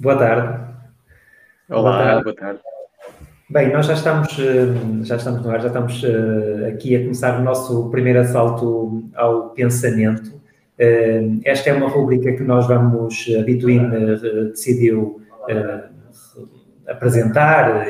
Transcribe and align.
Boa 0.00 0.16
tarde. 0.16 0.64
Olá, 1.68 1.82
boa 1.82 1.98
tarde. 1.98 2.22
Boa 2.22 2.36
tarde. 2.36 2.60
Bem, 3.50 3.72
nós 3.72 3.86
já 3.86 3.94
estamos, 3.94 4.38
eh, 4.38 5.04
já 5.04 5.16
estamos 5.16 5.42
no 5.42 5.50
ar, 5.50 5.60
já 5.60 5.66
estamos 5.66 6.04
eh, 6.04 6.68
aqui 6.68 6.94
a 6.94 7.00
começar 7.00 7.40
o 7.40 7.42
nosso 7.42 7.90
primeiro 7.90 8.20
assalto 8.20 9.10
ao 9.16 9.50
pensamento. 9.50 10.40
Eh, 10.78 11.24
esta 11.44 11.70
é 11.70 11.72
uma 11.72 11.88
rubrica 11.88 12.32
que 12.32 12.44
nós 12.44 12.68
vamos, 12.68 13.26
a 13.36 13.42
Bitwin 13.42 13.90
decidiu 14.50 15.20
apresentar, 16.86 17.88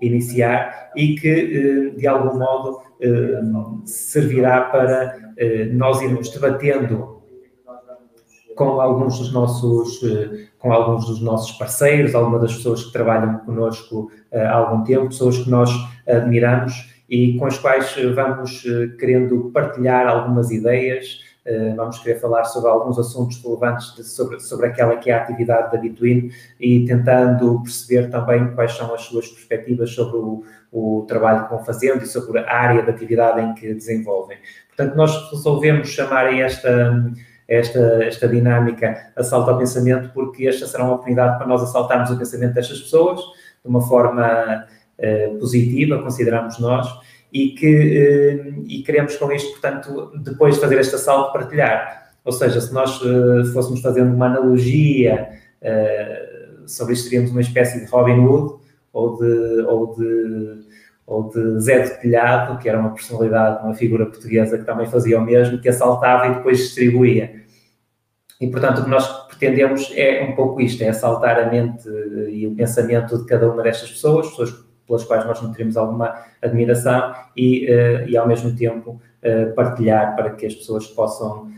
iniciar 0.00 0.92
e 0.94 1.16
que, 1.16 1.92
de 1.96 2.06
algum 2.06 2.38
modo, 2.38 2.82
servirá 3.84 4.60
para 4.60 5.16
nós 5.72 6.00
irmos 6.02 6.30
debatendo 6.30 7.17
com 8.58 8.80
alguns 8.80 9.18
dos 9.20 9.32
nossos, 9.32 10.02
eh, 10.02 10.48
com 10.58 10.72
alguns 10.72 11.06
dos 11.06 11.20
nossos 11.20 11.52
parceiros, 11.52 12.12
algumas 12.12 12.42
das 12.42 12.56
pessoas 12.56 12.84
que 12.84 12.92
trabalham 12.92 13.38
connosco 13.38 14.10
eh, 14.32 14.44
há 14.44 14.54
algum 14.54 14.82
tempo, 14.82 15.06
pessoas 15.06 15.38
que 15.38 15.48
nós 15.48 15.70
admiramos 16.08 16.92
e 17.08 17.38
com 17.38 17.46
as 17.46 17.56
quais 17.56 17.94
eh, 17.96 18.08
vamos 18.08 18.64
querendo 18.98 19.52
partilhar 19.54 20.08
algumas 20.08 20.50
ideias, 20.50 21.26
vamos 21.76 21.98
querer 22.00 22.20
falar 22.20 22.44
sobre 22.44 22.68
alguns 22.68 22.98
assuntos 22.98 23.42
relevantes 23.42 23.94
de, 23.94 24.04
sobre, 24.04 24.38
sobre 24.38 24.66
aquela 24.66 24.96
que 24.96 25.10
é 25.10 25.14
a 25.14 25.22
atividade 25.22 25.72
da 25.72 25.78
Bitwin 25.78 26.30
e 26.60 26.84
tentando 26.84 27.62
perceber 27.62 28.10
também 28.10 28.54
quais 28.54 28.72
são 28.72 28.92
as 28.92 29.00
suas 29.04 29.28
perspectivas 29.28 29.88
sobre 29.94 30.18
o, 30.18 30.44
o 30.70 31.06
trabalho 31.08 31.44
que 31.44 31.50
vão 31.54 31.64
fazendo 31.64 32.04
e 32.04 32.06
sobre 32.06 32.40
a 32.40 32.54
área 32.54 32.82
de 32.82 32.90
atividade 32.90 33.40
em 33.40 33.54
que 33.54 33.72
desenvolvem. 33.72 34.36
Portanto, 34.76 34.94
nós 34.94 35.30
resolvemos 35.30 35.88
chamar 35.88 36.30
esta 36.34 37.10
esta, 37.48 38.04
esta 38.04 38.28
dinâmica 38.28 39.10
assalto 39.16 39.50
ao 39.50 39.56
pensamento, 39.56 40.10
porque 40.12 40.46
esta 40.46 40.66
será 40.66 40.84
uma 40.84 40.94
oportunidade 40.94 41.38
para 41.38 41.46
nós 41.46 41.62
assaltarmos 41.62 42.10
o 42.10 42.18
pensamento 42.18 42.52
destas 42.52 42.78
pessoas 42.78 43.20
de 43.20 43.68
uma 43.68 43.80
forma 43.80 44.66
eh, 44.98 45.28
positiva, 45.40 46.02
consideramos 46.02 46.58
nós, 46.58 46.86
e 47.32 47.50
que 47.50 47.66
eh, 47.66 48.52
e 48.66 48.82
queremos 48.82 49.16
com 49.16 49.32
isto, 49.32 49.50
portanto, 49.52 50.12
depois 50.22 50.56
de 50.56 50.60
fazer 50.60 50.78
este 50.78 50.94
assalto, 50.94 51.32
partilhar. 51.32 52.12
Ou 52.24 52.32
seja, 52.32 52.60
se 52.60 52.72
nós 52.74 53.00
eh, 53.02 53.44
fôssemos 53.52 53.80
fazendo 53.80 54.14
uma 54.14 54.26
analogia 54.26 55.30
sobre 56.66 56.94
isto, 56.94 57.04
seríamos 57.04 57.32
uma 57.32 57.40
espécie 57.40 57.80
de 57.80 57.90
Robin 57.90 58.20
Hood 58.20 58.60
ou 58.92 59.18
de, 59.18 59.62
ou 59.62 59.96
de 59.96 60.68
ou 61.08 61.30
de 61.30 61.58
Zé 61.58 61.78
de 61.78 62.02
Telhado, 62.02 62.58
que 62.58 62.68
era 62.68 62.78
uma 62.78 62.90
personalidade, 62.90 63.64
uma 63.64 63.72
figura 63.72 64.04
portuguesa 64.04 64.58
que 64.58 64.64
também 64.64 64.86
fazia 64.86 65.18
o 65.18 65.24
mesmo, 65.24 65.58
que 65.58 65.68
assaltava 65.68 66.26
e 66.26 66.34
depois 66.34 66.58
distribuía. 66.58 67.37
E, 68.40 68.46
portanto, 68.46 68.80
o 68.80 68.84
que 68.84 68.90
nós 68.90 69.26
pretendemos 69.26 69.90
é 69.94 70.24
um 70.24 70.34
pouco 70.34 70.60
isto, 70.60 70.82
é 70.82 70.88
assaltar 70.88 71.38
a 71.38 71.50
mente 71.50 71.88
e 72.30 72.46
o 72.46 72.54
pensamento 72.54 73.18
de 73.18 73.26
cada 73.26 73.50
uma 73.50 73.62
destas 73.62 73.90
pessoas, 73.90 74.28
pessoas 74.28 74.68
pelas 74.86 75.04
quais 75.04 75.24
nós 75.26 75.42
nutrimos 75.42 75.76
alguma 75.76 76.14
admiração 76.40 77.12
e, 77.36 77.66
uh, 77.66 78.08
e 78.08 78.16
ao 78.16 78.26
mesmo 78.26 78.56
tempo, 78.56 79.00
uh, 79.22 79.54
partilhar 79.54 80.16
para 80.16 80.30
que 80.30 80.46
as 80.46 80.54
pessoas 80.54 80.86
possam 80.86 81.48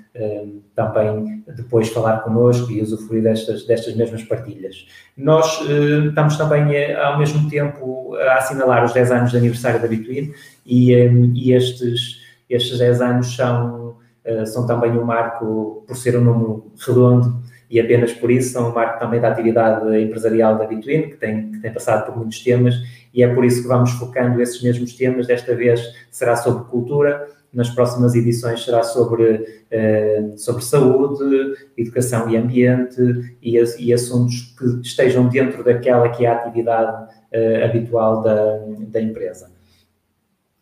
também 0.75 1.45
depois 1.57 1.89
falar 1.89 2.19
connosco 2.19 2.71
e 2.73 2.83
usufruir 2.83 3.23
destas, 3.23 3.65
destas 3.65 3.95
mesmas 3.95 4.25
partilhas. 4.25 4.87
Nós 5.17 5.61
estamos 5.61 6.37
também, 6.37 6.93
ao 6.97 7.17
mesmo 7.17 7.49
tempo, 7.49 8.17
a 8.17 8.35
assinalar 8.35 8.85
os 8.85 8.93
10 8.93 9.13
anos 9.13 9.31
de 9.31 9.37
aniversário 9.37 9.81
da 9.81 9.87
Bitwin 9.87 10.33
e, 10.67 10.93
e 10.93 11.53
estes, 11.53 12.21
estes 12.51 12.79
10 12.79 13.01
anos 13.01 13.37
são, 13.37 13.97
são 14.47 14.67
também 14.67 14.91
um 14.93 15.05
marco, 15.05 15.85
por 15.87 15.97
ser 15.97 16.17
um 16.17 16.21
número 16.21 16.73
redondo, 16.87 17.41
e 17.71 17.79
apenas 17.79 18.13
por 18.13 18.31
isso 18.31 18.53
são 18.53 18.71
um 18.71 18.75
marco 18.75 18.99
também 18.99 19.21
da 19.21 19.29
atividade 19.29 19.97
empresarial 19.99 20.59
da 20.59 20.67
Bitwin, 20.67 21.11
que 21.11 21.17
tem, 21.17 21.53
que 21.53 21.61
tem 21.61 21.73
passado 21.73 22.07
por 22.07 22.17
muitos 22.17 22.41
temas, 22.41 22.75
e 23.15 23.23
é 23.23 23.33
por 23.33 23.45
isso 23.45 23.63
que 23.63 23.69
vamos 23.69 23.93
focando 23.93 24.41
esses 24.43 24.61
mesmos 24.63 24.95
temas. 24.95 25.27
Desta 25.27 25.55
vez 25.55 25.81
será 26.11 26.37
sobre 26.37 26.65
cultura, 26.65 27.29
nas 27.53 27.71
próximas 27.71 28.15
edições 28.15 28.65
será 28.65 28.83
sobre, 28.83 29.35
uh, 29.35 30.39
sobre 30.39 30.65
saúde, 30.65 31.55
educação 31.77 32.29
e 32.31 32.37
ambiente 32.37 33.01
e, 33.43 33.59
e, 33.79 33.93
assuntos 33.93 34.55
que 34.57 34.87
estejam 34.87 35.29
dentro 35.29 35.65
daquela 35.65 36.09
que 36.09 36.25
é 36.25 36.29
a 36.29 36.35
atividade 36.35 37.13
uh, 37.33 37.65
habitual 37.65 38.23
da, 38.23 38.59
da 38.89 39.01
empresa. 39.01 39.51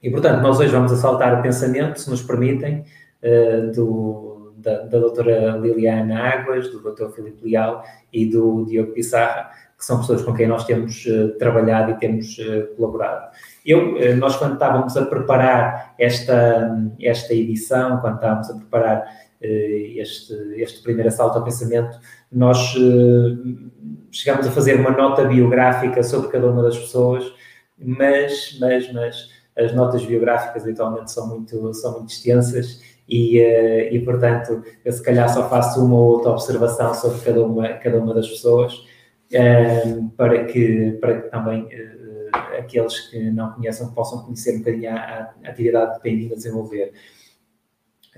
E, 0.02 0.10
portanto, 0.10 0.40
nós 0.42 0.58
hoje 0.60 0.70
vamos 0.70 0.92
assaltar 0.92 1.38
o 1.38 1.42
pensamento, 1.42 2.00
se 2.00 2.08
nos 2.08 2.22
permitem, 2.22 2.84
uh, 3.22 3.72
do, 3.72 4.52
da, 4.56 4.82
da 4.82 4.98
doutora 4.98 5.56
Liliana 5.56 6.18
Águas, 6.18 6.70
do 6.70 6.80
doutor 6.80 7.12
Filipe 7.12 7.44
Leal 7.44 7.84
e 8.12 8.26
do 8.26 8.64
Diogo 8.64 8.92
Pissarra, 8.92 9.50
que 9.76 9.84
são 9.84 10.00
pessoas 10.00 10.22
com 10.22 10.34
quem 10.34 10.48
nós 10.48 10.64
temos 10.64 11.04
uh, 11.06 11.36
trabalhado 11.38 11.92
e 11.92 11.98
temos 11.98 12.38
uh, 12.38 12.74
colaborado. 12.76 13.30
Eu, 13.64 14.16
nós 14.16 14.36
quando 14.36 14.54
estávamos 14.54 14.96
a 14.96 15.04
preparar 15.06 15.94
esta, 15.98 16.76
esta 17.00 17.34
edição, 17.34 17.98
quando 18.00 18.16
estávamos 18.16 18.50
a 18.50 18.54
preparar 18.54 19.28
este, 19.40 20.34
este 20.56 20.82
primeiro 20.82 21.08
assalto 21.08 21.38
ao 21.38 21.44
pensamento, 21.44 21.96
nós 22.32 22.74
chegámos 24.10 24.48
a 24.48 24.50
fazer 24.50 24.80
uma 24.80 24.90
nota 24.90 25.24
biográfica 25.24 26.02
sobre 26.02 26.28
cada 26.28 26.50
uma 26.50 26.62
das 26.62 26.76
pessoas, 26.76 27.30
mas, 27.78 28.56
mas, 28.58 28.92
mas 28.92 29.28
as 29.56 29.74
notas 29.74 30.04
biográficas 30.04 30.62
habitualmente 30.62 31.10
são 31.10 31.28
muito, 31.28 31.74
são 31.74 31.98
muito 31.98 32.10
extensas 32.10 32.80
e, 33.08 33.40
uh, 33.40 33.94
e 33.94 34.00
portanto, 34.04 34.62
eu 34.84 34.92
se 34.92 35.02
calhar 35.02 35.28
só 35.32 35.48
faço 35.48 35.84
uma 35.84 35.96
ou 35.96 36.12
outra 36.12 36.32
observação 36.32 36.92
sobre 36.92 37.20
cada 37.20 37.42
uma, 37.42 37.68
cada 37.74 37.98
uma 37.98 38.12
das 38.12 38.28
pessoas 38.28 38.74
uh, 39.32 40.10
para, 40.16 40.44
que, 40.44 40.98
para 41.00 41.22
que 41.22 41.30
também 41.30 41.62
uh, 41.62 42.36
aqueles 42.58 43.08
que 43.08 43.30
não 43.30 43.52
conheçam 43.52 43.92
possam 43.94 44.22
conhecer 44.24 44.56
um 44.56 44.58
bocadinho 44.58 44.90
a, 44.90 44.94
a 44.94 45.48
atividade 45.48 45.96
que 45.96 46.02
têm 46.02 46.18
vindo 46.18 46.32
a 46.32 46.36
desenvolver. 46.36 46.92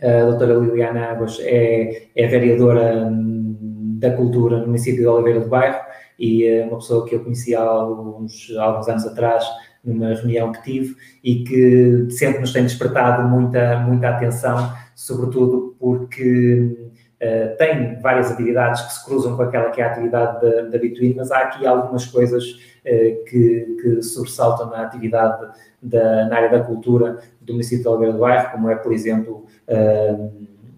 A 0.03 0.25
doutora 0.25 0.55
Liliana 0.55 1.11
Águas 1.11 1.39
é, 1.41 2.09
é 2.17 2.27
vereadora 2.27 3.07
hum, 3.07 3.99
da 4.01 4.11
cultura 4.17 4.59
no 4.59 4.67
município 4.67 5.03
de 5.03 5.07
Oliveira 5.07 5.41
do 5.41 5.49
Bairro 5.49 5.79
e 6.19 6.63
uma 6.63 6.79
pessoa 6.79 7.07
que 7.07 7.15
eu 7.15 7.23
conheci 7.23 7.55
há 7.55 7.63
alguns, 7.63 8.51
há 8.57 8.63
alguns 8.63 8.89
anos 8.89 9.07
atrás 9.07 9.45
numa 9.85 10.15
reunião 10.15 10.53
que 10.53 10.63
tive 10.63 10.97
e 11.25 11.45
que 11.45 12.11
sempre 12.11 12.41
nos 12.41 12.53
tem 12.53 12.63
despertado 12.63 13.27
muita, 13.29 13.79
muita 13.81 14.11
atenção, 14.11 14.73
sobretudo 14.95 15.75
porque 15.79 16.93
uh, 17.21 17.57
tem 17.57 17.99
várias 18.01 18.31
atividades 18.31 18.83
que 18.83 18.93
se 18.93 19.05
cruzam 19.05 19.37
com 19.37 19.43
aquela 19.43 19.71
que 19.71 19.81
é 19.81 19.85
a 19.85 19.91
atividade 19.91 20.41
da, 20.41 20.63
da 20.63 20.79
Bitwin, 20.79 21.15
mas 21.17 21.31
há 21.31 21.39
aqui 21.39 21.67
algumas 21.67 22.05
coisas 22.07 22.45
uh, 22.45 23.25
que, 23.25 23.77
que 23.81 24.03
sobressaltam 24.03 24.69
na 24.69 24.83
atividade 24.83 25.49
da, 25.83 26.27
na 26.27 26.37
área 26.37 26.51
da 26.51 26.61
cultura 26.61 27.19
do 27.41 27.55
município 27.55 27.83
de 27.83 27.89
Alveira 27.89 28.13
do 28.13 28.21
Bairro, 28.21 28.53
como 28.53 28.69
é, 28.69 28.77
por 28.77 28.93
exemplo, 28.93 29.47
uh, 29.69 30.33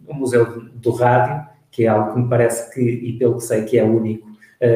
o 0.06 0.14
Museu 0.14 0.62
do 0.74 0.90
Rádio, 0.92 1.46
que 1.70 1.84
é 1.84 1.88
algo 1.88 2.12
que 2.12 2.20
me 2.20 2.28
parece 2.28 2.72
que, 2.72 2.80
e 2.80 3.18
pelo 3.18 3.36
que 3.36 3.44
sei, 3.44 3.64
que 3.64 3.78
é 3.78 3.84
único 3.84 4.31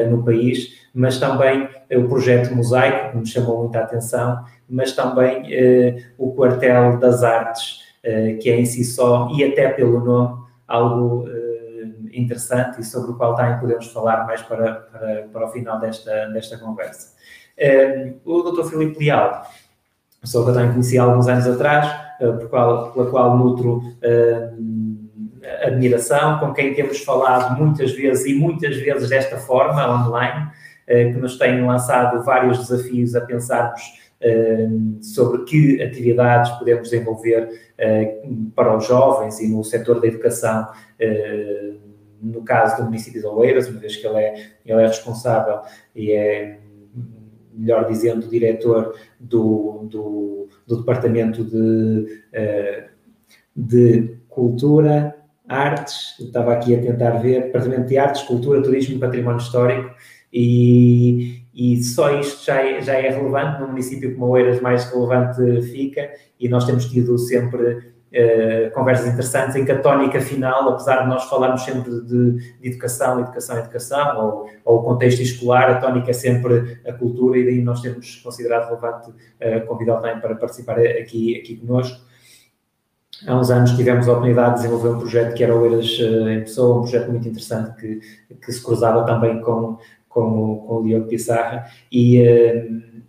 no 0.09 0.23
país, 0.23 0.77
mas 0.97 1.19
também 1.19 1.69
eh, 1.89 1.97
o 1.97 2.07
projeto 2.07 2.55
Mosaico, 2.55 3.11
que 3.11 3.17
me 3.17 3.25
chamou 3.27 3.61
muita 3.61 3.79
atenção, 3.79 4.43
mas 4.67 4.93
também 4.93 5.45
eh, 5.53 6.03
o 6.17 6.33
Quartel 6.33 6.97
das 6.97 7.23
Artes, 7.23 7.81
eh, 8.03 8.33
que 8.33 8.49
é 8.49 8.59
em 8.59 8.65
si 8.65 8.83
só, 8.83 9.29
e 9.31 9.43
até 9.43 9.69
pelo 9.69 10.03
nome, 10.03 10.43
algo 10.67 11.27
interessante 12.11 12.81
e 12.81 12.83
sobre 12.83 13.11
o 13.11 13.13
qual 13.13 13.35
também 13.35 13.59
podemos 13.59 13.87
falar 13.87 14.25
mais 14.25 14.41
para, 14.41 14.73
para, 14.73 15.27
para 15.31 15.45
o 15.45 15.49
final 15.49 15.79
desta, 15.79 16.25
desta 16.29 16.57
conversa. 16.57 17.13
o 18.25 18.41
Dr. 18.41 18.63
Filipe 18.63 18.99
Leal, 18.99 19.43
pessoa 20.19 20.43
que 20.43 20.49
eu 20.49 20.53
também 20.55 20.71
conheci 20.71 20.97
há 20.97 21.03
alguns 21.03 21.27
anos 21.27 21.47
atrás, 21.47 21.87
por 22.17 22.49
qual, 22.49 22.91
pela 22.91 23.09
qual 23.11 23.37
nutro 23.37 23.83
admiração, 25.63 26.39
com 26.39 26.53
quem 26.53 26.73
temos 26.73 27.03
falado 27.03 27.57
muitas 27.57 27.91
vezes 27.93 28.25
e 28.25 28.33
muitas 28.33 28.77
vezes 28.77 29.09
desta 29.09 29.37
forma, 29.37 30.07
online, 30.07 30.49
eh, 30.87 31.11
que 31.11 31.19
nos 31.19 31.37
têm 31.37 31.65
lançado 31.65 32.23
vários 32.23 32.59
desafios 32.59 33.13
a 33.13 33.21
pensarmos 33.21 33.81
eh, 34.21 34.67
sobre 35.01 35.43
que 35.43 35.83
atividades 35.83 36.49
podemos 36.51 36.89
desenvolver 36.89 37.49
eh, 37.77 38.23
para 38.55 38.75
os 38.75 38.87
jovens 38.87 39.39
e 39.41 39.49
no 39.49 39.63
setor 39.65 39.99
da 39.99 40.07
educação, 40.07 40.67
no 42.19 42.41
caso 42.43 42.77
do 42.77 42.85
município 42.85 43.21
de 43.21 43.27
Oeiras, 43.27 43.69
uma 43.69 43.79
vez 43.79 43.95
que 43.95 44.07
ele 44.07 44.17
é, 44.17 44.33
ele 44.65 44.81
é 44.81 44.87
responsável 44.87 45.59
e 45.95 46.11
é, 46.11 46.57
melhor 47.53 47.87
dizendo, 47.87 48.27
diretor 48.27 48.95
do, 49.19 49.87
do, 49.89 50.49
do 50.65 50.77
Departamento 50.77 51.43
de, 51.43 52.21
de 53.55 54.17
Cultura, 54.27 55.16
Artes, 55.47 56.15
estava 56.19 56.53
aqui 56.53 56.75
a 56.75 56.81
tentar 56.81 57.11
ver, 57.11 57.43
Departamento 57.43 57.87
de 57.87 57.97
Artes, 57.97 58.23
Cultura, 58.23 58.61
Turismo 58.61 58.95
e 58.95 58.99
Património 58.99 59.39
Histórico, 59.39 59.95
e, 60.31 61.43
e 61.53 61.81
só 61.83 62.19
isto 62.19 62.45
já 62.45 62.61
é, 62.61 62.81
já 62.81 62.93
é 62.93 63.09
relevante, 63.09 63.61
no 63.61 63.67
município 63.67 64.13
como 64.13 64.27
Oeiras 64.27 64.61
mais 64.61 64.85
relevante 64.91 65.61
fica, 65.71 66.09
e 66.39 66.49
nós 66.49 66.65
temos 66.65 66.85
tido 66.85 67.17
sempre 67.17 67.63
uh, 67.67 68.71
conversas 68.73 69.07
interessantes 69.07 69.55
em 69.55 69.65
que 69.65 69.71
a 69.71 69.79
tónica 69.79 70.19
final, 70.19 70.69
apesar 70.69 71.03
de 71.03 71.09
nós 71.09 71.23
falarmos 71.25 71.63
sempre 71.63 71.91
de, 72.01 72.33
de 72.59 72.67
educação, 72.67 73.19
educação, 73.19 73.57
educação, 73.57 74.49
ou, 74.65 74.79
o 74.79 74.83
contexto 74.83 75.21
escolar, 75.21 75.69
a 75.69 75.75
tónica 75.79 76.11
é 76.11 76.13
sempre 76.13 76.79
a 76.85 76.93
cultura 76.93 77.37
e 77.37 77.45
daí 77.45 77.61
nós 77.61 77.81
temos 77.81 78.17
considerado 78.17 78.67
relevante 78.67 79.09
uh, 79.09 79.65
convidá-lo 79.65 80.01
também 80.01 80.19
para 80.19 80.35
participar 80.35 80.79
aqui, 80.79 81.39
aqui 81.39 81.55
conosco. 81.57 82.05
Há 83.25 83.39
uns 83.39 83.49
anos 83.49 83.71
tivemos 83.71 84.07
a 84.07 84.11
oportunidade 84.11 84.55
de 84.55 84.61
desenvolver 84.61 84.89
um 84.89 84.99
projeto 84.99 85.33
que 85.33 85.43
era 85.43 85.55
o 85.55 85.65
Eiras 85.65 85.97
em 85.99 86.41
Pessoa, 86.41 86.77
um 86.77 86.81
projeto 86.81 87.09
muito 87.09 87.27
interessante 87.27 87.75
que, 87.75 87.99
que 88.35 88.51
se 88.51 88.61
cruzava 88.61 89.05
também 89.05 89.41
com, 89.41 89.77
com, 90.07 90.57
com 90.67 90.75
o 90.75 90.83
Diogo 90.83 91.07
Pissarra 91.07 91.65
e, 91.91 92.21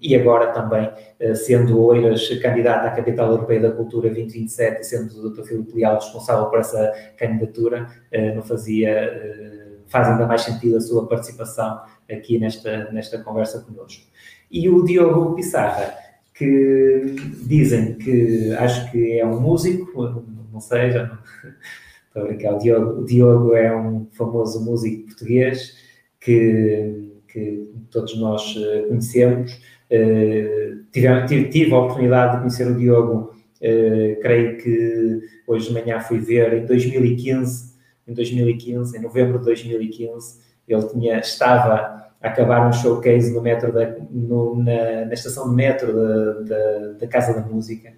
e 0.01 0.15
agora 0.15 0.53
também, 0.53 0.91
eh, 1.19 1.35
sendo 1.35 1.81
Oeiras 1.83 2.29
candidata 2.41 2.87
à 2.87 2.91
Capital 2.93 3.33
Europeia 3.33 3.61
da 3.61 3.73
Cultura 3.73 4.09
2027 4.09 4.81
e 4.81 4.85
sendo 4.85 5.13
o 5.13 5.31
Dr. 5.31 5.43
Filipe 5.43 5.75
Leal 5.75 5.97
responsável 5.97 6.47
por 6.47 6.61
essa 6.61 6.93
candidatura, 7.17 7.89
eh, 8.13 8.33
não 8.35 8.43
fazia, 8.43 8.91
eh, 8.91 9.69
faz 9.89 10.09
ainda 10.09 10.27
mais 10.27 10.43
sentido 10.43 10.77
a 10.77 10.81
sua 10.81 11.07
participação 11.07 11.81
aqui 12.11 12.39
nesta, 12.39 12.91
nesta 12.93 13.19
conversa 13.19 13.61
connosco. 13.61 14.05
E 14.51 14.69
o 14.69 14.85
Diogo 14.85 15.35
Pissarra, 15.35 15.95
que 16.38 17.17
dizem 17.46 17.94
que 17.94 18.52
acho 18.55 18.90
que 18.90 19.19
é 19.19 19.26
um 19.26 19.40
músico, 19.40 20.25
não 20.52 20.61
sei, 20.61 20.93
já 20.93 21.06
não, 21.06 21.19
estou 22.06 22.23
a 22.23 22.26
brincar, 22.26 22.55
o 22.55 22.58
Diogo, 22.58 23.00
o 23.00 23.05
Diogo 23.05 23.55
é 23.55 23.76
um 23.76 24.06
famoso 24.12 24.64
músico 24.64 25.06
português 25.06 25.76
que, 26.20 27.11
que 27.26 27.69
todos 27.90 28.17
nós 28.19 28.55
conhecemos, 28.88 29.61
Uh, 29.90 30.85
tive, 30.93 31.26
tive, 31.26 31.49
tive, 31.49 31.73
a 31.73 31.79
oportunidade 31.79 32.32
de 32.32 32.38
conhecer 32.40 32.67
o 32.67 32.76
Diogo, 32.76 33.32
uh, 33.62 34.20
creio 34.20 34.58
que 34.58 35.20
hoje 35.46 35.69
de 35.69 35.75
manhã 35.75 35.99
fui 35.99 36.19
ver, 36.19 36.52
em 36.52 36.67
2015, 36.67 37.75
em 38.06 38.12
2015, 38.12 38.96
em 38.96 39.00
novembro 39.00 39.38
de 39.38 39.46
2015, 39.46 40.40
ele 40.69 40.87
tinha, 40.88 41.19
estava 41.20 42.08
acabar 42.20 42.67
um 42.67 42.73
showcase 42.73 43.32
no 43.32 43.41
metro 43.41 43.73
da, 43.73 43.94
no, 44.11 44.56
na, 44.56 45.06
na, 45.06 45.15
estação 45.15 45.49
de 45.49 45.55
metro 45.55 45.93
da, 46.99 47.06
Casa 47.06 47.32
da 47.32 47.47
Música 47.47 47.93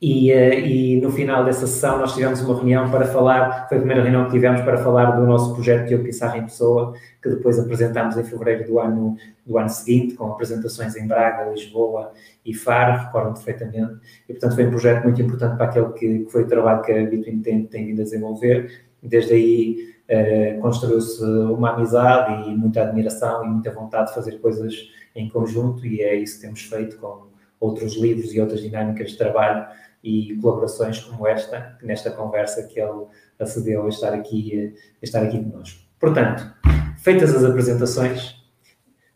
e, 0.00 0.30
eh, 0.30 0.60
e, 0.60 1.00
no 1.00 1.10
final 1.10 1.44
dessa 1.44 1.66
sessão 1.66 1.98
nós 1.98 2.14
tivemos 2.14 2.40
uma 2.40 2.54
reunião 2.54 2.88
para 2.88 3.04
falar, 3.06 3.68
foi 3.68 3.78
a 3.78 3.80
primeira 3.80 4.02
reunião 4.02 4.26
que 4.26 4.30
tivemos 4.30 4.60
para 4.60 4.78
falar 4.78 5.10
do 5.12 5.26
nosso 5.26 5.54
projeto 5.54 5.88
Diogo 5.88 6.04
Pissarra 6.04 6.38
em 6.38 6.44
Pessoa, 6.44 6.94
que 7.20 7.28
depois 7.28 7.58
apresentámos 7.58 8.16
em 8.16 8.22
fevereiro 8.22 8.64
do 8.64 8.78
ano, 8.78 9.16
do 9.44 9.58
ano 9.58 9.68
seguinte, 9.68 10.14
com 10.14 10.30
apresentações 10.30 10.94
em 10.94 11.06
Braga, 11.06 11.50
Lisboa 11.50 12.12
e 12.44 12.54
Faro, 12.54 13.06
recordo 13.06 13.34
perfeitamente. 13.34 13.98
E, 14.28 14.32
portanto, 14.32 14.54
foi 14.54 14.66
um 14.66 14.70
projeto 14.70 15.02
muito 15.02 15.20
importante 15.20 15.56
para 15.56 15.66
aquele 15.66 15.92
que, 15.92 16.18
que 16.20 16.30
foi 16.30 16.44
o 16.44 16.46
trabalho 16.46 16.82
que 16.82 16.92
a 16.92 17.04
Bitwin 17.04 17.42
tem, 17.42 17.64
tem 17.64 17.86
vindo 17.86 18.00
a 18.00 18.04
desenvolver. 18.04 18.70
Desde 19.02 19.34
aí 19.34 19.97
eh, 20.10 20.54
construiu-se 20.62 21.22
uma 21.22 21.72
amizade 21.74 22.48
e 22.48 22.56
muita 22.56 22.80
admiração 22.80 23.44
e 23.44 23.48
muita 23.48 23.70
vontade 23.70 24.08
de 24.08 24.14
fazer 24.14 24.38
coisas 24.38 24.88
em 25.14 25.28
conjunto 25.28 25.84
e 25.84 26.00
é 26.00 26.14
isso 26.14 26.36
que 26.36 26.46
temos 26.46 26.62
feito 26.62 26.96
com 26.96 27.26
outros 27.60 27.94
livros 27.94 28.32
e 28.32 28.40
outras 28.40 28.62
dinâmicas 28.62 29.10
de 29.10 29.18
trabalho 29.18 29.66
e 30.02 30.34
colaborações 30.40 30.98
como 31.00 31.26
esta, 31.26 31.76
nesta 31.82 32.10
conversa 32.10 32.62
que 32.62 32.80
ele 32.80 33.04
acedeu 33.38 33.84
a 33.84 33.88
estar 33.90 34.14
aqui, 34.14 34.74
a 35.02 35.04
estar 35.04 35.22
aqui 35.22 35.44
conosco. 35.44 35.78
Portanto, 36.00 36.54
feitas 37.02 37.34
as 37.34 37.44
apresentações, 37.44 38.34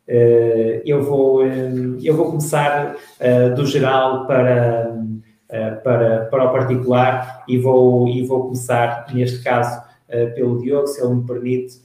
eh, 0.06 0.82
eu 0.84 1.02
vou, 1.02 1.46
eh, 1.46 1.72
eu 2.02 2.14
vou 2.14 2.26
começar 2.26 2.96
do 3.56 3.64
geral 3.64 4.26
para, 4.26 4.94
para, 5.82 6.26
para 6.26 6.44
o 6.44 6.52
particular 6.52 7.44
e 7.48 7.56
vou, 7.56 8.06
e 8.08 8.22
vou 8.26 8.42
começar, 8.42 9.06
neste 9.14 9.42
caso, 9.42 9.90
pelo 10.35 10.61
Diogo, 10.61 10.87
se 10.87 11.03
ele 11.03 11.14
me 11.14 11.26
permite, 11.26 11.81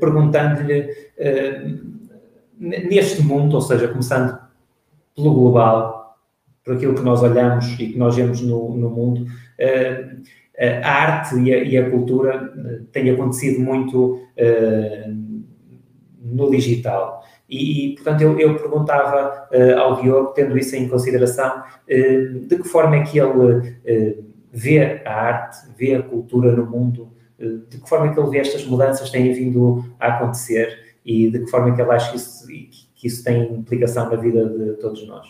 perguntando-lhe, 0.00 0.88
neste 2.58 3.22
mundo, 3.22 3.54
ou 3.54 3.60
seja, 3.60 3.88
começando 3.88 4.38
pelo 5.16 5.34
global, 5.34 6.02
por 6.64 6.74
aquilo 6.74 6.94
que 6.94 7.02
nós 7.02 7.22
olhamos 7.22 7.72
e 7.78 7.88
que 7.88 7.98
nós 7.98 8.14
vemos 8.14 8.40
no, 8.40 8.74
no 8.76 8.88
mundo, 8.88 9.26
eh, 9.58 10.16
eh, 10.54 10.80
a 10.82 10.90
arte 10.90 11.36
e 11.40 11.52
a, 11.52 11.58
e 11.58 11.76
a, 11.76 11.90
cultura 11.90 12.52
eh, 12.56 12.80
têm 12.92 13.10
acontecido 13.10 13.60
muito 13.60 14.20
no 16.20 16.50
digital. 16.50 17.22
E, 17.48 17.86
e 17.86 17.94
portanto, 17.96 18.22
eu, 18.22 18.38
eu 18.38 18.56
perguntava 18.56 19.48
ao 19.76 20.00
Diogo, 20.00 20.32
tendo 20.32 20.56
isso 20.56 20.74
em 20.76 20.88
consideração, 20.88 21.62
de 21.86 22.56
que 22.56 22.68
forma 22.68 22.96
é 22.96 23.02
que 23.02 23.18
ele 23.18 24.31
vê 24.52 25.02
a 25.04 25.14
arte, 25.14 25.66
vê 25.74 25.94
a 25.94 26.02
cultura 26.02 26.52
no 26.52 26.66
mundo, 26.66 27.10
de 27.38 27.78
que 27.78 27.88
forma 27.88 28.06
é 28.06 28.14
que 28.14 28.20
ele 28.20 28.30
vê 28.30 28.38
estas 28.38 28.64
mudanças 28.66 29.10
têm 29.10 29.32
vindo 29.32 29.84
a 29.98 30.08
acontecer 30.08 30.96
e 31.04 31.30
de 31.30 31.40
que 31.40 31.50
forma 31.50 31.70
é 31.70 31.74
que 31.74 31.80
ele 31.80 31.90
acha 31.90 32.10
que 32.10 32.16
isso, 32.16 32.46
que 32.94 33.06
isso 33.06 33.24
tem 33.24 33.52
implicação 33.52 34.08
na 34.08 34.16
vida 34.16 34.46
de 34.46 34.74
todos 34.74 35.06
nós. 35.08 35.26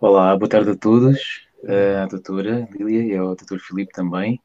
Olá, 0.00 0.34
boa 0.36 0.48
tarde 0.48 0.70
a 0.70 0.76
todos, 0.76 1.46
à 2.02 2.06
doutora 2.06 2.66
Lília 2.72 3.02
e 3.04 3.16
ao 3.16 3.36
doutor 3.36 3.60
Filipe 3.60 3.92
também, 3.92 4.40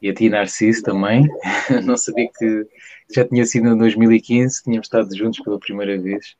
e 0.00 0.08
a 0.08 0.14
ti 0.14 0.30
Narciso 0.30 0.82
também. 0.82 1.28
Não 1.84 1.96
sabia 1.96 2.28
que 2.38 2.66
já 3.14 3.26
tinha 3.26 3.44
sido 3.44 3.68
em 3.68 3.76
2015, 3.76 4.62
tínhamos 4.62 4.86
estado 4.86 5.14
juntos 5.16 5.40
pela 5.40 5.58
primeira 5.58 6.00
vez. 6.00 6.36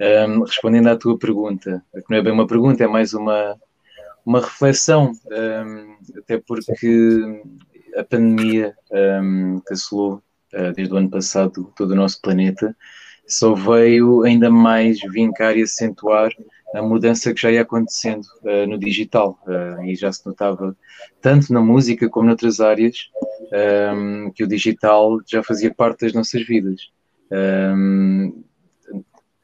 Um, 0.00 0.44
respondendo 0.44 0.86
à 0.88 0.96
tua 0.96 1.18
pergunta, 1.18 1.84
que 1.92 2.04
não 2.08 2.18
é 2.18 2.22
bem 2.22 2.32
uma 2.32 2.46
pergunta, 2.46 2.84
é 2.84 2.86
mais 2.86 3.14
uma, 3.14 3.58
uma 4.28 4.40
reflexão, 4.40 5.12
um, 5.32 6.18
até 6.18 6.38
porque 6.38 6.74
a 7.96 8.04
pandemia 8.04 8.76
que 9.66 9.72
assolou 9.72 10.22
uh, 10.52 10.72
desde 10.74 10.92
o 10.92 10.98
ano 10.98 11.08
passado 11.08 11.72
todo 11.74 11.92
o 11.92 11.96
nosso 11.96 12.20
planeta 12.20 12.76
só 13.26 13.54
veio 13.54 14.24
ainda 14.24 14.50
mais 14.50 15.00
vincar 15.00 15.56
e 15.56 15.62
acentuar 15.62 16.30
a 16.74 16.82
mudança 16.82 17.32
que 17.32 17.40
já 17.40 17.50
ia 17.50 17.62
acontecendo 17.62 18.24
uh, 18.42 18.66
no 18.68 18.78
digital 18.78 19.38
uh, 19.46 19.82
e 19.82 19.96
já 19.96 20.12
se 20.12 20.26
notava 20.26 20.76
tanto 21.22 21.50
na 21.50 21.62
música 21.62 22.06
como 22.10 22.26
noutras 22.26 22.60
áreas 22.60 23.10
um, 23.94 24.30
que 24.30 24.44
o 24.44 24.46
digital 24.46 25.20
já 25.26 25.42
fazia 25.42 25.72
parte 25.72 26.00
das 26.02 26.12
nossas 26.12 26.46
vidas. 26.46 26.90
Um, 27.32 28.44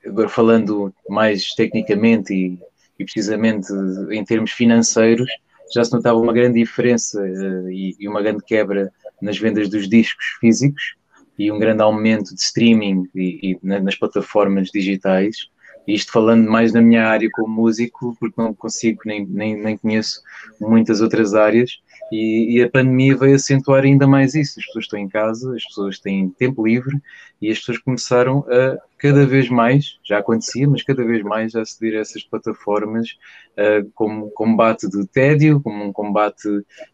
agora 0.05 0.29
falando 0.29 0.95
mais 1.09 1.55
tecnicamente 1.55 2.35
e, 2.35 2.59
e, 2.99 3.05
precisamente 3.05 3.73
em 4.11 4.25
termos 4.25 4.52
financeiros, 4.52 5.29
já 5.75 5.85
se 5.85 5.93
notava 5.93 6.19
uma 6.19 6.32
grande 6.32 6.61
diferença 6.61 7.21
uh, 7.21 7.71
e, 7.71 7.97
e, 7.99 8.09
uma 8.09 8.23
grande 8.23 8.45
quebra 8.45 8.92
nas 9.21 9.38
vendas 9.38 9.69
dos 9.69 9.88
discos 9.88 10.25
físicos 10.40 10.95
e 11.38 11.50
um 11.50 11.59
grande 11.59 11.83
aumento 11.83 12.35
de 12.35 12.40
streaming 12.40 13.09
e, 13.14 13.59
nas 13.62 13.97
plataformas 13.97 14.69
digitais 14.71 15.49
isto 15.87 16.12
falando 16.12 16.50
mais 16.50 16.73
na 16.73 16.81
minha 16.81 17.07
área 17.07 17.29
como 17.33 17.49
músico, 17.49 18.17
porque 18.19 18.41
não 18.41 18.55
consigo, 18.55 19.03
nem, 19.05 19.26
nem, 19.26 19.57
nem 19.57 19.76
conheço 19.76 20.21
muitas 20.61 21.00
outras 21.00 21.35
áreas, 21.35 21.79
e, 22.12 22.57
e, 22.59 22.62
a 22.62 22.71
pandemia 22.71 23.17
veio 23.17 23.35
acentuar 23.35 23.83
ainda 23.83 24.07
mais 24.07 24.35
isso. 24.35 24.61
As 24.61 24.67
pessoas 24.67 24.85
estão 24.85 24.99
em 24.99 25.09
casa, 25.09 25.55
as 25.55 25.64
pessoas 25.64 25.99
têm 25.99 26.29
tempo 26.31 26.67
livre 26.67 27.00
e 27.41 27.50
as 27.50 27.59
pessoas 27.59 27.79
começaram 27.79 28.45
a 28.49 28.79
cada 28.99 29.26
vez 29.26 29.49
mais, 29.50 29.99
já 30.03 30.19
acontecia, 30.19 30.69
mas 30.69 30.83
cada 30.83 31.05
vez 31.05 31.23
mais 31.23 31.55
a 31.55 31.62
aceder 31.62 31.99
a 31.99 32.00
essas 32.00 32.23
plataformas 32.23 33.19
uh, 33.59 33.91
como 33.95 34.31
combate 34.31 34.88
de 34.88 35.07
tédio, 35.07 35.61
como 35.61 35.85
um 35.85 35.93
combate 35.93 36.49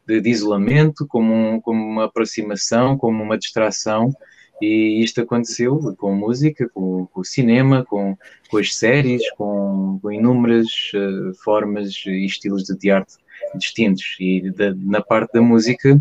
de, 0.06 0.20
de 0.20 0.30
isolamento, 0.30 1.06
como, 1.06 1.32
um, 1.32 1.60
como 1.60 1.84
uma 1.84 2.06
aproximação, 2.06 2.96
como 2.96 3.22
uma 3.22 3.38
distração. 3.38 4.12
E 4.60 5.02
isto 5.02 5.22
aconteceu 5.22 5.94
com 5.96 6.14
música, 6.14 6.68
com, 6.68 7.06
com 7.06 7.20
o 7.20 7.24
cinema, 7.24 7.84
com, 7.84 8.16
com, 8.48 8.58
as 8.58 8.74
séries, 8.74 9.22
com, 9.32 9.98
com 10.02 10.12
inúmeras 10.12 10.68
uh, 10.94 11.34
formas 11.42 11.94
e 12.06 12.26
estilos 12.26 12.64
de, 12.64 12.90
arte 12.90 13.14
distintos. 13.54 14.16
E 14.20 14.50
da, 14.50 14.74
na 14.74 15.00
parte 15.00 15.32
da 15.32 15.40
música 15.40 16.00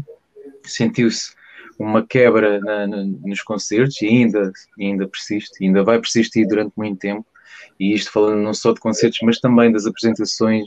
sentiu-se 0.64 1.34
uma 1.78 2.06
quebra 2.06 2.60
na, 2.60 2.86
na, 2.86 3.06
nos 3.06 3.42
concertos 3.42 4.02
e 4.02 4.08
ainda, 4.08 4.52
ainda 4.78 5.08
persiste, 5.08 5.64
ainda 5.64 5.84
vai 5.84 6.00
persistir 6.00 6.46
durante 6.46 6.74
muito 6.76 7.00
tempo. 7.00 7.26
E 7.80 7.94
isto 7.94 8.12
falando 8.12 8.42
não 8.42 8.54
só 8.54 8.74
de 8.74 8.82
concertos, 8.82 9.20
mas 9.24 9.40
também 9.40 9.72
das 9.72 9.86
apresentações 9.86 10.66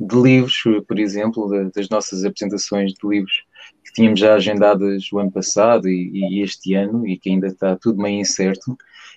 de 0.00 0.16
livros, 0.16 0.62
por 0.86 0.98
exemplo, 0.98 1.70
das 1.74 1.88
nossas 1.88 2.24
apresentações 2.24 2.92
de 2.92 3.08
livros 3.08 3.44
que 3.84 3.92
tínhamos 3.92 4.20
já 4.20 4.34
agendadas 4.34 5.12
o 5.12 5.18
ano 5.18 5.30
passado 5.30 5.88
e, 5.88 6.10
e, 6.12 6.42
este 6.42 6.74
ano 6.74 7.06
e 7.06 7.18
que 7.18 7.30
ainda 7.30 7.48
está 7.48 7.76
tudo 7.76 8.02
meio 8.02 8.20
incerto. 8.20 8.76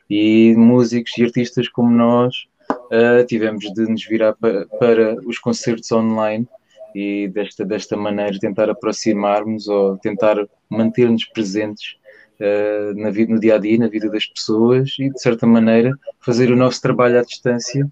E 0.09 0.53
músicos 0.55 1.11
e 1.17 1.23
artistas 1.23 1.67
como 1.67 1.89
nós 1.89 2.47
uh, 2.69 3.25
tivemos 3.27 3.63
de 3.73 3.89
nos 3.89 4.05
virar 4.05 4.33
para, 4.33 4.65
para 4.79 5.15
os 5.25 5.39
concertos 5.39 5.91
online 5.91 6.47
e 6.93 7.27
desta, 7.27 7.65
desta 7.65 7.97
maneira 7.97 8.39
tentar 8.39 8.69
aproximarmos 8.69 9.67
ou 9.67 9.97
tentar 9.97 10.37
manter-nos 10.69 11.25
presentes 11.25 11.97
uh, 12.39 12.93
na 12.95 13.09
vida, 13.09 13.33
no 13.33 13.39
dia 13.39 13.55
a 13.55 13.57
dia, 13.57 13.77
na 13.77 13.87
vida 13.87 14.09
das 14.09 14.25
pessoas 14.25 14.95
e 14.99 15.09
de 15.09 15.21
certa 15.21 15.45
maneira 15.45 15.91
fazer 16.21 16.51
o 16.51 16.55
nosso 16.55 16.81
trabalho 16.81 17.19
à 17.19 17.21
distância, 17.21 17.89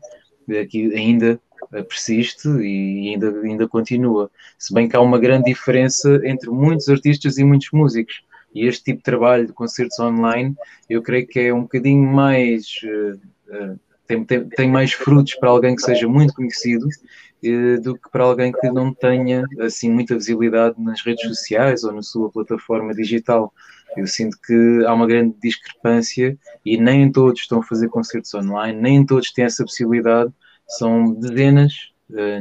aqui 0.62 0.94
ainda 0.96 1.40
persiste 1.66 2.48
e 2.48 3.10
ainda, 3.10 3.30
ainda 3.42 3.68
continua. 3.68 4.30
Se 4.58 4.74
bem 4.74 4.88
que 4.88 4.96
há 4.96 5.02
uma 5.02 5.20
grande 5.20 5.46
diferença 5.46 6.22
entre 6.24 6.50
muitos 6.50 6.90
artistas 6.90 7.38
e 7.38 7.44
muitos 7.44 7.70
músicos. 7.72 8.24
E 8.54 8.68
este 8.68 8.84
tipo 8.84 8.98
de 8.98 9.04
trabalho 9.04 9.48
de 9.48 9.54
concertos 9.54 10.00
online, 10.00 10.56
eu 10.90 11.02
creio 11.02 11.28
que 11.28 11.40
é 11.40 11.54
um 11.54 11.62
bocadinho 11.64 12.08
mais. 12.08 12.66
Uh, 12.84 13.20
uh, 13.56 13.80
tem, 14.06 14.24
tem, 14.24 14.50
tem, 14.50 14.70
mais 14.70 14.94
frutos 14.94 15.34
para 15.36 15.50
alguém 15.50 15.76
que 15.76 15.82
seja 15.82 16.08
muito 16.08 16.34
conhecido 16.34 16.88
do 17.82 17.96
que 17.96 18.10
para 18.10 18.24
alguém 18.24 18.52
que 18.52 18.70
não 18.70 18.94
tenha 18.94 19.46
assim 19.60 19.90
muita 19.92 20.16
visibilidade 20.16 20.76
nas 20.78 21.02
redes 21.04 21.28
sociais 21.28 21.84
ou 21.84 21.92
na 21.92 22.02
sua 22.02 22.30
plataforma 22.32 22.94
digital. 22.94 23.54
Eu 23.98 24.08
sinto 24.08 24.38
que 24.46 24.86
há 24.86 24.94
uma 24.94 25.06
grande 25.06 25.36
discrepância 25.42 26.38
e 26.66 26.78
nem 26.78 27.12
todos 27.12 27.42
estão 27.42 27.60
a 27.60 27.64
fazer 27.64 27.90
concertos 27.90 28.34
online, 28.34 28.80
nem 28.80 29.06
todos 29.06 29.32
têm 29.32 29.46
essa 29.46 29.64
possibilidade. 29.64 30.32
São 30.68 31.14
dezenas, 31.14 31.74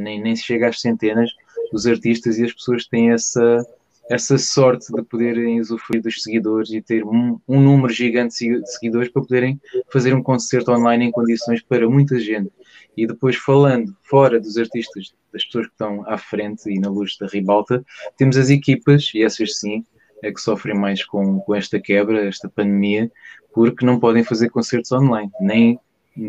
nem, 0.01 0.21
nem 0.21 0.37
se 0.37 0.45
chega 0.45 0.69
às 0.69 0.81
centenas, 0.81 1.31
os 1.73 1.87
artistas 1.87 2.39
e 2.39 2.45
as 2.45 2.53
pessoas 2.53 2.87
têm 2.87 3.11
essa 3.11 3.65
essa 4.11 4.37
sorte 4.37 4.93
de 4.93 5.03
poderem 5.03 5.61
usufruir 5.61 6.03
dos 6.03 6.23
seguidores 6.23 6.71
e 6.71 6.83
ter 6.83 7.05
um, 7.05 7.39
um, 7.49 7.61
número 7.61 7.93
gigante 7.93 8.35
de 8.47 8.73
seguidores 8.73 9.09
para 9.11 9.23
poderem 9.23 9.61
fazer 9.91 10.15
um 10.15 10.23
concerto 10.23 10.71
online 10.73 11.07
em 11.07 11.11
condições 11.11 11.63
para 11.63 11.89
muita 11.89 12.19
gente. 12.19 12.51
E 12.97 13.07
depois, 13.07 13.37
falando 13.37 13.97
fora 14.03 14.39
dos 14.39 14.59
artistas, 14.59 15.15
das 15.33 15.45
pessoas 15.45 15.67
que 15.67 15.73
estão 15.73 16.05
à 16.07 16.19
frente 16.19 16.71
e 16.71 16.79
na 16.79 16.91
luz 16.91 17.17
da 17.19 17.27
ribalta, 17.27 17.83
temos 18.17 18.37
as 18.37 18.51
equipas, 18.51 19.11
e 19.15 19.23
essas 19.23 19.59
sim, 19.59 19.85
é 20.23 20.31
que 20.31 20.41
sofrem 20.41 20.77
mais 20.77 21.05
com, 21.05 21.41
com 21.41 21.55
esta 21.55 21.81
quebra, 21.81 22.27
esta 22.27 22.49
pandemia, 22.49 23.11
porque 23.55 23.87
não 23.87 23.99
podem 23.99 24.23
fazer 24.23 24.51
concertos 24.51 24.93
online, 24.93 25.31
nem 25.41 25.79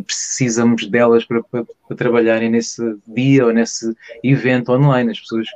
precisamos 0.05 0.87
delas 0.87 1.25
para, 1.25 1.43
para, 1.43 1.65
para 1.65 1.97
trabalharem 1.97 2.49
nesse 2.49 2.81
dia 3.07 3.45
ou 3.45 3.53
nesse 3.53 3.93
evento 4.23 4.71
online. 4.71 5.11
As 5.11 5.19
pessoas 5.19 5.47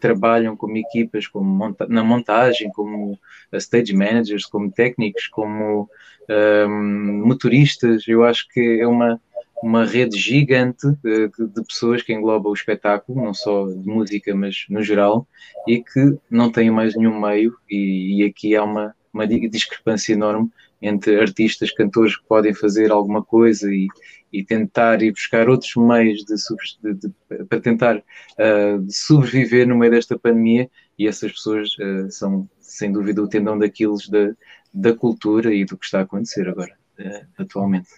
trabalham 0.00 0.56
como 0.56 0.76
equipas, 0.76 1.26
como 1.26 1.48
monta 1.48 1.86
na 1.88 2.04
montagem, 2.04 2.70
como 2.70 3.18
stage 3.54 3.94
managers, 3.94 4.44
como 4.44 4.70
técnicos, 4.70 5.28
como 5.28 5.88
um, 6.28 7.26
motoristas. 7.26 8.06
Eu 8.06 8.24
acho 8.24 8.46
que 8.48 8.80
é 8.80 8.86
uma, 8.86 9.20
uma 9.62 9.84
rede 9.84 10.18
gigante 10.18 10.86
de, 11.02 11.28
de, 11.28 11.64
pessoas 11.66 12.02
que 12.02 12.12
engloba 12.12 12.48
o 12.48 12.54
espetáculo, 12.54 13.22
não 13.22 13.32
só 13.32 13.66
de 13.66 13.86
música, 13.86 14.34
mas 14.34 14.66
no 14.68 14.82
geral, 14.82 15.26
e 15.66 15.82
que 15.82 16.18
não 16.30 16.50
têm 16.50 16.70
mais 16.70 16.94
nenhum 16.94 17.18
meio, 17.18 17.56
e, 17.70 18.18
e 18.20 18.24
aqui 18.24 18.54
há 18.54 18.62
uma, 18.62 18.94
uma 19.14 19.26
discrepância 19.26 20.12
enorme 20.12 20.50
entre 20.82 21.18
artistas, 21.18 21.70
cantores 21.70 22.16
que 22.16 22.26
podem 22.26 22.52
fazer 22.52 22.90
alguma 22.90 23.24
coisa 23.24 23.72
e, 23.72 23.86
e 24.32 24.44
tentar 24.44 25.00
ir 25.02 25.12
buscar 25.12 25.48
outros 25.48 25.74
meios 25.76 26.24
de, 26.24 26.34
de, 26.82 27.08
de, 27.08 27.44
para 27.44 27.60
tentar 27.60 27.96
uh, 27.98 28.84
sobreviver 28.90 29.66
no 29.66 29.76
meio 29.76 29.92
desta 29.92 30.18
pandemia 30.18 30.68
e 30.98 31.06
essas 31.06 31.32
pessoas 31.32 31.70
uh, 31.78 32.10
são 32.10 32.48
sem 32.60 32.92
dúvida 32.92 33.22
o 33.22 33.28
tendão 33.28 33.58
daqueles 33.58 34.08
da, 34.08 34.32
da 34.74 34.92
cultura 34.92 35.54
e 35.54 35.64
do 35.64 35.78
que 35.78 35.86
está 35.86 36.00
a 36.00 36.02
acontecer 36.02 36.48
agora, 36.48 36.72
uh, 36.98 37.26
atualmente. 37.38 37.88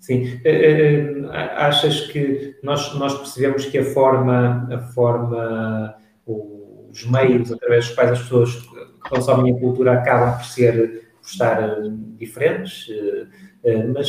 Sim, 0.00 0.40
achas 1.54 2.08
que 2.08 2.56
nós, 2.60 2.92
nós 2.96 3.16
percebemos 3.16 3.66
que 3.66 3.78
a 3.78 3.84
forma, 3.84 4.68
a 4.68 4.78
forma, 4.78 5.94
os 6.26 7.06
meios 7.06 7.52
através 7.52 7.86
dos 7.86 7.94
quais 7.94 8.10
as 8.10 8.22
pessoas 8.22 8.71
consomem 9.12 9.54
a 9.54 9.58
cultura 9.60 9.92
acabam 9.92 10.36
por 10.36 10.46
ser 10.46 11.02
por 11.20 11.28
estar 11.28 11.80
diferentes, 12.18 12.88
mas 13.94 14.08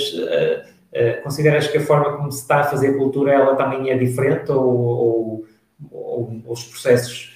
eh, 0.92 1.14
consideras 1.24 1.68
que 1.68 1.78
a 1.78 1.82
forma 1.82 2.18
como 2.18 2.32
se 2.32 2.42
está 2.42 2.62
a 2.62 2.64
fazer 2.64 2.98
cultura 2.98 3.32
ela 3.32 3.56
também 3.56 3.92
é 3.92 3.98
diferente 3.98 4.52
ou, 4.52 4.66
ou, 4.66 5.46
ou, 5.92 6.42
os 6.48 6.64
processos 6.64 7.32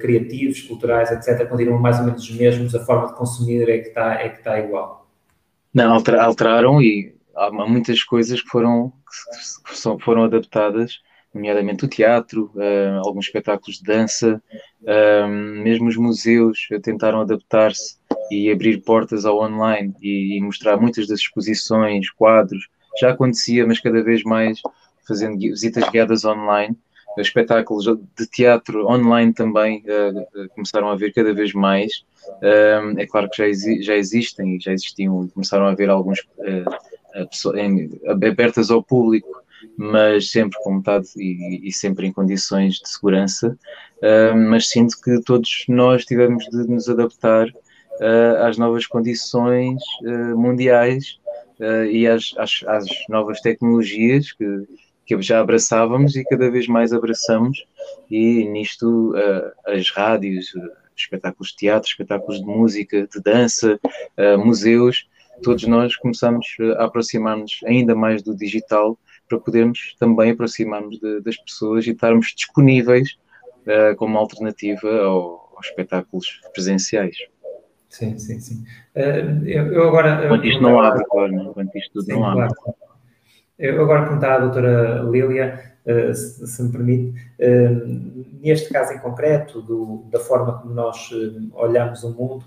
criativos, 0.00 0.60
culturais, 0.62 1.10
etc., 1.10 1.48
continuam 1.48 1.80
mais 1.80 1.98
ou 1.98 2.04
menos 2.04 2.22
os 2.22 2.36
mesmos, 2.36 2.74
a 2.74 2.84
forma 2.84 3.06
de 3.06 3.14
consumir 3.14 3.68
é 3.70 3.78
que 3.78 3.88
está, 3.88 4.14
é 4.20 4.28
que 4.28 4.38
está 4.38 4.58
igual? 4.58 5.08
Não, 5.72 5.94
alteraram 5.94 6.82
e 6.82 7.14
há 7.34 7.50
muitas 7.50 8.02
coisas 8.02 8.42
que 8.42 8.48
foram, 8.48 8.92
que 9.64 10.04
foram 10.04 10.24
adaptadas, 10.24 11.00
nomeadamente 11.34 11.84
o 11.84 11.88
teatro, 11.88 12.50
uh, 12.54 13.06
alguns 13.06 13.26
espetáculos 13.26 13.78
de 13.78 13.84
dança, 13.84 14.42
uh, 14.82 15.28
mesmo 15.28 15.88
os 15.88 15.96
museus 15.96 16.68
tentaram 16.82 17.20
adaptar-se 17.20 17.96
e 18.30 18.50
abrir 18.50 18.82
portas 18.82 19.24
ao 19.24 19.40
online 19.40 19.94
e, 20.00 20.36
e 20.36 20.40
mostrar 20.40 20.76
muitas 20.76 21.06
das 21.06 21.20
exposições, 21.20 22.10
quadros, 22.10 22.68
já 23.00 23.10
acontecia, 23.10 23.66
mas 23.66 23.80
cada 23.80 24.02
vez 24.02 24.22
mais 24.22 24.60
fazendo 25.06 25.38
visitas 25.38 25.88
guiadas 25.88 26.24
online, 26.24 26.76
espetáculos 27.18 27.84
de 27.84 28.26
teatro 28.26 28.86
online 28.86 29.32
também 29.32 29.82
uh, 29.86 30.48
começaram 30.50 30.88
a 30.88 30.96
ver 30.96 31.12
cada 31.12 31.32
vez 31.32 31.52
mais. 31.52 32.04
É 32.96 33.04
claro 33.04 33.28
que 33.28 33.38
já, 33.38 33.48
exi 33.48 33.82
já 33.82 33.96
existem 33.96 34.56
e 34.56 34.60
já 34.60 34.72
existiam, 34.72 35.28
começaram 35.34 35.66
a 35.66 35.72
haver 35.72 35.90
alguns 35.90 36.20
abertas 38.06 38.70
ao 38.70 38.80
público, 38.80 39.41
mas 39.76 40.30
sempre 40.30 40.58
com 40.62 40.74
metade 40.74 41.08
e, 41.16 41.68
e 41.68 41.72
sempre 41.72 42.06
em 42.06 42.12
condições 42.12 42.74
de 42.74 42.88
segurança. 42.88 43.56
mas 44.48 44.68
sinto 44.68 45.00
que 45.00 45.20
todos 45.22 45.64
nós 45.68 46.04
tivemos 46.04 46.44
de 46.46 46.68
nos 46.68 46.88
adaptar 46.88 47.46
às 48.44 48.58
novas 48.58 48.86
condições 48.86 49.80
mundiais 50.36 51.20
uh, 51.62 51.84
e 51.86 52.06
às, 52.06 52.34
às, 52.36 52.64
às, 52.66 52.86
novas 53.08 53.40
tecnologias 53.40 54.32
que, 54.32 54.66
que 55.06 55.22
já 55.22 55.40
abraçávamos 55.40 56.16
e 56.16 56.24
cada 56.24 56.50
vez 56.50 56.66
mais 56.66 56.92
abraçamos, 56.92 57.64
e 58.10 58.44
nisto 58.48 59.12
uh, 59.12 59.52
as 59.66 59.90
rádios, 59.90 60.52
uh, 60.54 60.70
espetáculos 60.96 61.50
de 61.50 61.56
teatro, 61.56 61.88
espetáculos 61.88 62.40
de 62.40 62.46
música, 62.46 63.08
de 63.08 63.20
dança, 63.22 63.80
museus, 64.38 65.08
todos 65.42 65.64
nós 65.64 65.96
começamos 65.96 66.46
a 66.76 66.84
aproximar-nos 66.84 67.60
ainda 67.64 67.94
mais 67.94 68.22
do 68.22 68.36
digital 68.36 68.96
para 69.28 69.38
podermos 69.38 69.96
também 69.98 70.30
aproximar-nos 70.30 70.98
das 71.22 71.36
pessoas 71.36 71.86
e 71.86 71.90
estarmos 71.90 72.34
disponíveis 72.36 73.16
como 73.96 74.18
alternativa 74.18 74.88
ao, 75.02 75.52
aos 75.56 75.66
espetáculos 75.66 76.40
presenciais. 76.52 77.16
Sim, 77.92 78.18
sim, 78.18 78.40
sim. 78.40 78.64
Uh, 78.96 79.46
eu, 79.46 79.66
eu, 79.70 79.88
agora. 79.88 80.26
Quanto 80.26 80.46
isto 80.46 80.62
não 80.62 80.80
abre, 80.80 81.04
claro, 81.04 81.30
não? 81.30 81.52
Quanto 81.52 81.76
isto 81.76 81.92
tudo 81.92 82.04
sim, 82.06 82.12
não 82.12 82.26
abre. 82.26 82.54
Claro. 82.54 82.78
Eu 83.58 83.82
agora 83.82 84.04
perguntar 84.04 84.34
à 84.34 84.38
doutora 84.38 85.02
Lília, 85.10 85.60
uh, 85.60 85.71
se, 86.14 86.46
se, 86.46 86.62
me 86.62 86.70
permite, 86.70 87.18
uh, 87.40 88.24
neste 88.40 88.72
caso 88.72 88.92
em 88.92 88.98
concreto, 88.98 89.60
do, 89.60 90.04
da 90.10 90.20
forma 90.20 90.58
como 90.60 90.72
nós 90.72 91.10
olhamos 91.54 92.04
o 92.04 92.10
mundo 92.10 92.44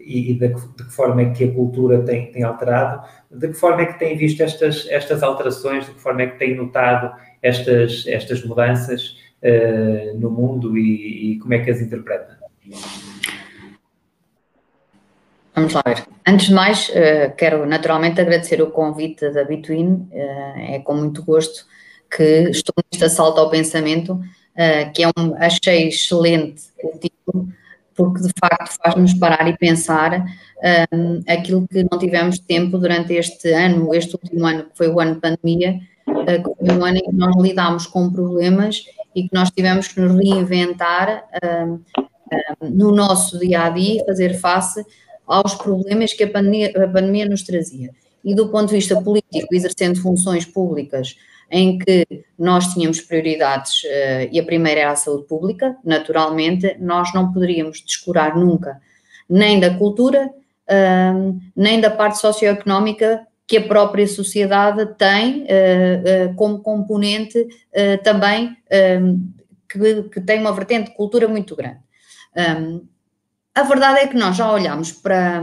e, 0.00 0.32
e 0.32 0.34
de, 0.34 0.48
de, 0.48 0.84
que 0.84 0.92
forma 0.92 1.22
é 1.22 1.30
que 1.30 1.44
a 1.44 1.52
cultura 1.52 2.02
tem, 2.02 2.30
tem 2.32 2.42
alterado, 2.42 3.06
de 3.30 3.48
que 3.48 3.54
forma 3.54 3.82
é 3.82 3.86
que 3.86 3.98
tem 3.98 4.16
visto 4.16 4.42
estas, 4.42 4.86
estas 4.90 5.22
alterações, 5.22 5.86
de 5.86 5.92
que 5.92 6.00
forma 6.00 6.22
é 6.22 6.26
que 6.26 6.38
tem 6.38 6.56
notado 6.56 7.14
estas, 7.40 8.04
estas 8.06 8.44
mudanças 8.44 9.16
no 10.16 10.30
mundo 10.30 10.76
e, 10.76 11.34
e 11.34 11.38
como 11.38 11.54
é 11.54 11.60
que 11.60 11.70
as 11.70 11.80
interpreta? 11.80 12.36
Vamos 15.54 15.72
lá 15.72 15.82
ver. 15.86 16.04
Antes 16.26 16.48
de 16.48 16.54
mais, 16.54 16.92
quero 17.36 17.64
naturalmente 17.64 18.20
agradecer 18.20 18.60
o 18.60 18.70
convite 18.70 19.30
da 19.30 19.44
Between, 19.44 20.08
é 20.12 20.80
com 20.80 20.94
muito 20.94 21.24
gosto 21.24 21.64
que 22.10 22.50
estou 22.50 22.74
neste 22.90 23.04
assalto 23.04 23.40
ao 23.40 23.50
pensamento, 23.50 24.12
uh, 24.12 24.92
que 24.94 25.02
é 25.02 25.08
um, 25.08 25.34
achei 25.36 25.88
excelente 25.88 26.62
o 26.82 26.98
título, 26.98 27.48
porque 27.94 28.22
de 28.22 28.32
facto 28.38 28.78
faz-nos 28.82 29.14
parar 29.14 29.48
e 29.48 29.56
pensar 29.56 30.24
aquilo 31.26 31.66
que 31.66 31.84
não 31.90 31.98
tivemos 31.98 32.38
tempo 32.38 32.78
durante 32.78 33.12
este 33.12 33.52
ano, 33.52 33.92
este 33.92 34.14
último 34.14 34.46
ano, 34.46 34.64
que 34.64 34.76
foi 34.76 34.88
o 34.88 35.00
ano 35.00 35.14
de 35.14 35.20
pandemia, 35.20 35.80
que 36.04 36.66
foi 36.66 36.76
um 36.76 36.84
ano 36.84 36.96
em 36.96 37.10
que 37.10 37.16
nós 37.16 37.34
lidámos 37.42 37.86
com 37.86 38.10
problemas 38.10 38.84
e 39.16 39.28
que 39.28 39.34
nós 39.34 39.50
tivemos 39.50 39.88
que 39.88 40.00
nos 40.00 40.14
reinventar 40.14 41.24
no 42.60 42.92
nosso 42.92 43.38
dia 43.38 43.64
a 43.64 43.70
dia, 43.70 44.04
fazer 44.04 44.38
face 44.38 44.84
aos 45.26 45.54
problemas 45.54 46.12
que 46.12 46.24
a 46.24 46.30
pandemia, 46.30 46.72
a 46.76 46.88
pandemia 46.88 47.28
nos 47.28 47.42
trazia. 47.42 47.90
E 48.24 48.34
do 48.34 48.48
ponto 48.48 48.68
de 48.68 48.76
vista 48.76 49.00
político, 49.00 49.54
exercendo 49.54 50.00
funções 50.00 50.44
públicas 50.44 51.16
em 51.50 51.78
que 51.78 52.06
nós 52.38 52.72
tínhamos 52.72 53.00
prioridades, 53.00 53.82
uh, 53.84 54.28
e 54.30 54.38
a 54.38 54.44
primeira 54.44 54.80
era 54.80 54.92
a 54.92 54.96
saúde 54.96 55.26
pública, 55.26 55.76
naturalmente, 55.84 56.76
nós 56.78 57.12
não 57.14 57.32
poderíamos 57.32 57.80
descurar 57.80 58.36
nunca 58.36 58.80
nem 59.28 59.60
da 59.60 59.74
cultura, 59.74 60.26
uh, 60.26 61.40
nem 61.54 61.80
da 61.80 61.90
parte 61.90 62.18
socioeconómica 62.18 63.26
que 63.46 63.56
a 63.56 63.66
própria 63.66 64.06
sociedade 64.06 64.84
tem 64.96 65.44
uh, 65.44 66.34
como 66.36 66.60
componente 66.60 67.46
também, 68.02 68.56
que, 69.68 70.02
que, 70.04 70.20
tem 70.20 70.40
uma 70.40 70.52
vertente 70.52 70.90
de 70.90 70.96
cultura 70.96 71.26
muito 71.26 71.56
grande. 71.56 71.78
Um, 72.36 72.86
a 73.54 73.62
verdade 73.62 74.00
é 74.00 74.06
que 74.06 74.16
nós 74.16 74.36
já 74.36 74.52
olhamos 74.52 74.92
para, 74.92 75.42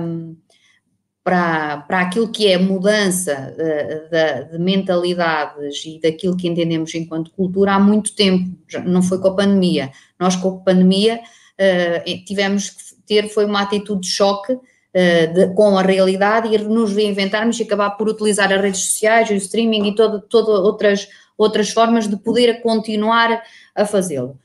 para, 1.25 1.77
para 1.77 2.01
aquilo 2.01 2.31
que 2.31 2.47
é 2.47 2.55
mudança 2.55 3.55
de, 3.57 4.51
de, 4.51 4.59
mentalidades 4.59 5.83
e 5.83 5.99
daquilo 5.99 6.37
que 6.37 6.47
entendemos 6.47 6.93
enquanto 6.93 7.31
cultura 7.31 7.73
há 7.73 7.79
muito 7.79 8.15
tempo, 8.15 8.55
não 8.85 9.01
foi 9.01 9.17
com 9.17 9.29
a 9.29 9.35
pandemia. 9.35 9.91
Nós, 10.19 10.35
com 10.35 10.49
a 10.49 10.57
pandemia, 10.57 11.19
uh, 11.19 12.25
tivemos 12.25 12.69
que 12.69 12.83
ter 13.07 13.27
foi 13.27 13.45
uma 13.45 13.63
atitude 13.63 14.01
de 14.01 14.07
choque 14.07 14.53
uh, 14.53 15.33
de, 15.33 15.47
com 15.55 15.75
a 15.75 15.81
realidade 15.81 16.53
e 16.53 16.59
nos 16.59 16.93
reinventarmos 16.93 17.59
e 17.59 17.63
acabar 17.63 17.89
por 17.97 18.07
utilizar 18.07 18.53
as 18.53 18.61
redes 18.61 18.81
sociais, 18.81 19.27
o 19.31 19.33
streaming 19.33 19.87
e 19.87 19.95
todas 19.95 20.21
todo 20.29 20.49
outras, 20.49 21.07
outras 21.35 21.71
formas 21.71 22.07
de 22.07 22.17
poder 22.17 22.61
continuar 22.61 23.41
a 23.73 23.83
fazê-lo. 23.83 24.39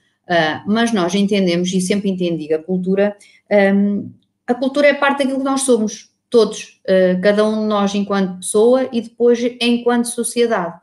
Mas 0.65 0.93
nós 0.93 1.13
entendemos, 1.13 1.73
e 1.73 1.81
sempre 1.81 2.09
entendi, 2.09 2.55
a 2.55 2.63
cultura, 2.63 3.17
a 4.47 4.55
cultura 4.55 4.87
é 4.87 4.95
parte 4.95 5.19
daquilo 5.19 5.39
que 5.39 5.45
nós 5.45 5.63
somos 5.63 6.10
todos, 6.31 6.81
uh, 6.89 7.21
cada 7.21 7.45
um 7.45 7.61
de 7.61 7.67
nós 7.67 7.95
enquanto 7.95 8.39
pessoa 8.39 8.89
e 8.93 9.01
depois 9.01 9.39
enquanto 9.61 10.07
sociedade. 10.07 10.79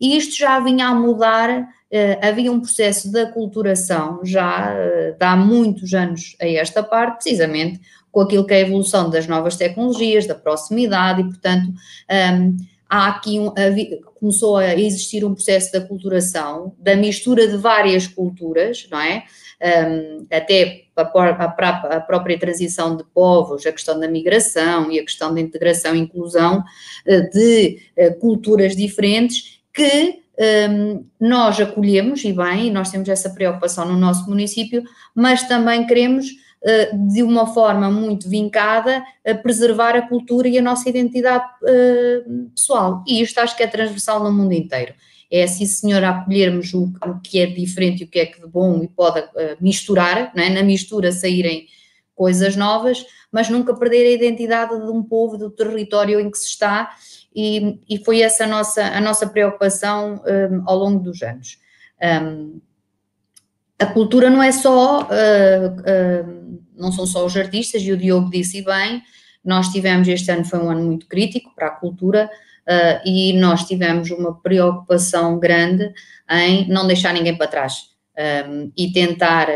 E 0.00 0.16
isto 0.16 0.36
já 0.36 0.58
vinha 0.60 0.86
a 0.86 0.94
mudar, 0.94 1.50
uh, 1.60 2.26
havia 2.26 2.50
um 2.50 2.60
processo 2.60 3.10
de 3.10 3.20
aculturação 3.20 4.20
já 4.24 4.72
de 4.72 5.24
há 5.24 5.36
muitos 5.36 5.92
anos 5.92 6.36
a 6.40 6.46
esta 6.46 6.82
parte, 6.82 7.16
precisamente 7.16 7.80
com 8.12 8.20
aquilo 8.20 8.46
que 8.46 8.52
é 8.52 8.58
a 8.58 8.60
evolução 8.60 9.08
das 9.08 9.26
novas 9.26 9.56
tecnologias, 9.56 10.26
da 10.26 10.34
proximidade 10.34 11.22
e, 11.22 11.24
portanto, 11.24 11.68
um, 11.70 12.56
há 12.88 13.08
aqui 13.08 13.40
um, 13.40 13.52
começou 14.20 14.58
a 14.58 14.74
existir 14.78 15.24
um 15.24 15.34
processo 15.34 15.72
de 15.72 15.78
aculturação, 15.78 16.76
da 16.78 16.94
mistura 16.94 17.48
de 17.48 17.56
várias 17.56 18.06
culturas, 18.06 18.86
não 18.90 19.00
é? 19.00 19.24
Um, 19.62 20.26
até 20.30 20.84
a, 20.96 21.02
a, 21.02 22.00
própria 22.00 22.38
transição 22.38 22.96
de 22.96 23.04
povos, 23.04 23.64
a 23.64 23.72
questão 23.72 23.98
da 23.98 24.08
migração 24.08 24.90
e 24.90 24.98
a 24.98 25.02
questão 25.02 25.32
da 25.32 25.40
integração 25.40 25.94
e 25.94 26.00
inclusão 26.00 26.58
uh, 27.06 27.30
de 27.30 27.78
uh, 27.96 28.18
culturas 28.18 28.74
diferentes 28.74 29.60
que 29.72 30.20
um, 30.68 31.04
nós 31.20 31.60
acolhemos, 31.60 32.24
e 32.24 32.32
bem, 32.32 32.70
nós 32.70 32.90
temos 32.90 33.08
essa 33.08 33.30
preocupação 33.30 33.86
no 33.86 33.96
nosso 33.96 34.28
município, 34.28 34.82
mas 35.14 35.46
também 35.46 35.86
queremos 35.86 36.26
uh, 36.26 37.08
de 37.12 37.22
uma 37.22 37.46
forma 37.46 37.90
muito 37.90 38.28
vincada, 38.28 39.02
preservar 39.42 39.94
a 39.94 40.08
cultura 40.08 40.48
e 40.48 40.58
a 40.58 40.62
nossa 40.62 40.88
identidade 40.88 41.44
pessoal. 42.54 43.04
E 43.06 43.22
isto 43.22 43.38
acho 43.38 43.56
que 43.56 43.62
é 43.62 43.66
transversal 43.66 44.24
no 44.24 44.32
mundo 44.32 44.52
inteiro 44.52 44.94
é 45.32 45.46
sim 45.46 45.64
senhor 45.64 46.04
acolhermos 46.04 46.74
o, 46.74 46.92
o, 47.06 47.18
que 47.20 47.40
é 47.40 47.46
diferente 47.46 48.02
e 48.02 48.04
o 48.04 48.08
que 48.08 48.18
é 48.18 48.26
que 48.26 48.38
de 48.38 48.46
bom 48.46 48.82
e 48.82 48.88
pode 48.88 49.20
uh, 49.20 49.56
misturar, 49.58 50.30
é? 50.36 50.50
na 50.50 50.62
mistura 50.62 51.10
saírem 51.10 51.66
coisas 52.14 52.54
novas, 52.54 53.04
mas 53.32 53.48
nunca 53.48 53.74
perder 53.74 54.06
a 54.06 54.10
identidade 54.10 54.78
de 54.78 54.90
um 54.90 55.02
povo, 55.02 55.38
do 55.38 55.50
território 55.50 56.20
em 56.20 56.30
que 56.30 56.36
se 56.36 56.48
está, 56.48 56.90
e, 57.34 57.80
e 57.88 58.04
foi 58.04 58.20
essa 58.20 58.44
a 58.44 58.46
nossa, 58.46 58.84
a 58.84 59.00
nossa 59.00 59.26
preocupação 59.26 60.16
um, 60.16 60.28
eh, 60.28 60.62
ao 60.66 60.76
longo 60.76 61.02
dos 61.02 61.22
anos. 61.22 61.58
Um, 62.22 62.60
a 63.78 63.86
cultura 63.86 64.28
não 64.28 64.42
é 64.42 64.52
só, 64.52 65.00
uh, 65.00 65.06
uh, 65.06 66.60
não 66.76 66.92
são 66.92 67.06
só 67.06 67.24
os 67.24 67.34
artistas, 67.34 67.80
e 67.82 67.90
o 67.90 67.96
Diogo 67.96 68.30
disse 68.30 68.62
bem, 68.62 69.02
nós 69.42 69.68
tivemos, 69.70 70.06
este 70.06 70.30
ano 70.30 70.44
foi 70.44 70.58
um 70.58 70.70
ano 70.70 70.84
muito 70.84 71.06
crítico 71.06 71.54
para 71.54 71.68
a 71.68 71.70
cultura, 71.70 72.30
uh, 72.68 73.00
e 73.04 73.32
nós 73.34 73.64
tivemos 73.64 74.10
uma 74.10 74.40
preocupação 74.40 75.38
grande 75.38 75.92
em 76.30 76.68
não 76.68 76.86
deixar 76.86 77.12
ninguém 77.12 77.36
para 77.36 77.46
trás 77.46 77.92
um, 78.48 78.70
e 78.76 78.92
tentar, 78.92 79.48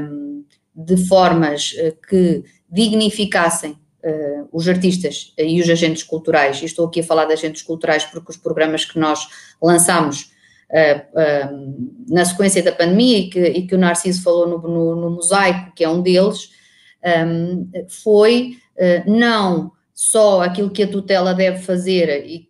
um, 0.00 0.44
de 0.74 0.96
formas 0.96 1.74
ah, 1.78 1.92
que 2.08 2.42
dignificassem 2.70 3.72
uh, 3.72 4.48
os 4.52 4.68
artistas 4.68 5.32
e 5.36 5.60
os 5.60 5.68
agentes 5.68 6.02
culturais, 6.02 6.62
e 6.62 6.64
estou 6.64 6.86
aqui 6.86 7.00
a 7.00 7.04
falar 7.04 7.24
de 7.26 7.32
agentes 7.32 7.62
culturais 7.62 8.04
porque 8.04 8.30
os 8.30 8.36
programas 8.36 8.84
que 8.84 8.98
nós 8.98 9.26
lançámos 9.62 10.30
Uh, 10.72 12.06
na 12.08 12.24
sequência 12.24 12.62
da 12.62 12.70
pandemia 12.70 13.18
e 13.18 13.28
que, 13.28 13.40
e 13.40 13.66
que 13.66 13.74
o 13.74 13.78
Narciso 13.78 14.22
falou 14.22 14.46
no, 14.48 14.58
no, 14.58 14.94
no, 14.94 15.10
Mosaico, 15.10 15.72
que 15.74 15.82
é 15.82 15.88
um 15.88 16.00
deles, 16.00 16.52
um, 17.26 17.68
foi 17.88 18.56
não 19.04 19.72
só 19.92 20.42
aquilo 20.42 20.70
que 20.70 20.84
a 20.84 20.88
tutela 20.88 21.34
deve 21.34 21.58
fazer 21.58 22.24
e 22.24 22.49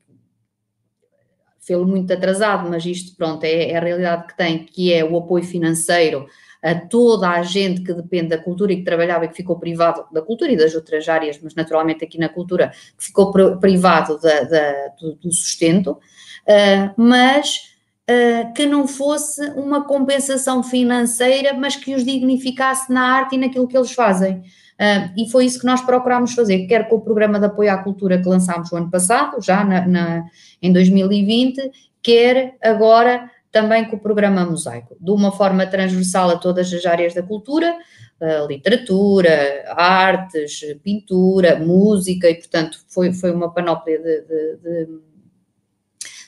fê-lo 1.70 1.86
muito 1.86 2.12
atrasado, 2.12 2.68
mas 2.68 2.84
isto, 2.84 3.16
pronto, 3.16 3.44
é, 3.44 3.70
é, 3.70 3.76
a 3.76 3.80
realidade 3.80 4.26
que 4.26 4.36
tem, 4.36 4.64
que 4.64 4.92
é 4.92 5.04
o 5.04 5.16
apoio 5.16 5.44
financeiro 5.44 6.26
a 6.60 6.74
toda 6.74 7.30
a 7.30 7.42
gente 7.42 7.80
que 7.80 7.94
depende 7.94 8.30
da 8.30 8.38
cultura 8.38 8.72
e 8.72 8.78
que 8.78 8.82
trabalhava 8.82 9.24
e 9.24 9.28
que 9.28 9.36
ficou 9.36 9.56
privado 9.56 10.04
da 10.12 10.20
cultura 10.20 10.50
e 10.50 10.56
das 10.56 10.74
outras 10.74 11.08
áreas, 11.08 11.38
mas 11.40 11.54
naturalmente 11.54 12.04
aqui 12.04 12.18
na 12.18 12.28
cultura, 12.28 12.72
que 12.98 13.04
ficou 13.04 13.32
privado 13.58 14.18
da, 14.20 14.42
da, 14.42 14.88
do, 15.00 15.14
do, 15.14 15.32
sustento, 15.32 15.92
uh, 15.92 16.92
mas 16.96 17.70
uh, 18.10 18.52
que 18.52 18.66
não 18.66 18.86
fosse 18.86 19.40
uma 19.50 19.84
compensação 19.84 20.62
financeira, 20.62 21.54
mas 21.54 21.76
que 21.76 21.94
os 21.94 22.04
dignificasse 22.04 22.92
na 22.92 23.14
arte 23.14 23.36
e 23.36 23.38
naquilo 23.38 23.68
que 23.68 23.76
eles 23.76 23.92
fazem. 23.92 24.42
Uh, 24.80 25.12
e 25.14 25.30
foi 25.30 25.44
isso 25.44 25.60
que 25.60 25.66
nós 25.66 25.82
procurámos 25.82 26.32
fazer, 26.32 26.66
quer 26.66 26.88
com 26.88 26.96
o 26.96 27.00
programa 27.02 27.38
de 27.38 27.44
apoio 27.44 27.70
à 27.70 27.76
cultura 27.76 28.16
que 28.16 28.26
lançámos 28.26 28.72
o 28.72 28.76
ano 28.76 28.90
passado, 28.90 29.36
já 29.42 29.62
na, 29.62 29.86
na, 29.86 30.24
em 30.62 30.72
2020, 30.72 31.70
quer 32.02 32.56
agora 32.62 33.30
também 33.52 33.84
com 33.84 33.96
o 33.96 34.00
programa 34.00 34.46
Mosaico, 34.46 34.96
de 34.98 35.10
uma 35.10 35.32
forma 35.32 35.66
transversal 35.66 36.30
a 36.30 36.38
todas 36.38 36.72
as 36.72 36.86
áreas 36.86 37.12
da 37.12 37.22
cultura, 37.22 37.76
uh, 38.22 38.46
literatura, 38.48 39.64
artes, 39.76 40.60
pintura, 40.82 41.56
música, 41.56 42.30
e 42.30 42.36
portanto 42.36 42.78
foi, 42.88 43.12
foi 43.12 43.32
uma 43.32 43.52
panóplia 43.52 43.98
de, 43.98 44.22
de, 44.22 44.56
de, 44.62 44.88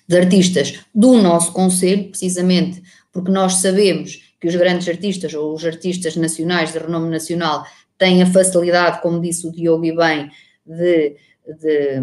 de 0.08 0.16
artistas 0.18 0.84
do 0.94 1.16
nosso 1.16 1.52
Conselho, 1.52 2.10
precisamente 2.10 2.82
porque 3.10 3.30
nós 3.30 3.56
sabemos 3.56 4.34
que 4.40 4.48
os 4.48 4.56
grandes 4.56 4.88
artistas 4.88 5.32
ou 5.34 5.54
os 5.54 5.64
artistas 5.64 6.16
nacionais 6.16 6.72
de 6.72 6.78
renome 6.78 7.08
nacional 7.08 7.64
tem 8.02 8.20
a 8.20 8.26
facilidade, 8.26 9.00
como 9.00 9.20
disse 9.20 9.46
o 9.46 9.52
Diogo 9.52 9.84
e 9.84 9.94
bem, 9.94 10.28
de, 10.66 11.14
de, 11.46 12.00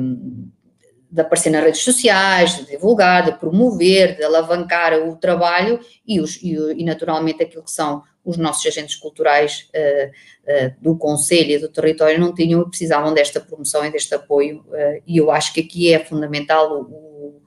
de, 1.11 1.21
aparecer 1.21 1.49
nas 1.49 1.61
redes 1.61 1.81
sociais, 1.81 2.55
de 2.55 2.67
divulgar, 2.67 3.25
de 3.25 3.37
promover, 3.37 4.15
de 4.15 4.23
alavancar 4.23 4.93
o 4.93 5.17
trabalho 5.17 5.77
e, 6.07 6.21
os, 6.21 6.41
e, 6.41 6.55
e 6.77 6.85
naturalmente 6.85 7.43
aquilo 7.43 7.65
que 7.65 7.71
são 7.71 8.01
os 8.23 8.37
nossos 8.37 8.65
agentes 8.65 8.95
culturais 8.95 9.69
uh, 9.75 10.07
uh, 10.07 10.75
do 10.81 10.97
Conselho 10.97 11.51
e 11.51 11.57
do 11.57 11.67
território 11.67 12.17
não 12.17 12.33
tinham 12.33 12.61
e 12.61 12.69
precisavam 12.69 13.13
desta 13.13 13.41
promoção 13.41 13.85
e 13.85 13.91
deste 13.91 14.15
apoio 14.15 14.59
uh, 14.69 15.03
e 15.05 15.17
eu 15.17 15.29
acho 15.29 15.53
que 15.53 15.59
aqui 15.59 15.91
é 15.91 15.99
fundamental 15.99 16.79
o, 16.79 16.83
o, 16.83 17.41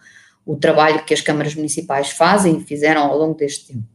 o 0.44 0.56
trabalho 0.56 1.06
que 1.06 1.14
as 1.14 1.22
câmaras 1.22 1.54
municipais 1.54 2.10
fazem 2.10 2.58
e 2.58 2.64
fizeram 2.64 3.00
ao 3.00 3.16
longo 3.16 3.34
deste 3.34 3.72
tempo. 3.72 3.88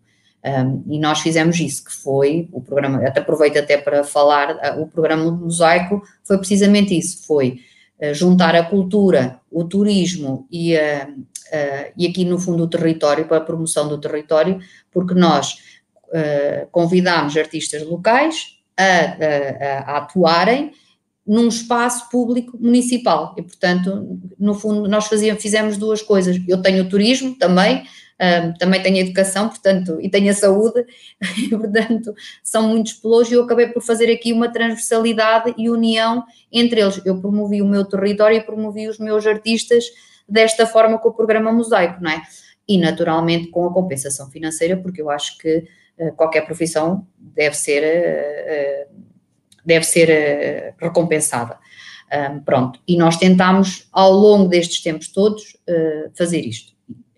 Um, 0.47 0.83
e 0.87 0.99
nós 0.99 1.19
fizemos 1.19 1.59
isso, 1.59 1.83
que 1.83 1.91
foi 1.91 2.47
o 2.53 2.61
programa, 2.61 3.05
até 3.05 3.19
aproveito 3.19 3.57
até 3.57 3.75
para 3.75 4.03
falar, 4.03 4.57
ah, 4.61 4.75
o 4.79 4.87
programa 4.87 5.29
Mosaico 5.29 6.01
foi 6.23 6.37
precisamente 6.37 6.97
isso, 6.97 7.25
foi 7.25 7.59
uh, 7.99 8.13
juntar 8.13 8.55
a 8.55 8.63
cultura, 8.63 9.41
o 9.51 9.65
turismo 9.65 10.47
e, 10.49 10.75
uh, 10.75 11.09
uh, 11.09 11.91
e 11.97 12.07
aqui 12.07 12.23
no 12.23 12.39
fundo 12.39 12.63
o 12.63 12.67
território, 12.67 13.27
para 13.27 13.37
a 13.37 13.41
promoção 13.41 13.89
do 13.89 13.99
território, 13.99 14.59
porque 14.91 15.13
nós 15.13 15.65
convidámos 16.71 17.35
artistas 17.35 17.83
locais 17.83 18.57
a, 18.77 18.83
a, 18.83 19.79
a 19.79 19.97
atuarem 19.97 20.71
num 21.27 21.49
espaço 21.49 22.09
público 22.09 22.57
municipal. 22.57 23.35
E 23.37 23.41
portanto 23.41 24.17
no 24.39 24.53
fundo 24.53 24.87
nós 24.87 25.07
fazíamos, 25.07 25.43
fizemos 25.43 25.75
duas 25.75 26.01
coisas, 26.01 26.41
eu 26.47 26.61
tenho 26.61 26.85
o 26.85 26.87
turismo 26.87 27.35
também, 27.35 27.83
um, 28.19 28.53
também 28.53 28.81
tenho 28.81 28.97
educação, 28.97 29.47
portanto, 29.47 29.99
e 30.01 30.09
tenho 30.09 30.31
a 30.31 30.33
saúde, 30.33 30.85
e, 31.37 31.49
portanto, 31.49 32.15
são 32.41 32.67
muitos 32.67 32.93
pelos 32.93 33.29
e 33.29 33.35
eu 33.35 33.43
acabei 33.43 33.67
por 33.67 33.83
fazer 33.83 34.11
aqui 34.11 34.33
uma 34.33 34.51
transversalidade 34.51 35.53
e 35.57 35.69
união 35.69 36.23
entre 36.51 36.81
eles. 36.81 36.99
Eu 37.05 37.21
promovi 37.21 37.61
o 37.61 37.67
meu 37.67 37.85
território 37.85 38.37
e 38.37 38.41
promovi 38.41 38.87
os 38.87 38.97
meus 38.97 39.25
artistas 39.27 39.85
desta 40.27 40.65
forma 40.65 40.97
com 40.97 41.09
o 41.09 41.13
programa 41.13 41.51
Mosaico, 41.51 42.01
não 42.01 42.11
é? 42.11 42.21
E 42.67 42.77
naturalmente 42.77 43.47
com 43.47 43.65
a 43.65 43.73
compensação 43.73 44.29
financeira, 44.29 44.75
porque 44.75 45.01
eu 45.01 45.09
acho 45.09 45.37
que 45.37 45.65
uh, 45.99 46.11
qualquer 46.15 46.45
profissão 46.45 47.07
deve 47.17 47.55
ser, 47.55 47.83
uh, 47.83 48.93
deve 49.63 49.85
ser 49.85 50.09
uh, 50.09 50.75
recompensada. 50.83 51.57
Um, 52.11 52.39
pronto, 52.39 52.79
e 52.87 52.97
nós 52.97 53.17
tentámos 53.17 53.87
ao 53.91 54.11
longo 54.13 54.47
destes 54.47 54.81
tempos 54.81 55.09
todos 55.09 55.57
fazer 56.15 56.39
isto. 56.39 56.76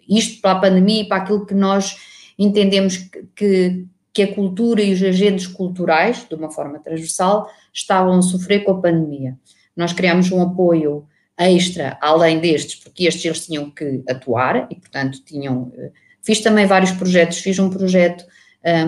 Isto 0.09 0.41
para 0.41 0.51
a 0.51 0.59
pandemia 0.59 1.03
e 1.03 1.07
para 1.07 1.17
aquilo 1.17 1.45
que 1.45 1.53
nós 1.53 1.97
entendemos 2.37 2.97
que, 3.35 3.85
que 4.13 4.23
a 4.23 4.33
cultura 4.33 4.81
e 4.81 4.93
os 4.93 5.03
agentes 5.03 5.45
culturais, 5.45 6.25
de 6.27 6.35
uma 6.35 6.49
forma 6.49 6.79
transversal, 6.79 7.49
estavam 7.73 8.17
a 8.17 8.21
sofrer 8.21 8.63
com 8.63 8.71
a 8.71 8.81
pandemia. 8.81 9.37
Nós 9.75 9.93
criámos 9.93 10.31
um 10.31 10.41
apoio 10.41 11.07
extra, 11.37 11.97
além 12.01 12.39
destes, 12.39 12.75
porque 12.75 13.05
estes 13.05 13.23
eles 13.23 13.45
tinham 13.45 13.69
que 13.69 14.03
atuar 14.09 14.67
e, 14.69 14.75
portanto, 14.75 15.23
tinham. 15.23 15.71
Eh, 15.77 15.91
fiz 16.21 16.41
também 16.41 16.65
vários 16.65 16.91
projetos, 16.91 17.37
fiz 17.37 17.57
um 17.59 17.69
projeto 17.69 18.25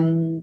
um, 0.00 0.42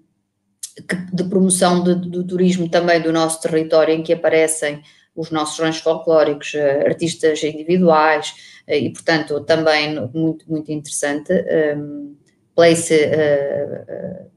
de 1.13 1.23
promoção 1.25 1.83
de, 1.83 1.95
do 1.95 2.23
turismo 2.23 2.67
também 2.67 3.01
do 3.01 3.11
nosso 3.11 3.41
território, 3.41 3.93
em 3.93 4.01
que 4.01 4.13
aparecem 4.13 4.81
os 5.15 5.29
nossos 5.29 5.59
ranchos 5.59 5.81
folclóricos, 5.81 6.55
artistas 6.85 7.43
individuais, 7.43 8.33
e 8.77 8.89
portanto 8.91 9.39
também 9.41 9.95
muito, 10.13 10.49
muito 10.49 10.71
interessante. 10.71 11.33
Um, 11.75 12.15
place, 12.55 12.93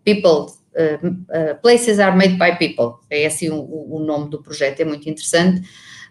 people 0.05 0.47
Uh, 0.75 1.55
Places 1.61 1.99
are 1.99 2.17
made 2.17 2.39
by 2.39 2.57
people, 2.57 2.95
é 3.11 3.27
assim 3.27 3.51
o, 3.51 3.61
o, 3.61 3.99
nome 3.99 4.31
do 4.31 4.43
projeto, 4.43 4.81
é 4.81 4.87
muito 4.87 5.07
interessante. 5.07 5.61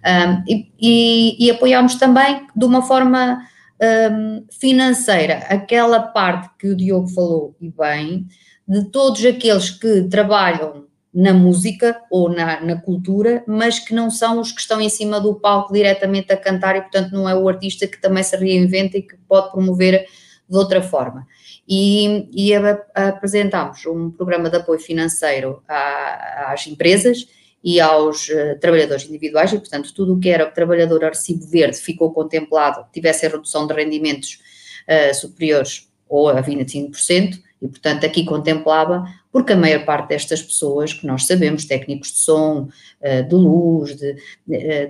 Um, 0.06 0.44
e, 0.48 0.72
e, 0.80 1.46
e 1.48 1.52
apoiamos 1.52 1.96
também 1.96 2.46
de 2.56 2.66
uma 2.66 2.84
forma 2.84 3.40
um, 3.82 4.46
financeira 4.52 5.40
aquela 5.50 6.00
parte 6.00 6.50
que 6.60 6.68
o 6.68 6.76
Diogo 6.76 7.08
falou 7.08 7.56
e 7.60 7.70
bem, 7.72 8.28
de 8.68 8.86
todos 8.86 9.26
aqueles 9.26 9.72
que 9.72 10.04
trabalham 10.04 10.86
na 11.13 11.34
música 11.34 12.02
ou 12.10 12.30
na, 12.30 12.62
na, 12.62 12.82
cultura, 12.82 13.43
mas 13.45 13.80
que 13.80 13.93
não 13.93 14.10
são 14.10 14.39
os 14.39 14.52
que 14.52 14.62
estão 14.62 14.80
em 14.80 14.88
cima 14.88 15.19
do 15.19 15.36
palco 15.36 15.74
diretamente 15.74 16.32
a 16.32 16.38
cantar 16.38 16.78
e, 16.78 16.82
portanto, 16.82 17.12
não 17.12 17.28
é 17.28 17.36
o 17.36 17.50
artista 17.50 17.86
que 17.86 18.00
também 18.00 18.24
se 18.24 18.36
reinventa 18.38 18.97
e 18.97 19.02
que 19.02 19.17
pode 19.28 19.52
promover 19.52 20.06
de 20.50 20.58
outra 20.58 20.82
forma. 20.82 21.28
E, 21.67 22.28
e 22.32 22.54
apresentámos 22.93 23.86
um 23.86 24.10
programa 24.12 24.50
de 24.50 24.58
apoio 24.58 24.80
financeiro 24.80 25.62
às 25.67 26.65
empresas 26.67 27.28
e 27.63 27.80
aos 27.80 28.28
uh, 28.30 28.58
trabalhadores 28.60 29.06
individuais, 29.06 29.54
e 29.54 29.60
portanto 29.60 29.93
tudo 29.93 30.15
o 30.15 30.19
que 30.19 30.30
era 30.30 30.47
o 30.47 30.52
trabalhador 30.52 31.02
recibo 31.04 31.45
verde 31.45 31.78
ficou 31.78 32.12
contemplado, 32.12 32.86
tivesse 32.91 33.26
a 33.26 33.30
redução 33.30 33.67
de 33.67 33.74
rendimentos 33.74 34.39
uh, 34.88 35.13
superiores 35.13 35.88
ou 36.10 36.30
a 36.30 36.41
25%, 36.41 37.39
e 37.62 37.67
portanto 37.67 38.06
aqui 38.06 38.26
contemplava, 38.26 39.06
porque 39.32 39.54
a 39.54 39.58
maior 39.58 39.86
parte 39.86 40.10
destas 40.10 40.41
pessoas 40.41 40.94
que 40.94 41.08
nós 41.08 41.26
sabemos, 41.26 41.65
técnicos 41.65 42.12
de 42.12 42.20
som, 42.20 42.67
uh, 43.02 43.24
de 43.28 43.36
luz, 43.36 43.96
de, 43.96 44.15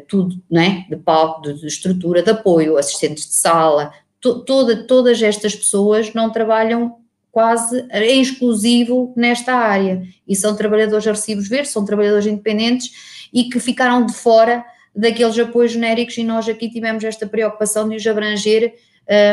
tudo, 0.08 0.42
né, 0.50 0.86
de 0.90 0.96
palco, 0.96 1.42
de, 1.42 1.60
de 1.60 1.68
estrutura, 1.68 2.24
de 2.24 2.32
apoio, 2.32 2.78
assistentes 2.78 3.28
de 3.28 3.34
sala, 3.34 3.94
to, 4.20 4.44
toda, 4.44 4.88
todas 4.88 5.22
estas 5.22 5.56
pessoas 5.56 6.14
não 6.14 6.32
trabalham 6.32 6.98
quase 7.32 7.86
em 7.92 8.22
exclusivo 8.22 9.14
nesta 9.16 9.54
área 9.54 10.04
e 10.28 10.36
são 10.36 10.56
trabalhadores 10.56 11.08
a 11.08 11.12
recibos 11.12 11.48
verdes, 11.48 11.72
são 11.72 11.86
trabalhadores 11.86 12.28
independentes 12.28 12.92
e 13.34 13.46
que 13.46 13.60
ficaram 13.60 14.06
de 14.06 14.14
fora 14.14 14.66
daqueles 14.94 15.40
apoios 15.40 15.72
genéricos 15.72 16.18
e 16.18 16.24
nós 16.24 16.50
aqui 16.50 16.70
tivemos 16.70 17.04
esta 17.04 17.26
preocupação 17.26 17.88
de 17.88 17.96
os 17.96 18.06
abranger 18.06 18.74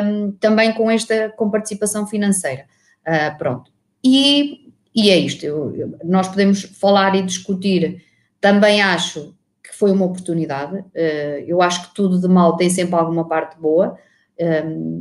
um, 0.04 0.30
também 0.32 0.72
com 0.72 0.90
esta 0.90 1.30
com 1.30 1.50
participação 1.50 2.06
financeira. 2.06 2.66
Uh, 3.06 3.36
pronto. 3.36 3.72
E, 4.04 4.67
e 4.94 5.10
é 5.10 5.16
isto, 5.16 5.44
eu, 5.44 5.98
nós 6.04 6.28
podemos 6.28 6.62
falar 6.62 7.14
e 7.14 7.22
discutir, 7.22 8.02
também 8.40 8.80
acho 8.82 9.34
que 9.62 9.74
foi 9.74 9.90
uma 9.90 10.06
oportunidade, 10.06 10.76
uh, 10.78 11.44
eu 11.46 11.60
acho 11.62 11.88
que 11.88 11.94
tudo 11.94 12.20
de 12.20 12.28
mal 12.28 12.56
tem 12.56 12.70
sempre 12.70 12.94
alguma 12.94 13.26
parte 13.26 13.58
boa, 13.60 13.98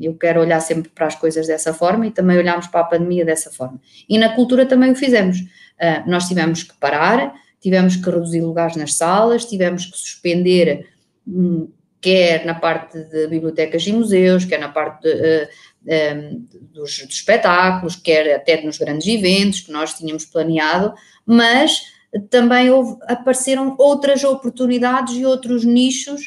eu 0.01 0.15
quero 0.15 0.41
olhar 0.41 0.59
sempre 0.59 0.89
para 0.89 1.05
as 1.05 1.15
coisas 1.15 1.45
dessa 1.45 1.71
forma 1.71 2.07
e 2.07 2.11
também 2.11 2.37
olhamos 2.37 2.65
para 2.65 2.81
a 2.81 2.85
pandemia 2.85 3.23
dessa 3.23 3.51
forma. 3.51 3.79
E 4.09 4.17
na 4.17 4.33
cultura 4.33 4.65
também 4.65 4.91
o 4.91 4.95
fizemos. 4.95 5.37
Ah, 5.79 6.03
nós 6.07 6.27
tivemos 6.27 6.63
que 6.63 6.75
parar, 6.79 7.35
tivemos 7.61 7.95
que 7.95 8.09
reduzir 8.09 8.41
lugares 8.41 8.75
nas 8.75 8.95
salas, 8.95 9.45
tivemos 9.45 9.85
que 9.85 9.97
suspender, 9.97 10.87
hum, 11.27 11.69
quer 12.07 12.45
na 12.45 12.55
parte 12.55 12.97
de 12.97 13.27
bibliotecas 13.27 13.85
e 13.85 13.91
museus, 13.91 14.45
quer 14.45 14.61
na 14.61 14.69
parte 14.69 15.01
de, 15.01 15.49
uh, 15.83 16.39
dos, 16.71 16.99
dos, 16.99 17.15
espetáculos, 17.15 17.97
quer 17.97 18.33
até 18.33 18.61
nos 18.61 18.77
grandes 18.77 19.05
eventos 19.05 19.59
que 19.59 19.73
nós 19.73 19.93
tínhamos 19.93 20.23
planeado, 20.23 20.93
mas 21.25 21.81
também 22.29 22.69
houve, 22.69 22.95
apareceram 23.07 23.75
outras 23.77 24.23
oportunidades 24.23 25.15
e 25.15 25.25
outros 25.25 25.65
nichos 25.65 26.21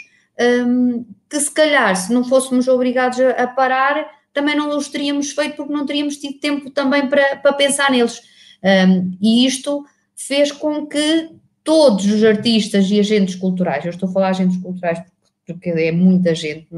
um, 0.67 1.07
que 1.31 1.41
se 1.41 1.51
calhar 1.51 1.97
se 1.97 2.13
não 2.13 2.25
fôssemos 2.25 2.69
obrigados 2.69 3.19
a, 3.19 3.31
a, 3.31 3.47
parar, 3.47 4.07
também 4.35 4.55
não 4.55 4.77
os 4.77 4.89
teríamos 4.89 5.33
feito 5.33 5.57
porque 5.57 5.73
não 5.73 5.87
teríamos 5.87 6.19
tido 6.19 6.39
tempo 6.39 6.69
também 6.69 7.09
para, 7.09 7.37
para 7.37 7.55
pensar 7.55 7.91
neles. 7.91 8.21
Um, 8.63 9.17
e 9.19 9.47
isto 9.47 9.83
fez 10.15 10.53
com 10.53 10.87
que 10.87 11.31
todos 11.65 12.05
os 12.05 12.23
artistas 12.23 12.91
e 12.91 13.01
agentes 13.01 13.35
culturais, 13.35 13.83
eu 13.87 13.91
estou 13.91 14.11
a 14.11 14.13
falar 14.13 14.29
agentes 14.29 14.59
culturais 14.59 14.99
porque 14.99 15.20
é 15.65 15.93
muita 15.93 16.35
gente, 16.35 16.69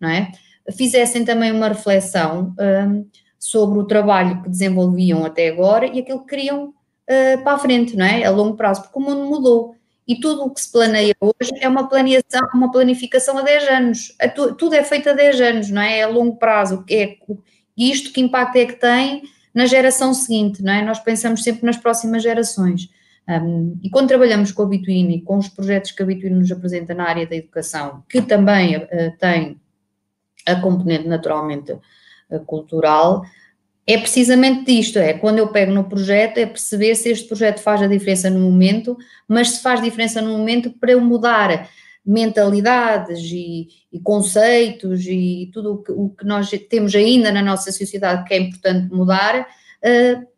não 0.00 0.08
é? 0.08 0.30
Fizessem 0.76 1.24
também 1.24 1.52
uma 1.52 1.68
reflexão 1.68 2.54
um, 2.58 3.06
sobre 3.38 3.78
o 3.78 3.84
trabalho 3.84 4.42
que 4.42 4.48
desenvolviam 4.48 5.24
até 5.24 5.48
agora 5.48 5.86
e 5.86 5.98
aquilo 5.98 6.20
que 6.20 6.28
queriam 6.28 6.66
uh, 6.68 7.42
para 7.42 7.52
a 7.54 7.58
frente, 7.58 7.96
não 7.96 8.06
é? 8.06 8.24
A 8.24 8.30
longo 8.30 8.56
prazo, 8.56 8.82
porque 8.82 8.98
o 8.98 9.02
mundo 9.02 9.24
mudou 9.24 9.74
e 10.06 10.18
tudo 10.18 10.44
o 10.44 10.50
que 10.50 10.60
se 10.60 10.70
planeia 10.70 11.14
hoje 11.20 11.52
é 11.60 11.68
uma 11.68 11.88
planeação, 11.88 12.48
uma 12.54 12.70
planificação 12.70 13.38
a 13.38 13.42
10 13.42 13.68
anos. 13.68 14.16
Tudo 14.58 14.74
é 14.74 14.82
feito 14.82 15.08
a 15.08 15.12
10 15.12 15.40
anos, 15.40 15.70
não 15.70 15.80
é? 15.80 15.98
É 15.98 16.02
a 16.02 16.08
longo 16.08 16.36
prazo. 16.36 16.84
É, 16.90 17.16
e 17.76 17.90
isto 17.90 18.12
que 18.12 18.20
impacto 18.20 18.56
é 18.56 18.66
que 18.66 18.74
tem 18.74 19.22
na 19.54 19.66
geração 19.66 20.12
seguinte, 20.12 20.62
não 20.62 20.72
é? 20.72 20.82
Nós 20.82 20.98
pensamos 20.98 21.42
sempre 21.42 21.64
nas 21.64 21.76
próximas 21.76 22.22
gerações. 22.22 22.88
Um, 23.40 23.78
e 23.82 23.88
quando 23.88 24.08
trabalhamos 24.08 24.52
com 24.52 24.62
a 24.62 24.66
Bituína 24.66 25.12
e 25.12 25.22
com 25.22 25.38
os 25.38 25.48
projetos 25.48 25.92
que 25.92 26.02
a 26.02 26.06
Bituína 26.06 26.36
nos 26.36 26.50
apresenta 26.50 26.94
na 26.94 27.08
área 27.08 27.26
da 27.26 27.36
educação, 27.36 28.02
que 28.08 28.20
também 28.20 28.76
uh, 28.76 29.16
tem 29.18 29.60
a 30.46 30.56
componente 30.56 31.06
naturalmente 31.06 31.72
uh, 31.72 32.40
cultural, 32.44 33.22
é 33.86 33.98
precisamente 33.98 34.64
disto, 34.64 34.98
é 34.98 35.12
quando 35.12 35.38
eu 35.38 35.48
pego 35.48 35.72
no 35.72 35.84
projeto, 35.84 36.38
é 36.38 36.46
perceber 36.46 36.94
se 36.94 37.10
este 37.10 37.26
projeto 37.26 37.60
faz 37.60 37.82
a 37.82 37.88
diferença 37.88 38.30
no 38.30 38.40
momento, 38.40 38.96
mas 39.26 39.50
se 39.50 39.62
faz 39.62 39.82
diferença 39.82 40.22
no 40.22 40.36
momento 40.38 40.70
para 40.70 40.92
eu 40.92 41.00
mudar 41.00 41.68
mentalidades 42.04 43.20
e, 43.30 43.68
e 43.92 44.00
conceitos 44.00 45.06
e 45.06 45.50
tudo 45.52 45.74
o 45.74 45.82
que, 45.82 45.92
o 45.92 46.10
que, 46.10 46.24
nós 46.24 46.50
temos 46.68 46.94
ainda 46.94 47.30
na 47.30 47.42
nossa 47.42 47.70
sociedade 47.70 48.24
que 48.24 48.34
é 48.34 48.38
importante 48.38 48.92
mudar, 48.92 49.40
uh, 49.40 50.31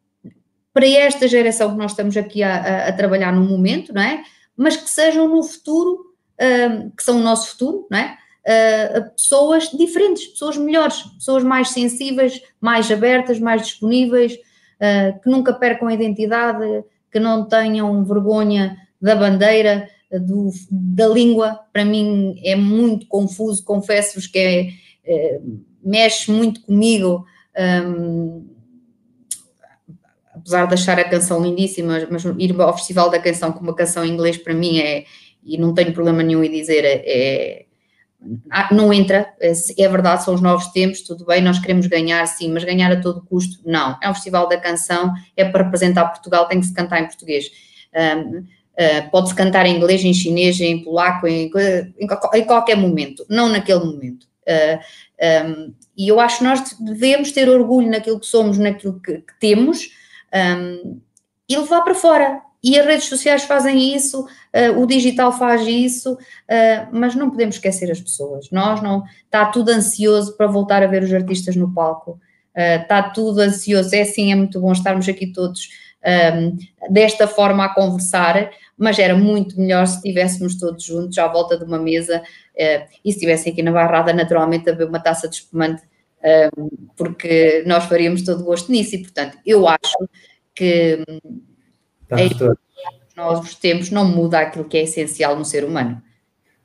para 0.74 0.86
esta 0.86 1.26
geração 1.28 1.70
que 1.70 1.78
nós 1.78 1.92
estamos 1.92 2.16
aqui 2.16 2.42
a, 2.42 2.56
a, 2.56 2.88
a, 2.88 2.92
trabalhar 2.92 3.32
no 3.32 3.48
momento, 3.48 3.94
não 3.94 4.02
é? 4.02 4.22
Mas 4.56 4.76
que 4.76 4.90
sejam 4.90 5.28
no 5.28 5.42
futuro, 5.42 6.04
uh, 6.34 6.90
que 6.96 7.02
são 7.02 7.18
o 7.18 7.22
nosso 7.22 7.50
futuro, 7.52 7.86
não 7.90 7.98
é? 7.98 8.18
uh, 8.44 9.10
pessoas 9.16 9.70
diferentes, 9.70 10.26
pessoas 10.26 10.56
melhores, 10.56 11.02
pessoas 11.18 11.42
mais 11.42 11.70
sensíveis, 11.70 12.40
mais 12.60 12.90
abertas, 12.90 13.38
mais 13.38 13.62
disponíveis, 13.62 14.34
uh, 14.34 15.18
que 15.20 15.30
nunca 15.30 15.52
percam 15.54 15.88
a 15.88 15.94
identidade, 15.94 16.84
que 17.10 17.18
não 17.18 17.46
tenham 17.46 18.04
vergonha 18.04 18.76
da 19.00 19.14
bandeira, 19.14 19.88
do, 20.10 20.50
da 20.70 21.06
língua. 21.06 21.60
Para 21.72 21.84
mim 21.84 22.40
é 22.44 22.56
muito 22.56 23.06
confuso, 23.06 23.64
confesso-vos 23.64 24.26
que 24.26 24.38
é, 24.38 24.68
é, 25.04 25.40
mexe 25.82 26.30
muito 26.30 26.60
comigo. 26.62 27.24
Um, 27.86 28.53
apesar 30.44 30.66
de 30.66 30.74
achar 30.74 30.98
a 30.98 31.08
canção 31.08 31.42
lindíssima, 31.42 32.06
mas 32.10 32.22
ir 32.38 32.60
ao 32.60 32.76
Festival 32.76 33.10
da 33.10 33.18
Canção 33.18 33.50
com 33.50 33.60
uma 33.60 33.74
canção 33.74 34.04
em 34.04 34.10
inglês 34.10 34.36
para 34.36 34.52
mim 34.52 34.78
é, 34.78 35.06
e 35.42 35.56
não 35.56 35.72
tenho 35.72 35.92
problema 35.94 36.22
nenhum 36.22 36.44
em 36.44 36.50
dizer, 36.50 36.84
é, 36.84 37.02
é 37.06 37.64
ah, 38.50 38.68
não 38.72 38.92
entra, 38.92 39.32
é, 39.40 39.52
é 39.78 39.88
verdade, 39.88 40.22
são 40.24 40.34
os 40.34 40.40
novos 40.42 40.66
tempos, 40.68 41.00
tudo 41.00 41.24
bem, 41.24 41.42
nós 41.42 41.58
queremos 41.58 41.86
ganhar, 41.86 42.26
sim, 42.26 42.50
mas 42.50 42.64
ganhar 42.64 42.92
a 42.92 43.00
todo 43.00 43.24
custo, 43.24 43.58
não. 43.64 43.98
É 44.02 44.08
um 44.08 44.14
festival 44.14 44.48
da 44.48 44.58
canção, 44.58 45.12
é 45.36 45.44
para 45.44 45.64
representar 45.64 46.06
Portugal, 46.08 46.46
tem 46.46 46.60
que 46.60 46.66
se 46.66 46.74
cantar 46.74 47.02
em 47.02 47.06
português. 47.06 47.50
Um, 47.94 48.38
uh, 48.38 48.44
ah, 48.78 49.08
Pode-se 49.10 49.34
cantar 49.34 49.66
em 49.66 49.76
inglês, 49.76 50.02
em 50.04 50.14
chinês, 50.14 50.60
em 50.60 50.82
polaco, 50.82 51.26
em, 51.26 51.50
em, 51.50 52.08
em 52.34 52.44
qualquer 52.44 52.76
momento, 52.76 53.24
não 53.28 53.48
naquele 53.48 53.84
momento. 53.84 54.24
Uh, 54.46 54.78
ah, 55.20 55.46
um, 55.46 55.74
e 55.96 56.08
eu 56.08 56.18
acho 56.18 56.38
que 56.38 56.44
nós 56.44 56.76
devemos 56.80 57.30
ter 57.30 57.48
orgulho 57.48 57.90
naquilo 57.90 58.18
que 58.18 58.26
somos, 58.26 58.58
naquilo 58.58 59.00
que, 59.00 59.18
que 59.18 59.38
temos 59.38 59.90
um, 60.34 61.00
e 61.48 61.56
levar 61.56 61.82
para 61.82 61.94
fora. 61.94 62.42
E 62.64 62.78
as 62.78 62.86
redes 62.86 63.08
sociais 63.08 63.44
fazem 63.44 63.94
isso, 63.94 64.22
uh, 64.22 64.80
o 64.80 64.86
digital 64.86 65.30
faz 65.30 65.66
isso, 65.66 66.14
uh, 66.14 66.88
mas 66.90 67.14
não 67.14 67.28
podemos 67.28 67.56
esquecer 67.56 67.90
as 67.90 68.00
pessoas. 68.00 68.50
Nós 68.50 68.80
não. 68.80 69.04
Está 69.26 69.44
tudo 69.44 69.68
ansioso 69.68 70.34
para 70.34 70.46
voltar 70.46 70.82
a 70.82 70.86
ver 70.86 71.02
os 71.02 71.12
artistas 71.12 71.54
no 71.56 71.74
palco. 71.74 72.12
Uh, 72.56 72.80
está 72.80 73.02
tudo 73.02 73.40
ansioso. 73.40 73.94
É 73.94 74.00
assim, 74.00 74.32
é 74.32 74.34
muito 74.34 74.58
bom 74.62 74.72
estarmos 74.72 75.06
aqui 75.06 75.26
todos 75.26 75.68
um, 76.06 76.56
desta 76.90 77.28
forma 77.28 77.66
a 77.66 77.74
conversar, 77.74 78.50
mas 78.78 78.98
era 78.98 79.14
muito 79.14 79.60
melhor 79.60 79.86
se 79.86 79.96
estivéssemos 79.96 80.58
todos 80.58 80.82
juntos 80.84 81.18
à 81.18 81.28
volta 81.28 81.58
de 81.58 81.64
uma 81.64 81.78
mesa 81.78 82.22
e 82.56 83.10
se 83.10 83.16
estivessem 83.16 83.52
aqui 83.52 83.62
na 83.62 83.72
Barrada, 83.72 84.12
naturalmente, 84.12 84.68
a 84.68 84.72
beber 84.72 84.88
uma 84.88 85.00
taça 85.00 85.28
de 85.28 85.36
espumante, 85.36 85.82
porque 86.96 87.62
nós 87.66 87.84
faríamos 87.84 88.22
todo 88.22 88.40
o 88.40 88.44
gosto 88.44 88.72
nisso. 88.72 88.94
E, 88.94 89.02
portanto, 89.02 89.38
eu 89.44 89.68
acho 89.68 90.08
que 90.54 91.04
Estamos 92.02 92.38
todos. 92.38 92.64
Novos 93.16 93.54
tempos 93.54 93.90
não 93.90 94.04
muda 94.04 94.40
aquilo 94.40 94.64
que 94.64 94.76
é 94.76 94.82
essencial 94.82 95.36
no 95.36 95.44
ser 95.44 95.64
humano. 95.64 96.02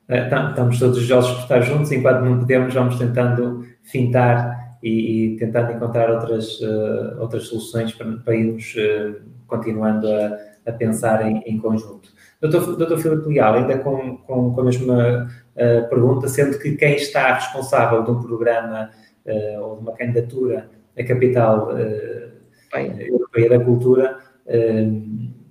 É, 0.07 0.23
estamos 0.23 0.79
todos 0.79 0.95
desejosos 0.95 1.31
por 1.33 1.41
estar 1.43 1.61
juntos, 1.61 1.91
enquanto 1.91 2.21
não 2.21 2.39
podemos, 2.39 2.73
vamos 2.73 2.97
tentando 2.97 3.63
fintar 3.83 4.77
e, 4.81 5.33
e 5.33 5.37
tentando 5.37 5.73
encontrar 5.73 6.09
outras, 6.09 6.59
uh, 6.61 7.19
outras 7.19 7.43
soluções 7.43 7.93
para, 7.93 8.11
para 8.13 8.35
irmos 8.35 8.73
uh, 8.75 9.21
continuando 9.45 10.07
a, 10.11 10.39
a 10.65 10.71
pensar 10.71 11.29
em, 11.29 11.43
em, 11.45 11.59
conjunto. 11.59 12.09
Doutor, 12.41 12.75
doutor 12.75 12.97
Filipe 12.97 13.29
Leal, 13.29 13.53
ainda 13.53 13.77
com, 13.77 14.17
com, 14.17 14.51
com 14.51 14.61
a 14.61 14.63
mesma 14.63 15.29
uh, 15.55 15.89
pergunta, 15.89 16.27
sendo 16.27 16.57
que 16.57 16.75
quem 16.75 16.95
está 16.95 17.35
responsável 17.35 18.03
de 18.03 18.09
um 18.09 18.19
programa 18.19 18.89
uh, 19.29 19.61
ou 19.61 19.75
de 19.77 19.81
uma 19.81 19.93
candidatura 19.93 20.69
à 20.97 21.03
capital 21.03 21.69
uh, 21.69 22.79
europeia 22.99 23.49
da 23.49 23.59
cultura 23.63 24.19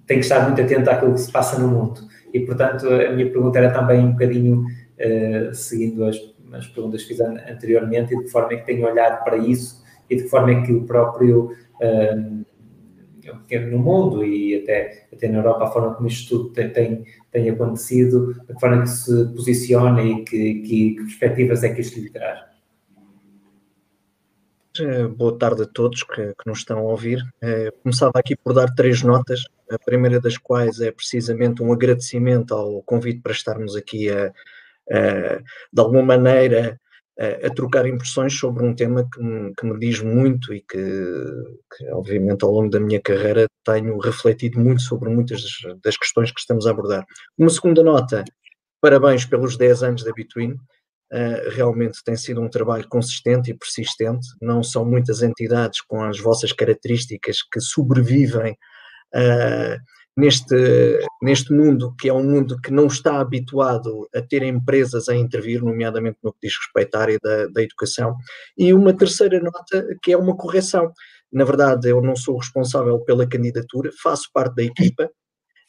tem 0.07 0.19
que 0.19 0.25
estar 0.25 0.45
muito 0.45 0.61
atento 0.61 0.91
àquilo 0.91 1.13
que 1.13 1.21
se 1.21 1.31
passa 1.31 1.61
no 1.61 1.69
mundo. 1.69 2.01
E, 2.33 2.41
portanto, 2.41 2.89
a 2.89 3.13
minha 3.13 3.31
pergunta 3.31 3.59
era 3.59 3.73
também 3.73 4.01
um 4.01 4.13
bocadinho 4.13 4.65
seguindo 5.53 6.05
as, 6.05 6.17
as 6.53 6.67
perguntas 6.67 7.03
que 7.03 7.09
fiz 7.09 7.21
anteriormente 7.21 8.13
e 8.13 8.17
de 8.17 8.25
que 8.25 8.31
forma 8.31 8.53
é 8.53 8.57
que 8.57 8.67
tem 8.67 8.85
olhado 8.85 9.23
para 9.23 9.37
isso 9.37 9.85
e 10.11 10.17
de 10.17 10.25
que 10.25 10.29
forma 10.29 10.51
é 10.51 10.63
que 10.63 10.73
o 10.73 10.85
próprio 10.85 11.53
no 13.71 13.79
mundo 13.79 14.25
e 14.25 14.57
até, 14.63 15.07
até 15.13 15.29
na 15.29 15.39
Europa, 15.39 15.65
a 15.65 15.71
forma 15.71 15.95
como 15.95 16.09
isto 16.09 16.39
tudo 16.39 16.53
tem, 16.53 16.71
tem, 16.71 17.05
tem 17.31 17.51
acontecido, 17.51 18.35
a 18.49 18.59
forma 18.59 18.83
que 18.83 18.89
se 18.89 19.25
posiciona 19.35 20.03
e 20.03 20.25
que, 20.25 20.55
que, 20.55 20.91
que 20.91 21.03
perspectivas 21.03 21.63
é 21.65 21.73
que 21.73 21.81
isto 21.81 22.01
lhe 22.01 22.11
traz. 22.11 22.41
Boa 25.17 25.37
tarde 25.37 25.63
a 25.63 25.67
todos 25.67 26.03
que, 26.03 26.35
que 26.35 26.47
nos 26.47 26.59
estão 26.59 26.79
a 26.79 26.83
ouvir. 26.83 27.23
Eh, 27.41 27.71
começava 27.83 28.13
aqui 28.15 28.37
por 28.37 28.55
dar 28.55 28.73
três 28.75 29.03
notas, 29.03 29.45
a 29.71 29.79
primeira 29.79 30.21
das 30.21 30.37
quais 30.39 30.81
é 30.81 30.93
precisamente 30.93 31.63
um 31.63 31.73
agradecimento 31.73 32.55
ao 32.55 32.83
convite 32.83 33.21
para 33.21 33.33
estarmos 33.33 33.75
aqui 33.75 34.09
a, 34.11 34.27
a 34.91 35.39
de 35.73 35.81
alguma 35.81 36.03
maneira, 36.03 36.81
a, 37.19 37.51
trocar 37.51 37.87
impressões 37.87 38.39
sobre 38.39 38.65
um 38.65 38.75
tema 38.75 39.09
que 39.13 39.21
me, 39.21 39.53
que 39.55 39.67
me 39.67 39.79
diz 39.79 40.01
muito 40.01 40.55
e 40.55 40.61
que, 40.61 40.79
que, 41.77 41.91
obviamente, 41.91 42.45
ao 42.45 42.53
longo 42.53 42.71
da 42.71 42.79
minha 42.79 43.01
carreira 43.01 43.47
tenho 43.65 43.99
refletido 43.99 44.61
muito 44.61 44.83
sobre 44.83 45.09
muitas 45.11 45.43
das 45.83 45.97
questões 45.97 46.31
que 46.31 46.41
estamos 46.41 46.67
a 46.67 46.71
abordar. 46.71 47.05
Uma 47.37 47.51
segunda 47.51 47.83
nota, 47.83 48.25
parabéns 48.81 49.25
pelos 49.25 49.57
10 49.57 49.83
anos 49.83 50.05
da 50.05 50.13
Between. 50.13 50.57
Uh, 51.11 51.49
realmente 51.51 52.05
tem 52.05 52.17
sido 52.17 52.41
um 52.41 52.51
trabalho 52.51 52.87
consistente 52.89 53.51
e 53.51 53.55
persistente. 53.55 54.27
Não 54.43 54.63
são 54.63 54.85
muitas 54.85 55.23
entidades 55.23 55.81
com 55.81 56.03
as 56.03 56.21
vossas 56.21 56.53
características 56.53 57.39
que 57.43 57.61
sobrevivem 57.61 58.53
uh, 59.15 59.79
neste, 60.19 60.99
neste 61.23 61.53
mundo, 61.53 61.95
que 61.97 62.09
é 62.09 62.13
um 62.13 62.25
mundo 62.25 62.61
que 62.61 62.73
não 62.73 62.89
está 62.89 63.21
habituado 63.21 64.09
a 64.13 64.21
ter 64.21 64.43
empresas 64.43 65.09
a 65.09 65.15
intervir, 65.15 65.63
nomeadamente 65.63 66.19
no 66.25 66.33
que 66.33 66.41
diz 66.43 66.57
respeito 66.59 66.97
à 66.97 67.01
área 67.01 67.19
da, 67.23 67.47
da 67.47 67.63
educação. 67.63 68.17
E 68.57 68.75
uma 68.75 68.93
terceira 68.93 69.39
nota, 69.41 69.87
que 70.03 70.13
é 70.13 70.17
uma 70.17 70.37
correção. 70.37 70.93
Na 71.33 71.45
verdade, 71.45 71.89
eu 71.89 72.03
não 72.03 72.17
sou 72.17 72.37
responsável 72.37 72.99
pela 73.01 73.29
candidatura, 73.29 73.91
faço 74.03 74.29
parte 74.33 74.57
da 74.57 74.65
equipa. 74.65 75.09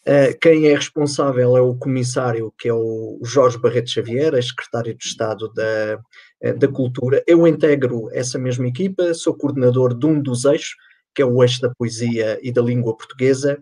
Uh, 0.07 0.37
quem 0.41 0.67
é 0.67 0.75
responsável 0.75 1.57
é 1.57 1.61
o 1.61 1.75
comissário, 1.75 2.53
que 2.57 2.67
é 2.69 2.73
o 2.73 3.19
Jorge 3.23 3.59
Barreto 3.59 3.89
Xavier, 3.89 4.33
é 4.33 4.41
secretário 4.41 4.95
de 4.95 5.05
Estado 5.05 5.51
da, 5.53 5.99
eh, 6.41 6.53
da 6.53 6.67
Cultura. 6.67 7.21
Eu 7.27 7.45
integro 7.45 8.09
essa 8.11 8.39
mesma 8.39 8.67
equipa, 8.67 9.13
sou 9.13 9.35
coordenador 9.35 9.93
de 9.97 10.05
um 10.05 10.21
dos 10.21 10.45
eixos, 10.45 10.75
que 11.13 11.21
é 11.21 11.25
o 11.25 11.43
eixo 11.43 11.61
da 11.61 11.73
poesia 11.77 12.39
e 12.41 12.51
da 12.51 12.61
língua 12.61 12.95
portuguesa 12.95 13.61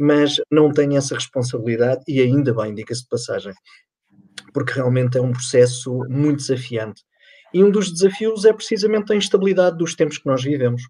mas 0.00 0.40
não 0.50 0.72
tenho 0.72 0.96
essa 0.96 1.14
responsabilidade 1.14 2.02
e 2.08 2.22
ainda 2.22 2.54
bem, 2.54 2.74
diga-se 2.74 3.02
de 3.02 3.08
passagem, 3.10 3.52
porque 4.54 4.72
realmente 4.72 5.18
é 5.18 5.20
um 5.20 5.30
processo 5.30 6.06
muito 6.08 6.38
desafiante. 6.38 7.02
E 7.52 7.62
um 7.62 7.70
dos 7.70 7.92
desafios 7.92 8.46
é 8.46 8.52
precisamente 8.52 9.12
a 9.12 9.16
instabilidade 9.16 9.76
dos 9.76 9.94
tempos 9.94 10.16
que 10.16 10.26
nós 10.26 10.42
vivemos, 10.42 10.82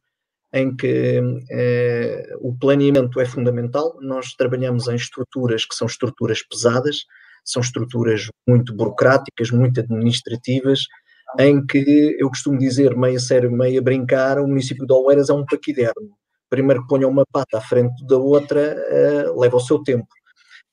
em 0.53 0.75
que 0.75 1.21
eh, 1.51 2.37
o 2.41 2.57
planeamento 2.57 3.21
é 3.21 3.25
fundamental. 3.25 3.97
Nós 4.01 4.35
trabalhamos 4.35 4.89
em 4.89 4.97
estruturas 4.97 5.65
que 5.65 5.75
são 5.75 5.87
estruturas 5.87 6.43
pesadas, 6.43 7.05
são 7.45 7.63
estruturas 7.63 8.29
muito 8.47 8.75
burocráticas, 8.75 9.51
muito 9.51 9.81
administrativas, 9.81 10.81
em 11.39 11.65
que 11.65 12.17
eu 12.19 12.29
costumo 12.29 12.59
dizer, 12.59 12.97
meio 12.97 13.21
sério, 13.21 13.51
meio 13.51 13.81
a 13.81 13.85
brincar, 13.85 14.39
o 14.39 14.47
município 14.47 14.87
de 14.87 14.93
Oeiras 14.93 15.31
é 15.31 15.33
um 15.33 15.45
paquiderno 15.45 16.21
primeiro 16.51 16.83
que 16.83 16.89
ponha 16.89 17.09
uma 17.09 17.25
pata 17.33 17.59
à 17.59 17.61
frente 17.61 18.05
da 18.05 18.19
outra, 18.19 18.77
uh, 18.77 19.41
leva 19.41 19.57
o 19.57 19.61
seu 19.61 19.83
tempo. 19.83 20.09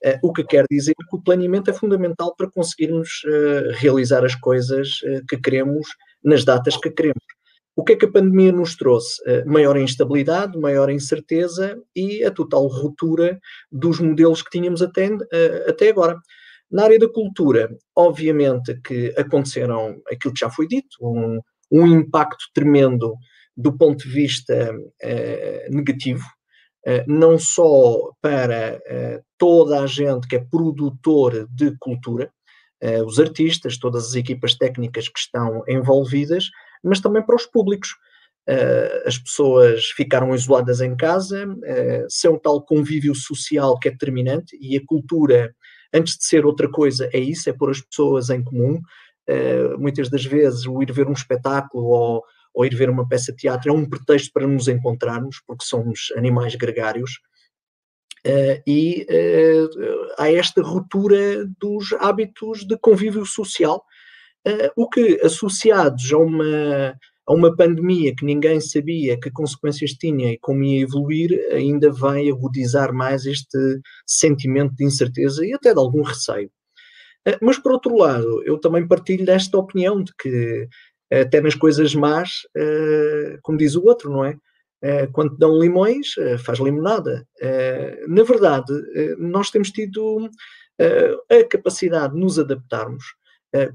Uh, 0.03 0.17
o 0.23 0.33
que 0.33 0.43
quer 0.43 0.65
dizer 0.69 0.93
que 1.09 1.15
o 1.15 1.21
planeamento 1.21 1.69
é 1.69 1.73
fundamental 1.73 2.35
para 2.35 2.49
conseguirmos 2.49 3.21
uh, 3.25 3.71
realizar 3.75 4.25
as 4.25 4.35
coisas 4.35 4.89
que 5.29 5.37
queremos 5.37 5.87
nas 6.23 6.43
datas 6.43 6.75
que 6.75 6.89
queremos. 6.89 7.23
O 7.77 7.83
que 7.83 7.93
é 7.93 7.95
que 7.95 8.05
a 8.05 8.11
pandemia 8.11 8.51
nos 8.51 8.75
trouxe? 8.75 9.21
maior 9.45 9.77
instabilidade, 9.77 10.57
maior 10.57 10.89
incerteza 10.89 11.79
e 11.95 12.23
a 12.23 12.31
total 12.31 12.65
ruptura 12.65 13.39
dos 13.71 13.99
modelos 13.99 14.41
que 14.41 14.49
tínhamos 14.49 14.81
até, 14.81 15.09
até 15.67 15.89
agora. 15.89 16.19
Na 16.71 16.85
área 16.85 16.97
da 16.97 17.07
cultura, 17.07 17.69
obviamente 17.95 18.81
que 18.81 19.13
aconteceram 19.15 20.01
aquilo 20.11 20.33
que 20.33 20.39
já 20.39 20.49
foi 20.49 20.67
dito, 20.67 20.97
um, 20.99 21.39
um 21.71 21.85
impacto 21.85 22.45
tremendo 22.51 23.13
do 23.55 23.77
ponto 23.77 24.03
de 24.07 24.09
vista 24.09 24.71
uh, 24.73 25.75
negativo, 25.75 26.25
não 27.05 27.37
só 27.37 28.11
para 28.21 28.79
toda 29.37 29.81
a 29.83 29.87
gente 29.87 30.27
que 30.27 30.37
é 30.37 30.39
produtor 30.39 31.47
de 31.51 31.75
cultura, 31.79 32.31
os 33.05 33.19
artistas, 33.19 33.77
todas 33.77 34.07
as 34.07 34.15
equipas 34.15 34.55
técnicas 34.55 35.09
que 35.09 35.19
estão 35.19 35.63
envolvidas, 35.67 36.45
mas 36.83 36.99
também 36.99 37.25
para 37.25 37.35
os 37.35 37.45
públicos. 37.45 37.95
as 39.05 39.17
pessoas 39.17 39.87
ficaram 39.87 40.33
isoladas 40.33 40.79
em 40.79 40.95
casa, 40.95 41.45
uh, 41.45 42.05
seu 42.07 42.39
tal 42.39 42.61
convívio 42.63 43.13
social 43.13 43.77
que 43.77 43.89
é 43.89 43.91
determinante, 43.91 44.57
e 44.61 44.77
a 44.77 44.81
cultura, 44.85 45.53
antes 45.93 46.17
de 46.17 46.25
ser 46.25 46.45
outra 46.45 46.69
coisa, 46.69 47.09
é 47.13 47.19
isso, 47.19 47.49
é 47.49 47.53
pôr 47.53 47.71
as 47.71 47.81
pessoas 47.81 48.29
em 48.29 48.43
comum. 48.43 48.79
muitas 49.77 50.09
das 50.09 50.23
vezes, 50.23 50.65
o 50.65 50.81
ir 50.81 50.91
ver 50.93 51.07
um 51.07 51.13
espetáculo 51.13 51.87
ou 51.87 52.23
ou 52.57 52.65
ir 52.65 52.73
ver 52.73 52.89
uma 52.89 53.07
peça 53.07 53.31
de 53.31 53.37
teatro 53.37 53.69
é 53.69 53.73
um 53.73 53.87
pretexto 53.87 54.33
para 54.33 54.47
nos 54.47 54.67
encontrarmos, 54.67 55.39
porque 55.45 55.63
somos 55.63 56.11
animais 56.17 56.55
gregários. 56.55 57.19
Uh, 58.25 58.59
e 58.65 59.05
uh, 59.07 60.07
há 60.17 60.31
esta 60.31 60.63
ruptura 60.63 61.45
dos 61.59 61.93
hábitos 61.99 62.65
de 62.65 62.75
convívio 62.79 63.23
social, 63.27 63.85
o 64.75 64.89
que, 64.89 65.19
associados 65.23 66.11
a 66.13 66.17
uma, 66.17 66.95
a 67.27 67.33
uma 67.33 67.55
pandemia 67.55 68.15
que 68.15 68.25
ninguém 68.25 68.61
sabia 68.61 69.19
que 69.19 69.29
consequências 69.29 69.91
tinha 69.91 70.31
e 70.31 70.37
como 70.37 70.63
ia 70.63 70.81
evoluir, 70.81 71.31
ainda 71.51 71.91
vai 71.91 72.29
agudizar 72.29 72.93
mais 72.93 73.25
este 73.25 73.57
sentimento 74.05 74.73
de 74.75 74.85
incerteza 74.85 75.45
e 75.45 75.53
até 75.53 75.73
de 75.73 75.79
algum 75.79 76.01
receio. 76.01 76.49
Mas, 77.41 77.59
por 77.59 77.73
outro 77.73 77.95
lado, 77.97 78.41
eu 78.45 78.57
também 78.57 78.87
partilho 78.87 79.25
desta 79.25 79.57
opinião 79.57 80.01
de 80.01 80.13
que 80.17 80.67
até 81.11 81.41
nas 81.41 81.55
coisas 81.55 81.93
más, 81.93 82.29
como 83.43 83.57
diz 83.57 83.75
o 83.75 83.83
outro, 83.83 84.09
não 84.09 84.23
é? 84.23 84.37
Quando 85.11 85.37
dão 85.37 85.59
limões, 85.59 86.07
faz 86.45 86.59
limonada. 86.59 87.27
na 88.07 88.23
verdade, 88.23 88.71
nós 89.17 89.49
temos 89.49 89.71
tido 89.71 90.29
a 90.79 91.43
capacidade 91.49 92.13
de 92.13 92.19
nos 92.19 92.39
adaptarmos, 92.39 93.03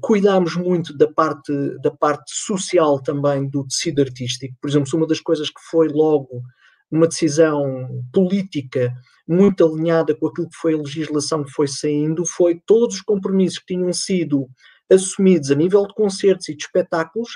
cuidamos 0.01 0.55
muito 0.55 0.95
da 0.95 1.07
parte, 1.11 1.51
da 1.81 1.91
parte 1.91 2.31
social 2.33 3.01
também 3.01 3.49
do 3.49 3.65
tecido 3.67 4.01
artístico. 4.01 4.55
Por 4.61 4.69
exemplo, 4.69 4.89
uma 4.93 5.07
das 5.07 5.19
coisas 5.19 5.49
que 5.49 5.61
foi 5.69 5.87
logo 5.87 6.43
uma 6.91 7.07
decisão 7.07 7.89
política 8.13 8.93
muito 9.27 9.65
alinhada 9.65 10.15
com 10.15 10.27
aquilo 10.27 10.49
que 10.49 10.57
foi 10.57 10.75
a 10.75 10.77
legislação 10.77 11.43
que 11.43 11.51
foi 11.51 11.67
saindo, 11.67 12.25
foi 12.25 12.61
todos 12.67 12.97
os 12.97 13.01
compromissos 13.01 13.59
que 13.59 13.73
tinham 13.73 13.91
sido 13.91 14.47
assumidos 14.91 15.49
a 15.49 15.55
nível 15.55 15.87
de 15.87 15.93
concertos 15.95 16.49
e 16.49 16.55
de 16.55 16.63
espetáculos, 16.63 17.29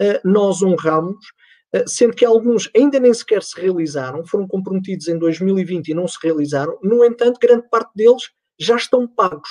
eh, 0.00 0.20
nós 0.24 0.62
honramos, 0.62 1.24
eh, 1.72 1.84
sendo 1.86 2.14
que 2.14 2.24
alguns 2.24 2.68
ainda 2.76 3.00
nem 3.00 3.14
sequer 3.14 3.42
se 3.42 3.58
realizaram, 3.58 4.26
foram 4.26 4.46
comprometidos 4.46 5.08
em 5.08 5.18
2020 5.18 5.88
e 5.88 5.94
não 5.94 6.06
se 6.06 6.18
realizaram, 6.22 6.78
no 6.82 7.04
entanto, 7.04 7.38
grande 7.40 7.68
parte 7.70 7.92
deles 7.94 8.30
já 8.58 8.76
estão 8.76 9.06
pagos. 9.06 9.48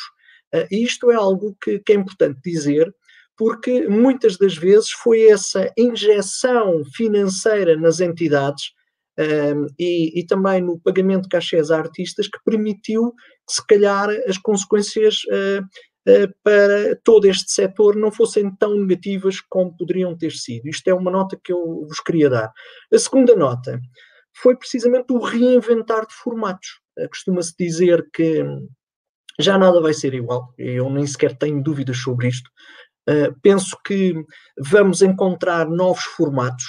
E 0.72 0.84
isto 0.84 1.12
é 1.12 1.16
algo 1.16 1.56
que, 1.62 1.80
que 1.80 1.94
é 1.94 1.96
importante 1.96 2.40
dizer, 2.44 2.94
porque 3.38 3.88
muitas 3.88 4.38
das 4.38 4.56
vezes 4.56 4.92
foi 4.92 5.28
essa 5.30 5.72
injeção 5.78 6.84
financeira 6.96 7.76
nas 7.76 8.00
entidades 8.00 8.72
um, 9.20 9.24
ehm, 9.24 9.68
e, 9.80 10.20
e, 10.20 10.26
também 10.26 10.62
no 10.62 10.80
pagamento 10.80 11.24
de 11.24 11.30
cachês 11.30 11.72
a 11.72 11.78
artistas 11.78 12.28
que 12.28 12.40
permitiu 12.46 13.14
que, 13.48 13.54
se 13.54 13.66
calhar, 13.66 14.10
as 14.28 14.38
consequências 14.38 15.24
uh, 15.26 15.66
eh, 16.08 16.28
para 16.42 16.96
todo 17.04 17.26
este 17.26 17.52
setor 17.52 17.98
não 17.98 18.10
fossem 18.10 18.50
tão 18.56 18.78
negativas 18.78 19.42
como 19.42 19.76
poderiam 19.76 20.18
ter 20.18 20.32
sido. 20.32 20.70
Isto 20.70 20.88
é 20.88 20.94
uma 20.94 21.12
nota 21.12 21.38
que 21.44 21.52
eu 21.52 21.86
vos 21.86 22.00
queria 22.00 22.30
dar. 22.30 22.52
A 22.94 22.98
segunda 22.98 23.36
nota 23.36 23.78
foi 24.34 24.56
precisamente 24.56 25.12
o 25.12 25.20
reinventar 25.20 26.08
de 26.08 26.14
formatos. 26.14 26.80
Costuma-se 27.10 27.54
dizer 27.60 28.08
que 28.14 28.42
já 29.40 29.58
nada 29.58 29.80
vai 29.80 29.94
ser 29.94 30.14
igual, 30.14 30.54
eu 30.58 30.90
nem 30.90 31.06
sequer 31.06 31.38
tenho 31.38 31.62
dúvidas 31.62 31.98
sobre 31.98 32.28
isto. 32.28 32.50
Uh, 33.10 33.34
penso 33.42 33.78
que 33.86 34.14
vamos 34.60 35.02
encontrar 35.02 35.70
novos 35.70 36.04
formatos 36.04 36.66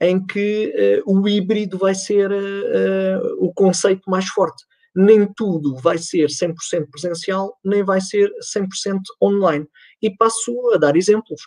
em 0.00 0.24
que 0.24 1.02
uh, 1.06 1.20
o 1.20 1.28
híbrido 1.28 1.76
vai 1.76 1.94
ser 1.94 2.30
uh, 2.30 3.36
o 3.38 3.52
conceito 3.52 4.08
mais 4.08 4.26
forte. 4.28 4.64
nem 4.96 5.26
tudo 5.34 5.76
vai 5.76 5.98
ser 5.98 6.28
100% 6.28 6.54
presencial, 6.90 7.58
nem 7.64 7.82
vai 7.82 8.00
ser 8.00 8.30
100% 8.56 9.00
online. 9.20 9.66
E 10.00 10.08
passo 10.16 10.70
a 10.72 10.78
dar 10.78 10.96
exemplos 10.96 11.40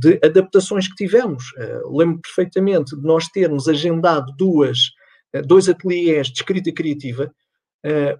de 0.00 0.18
adaptações 0.24 0.88
que 0.88 0.94
tivemos. 0.94 1.44
Lembro 1.84 2.22
perfeitamente 2.22 2.96
de 2.96 3.02
nós 3.02 3.28
termos 3.28 3.68
agendado 3.68 4.32
duas, 4.38 4.78
dois 5.46 5.68
ateliês 5.68 6.28
de 6.28 6.40
escrita 6.40 6.72
criativa, 6.72 7.30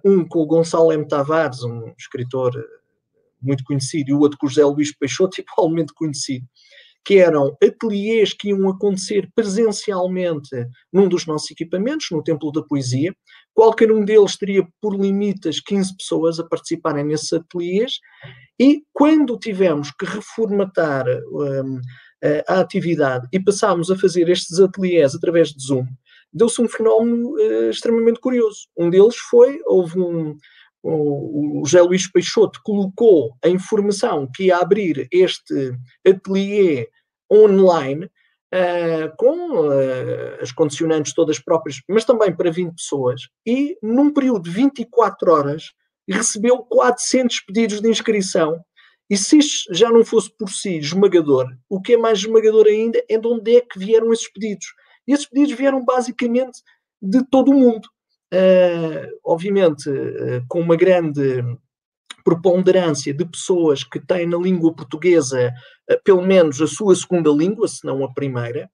um 0.03 0.27
com 0.27 0.39
o 0.39 0.45
Gonçalo 0.45 0.91
M. 0.91 1.07
Tavares, 1.07 1.63
um 1.63 1.93
escritor 1.97 2.53
muito 3.41 3.63
conhecido, 3.63 4.09
e 4.09 4.13
o 4.13 4.19
outro 4.19 4.37
com 4.37 4.47
o 4.47 4.49
José 4.49 4.65
Luís 4.65 4.95
Peixoto, 4.95 5.39
igualmente 5.41 5.93
conhecido, 5.93 6.45
que 7.05 7.17
eram 7.17 7.55
ateliês 7.61 8.33
que 8.33 8.49
iam 8.49 8.69
acontecer 8.69 9.29
presencialmente 9.35 10.49
num 10.91 11.07
dos 11.09 11.25
nossos 11.25 11.51
equipamentos, 11.51 12.07
no 12.11 12.23
Templo 12.23 12.51
da 12.51 12.63
Poesia. 12.63 13.13
Qualquer 13.53 13.91
um 13.91 14.05
deles 14.05 14.37
teria 14.37 14.65
por 14.81 14.95
limites 14.95 15.59
15 15.59 15.97
pessoas 15.97 16.39
a 16.39 16.47
participarem 16.47 17.03
nesses 17.03 17.33
ateliês, 17.33 17.99
e 18.59 18.83
quando 18.93 19.37
tivemos 19.37 19.91
que 19.91 20.05
reformatar 20.05 21.05
um, 21.31 21.81
a 22.47 22.61
atividade 22.61 23.27
e 23.33 23.39
passámos 23.39 23.91
a 23.91 23.97
fazer 23.97 24.29
estes 24.29 24.59
ateliês 24.59 25.13
através 25.13 25.49
de 25.49 25.61
Zoom, 25.61 25.85
deu-se 26.33 26.61
um 26.61 26.67
fenómeno 26.67 27.33
uh, 27.33 27.69
extremamente 27.69 28.19
curioso. 28.19 28.67
Um 28.77 28.89
deles 28.89 29.15
foi, 29.17 29.59
houve 29.65 29.99
um, 29.99 30.35
o, 30.83 31.63
José 31.65 31.81
Luís 31.81 32.07
Peixoto 32.07 32.59
colocou 32.63 33.37
a 33.43 33.47
informação 33.47 34.29
que 34.33 34.45
ia 34.45 34.57
abrir 34.57 35.07
este 35.11 35.73
ateliê 36.05 36.89
online 37.31 38.05
uh, 38.05 39.15
com 39.17 39.61
uh, 39.61 40.41
as 40.41 40.51
condicionantes 40.51 41.13
todas 41.13 41.39
próprias, 41.39 41.81
mas 41.87 42.03
também 42.05 42.35
para 42.35 42.51
20 42.51 42.75
pessoas, 42.75 43.21
e 43.45 43.77
num 43.81 44.11
período 44.11 44.43
de 44.43 44.51
24 44.51 45.31
horas 45.31 45.71
recebeu 46.09 46.57
400 46.57 47.39
pedidos 47.41 47.81
de 47.81 47.89
inscrição. 47.89 48.59
E 49.09 49.17
se 49.17 49.37
isto 49.37 49.73
já 49.73 49.89
não 49.89 50.03
fosse 50.03 50.29
por 50.37 50.49
si 50.49 50.77
esmagador, 50.77 51.45
o 51.69 51.81
que 51.81 51.93
é 51.93 51.97
mais 51.97 52.19
esmagador 52.19 52.67
ainda 52.67 53.03
é 53.09 53.17
de 53.17 53.27
onde 53.27 53.55
é 53.55 53.61
que 53.61 53.77
vieram 53.77 54.11
esses 54.11 54.31
pedidos. 54.31 54.65
E 55.07 55.13
esses 55.13 55.27
pedidos 55.27 55.53
vieram 55.53 55.83
basicamente 55.83 56.61
de 57.01 57.23
todo 57.29 57.51
o 57.51 57.53
mundo 57.53 57.87
uh, 58.33 59.19
obviamente, 59.23 59.89
uh, 59.89 60.43
com 60.47 60.59
uma 60.59 60.75
grande 60.75 61.43
preponderância 62.25 63.13
de 63.13 63.25
pessoas 63.25 63.83
que 63.83 63.99
têm 63.99 64.25
na 64.25 64.37
língua 64.37 64.73
portuguesa 64.73 65.53
uh, 65.89 66.03
pelo 66.03 66.21
menos 66.21 66.61
a 66.61 66.67
sua 66.67 66.95
segunda 66.95 67.29
língua, 67.29 67.67
se 67.67 67.85
não 67.85 68.03
a 68.03 68.13
primeira, 68.13 68.69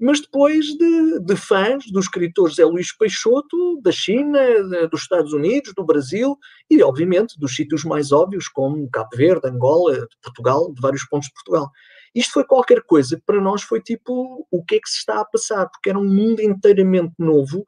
mas 0.00 0.20
depois 0.20 0.66
de, 0.66 1.20
de 1.20 1.36
fãs 1.36 1.84
dos 1.92 2.06
escritores 2.06 2.56
Zé 2.56 2.64
Luís 2.64 2.94
Peixoto, 2.96 3.80
da 3.80 3.92
China, 3.92 4.40
de, 4.40 4.88
dos 4.88 5.02
Estados 5.02 5.32
Unidos, 5.32 5.72
do 5.74 5.84
Brasil 5.84 6.36
e, 6.68 6.82
obviamente, 6.82 7.38
dos 7.38 7.54
sítios 7.54 7.84
mais 7.84 8.10
óbvios, 8.10 8.48
como 8.48 8.90
Cabo 8.90 9.10
Verde, 9.14 9.48
Angola, 9.48 9.94
de 9.94 10.16
Portugal, 10.20 10.72
de 10.74 10.80
vários 10.80 11.04
pontos 11.04 11.28
de 11.28 11.34
Portugal. 11.34 11.70
Isto 12.14 12.34
foi 12.34 12.44
qualquer 12.44 12.82
coisa 12.82 13.20
para 13.26 13.40
nós 13.40 13.62
foi 13.62 13.80
tipo 13.80 14.46
o 14.50 14.64
que 14.64 14.76
é 14.76 14.80
que 14.80 14.88
se 14.88 14.98
está 14.98 15.20
a 15.20 15.24
passar, 15.24 15.66
porque 15.66 15.90
era 15.90 15.98
um 15.98 16.04
mundo 16.04 16.40
inteiramente 16.40 17.14
novo 17.18 17.66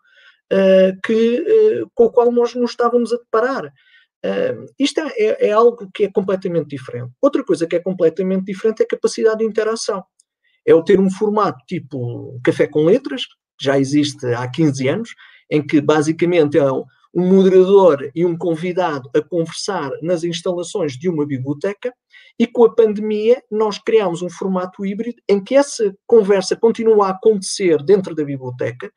uh, 0.53 1.01
que, 1.05 1.41
uh, 1.83 1.91
com 1.95 2.05
o 2.05 2.11
qual 2.11 2.31
nós 2.31 2.55
não 2.55 2.65
estávamos 2.65 3.13
a 3.13 3.17
deparar. 3.17 3.67
Uh, 3.67 4.67
isto 4.79 5.01
é, 5.01 5.09
é, 5.17 5.49
é, 5.49 5.53
algo 5.53 5.91
que 5.93 6.05
é 6.05 6.11
completamente 6.11 6.69
diferente. 6.69 7.13
Outra 7.21 7.45
coisa 7.45 7.67
que 7.67 7.77
é 7.77 7.81
completamente 7.81 8.45
diferente 8.45 8.81
é 8.81 8.85
a 8.85 8.89
capacidade 8.89 9.39
de 9.39 9.45
interação. 9.45 10.05
É 10.65 10.75
o 10.75 10.83
ter 10.83 10.99
um 10.99 11.11
formato 11.11 11.59
tipo 11.67 12.41
café 12.43 12.67
com 12.67 12.85
letras, 12.85 13.25
que 13.25 13.65
já 13.65 13.79
existe 13.79 14.27
há 14.27 14.49
15 14.49 14.89
anos, 14.89 15.11
em 15.51 15.65
que 15.65 15.81
basicamente 15.81 16.59
é 16.59 16.73
um 16.73 16.85
moderador 17.15 18.11
e 18.15 18.27
um 18.27 18.37
convidado 18.37 19.09
a 19.15 19.23
conversar 19.23 19.91
nas 20.03 20.25
instalações 20.25 20.93
de 20.99 21.09
uma 21.09 21.25
biblioteca, 21.25 21.95
e 22.39 22.47
com 22.47 22.65
a 22.65 22.75
pandemia 22.75 23.43
nós 23.51 23.79
criamos 23.79 24.23
um 24.23 24.29
formato 24.29 24.85
híbrido 24.85 25.21
em 25.29 25.43
que 25.43 25.57
essa 25.57 25.95
conversa 26.07 26.57
continua 26.57 27.07
a 27.07 27.11
acontecer 27.11 27.83
dentro 27.83 28.15
da 28.15 28.25
biblioteca, 28.25 28.91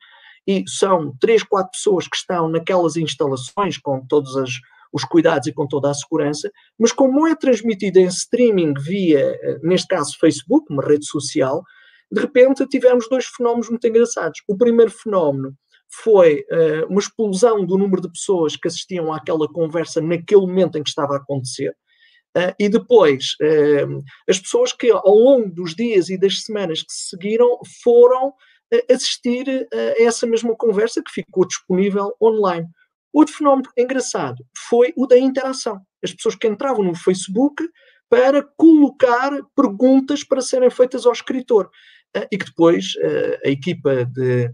e 0.46 0.64
são 0.66 1.14
três, 1.20 1.42
quatro 1.42 1.70
pessoas 1.72 2.08
que 2.08 2.16
estão 2.16 2.48
naquelas 2.48 2.96
instalações 2.96 3.78
com 3.78 4.04
todos 4.06 4.36
as, 4.36 4.50
os 4.92 5.04
cuidados 5.04 5.46
e 5.46 5.52
com 5.52 5.66
toda 5.66 5.90
a 5.90 5.94
segurança, 5.94 6.50
mas 6.78 6.92
como 6.92 7.26
é 7.26 7.34
transmitido 7.36 7.98
em 7.98 8.06
streaming 8.06 8.74
via, 8.74 9.20
eh, 9.20 9.58
neste 9.62 9.86
caso, 9.88 10.18
Facebook, 10.18 10.66
uma 10.70 10.82
rede 10.82 11.06
social, 11.06 11.62
de 12.10 12.20
repente 12.20 12.66
tivemos 12.66 13.08
dois 13.08 13.26
fenómenos 13.26 13.68
muito 13.68 13.86
engraçados. 13.86 14.40
O 14.48 14.56
primeiro 14.56 14.90
fenómeno 14.90 15.54
foi 15.88 16.44
uh, 16.50 16.86
uma 16.88 17.00
explosão 17.00 17.64
do 17.64 17.76
número 17.76 18.02
de 18.02 18.10
pessoas 18.10 18.56
que 18.56 18.68
assistiam 18.68 19.12
àquela 19.12 19.46
conversa 19.48 20.00
naquele 20.00 20.40
momento 20.42 20.76
em 20.76 20.82
que 20.82 20.88
estava 20.88 21.14
a 21.14 21.16
acontecer. 21.18 21.72
Uh, 22.36 22.54
e 22.60 22.68
depois, 22.68 23.34
uh, 23.42 24.02
as 24.28 24.38
pessoas 24.38 24.72
que 24.72 24.88
ao 24.90 25.14
longo 25.14 25.50
dos 25.50 25.74
dias 25.74 26.08
e 26.08 26.18
das 26.18 26.42
semanas 26.42 26.80
que 26.80 26.92
se 26.92 27.08
seguiram 27.08 27.58
foram 27.82 28.32
assistir 28.88 29.66
a 29.72 30.00
essa 30.00 30.28
mesma 30.28 30.54
conversa 30.54 31.02
que 31.02 31.10
ficou 31.10 31.44
disponível 31.44 32.14
online. 32.22 32.68
Outro 33.12 33.34
fenómeno 33.34 33.68
engraçado 33.76 34.44
foi 34.68 34.92
o 34.96 35.08
da 35.08 35.18
interação. 35.18 35.80
As 36.00 36.14
pessoas 36.14 36.36
que 36.36 36.46
entravam 36.46 36.84
no 36.84 36.94
Facebook 36.94 37.68
para 38.08 38.44
colocar 38.56 39.32
perguntas 39.56 40.22
para 40.22 40.40
serem 40.40 40.70
feitas 40.70 41.04
ao 41.04 41.12
escritor 41.12 41.68
e 42.30 42.38
que 42.38 42.44
depois 42.44 42.92
a 43.44 43.48
equipa 43.48 44.04
de, 44.04 44.48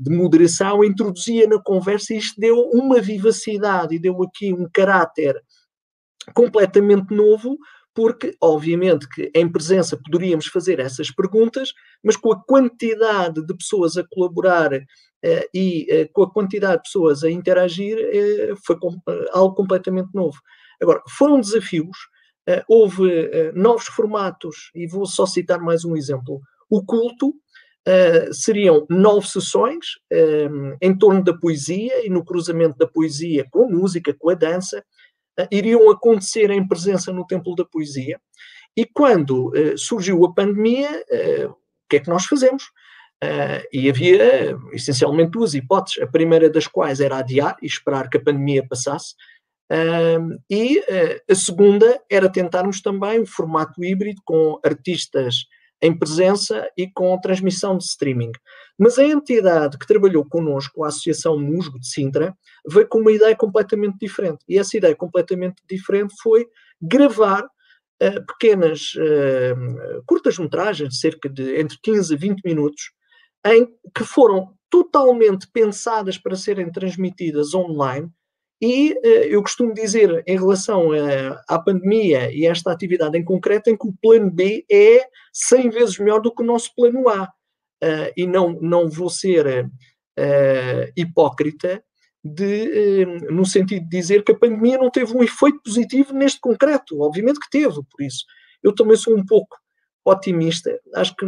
de 0.00 0.16
moderação 0.16 0.82
introduzia 0.82 1.46
na 1.46 1.62
conversa 1.62 2.12
e 2.12 2.18
isto 2.18 2.40
deu 2.40 2.56
uma 2.72 3.00
vivacidade 3.00 3.94
e 3.94 4.00
deu 4.00 4.20
aqui 4.20 4.52
um 4.52 4.68
caráter 4.72 5.40
completamente 6.34 7.14
novo 7.14 7.58
porque, 7.94 8.36
obviamente, 8.40 9.08
que 9.08 9.30
em 9.34 9.50
presença 9.50 9.98
poderíamos 10.02 10.46
fazer 10.46 10.78
essas 10.78 11.10
perguntas, 11.10 11.72
mas 12.02 12.16
com 12.16 12.32
a 12.32 12.42
quantidade 12.44 13.44
de 13.44 13.54
pessoas 13.54 13.96
a 13.96 14.04
colaborar 14.08 14.72
uh, 14.72 15.48
e 15.52 15.86
uh, 15.90 16.12
com 16.12 16.22
a 16.22 16.32
quantidade 16.32 16.76
de 16.76 16.82
pessoas 16.84 17.24
a 17.24 17.30
interagir, 17.30 17.98
uh, 17.98 18.56
foi 18.64 18.78
com, 18.78 18.96
algo 19.32 19.54
completamente 19.54 20.10
novo. 20.14 20.38
Agora, 20.80 21.02
foram 21.08 21.40
desafios, 21.40 21.96
houve 22.66 23.52
novos 23.54 23.84
formatos, 23.84 24.70
e 24.74 24.86
vou 24.86 25.04
só 25.04 25.26
citar 25.26 25.60
mais 25.60 25.84
um 25.84 25.94
exemplo. 25.94 26.40
O 26.70 26.82
culto, 26.82 27.34
seriam 28.32 28.86
nove 28.88 29.28
sessões 29.28 29.86
em 30.80 30.96
torno 30.96 31.22
da 31.22 31.36
poesia 31.36 32.04
e 32.04 32.08
no 32.08 32.24
cruzamento 32.24 32.78
da 32.78 32.86
poesia 32.86 33.46
com 33.50 33.64
a 33.64 33.68
música, 33.68 34.16
com 34.18 34.30
a 34.30 34.34
dança, 34.34 34.82
iriam 35.50 35.90
acontecer 35.90 36.50
em 36.50 36.66
presença 36.66 37.12
no 37.12 37.26
Templo 37.26 37.54
da 37.54 37.64
Poesia. 37.64 38.20
E 38.76 38.86
quando 38.86 39.48
uh, 39.48 39.76
surgiu 39.76 40.24
a 40.24 40.32
pandemia, 40.32 41.04
eh, 41.10 41.46
o 41.46 41.56
que 41.88 41.96
é 41.96 42.00
que 42.00 42.08
nós 42.08 42.24
fazemos? 42.24 42.64
e 43.70 43.90
havia 43.90 44.56
essencialmente 44.72 45.32
duas 45.32 45.52
hipóteses, 45.52 46.02
a 46.02 46.06
primeira 46.06 46.48
das 46.48 46.66
quais 46.66 47.00
era 47.00 47.18
adiar 47.18 47.54
e 47.60 47.66
esperar 47.66 48.08
que 48.08 48.16
a 48.16 48.24
pandemia 48.24 48.66
passasse, 48.66 49.14
e 50.48 50.82
a 51.30 51.34
segunda 51.34 52.00
era 52.10 52.32
tentarmos 52.32 52.80
também 52.80 53.20
um 53.20 53.26
formato 53.26 53.84
híbrido 53.84 54.22
com 54.24 54.58
artistas 54.64 55.44
em 55.82 55.96
presença 55.96 56.68
e 56.76 56.90
com 56.90 57.18
transmissão 57.20 57.76
de 57.76 57.84
streaming. 57.84 58.32
Mas 58.78 58.98
a 58.98 59.04
entidade 59.04 59.78
que 59.78 59.86
trabalhou 59.86 60.24
connosco, 60.24 60.84
a 60.84 60.88
Associação 60.88 61.38
Musgo 61.38 61.78
de 61.78 61.88
Sintra, 61.88 62.36
veio 62.68 62.88
com 62.88 62.98
uma 62.98 63.12
ideia 63.12 63.34
completamente 63.34 63.98
diferente. 63.98 64.44
E 64.48 64.58
essa 64.58 64.76
ideia 64.76 64.94
completamente 64.94 65.62
diferente 65.68 66.14
foi 66.22 66.46
gravar 66.80 67.44
uh, 67.44 68.26
pequenas, 68.26 68.94
uh, 68.94 70.02
curtas-metragens, 70.06 71.00
cerca 71.00 71.28
de 71.28 71.58
entre 71.58 71.78
15 71.82 72.14
a 72.14 72.18
20 72.18 72.40
minutos, 72.44 72.90
em 73.46 73.66
que 73.94 74.04
foram 74.04 74.54
totalmente 74.68 75.48
pensadas 75.52 76.18
para 76.18 76.36
serem 76.36 76.70
transmitidas 76.70 77.54
online 77.54 78.10
e 78.60 78.92
uh, 78.92 79.06
eu 79.06 79.42
costumo 79.42 79.72
dizer, 79.72 80.22
em 80.26 80.36
relação 80.36 80.90
à 81.48 81.58
pandemia 81.58 82.30
e 82.32 82.46
a 82.46 82.50
esta 82.50 82.70
atividade 82.70 83.16
em 83.16 83.24
concreto, 83.24 83.70
em 83.70 83.76
que 83.76 83.88
o 83.88 83.94
plano 84.02 84.30
B 84.30 84.64
é 84.70 85.06
100 85.32 85.70
vezes 85.70 85.98
melhor 85.98 86.20
do 86.20 86.34
que 86.34 86.42
o 86.42 86.46
nosso 86.46 86.74
plano 86.74 87.08
A. 87.08 87.24
Uh, 87.82 88.12
e 88.14 88.26
não, 88.26 88.58
não 88.60 88.90
vou 88.90 89.08
ser 89.08 89.64
uh, 89.64 90.92
hipócrita 90.94 91.82
de, 92.22 93.06
no 93.30 93.46
sentido 93.46 93.84
de 93.84 93.88
dizer 93.88 94.22
que 94.22 94.32
a 94.32 94.38
pandemia 94.38 94.76
não 94.76 94.90
teve 94.90 95.16
um 95.16 95.22
efeito 95.22 95.62
positivo 95.64 96.12
neste 96.12 96.38
concreto. 96.38 97.00
Obviamente 97.00 97.40
que 97.40 97.50
teve, 97.50 97.74
por 97.74 98.02
isso. 98.02 98.24
Eu 98.62 98.74
também 98.74 98.96
sou 98.96 99.16
um 99.16 99.24
pouco 99.24 99.56
otimista. 100.04 100.78
Acho 100.94 101.14
que 101.16 101.26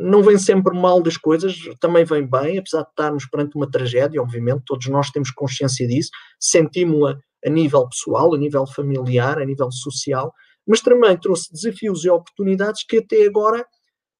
não 0.00 0.22
vem 0.22 0.38
sempre 0.38 0.78
mal 0.78 1.02
das 1.02 1.16
coisas, 1.16 1.56
também 1.80 2.04
vem 2.04 2.26
bem, 2.26 2.58
apesar 2.58 2.82
de 2.82 2.90
estarmos 2.90 3.26
perante 3.26 3.56
uma 3.56 3.70
tragédia, 3.70 4.20
obviamente, 4.20 4.62
todos 4.66 4.86
nós 4.88 5.10
temos 5.10 5.30
consciência 5.30 5.86
disso, 5.86 6.10
sentimos-la 6.38 7.18
a 7.44 7.50
nível 7.50 7.88
pessoal, 7.88 8.34
a 8.34 8.38
nível 8.38 8.66
familiar, 8.66 9.38
a 9.38 9.44
nível 9.44 9.70
social, 9.70 10.32
mas 10.66 10.80
também 10.80 11.16
trouxe 11.16 11.52
desafios 11.52 12.04
e 12.04 12.10
oportunidades 12.10 12.84
que 12.84 12.98
até 12.98 13.24
agora 13.24 13.64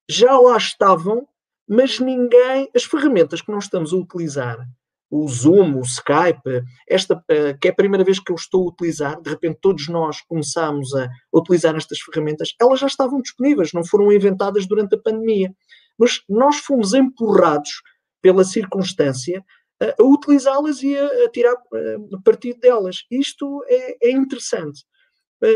já 0.09 0.39
lá 0.39 0.57
estavam, 0.57 1.27
mas 1.67 1.99
ninguém, 1.99 2.69
as 2.75 2.83
ferramentas 2.83 3.41
que 3.41 3.51
nós 3.51 3.65
estamos 3.65 3.93
a 3.93 3.97
utilizar 3.97 4.65
o 5.09 5.27
Zoom, 5.27 5.79
o 5.79 5.81
Skype, 5.81 6.63
esta 6.87 7.23
que 7.59 7.67
é 7.67 7.71
a 7.71 7.75
primeira 7.75 8.03
vez 8.03 8.19
que 8.19 8.31
eu 8.31 8.35
estou 8.35 8.65
a 8.65 8.71
utilizar, 8.71 9.19
de 9.21 9.29
repente 9.29 9.59
todos 9.61 9.87
nós 9.87 10.21
começamos 10.21 10.93
a 10.95 11.09
utilizar 11.33 11.75
estas 11.75 11.99
ferramentas, 11.99 12.53
elas 12.61 12.79
já 12.79 12.87
estavam 12.87 13.21
disponíveis, 13.21 13.73
não 13.73 13.83
foram 13.83 14.11
inventadas 14.11 14.67
durante 14.67 14.95
a 14.95 15.01
pandemia. 15.01 15.51
Mas 15.97 16.21
nós 16.29 16.57
fomos 16.57 16.93
empurrados 16.93 17.81
pela 18.21 18.43
circunstância 18.43 19.43
a, 19.81 20.01
a 20.01 20.05
utilizá-las 20.05 20.83
e 20.83 20.95
a, 20.97 21.29
tirar 21.31 21.53
a, 21.53 22.21
partido 22.23 22.59
delas. 22.59 22.97
Isto 23.09 23.63
é, 23.67 24.09
é 24.09 24.11
interessante. 24.11 24.85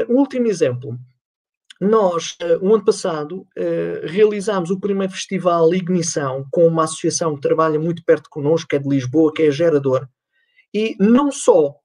Um 0.10 0.16
último 0.16 0.48
exemplo. 0.48 0.98
Nós, 1.84 2.38
o 2.62 2.74
ano 2.74 2.86
passado, 2.86 3.42
uh, 3.42 4.08
realizámos 4.08 4.72
o 4.72 4.80
primeiro 4.80 5.12
festival 5.12 5.74
Ignição 5.74 6.48
com 6.50 6.66
uma 6.66 6.86
associação 6.86 7.36
que 7.36 7.42
trabalha 7.42 7.78
muito 7.78 8.06
perto 8.06 8.30
connosco, 8.30 8.70
que 8.70 8.78
é 8.78 8.80
de 8.80 8.88
Lisboa, 8.88 9.34
que 9.34 9.44
é 9.44 9.52
Gerador, 9.52 10.08
e 10.74 10.96
não 10.98 11.30
só 11.30 11.76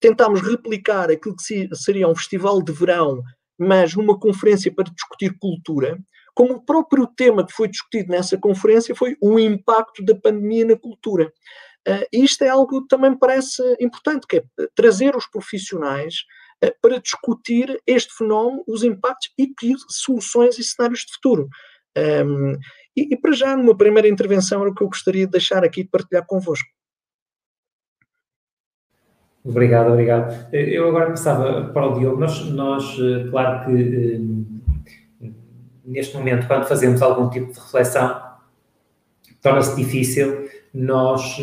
tentámos 0.00 0.42
replicar 0.42 1.10
aquilo 1.10 1.34
que 1.34 1.74
seria 1.74 2.06
um 2.06 2.14
festival 2.14 2.62
de 2.62 2.70
verão, 2.70 3.20
mas 3.58 3.96
numa 3.96 4.16
conferência 4.16 4.72
para 4.72 4.92
discutir 4.94 5.36
cultura, 5.40 5.98
como 6.36 6.54
o 6.54 6.64
próprio 6.64 7.08
tema 7.08 7.44
que 7.44 7.52
foi 7.52 7.66
discutido 7.66 8.12
nessa 8.12 8.38
conferência 8.38 8.94
foi 8.94 9.16
o 9.20 9.40
impacto 9.40 10.04
da 10.04 10.14
pandemia 10.14 10.66
na 10.66 10.76
cultura. 10.76 11.32
Uh, 11.88 12.06
isto 12.12 12.44
é 12.44 12.48
algo 12.48 12.82
que 12.82 12.88
também 12.88 13.10
me 13.10 13.18
parece 13.18 13.60
importante, 13.80 14.24
que 14.24 14.36
é 14.36 14.44
trazer 14.76 15.16
os 15.16 15.26
profissionais 15.26 16.14
para 16.80 16.98
discutir 16.98 17.80
este 17.86 18.12
fenómeno, 18.16 18.64
os 18.66 18.82
impactos 18.82 19.30
e 19.38 19.46
que 19.48 19.74
soluções 19.88 20.58
e 20.58 20.64
cenários 20.64 21.00
de 21.00 21.12
futuro. 21.14 21.48
Um, 21.96 22.52
e, 22.96 23.14
e, 23.14 23.16
para 23.16 23.32
já, 23.32 23.56
numa 23.56 23.76
primeira 23.76 24.08
intervenção, 24.08 24.60
era 24.60 24.70
o 24.70 24.74
que 24.74 24.82
eu 24.82 24.88
gostaria 24.88 25.26
de 25.26 25.32
deixar 25.32 25.64
aqui 25.64 25.84
de 25.84 25.90
partilhar 25.90 26.26
convosco. 26.26 26.68
Obrigado, 29.44 29.92
obrigado. 29.92 30.52
Eu 30.52 30.88
agora 30.88 31.10
passava 31.10 31.70
para 31.72 31.86
o 31.86 31.98
Diogo. 31.98 32.20
Nós, 32.20 32.44
nós 32.50 32.96
claro 33.30 33.64
que 33.64 34.20
neste 35.84 36.16
momento, 36.16 36.46
quando 36.46 36.66
fazemos 36.66 37.00
algum 37.00 37.30
tipo 37.30 37.52
de 37.52 37.58
reflexão, 37.58 38.20
torna-se 39.40 39.76
difícil 39.76 40.48
nós 40.74 41.40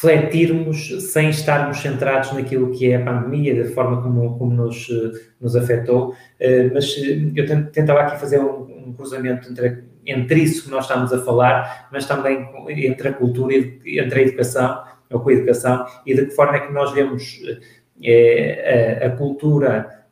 refletirmos 0.00 1.12
sem 1.12 1.28
estarmos 1.28 1.78
centrados 1.78 2.32
naquilo 2.32 2.70
que 2.70 2.90
é 2.90 2.96
a 2.96 3.04
pandemia, 3.04 3.62
da 3.62 3.70
forma 3.70 4.02
como, 4.02 4.38
como 4.38 4.54
nos, 4.54 4.88
uh, 4.88 5.12
nos 5.40 5.54
afetou. 5.54 6.10
Uh, 6.10 6.72
mas 6.72 6.96
eu 7.36 7.70
tentava 7.70 8.00
aqui 8.00 8.18
fazer 8.18 8.40
um, 8.40 8.88
um 8.88 8.92
cruzamento 8.94 9.50
entre, 9.50 9.84
entre 10.06 10.40
isso 10.40 10.64
que 10.64 10.70
nós 10.70 10.84
estamos 10.84 11.12
a 11.12 11.22
falar, 11.22 11.88
mas 11.92 12.06
também 12.06 12.48
entre 12.68 13.08
a 13.08 13.12
cultura 13.12 13.54
e 13.54 14.00
entre 14.00 14.20
a 14.20 14.22
educação, 14.22 14.82
ou 15.10 15.20
com 15.20 15.28
a 15.28 15.32
educação, 15.34 15.84
e 16.06 16.14
de 16.14 16.26
que 16.26 16.30
forma 16.30 16.56
é 16.56 16.60
que 16.60 16.72
nós 16.72 16.92
vemos 16.92 17.40
a, 19.02 19.06
a 19.06 19.10
cultura 19.10 20.06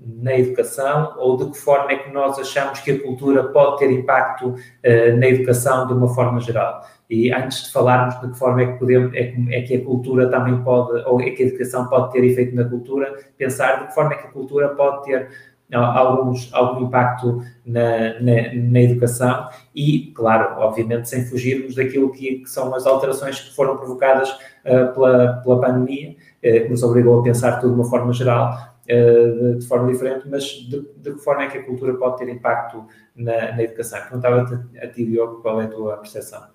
na 0.00 0.38
educação 0.38 1.14
ou 1.18 1.36
de 1.36 1.50
que 1.50 1.58
forma 1.58 1.92
é 1.92 1.96
que 1.96 2.10
nós 2.10 2.38
achamos 2.38 2.80
que 2.80 2.90
a 2.90 3.02
cultura 3.02 3.44
pode 3.44 3.78
ter 3.78 3.90
impacto 3.90 4.48
uh, 4.48 5.16
na 5.18 5.26
educação 5.26 5.86
de 5.86 5.92
uma 5.92 6.08
forma 6.08 6.40
geral. 6.40 6.82
E 7.08 7.32
antes 7.32 7.64
de 7.64 7.72
falarmos 7.72 8.20
de 8.20 8.30
que 8.30 8.38
forma 8.38 8.62
é 8.62 8.66
que, 8.66 8.78
podemos, 8.78 9.12
é, 9.14 9.24
que, 9.24 9.54
é 9.54 9.62
que 9.62 9.74
a 9.76 9.84
cultura 9.84 10.30
também 10.30 10.62
pode, 10.62 11.02
ou 11.06 11.20
é 11.20 11.30
que 11.30 11.42
a 11.42 11.46
educação 11.46 11.86
pode 11.88 12.12
ter 12.12 12.24
efeito 12.24 12.54
na 12.54 12.64
cultura, 12.64 13.12
pensar 13.36 13.80
de 13.80 13.88
que 13.88 13.94
forma 13.94 14.14
é 14.14 14.16
que 14.16 14.28
a 14.28 14.30
cultura 14.30 14.68
pode 14.70 15.04
ter 15.04 15.28
alguns, 15.72 16.52
algum 16.52 16.86
impacto 16.86 17.42
na, 17.64 18.20
na, 18.20 18.54
na, 18.54 18.80
educação 18.80 19.48
e, 19.74 20.12
claro, 20.14 20.60
obviamente 20.60 21.08
sem 21.08 21.24
fugirmos 21.24 21.74
daquilo 21.74 22.10
que, 22.10 22.38
que 22.38 22.50
são 22.50 22.74
as 22.74 22.86
alterações 22.86 23.40
que 23.40 23.54
foram 23.54 23.76
provocadas 23.76 24.30
uh, 24.30 24.92
pela, 24.92 25.40
pela 25.44 25.60
pandemia, 25.60 26.16
que 26.40 26.68
nos 26.68 26.82
obrigou 26.82 27.20
a 27.20 27.22
pensar 27.22 27.60
tudo 27.60 27.74
de 27.74 27.80
uma 27.80 27.88
forma 27.88 28.12
geral, 28.12 28.70
eh, 28.88 29.54
de 29.58 29.66
forma 29.66 29.92
diferente, 29.92 30.28
mas 30.28 30.44
de, 30.44 30.80
de, 30.96 31.12
que 31.12 31.18
forma 31.18 31.44
é 31.44 31.46
que 31.48 31.58
a 31.58 31.64
cultura 31.64 31.94
pode 31.94 32.18
ter 32.18 32.28
impacto 32.28 32.86
na, 33.14 33.52
na 33.52 33.62
educação? 33.62 34.00
Perguntava-te 34.00 34.78
a 34.78 34.88
ti, 34.88 35.04
Diogo, 35.04 35.42
qual 35.42 35.60
é 35.60 35.66
a 35.66 35.68
tua 35.68 35.96
percepção? 35.98 36.48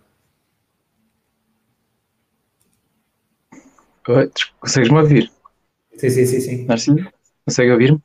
Consegues-me 4.59 4.99
ouvir? 4.99 5.31
Sim, 5.97 6.09
sim, 6.09 6.25
sim. 6.25 6.39
sim. 6.41 6.65
Marcinho, 6.65 7.09
consegue 7.45 7.71
ouvir-me? 7.71 8.01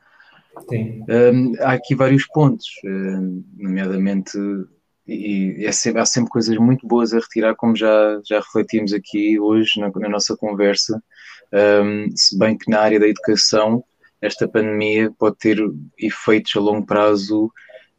Sim. 0.68 1.04
Um, 1.08 1.52
há 1.60 1.72
aqui 1.72 1.94
vários 1.94 2.26
pontos, 2.28 2.66
um, 2.84 3.44
nomeadamente, 3.56 4.38
e, 5.06 5.56
e 5.58 5.66
é 5.66 5.72
sempre, 5.72 6.00
há 6.00 6.06
sempre 6.06 6.30
coisas 6.30 6.56
muito 6.56 6.86
boas 6.86 7.12
a 7.12 7.18
retirar, 7.18 7.56
como 7.56 7.74
já, 7.74 8.20
já 8.24 8.38
refletimos 8.38 8.92
aqui 8.92 9.40
hoje 9.40 9.80
na, 9.80 9.90
na 9.90 10.08
nossa 10.08 10.36
conversa, 10.36 11.02
um, 11.52 12.16
se 12.16 12.38
bem 12.38 12.56
que 12.56 12.70
na 12.70 12.80
área 12.80 13.00
da 13.00 13.08
educação 13.08 13.84
esta 14.20 14.46
pandemia 14.46 15.10
pode 15.18 15.36
ter 15.38 15.58
efeitos 15.98 16.54
a 16.54 16.60
longo 16.60 16.86
prazo 16.86 17.50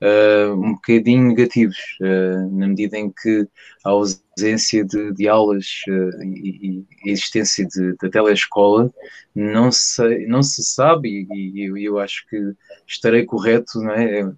uh, 0.02 0.54
um 0.54 0.74
bocadinho 0.74 1.28
negativos, 1.30 1.78
uh, 2.02 2.58
na 2.58 2.68
medida 2.68 2.97
em 2.97 3.12
que 3.12 3.47
a 3.84 3.89
ausência 3.89 4.86
de, 4.86 5.14
de 5.14 5.28
aulas 5.28 5.82
uh, 5.88 6.24
e, 6.24 6.86
e, 7.04 7.10
a 7.10 7.12
existência 7.12 7.68
da 8.02 8.10
telescola 8.10 8.91
não 9.34 9.72
se, 9.72 10.28
não 10.28 10.43
se 10.43 10.64
sabe, 10.64 11.28
e, 11.32 11.68
e 11.68 11.86
eu 11.86 11.99
acho 11.99 12.28
que 12.28 12.54
estarei 12.88 13.26
correto, 13.26 13.80
não 13.80 13.91
é? 13.91 14.32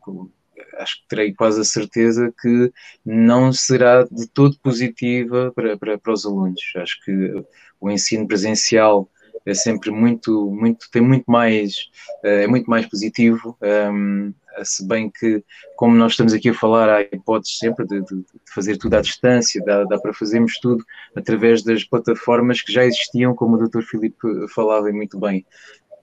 acho 0.77 1.01
que 1.01 1.07
terei 1.07 1.33
quase 1.33 1.61
a 1.61 1.63
certeza 1.63 2.33
que 2.41 2.71
não 3.05 3.51
será 3.53 4.03
de 4.03 4.27
todo 4.27 4.57
positiva 4.59 5.51
para, 5.53 5.77
para, 5.77 5.97
para 5.97 6.13
os 6.13 6.25
alunos. 6.25 6.61
Acho 6.75 7.03
que 7.03 7.45
o 7.83 7.91
ensino 7.91 8.25
presencial 8.25 9.09
é 9.45 9.53
sempre 9.53 9.91
muito, 9.91 10.49
muito, 10.49 10.89
tem 10.89 11.01
muito 11.01 11.29
mais, 11.29 11.89
eh, 12.23 12.43
é 12.43 12.47
muito 12.47 12.69
mais 12.69 12.85
positivo, 12.85 13.57
um, 13.61 13.67
ehm, 13.67 14.33
se 14.63 14.87
bem 14.87 15.09
que, 15.09 15.43
como 15.75 15.93
nós 15.95 16.13
estamos 16.13 16.31
aqui 16.31 16.49
a 16.49 16.53
falar, 16.53 16.87
há 16.89 17.01
hipóteses 17.01 17.57
sempre 17.57 17.85
de, 17.85 17.99
de, 18.01 18.23
fazer 18.53 18.77
tudo 18.77 18.93
à 18.93 19.01
distância, 19.01 19.61
dá, 19.65 19.83
dá, 19.83 19.99
para 19.99 20.13
fazermos 20.13 20.57
tudo 20.59 20.85
através 21.13 21.61
das 21.61 21.83
plataformas 21.83 22.61
que 22.61 22.71
já 22.71 22.85
existiam, 22.85 23.35
como 23.35 23.57
o 23.57 23.67
Dr. 23.67 23.81
Filipe 23.81 24.47
falava 24.53 24.89
muito 24.93 25.19
bem. 25.19 25.45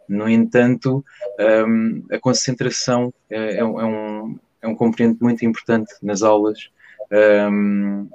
No 0.07 0.29
entanto, 0.29 1.03
um, 1.39 1.43
ehm, 1.43 2.03
a 2.13 2.19
concentração 2.19 3.15
é, 3.31 3.59
é, 3.59 3.65
um, 3.65 4.39
é 4.61 4.69
um 4.69 4.75
componente 4.75 5.23
muito 5.23 5.47
importante 5.47 5.95
nas 6.03 6.23
aulas. 6.23 6.69
Um, 7.11 7.17
ehm, 7.17 8.09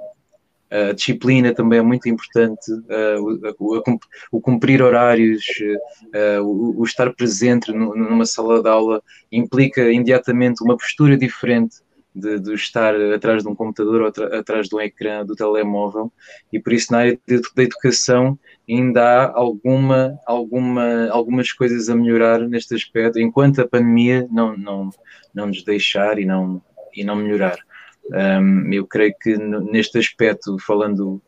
a 0.70 0.92
disciplina 0.92 1.54
também 1.54 1.78
é 1.78 1.82
muito 1.82 2.08
importante, 2.08 2.72
o, 4.32 4.40
cumprir 4.40 4.82
horários, 4.82 5.44
o, 6.42 6.82
estar 6.84 7.12
presente 7.14 7.72
numa 7.72 8.26
sala 8.26 8.62
de 8.62 8.68
aula 8.68 9.02
implica 9.30 9.90
imediatamente 9.90 10.62
uma 10.62 10.76
postura 10.76 11.16
diferente 11.16 11.76
de, 12.16 12.40
de 12.40 12.54
estar 12.54 12.94
atrás 13.14 13.42
de 13.42 13.48
um 13.48 13.54
computador 13.54 14.00
ou 14.02 14.38
atrás 14.38 14.68
de 14.68 14.74
um 14.74 14.80
ecrã 14.80 15.24
do 15.24 15.36
telemóvel 15.36 16.10
e 16.50 16.58
por 16.58 16.72
isso 16.72 16.90
na 16.90 17.00
área 17.00 17.20
da 17.54 17.62
educação 17.62 18.38
ainda 18.68 19.02
há 19.02 19.32
alguma, 19.38 20.18
alguma, 20.26 21.08
algumas 21.10 21.52
coisas 21.52 21.88
a 21.88 21.94
melhorar 21.94 22.40
neste 22.40 22.74
aspecto, 22.74 23.20
enquanto 23.20 23.60
a 23.60 23.68
pandemia 23.68 24.26
não, 24.32 24.56
não, 24.56 24.90
não 25.32 25.46
nos 25.46 25.62
deixar 25.62 26.18
e 26.18 26.24
não, 26.24 26.60
e 26.94 27.04
não 27.04 27.16
melhorar. 27.16 27.58
Um, 28.12 28.72
eu 28.72 28.86
creio 28.86 29.14
que 29.20 29.36
neste 29.36 29.98
aspecto, 29.98 30.58
falando 30.58 31.20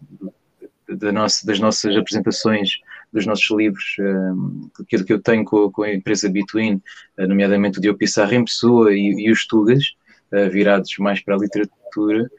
da 0.88 1.12
nossa, 1.12 1.46
das 1.46 1.58
nossas 1.58 1.96
apresentações, 1.96 2.78
dos 3.12 3.26
nossos 3.26 3.50
livros, 3.50 3.96
um, 4.00 4.70
que, 4.86 5.02
que 5.02 5.12
eu 5.12 5.20
tenho 5.20 5.44
com, 5.44 5.70
com, 5.70 5.82
a 5.82 5.92
empresa 5.92 6.28
Between, 6.28 6.82
nomeadamente 7.16 7.78
o 7.78 7.80
Diogo 7.80 7.98
Pissarra 7.98 8.34
em 8.34 8.44
pessoa 8.44 8.94
e, 8.94 9.26
e 9.26 9.30
os 9.30 9.46
Tugas, 9.46 9.94
uh, 10.32 10.50
virados 10.50 10.90
mais 10.98 11.20
para 11.20 11.34
a 11.34 11.38
literatura, 11.38 12.30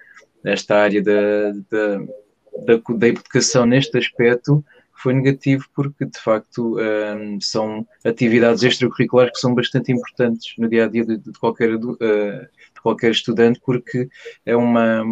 esta 0.44 0.78
área 0.78 1.04
da, 1.04 1.52
da, 1.70 1.98
da, 2.66 2.96
da 2.96 3.08
educação 3.08 3.66
neste 3.66 3.98
aspecto 3.98 4.64
foi 4.94 5.14
negativo 5.14 5.66
porque 5.74 6.06
de 6.06 6.20
facto 6.20 6.78
um, 6.78 7.40
são 7.40 7.88
atividades 8.04 8.64
extracurriculares 8.64 9.32
que 9.34 9.40
são 9.40 9.56
bastante 9.56 9.92
importantes 9.92 10.54
no 10.58 10.70
dia 10.70 10.86
a 10.86 10.88
dia 10.88 11.06
de, 11.06 11.18
de 11.18 11.32
qualquer 11.40 11.74
uh, 11.74 11.98
qualquer 12.82 13.12
estudante, 13.12 13.60
porque 13.66 14.08
é, 14.46 14.56
uma, 14.56 15.04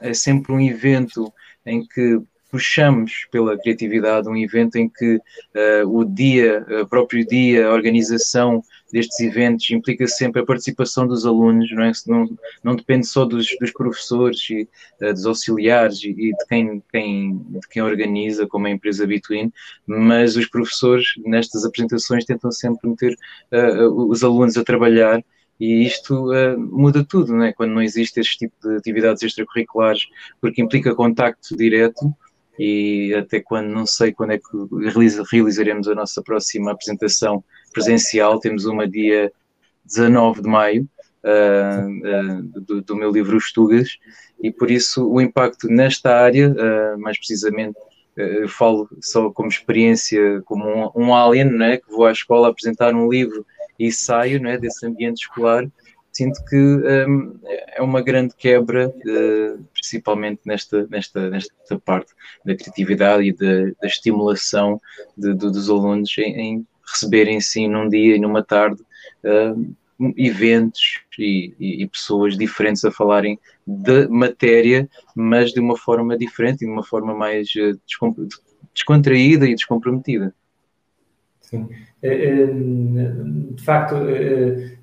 é 0.00 0.14
sempre 0.14 0.52
um 0.52 0.60
evento 0.60 1.32
em 1.64 1.86
que 1.86 2.20
puxamos 2.50 3.26
pela 3.30 3.56
criatividade, 3.56 4.28
um 4.28 4.36
evento 4.36 4.76
em 4.76 4.88
que 4.88 5.16
uh, 5.16 5.88
o 5.88 6.04
dia, 6.04 6.66
o 6.82 6.86
próprio 6.86 7.24
dia, 7.24 7.66
a 7.66 7.72
organização 7.72 8.62
destes 8.92 9.20
eventos 9.20 9.70
implica 9.70 10.06
sempre 10.08 10.42
a 10.42 10.44
participação 10.44 11.06
dos 11.06 11.24
alunos, 11.24 11.70
não, 11.70 11.84
é? 11.84 11.92
não, 12.08 12.38
não 12.64 12.76
depende 12.76 13.06
só 13.06 13.24
dos, 13.24 13.46
dos 13.60 13.70
professores 13.70 14.50
e 14.50 14.68
uh, 15.00 15.12
dos 15.12 15.26
auxiliares 15.26 16.02
e, 16.02 16.10
e, 16.10 16.32
de, 16.32 16.46
quem, 16.48 16.82
quem, 16.90 17.38
de 17.38 17.68
quem 17.70 17.82
organiza, 17.82 18.46
como 18.46 18.66
a 18.66 18.70
empresa 18.70 19.06
Between, 19.06 19.52
mas 19.86 20.36
os 20.36 20.46
professores 20.46 21.06
nestas 21.24 21.64
apresentações 21.64 22.24
tentam 22.24 22.50
sempre 22.50 22.90
meter 22.90 23.16
uh, 23.52 24.08
os 24.08 24.24
alunos 24.24 24.56
a 24.56 24.64
trabalhar 24.64 25.22
E 25.60 25.84
isto 25.84 26.32
uh, 26.32 26.58
muda 26.58 27.04
tudo, 27.04 27.34
não 27.34 27.44
é? 27.44 27.52
Quando 27.52 27.72
não 27.72 27.82
existe 27.82 28.18
este 28.18 28.38
tipo 28.38 28.54
de 28.66 28.76
atividades 28.76 29.22
extracurriculares, 29.22 30.06
porque 30.40 30.62
implica 30.62 30.94
contacto 30.94 31.54
direto 31.54 32.14
e 32.58 33.14
até 33.14 33.40
quando, 33.40 33.68
não 33.68 33.84
sei 33.84 34.12
quando 34.12 34.32
é 34.32 34.38
que 34.38 34.44
realizaremos 35.30 35.86
a 35.86 35.94
nossa 35.94 36.22
próxima 36.22 36.72
apresentação 36.72 37.44
presencial, 37.72 38.40
temos 38.40 38.64
uma 38.64 38.88
dia 38.88 39.30
19 39.84 40.42
de 40.42 40.48
maio, 40.48 40.88
uh, 41.24 41.88
uh, 41.88 42.42
do, 42.60 42.80
do, 42.80 42.96
meu 42.96 43.10
livro 43.10 43.36
Os 43.36 43.52
Tugas, 43.52 43.98
e 44.42 44.50
por 44.50 44.70
isso 44.70 45.06
o 45.06 45.20
impacto 45.20 45.68
nesta 45.68 46.16
área, 46.16 46.54
mais 46.96 47.18
precisamente, 47.18 47.78
eu 48.16 48.48
falo 48.48 48.88
só 49.00 49.30
como 49.30 49.48
experiência, 49.48 50.40
como 50.46 50.66
um, 50.66 50.90
um 50.94 51.14
alien, 51.14 51.50
né, 51.50 51.76
que 51.76 51.90
vou 51.90 52.06
à 52.06 52.12
escola 52.12 52.48
apresentar 52.48 52.94
um 52.94 53.10
livro 53.10 53.44
e 53.80 53.90
saio 53.90 54.38
né, 54.38 54.58
desse 54.58 54.86
ambiente 54.86 55.22
escolar, 55.22 55.66
sinto 56.12 56.44
que 56.44 56.56
um, 56.56 57.40
é 57.44 57.80
uma 57.80 58.02
grande 58.02 58.34
quebra, 58.36 58.88
uh, 58.88 59.64
principalmente 59.72 60.42
nesta, 60.44 60.86
nesta, 60.88 61.30
nesta 61.30 61.78
parte 61.78 62.12
da 62.44 62.54
criatividade 62.54 63.24
e 63.24 63.32
da, 63.32 63.72
da 63.80 63.86
estimulação 63.86 64.78
de, 65.16 65.32
de, 65.32 65.50
dos 65.50 65.70
alunos 65.70 66.14
em, 66.18 66.40
em, 66.40 66.66
receberem 66.92 67.40
sim 67.40 67.68
num 67.68 67.88
dia 67.88 68.16
e 68.16 68.20
numa 68.20 68.42
tarde 68.42 68.82
uh, 69.24 69.74
eventos 70.16 71.00
e, 71.18 71.54
e, 71.58 71.82
e, 71.82 71.86
pessoas 71.86 72.36
diferentes 72.36 72.84
a 72.84 72.90
falarem 72.90 73.38
de 73.66 74.08
matéria, 74.08 74.90
mas 75.14 75.52
de 75.52 75.60
uma 75.60 75.76
forma 75.76 76.18
diferente 76.18 76.64
e 76.64 76.66
de 76.66 76.72
uma 76.72 76.84
forma 76.84 77.14
mais 77.14 77.48
uh, 77.54 77.80
descontraída 78.74 79.46
e 79.46 79.54
descomprometida. 79.54 80.34
Sim. 81.50 81.68
Eh, 82.00 82.08
eh, 82.08 82.46
de 82.46 83.62
facto, 83.62 83.96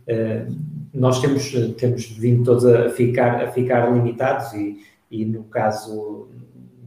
eh, 0.05 0.45
nós 0.93 1.21
temos, 1.21 1.49
temos 1.77 2.09
vindo 2.11 2.43
todos 2.43 2.65
a 2.65 2.89
ficar, 2.89 3.41
a 3.41 3.51
ficar 3.51 3.89
limitados 3.91 4.53
e, 4.53 4.77
e 5.09 5.25
no 5.25 5.45
caso 5.45 6.27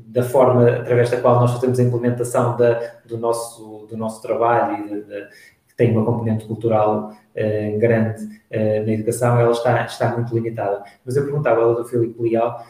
da 0.07 0.23
forma 0.23 0.69
através 0.69 1.11
da 1.11 1.21
qual 1.21 1.41
nós 1.41 1.53
fazemos 1.53 1.79
a 1.79 1.83
implementação 1.83 2.57
da, 2.57 2.79
do, 3.07 3.17
nosso, 3.17 3.87
do 3.89 3.97
nosso 3.97 4.21
trabalho 4.21 4.85
e 4.85 4.89
de, 4.89 5.03
de, 5.05 5.29
que 5.69 5.77
tem 5.77 5.93
uma 5.93 6.05
componente 6.05 6.45
cultural 6.45 7.13
grande 7.79 8.29
na 8.51 8.93
educação, 8.93 9.39
ela 9.39 9.53
está, 9.53 9.87
está 9.87 10.15
muito 10.15 10.35
limitada. 10.35 10.83
Mas 11.07 11.17
eu 11.17 11.25
perguntava 11.25 11.63
ao 11.63 11.77
Dr. 11.77 11.89
Filipe 11.89 12.23
Leal, 12.23 12.67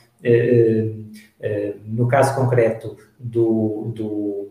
no 1.86 2.06
caso 2.06 2.36
concreto 2.36 2.96
do, 3.18 3.90
do 3.94 4.50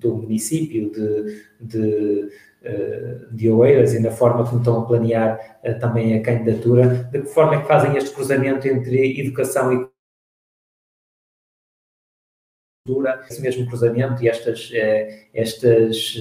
do 0.00 0.16
município 0.16 0.90
de, 0.90 1.44
de, 1.60 2.28
eh, 2.62 3.18
de 3.30 3.50
Oeiras 3.50 3.94
e 3.94 4.00
na 4.00 4.10
forma 4.10 4.44
como 4.44 4.58
estão 4.58 4.80
a 4.80 4.86
planear 4.86 5.60
eh, 5.62 5.74
também 5.74 6.14
a 6.14 6.22
candidatura, 6.22 6.88
de 7.10 7.20
que 7.20 7.28
forma 7.28 7.54
é 7.54 7.60
que 7.60 7.68
fazem 7.68 7.96
este 7.96 8.14
cruzamento 8.14 8.66
entre 8.66 9.20
educação 9.20 9.72
e 9.72 9.88
cultura, 12.86 13.24
esse 13.28 13.40
mesmo 13.40 13.66
cruzamento 13.66 14.22
e 14.22 14.28
estas, 14.28 14.70
eh, 14.72 15.28
estas, 15.34 16.16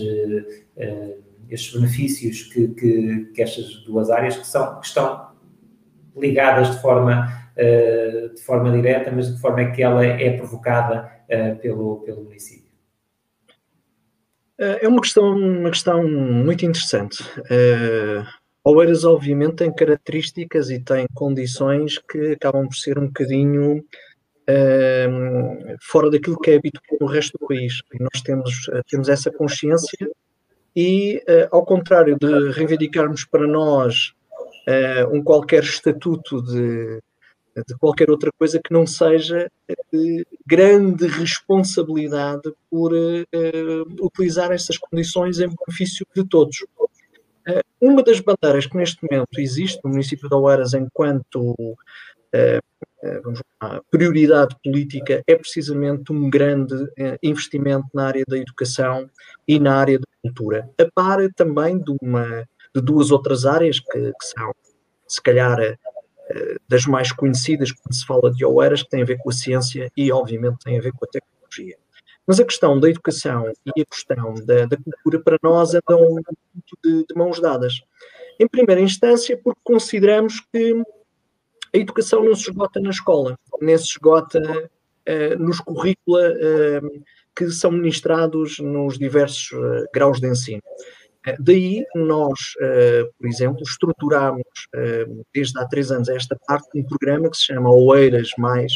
estes 1.49 1.73
benefícios 1.73 2.43
que, 2.43 2.67
que, 2.69 3.25
que, 3.33 3.41
estas 3.41 3.83
duas 3.85 4.09
áreas 4.09 4.37
que, 4.37 4.45
são, 4.45 4.79
que 4.79 4.85
estão 4.85 5.31
ligadas 6.15 6.75
de 6.75 6.81
forma, 6.81 7.27
de 8.35 8.41
forma 8.41 8.71
direta, 8.71 9.11
mas 9.11 9.27
de 9.27 9.33
que 9.33 9.41
forma 9.41 9.61
é 9.61 9.71
que 9.71 9.81
ela 9.81 10.05
é 10.05 10.37
provocada 10.37 11.11
pelo, 11.61 12.01
pelo 12.01 12.23
município. 12.23 12.68
É 14.59 14.87
uma 14.87 14.99
questão, 14.99 15.37
uma 15.37 15.69
questão 15.69 16.05
muito 16.05 16.65
interessante. 16.65 17.23
Uh, 17.39 18.25
Oeiras, 18.63 19.05
obviamente, 19.05 19.55
tem 19.55 19.73
características 19.73 20.69
e 20.69 20.79
tem 20.79 21.07
condições 21.13 21.97
que 21.97 22.33
acabam 22.33 22.67
por 22.67 22.75
ser 22.75 22.99
um 22.99 23.07
bocadinho 23.07 23.77
uh, 24.49 25.77
fora 25.81 26.11
daquilo 26.11 26.39
que 26.39 26.51
é 26.51 26.55
habitual 26.57 26.97
no 26.99 27.07
resto 27.07 27.37
do 27.39 27.47
país. 27.47 27.81
E 27.93 28.03
nós 28.03 28.21
temos, 28.21 28.67
uh, 28.67 28.81
temos 28.89 29.07
essa 29.07 29.31
consciência 29.31 30.09
e, 30.75 31.23
uh, 31.27 31.55
ao 31.55 31.65
contrário 31.65 32.17
de 32.19 32.51
reivindicarmos 32.51 33.25
para 33.25 33.47
nós 33.47 34.13
um 35.11 35.23
qualquer 35.23 35.63
estatuto 35.63 36.43
de, 36.43 36.99
de 37.67 37.75
qualquer 37.77 38.09
outra 38.09 38.31
coisa 38.31 38.59
que 38.63 38.73
não 38.73 38.85
seja 38.85 39.49
de 39.91 40.25
grande 40.45 41.07
responsabilidade 41.07 42.51
por 42.69 42.93
uh, 42.93 44.05
utilizar 44.05 44.51
essas 44.51 44.77
condições 44.77 45.39
em 45.39 45.47
benefício 45.47 46.05
de 46.15 46.23
todos. 46.23 46.61
Uh, 47.47 47.61
uma 47.81 48.03
das 48.03 48.19
bandeiras 48.19 48.65
que 48.65 48.77
neste 48.77 49.03
momento 49.03 49.39
existe 49.39 49.79
no 49.83 49.91
município 49.91 50.29
de 50.29 50.35
Oeiras 50.35 50.73
enquanto 50.73 51.51
uh, 51.51 51.77
prioridade 53.89 54.55
política 54.63 55.23
é 55.25 55.35
precisamente 55.35 56.11
um 56.11 56.29
grande 56.29 56.75
investimento 57.23 57.87
na 57.93 58.07
área 58.07 58.25
da 58.27 58.37
educação 58.37 59.09
e 59.47 59.57
na 59.57 59.77
área 59.77 59.97
da 59.97 60.05
cultura, 60.21 60.69
a 60.77 60.85
par 60.93 61.19
também 61.33 61.79
de, 61.79 61.95
uma, 62.01 62.45
de 62.75 62.81
duas 62.81 63.09
outras 63.09 63.45
áreas 63.45 63.79
que, 63.79 63.99
que 63.99 64.25
são, 64.25 64.53
se 65.07 65.21
calhar, 65.21 65.57
das 66.67 66.85
mais 66.85 67.11
conhecidas 67.11 67.71
quando 67.71 67.93
se 67.93 68.05
fala 68.05 68.31
de 68.31 68.45
Oeiras, 68.45 68.83
que 68.83 68.89
tem 68.89 69.01
a 69.01 69.05
ver 69.05 69.17
com 69.17 69.29
a 69.29 69.33
ciência 69.33 69.91
e, 69.95 70.11
obviamente, 70.11 70.63
tem 70.63 70.77
a 70.77 70.81
ver 70.81 70.91
com 70.93 71.05
a 71.05 71.07
tecnologia. 71.07 71.77
Mas 72.27 72.39
a 72.39 72.45
questão 72.45 72.79
da 72.79 72.89
educação 72.89 73.51
e 73.75 73.81
a 73.81 73.85
questão 73.85 74.35
da, 74.45 74.65
da 74.65 74.77
cultura, 74.77 75.19
para 75.23 75.37
nós, 75.41 75.73
andam 75.73 76.15
de, 76.83 77.05
de 77.05 77.15
mãos 77.15 77.39
dadas. 77.39 77.81
Em 78.39 78.47
primeira 78.47 78.79
instância, 78.81 79.35
porque 79.43 79.59
consideramos 79.63 80.39
que 80.53 80.75
a 81.73 81.77
educação 81.77 82.23
não 82.23 82.35
se 82.35 82.49
esgota 82.49 82.79
na 82.79 82.89
escola, 82.89 83.37
nem 83.61 83.77
se 83.77 83.85
esgota 83.85 84.39
uh, 84.39 85.39
nos 85.39 85.59
currícula 85.59 86.29
uh, 86.29 87.03
que 87.35 87.49
são 87.49 87.71
ministrados 87.71 88.59
nos 88.59 88.97
diversos 88.97 89.51
uh, 89.51 89.85
graus 89.93 90.19
de 90.19 90.27
ensino. 90.27 90.61
Eh, 91.25 91.35
daí 91.39 91.85
nós, 91.95 92.39
uh, 92.61 93.11
por 93.17 93.27
exemplo, 93.27 93.61
estruturamos 93.63 94.41
uh, 94.75 95.25
desde 95.33 95.59
há 95.59 95.67
três 95.67 95.91
anos 95.91 96.07
esta 96.09 96.37
parte 96.47 96.79
um 96.79 96.83
programa 96.83 97.29
que 97.29 97.37
se 97.37 97.45
chama 97.45 97.69
Oeiras 97.69 98.31
Mais. 98.37 98.73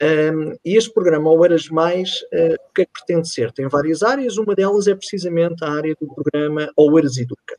Ehm, 0.00 0.54
e 0.64 0.76
este 0.76 0.92
programa 0.92 1.30
Oeiras 1.30 1.68
Mais, 1.70 2.20
o 2.20 2.72
que 2.74 2.82
é 2.82 2.84
que 2.84 2.92
pretende 2.92 3.28
ser? 3.30 3.50
Tem 3.52 3.66
várias 3.66 4.02
áreas, 4.02 4.36
uma 4.36 4.54
delas 4.54 4.86
é 4.86 4.94
precisamente 4.94 5.64
a 5.64 5.70
área 5.70 5.94
do 5.98 6.06
programa 6.06 6.70
Oeiras 6.76 7.16
Educa. 7.16 7.56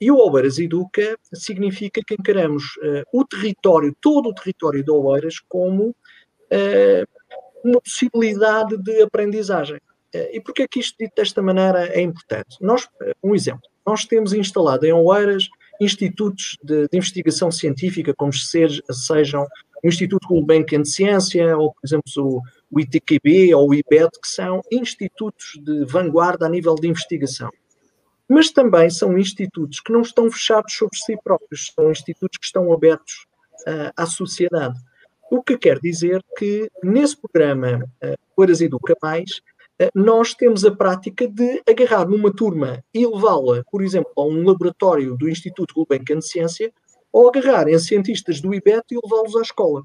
e 0.00 0.10
o 0.10 0.16
Oeiras 0.16 0.58
Educa 0.58 1.18
significa 1.34 2.00
que 2.06 2.14
encaramos 2.14 2.64
o 3.12 3.22
território, 3.26 3.94
todo 4.00 4.30
o 4.30 4.34
território 4.34 4.82
de 4.82 4.90
Oeiras, 4.90 5.38
como 5.46 5.94
uma 7.62 7.80
possibilidade 7.82 8.78
de 8.78 9.02
aprendizagem. 9.02 9.78
Eh, 10.12 10.36
e 10.36 10.40
porquê 10.40 10.62
é 10.62 10.68
que 10.68 10.80
isto 10.80 10.96
dito 10.98 11.14
desta 11.16 11.42
maneira 11.42 11.86
é 11.86 12.00
importante? 12.00 12.56
Nós, 12.60 12.88
eh, 13.02 13.14
um 13.22 13.34
exemplo, 13.34 13.62
nós 13.86 14.04
temos 14.04 14.32
instalado 14.32 14.84
em 14.84 14.92
Oeiras 14.92 15.48
institutos 15.80 16.58
de, 16.62 16.86
de 16.88 16.96
investigação 16.96 17.50
científica, 17.50 18.14
como 18.14 18.32
se, 18.32 18.82
sejam 18.90 19.46
o 19.82 19.88
Instituto 19.88 20.28
Gulbenkian 20.28 20.82
de 20.82 20.90
Ciência, 20.90 21.56
ou, 21.56 21.72
por 21.72 21.80
exemplo, 21.82 22.12
o, 22.18 22.42
o 22.70 22.80
ITQB 22.80 23.54
ou 23.54 23.70
o 23.70 23.74
IBET, 23.74 24.10
que 24.20 24.28
são 24.28 24.60
institutos 24.70 25.58
de 25.62 25.84
vanguarda 25.86 26.46
a 26.46 26.48
nível 26.50 26.74
de 26.74 26.88
investigação. 26.88 27.50
Mas 28.28 28.50
também 28.50 28.90
são 28.90 29.18
institutos 29.18 29.80
que 29.80 29.90
não 29.90 30.02
estão 30.02 30.30
fechados 30.30 30.74
sobre 30.74 30.96
si 30.98 31.16
próprios, 31.24 31.72
são 31.74 31.90
institutos 31.90 32.38
que 32.38 32.44
estão 32.44 32.72
abertos 32.72 33.26
uh, 33.66 33.90
à 33.96 34.06
sociedade. 34.06 34.78
O 35.30 35.42
que 35.42 35.56
quer 35.56 35.80
dizer 35.80 36.22
que 36.36 36.70
nesse 36.84 37.16
programa 37.16 37.84
uh, 38.04 38.16
Oeiras 38.36 38.60
Educa 38.60 38.94
Mais, 39.02 39.40
nós 39.94 40.34
temos 40.34 40.64
a 40.64 40.70
prática 40.70 41.26
de 41.26 41.62
agarrar 41.68 42.06
numa 42.06 42.34
turma 42.34 42.84
e 42.92 43.06
levá-la, 43.06 43.64
por 43.70 43.82
exemplo, 43.82 44.12
a 44.16 44.22
um 44.22 44.44
laboratório 44.44 45.16
do 45.16 45.28
Instituto 45.28 45.74
Gulbenkian 45.74 46.18
de 46.18 46.26
Ciência, 46.26 46.72
ou 47.12 47.28
agarrar 47.28 47.68
em 47.68 47.78
cientistas 47.78 48.40
do 48.40 48.54
IBET 48.54 48.84
e 48.90 48.98
levá-los 49.02 49.36
à 49.36 49.42
escola. 49.42 49.82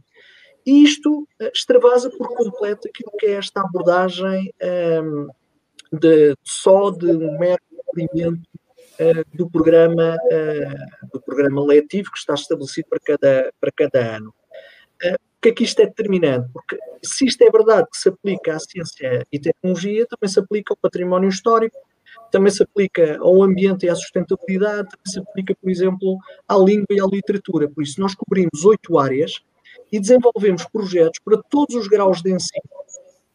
E 0.66 0.84
isto 0.84 1.22
uh, 1.22 1.48
extravasa 1.54 2.10
por 2.10 2.28
completo 2.36 2.88
aquilo 2.88 3.12
que 3.18 3.28
é 3.28 3.34
esta 3.34 3.62
abordagem 3.62 4.52
um, 4.62 4.68
ehm, 4.68 5.28
de, 5.94 6.36
só 6.44 6.92
de 6.92 7.06
um 7.06 7.38
mero 7.38 7.62
cumprimento 7.70 8.50
uh, 9.00 9.38
do, 9.38 9.50
programa, 9.50 10.18
uh, 10.26 11.08
do 11.14 11.22
programa 11.22 11.64
letivo 11.64 12.12
que 12.12 12.18
está 12.18 12.34
estabelecido 12.34 12.88
para 12.90 13.00
cada, 13.00 13.54
para 13.60 13.72
cada 13.72 14.18
ano 14.18 14.34
que 15.46 15.50
é 15.50 15.52
que 15.52 15.64
isto 15.64 15.80
é 15.80 15.86
determinante? 15.86 16.50
Porque 16.52 16.76
se 17.04 17.26
isto 17.26 17.44
é 17.44 17.52
verdade 17.52 17.88
que 17.92 17.98
se 17.98 18.10
aplica 18.10 18.56
à 18.56 18.60
ciência 18.60 19.28
e 19.32 19.40
tecnologia, 19.40 20.08
também 20.08 20.28
se 20.28 20.40
aplica 20.40 20.74
ao 20.74 20.78
património 20.78 21.30
histórico, 21.30 21.78
também 22.32 22.52
se 22.52 22.64
aplica 22.64 23.20
ao 23.20 23.44
ambiente 23.44 23.86
e 23.86 23.90
à 23.90 23.96
sustentabilidade, 23.96 24.90
também 24.90 25.06
se 25.06 25.20
aplica, 25.20 25.56
por 25.62 25.70
exemplo, 25.70 26.18
à 26.48 26.58
língua 26.58 26.88
e 26.90 27.00
à 27.00 27.06
literatura. 27.06 27.70
Por 27.70 27.84
isso, 27.84 28.02
nós 28.02 28.16
cobrimos 28.16 28.66
oito 28.66 28.98
áreas 28.98 29.40
e 29.92 30.00
desenvolvemos 30.00 30.66
projetos 30.66 31.20
para 31.24 31.40
todos 31.48 31.76
os 31.76 31.88
graus 31.88 32.24
de 32.24 32.32
ensino, 32.32 32.64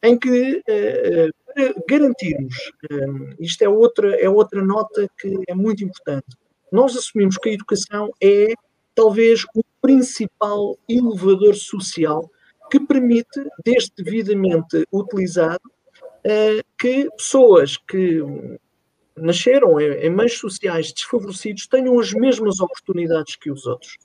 em 0.03 0.19
que, 0.19 0.63
eh, 0.67 1.29
eh, 1.29 1.31
para 1.47 1.75
garantirmos, 1.89 2.73
eh, 2.91 3.37
isto 3.39 3.63
é 3.63 3.69
outra, 3.69 4.17
é 4.17 4.29
outra 4.29 4.65
nota 4.65 5.09
que 5.17 5.33
é 5.47 5.55
muito 5.55 5.85
importante, 5.85 6.27
nós 6.73 6.97
assumimos 6.97 7.37
que 7.39 7.51
a 7.51 7.53
educação 7.53 8.11
é 8.21 8.49
talvez 8.97 9.45
o 9.55 9.63
principal 9.81 10.79
elevador 10.89 11.55
social 11.55 12.31
que 12.71 12.79
permite, 12.79 13.45
desde 13.65 13.91
devidamente 13.97 14.87
utilizado, 14.93 15.61
uh, 16.25 16.65
que 16.79 17.11
pessoas 17.17 17.77
que 17.77 18.23
nasceram 19.17 19.79
em, 19.81 20.09
meios 20.09 20.39
sociais 20.39 20.93
desfavorecidos 20.93 21.67
tenham 21.67 21.99
as 21.99 22.15
mesmas 22.15 22.61
oportunidades 22.61 23.37
que 23.37 23.51
os 23.51 23.67
outros. 23.67 23.99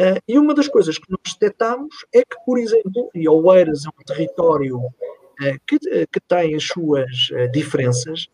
Uh, 0.00 0.18
e 0.26 0.38
uma 0.38 0.54
das 0.54 0.68
coisas 0.68 0.96
que 0.96 1.10
nós 1.10 1.34
detectamos 1.34 2.06
é 2.12 2.20
que, 2.20 2.36
por 2.46 2.58
exemplo, 2.58 3.10
e 3.14 3.28
Oeiras 3.28 3.84
é 3.84 3.88
um 3.88 4.04
território 4.04 4.78
uh, 4.78 5.60
que, 5.66 5.78
que, 5.78 6.20
tem 6.26 6.54
as 6.54 6.64
suas 6.64 7.28
diferenças, 7.52 8.26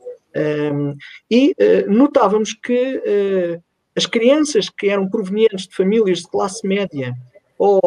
e 1.28 1.56
notávamos 1.88 2.54
que 2.54 3.60
as 4.00 4.06
crianças 4.06 4.70
que 4.70 4.88
eram 4.88 5.06
provenientes 5.06 5.68
de 5.68 5.76
famílias 5.76 6.20
de 6.20 6.28
classe 6.28 6.66
média 6.66 7.12
ou 7.58 7.78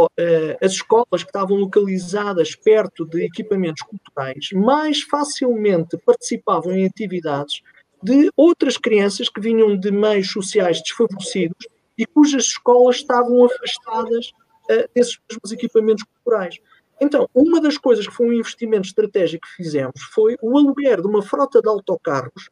as 0.61 0.73
escolas 0.73 1.23
que 1.23 1.29
estavam 1.29 1.57
localizadas 1.57 2.55
perto 2.55 3.03
de 3.03 3.23
equipamentos 3.25 3.81
culturais 3.81 4.49
mais 4.53 5.01
facilmente 5.01 5.97
participavam 6.05 6.73
em 6.73 6.85
atividades 6.85 7.63
de 8.03 8.29
outras 8.37 8.77
crianças 8.77 9.27
que 9.27 9.41
vinham 9.41 9.75
de 9.75 9.89
meios 9.89 10.31
sociais 10.31 10.79
desfavorecidos 10.83 11.67
e 11.97 12.05
cujas 12.05 12.43
escolas 12.43 12.97
estavam 12.97 13.45
afastadas 13.45 14.27
uh, 14.69 14.87
desses 14.93 15.17
mesmos 15.27 15.51
equipamentos 15.51 16.03
culturais. 16.03 16.59
Então, 17.01 17.27
uma 17.33 17.59
das 17.59 17.75
coisas 17.75 18.05
que 18.07 18.13
foi 18.13 18.27
um 18.27 18.33
investimento 18.33 18.87
estratégico 18.87 19.47
que 19.47 19.55
fizemos 19.55 19.99
foi 20.13 20.37
o 20.43 20.55
aluguer 20.55 21.01
de 21.01 21.07
uma 21.07 21.23
frota 21.23 21.59
de 21.59 21.67
autocarros 21.67 22.51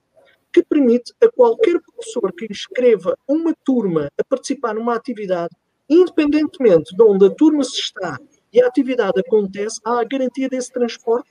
que 0.54 0.64
permite 0.64 1.14
a 1.22 1.30
qualquer 1.32 1.80
professor 1.82 2.32
que 2.34 2.48
inscreva 2.50 3.18
uma 3.28 3.54
turma 3.66 4.10
a 4.18 4.24
participar 4.24 4.76
numa 4.76 4.96
atividade, 4.96 5.56
independentemente 5.90 6.96
de 6.96 7.04
onde 7.04 7.26
a 7.26 7.30
turma 7.30 7.64
se 7.64 7.80
está 7.80 8.18
e 8.54 8.62
a 8.62 8.68
atividade 8.68 9.20
acontece, 9.20 9.80
há 9.84 10.02
a 10.02 10.04
garantia 10.04 10.50
desse 10.50 10.72
transporte 10.72 11.30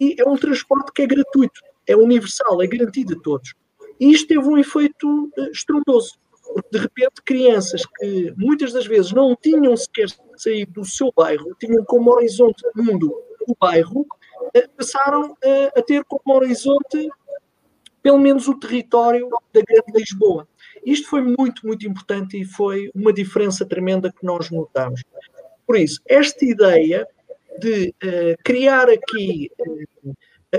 e 0.00 0.16
é 0.18 0.28
um 0.28 0.36
transporte 0.36 0.92
que 0.92 1.02
é 1.02 1.06
gratuito, 1.06 1.60
é 1.86 1.96
universal, 1.96 2.62
é 2.62 2.66
garantido 2.66 3.14
a 3.14 3.20
todos. 3.20 3.54
E 3.98 4.10
isto 4.12 4.28
teve 4.28 4.46
um 4.46 4.58
efeito 4.58 5.30
uh, 5.36 5.50
estrondoso 5.50 6.20
porque 6.52 6.68
de 6.70 6.78
repente 6.78 7.22
crianças 7.24 7.82
que 7.98 8.34
muitas 8.36 8.72
das 8.72 8.86
vezes 8.86 9.12
não 9.12 9.36
tinham 9.36 9.76
sequer 9.76 10.08
saído 10.36 10.72
do 10.72 10.84
seu 10.84 11.12
bairro, 11.16 11.54
tinham 11.58 11.84
como 11.84 12.10
horizonte 12.10 12.62
do 12.74 12.82
mundo 12.82 13.14
o 13.48 13.54
bairro, 13.58 14.06
eh, 14.54 14.68
passaram 14.76 15.36
a, 15.42 15.78
a 15.78 15.82
ter 15.82 16.04
como 16.04 16.36
horizonte 16.36 17.08
pelo 18.02 18.18
menos 18.18 18.48
o 18.48 18.58
território 18.58 19.28
da 19.52 19.60
Grande 19.60 19.92
Lisboa. 20.00 20.48
Isto 20.84 21.08
foi 21.08 21.22
muito, 21.22 21.66
muito 21.66 21.86
importante 21.86 22.40
e 22.40 22.44
foi 22.44 22.90
uma 22.94 23.12
diferença 23.12 23.64
tremenda 23.64 24.12
que 24.12 24.26
nós 24.26 24.50
notamos. 24.50 25.02
Por 25.66 25.76
isso, 25.76 26.00
esta 26.06 26.44
ideia 26.44 27.06
de 27.58 27.94
uh, 28.04 28.42
criar 28.42 28.88
aqui 28.88 29.50
uh, 29.60 30.14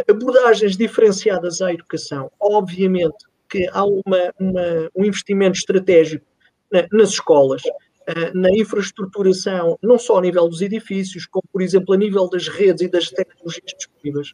abordagens 0.10 0.78
diferenciadas 0.78 1.62
à 1.62 1.74
educação, 1.74 2.32
obviamente 2.40 3.26
que 3.50 3.68
há 3.72 3.86
uma, 3.86 4.34
uma, 4.40 4.90
um 4.96 5.06
investimento 5.06 5.58
estratégico 5.58 6.26
na, 6.72 6.88
nas 6.92 7.10
escolas, 7.10 7.62
uh, 7.64 8.38
na 8.38 8.50
infraestruturação, 8.52 9.78
não 9.84 10.00
só 10.00 10.18
a 10.18 10.22
nível 10.22 10.48
dos 10.48 10.62
edifícios, 10.62 11.26
como, 11.26 11.44
por 11.52 11.62
exemplo, 11.62 11.94
a 11.94 11.98
nível 11.98 12.30
das 12.30 12.48
redes 12.48 12.82
e 12.82 12.88
das 12.88 13.10
tecnologias 13.10 13.74
disponíveis. 13.78 14.32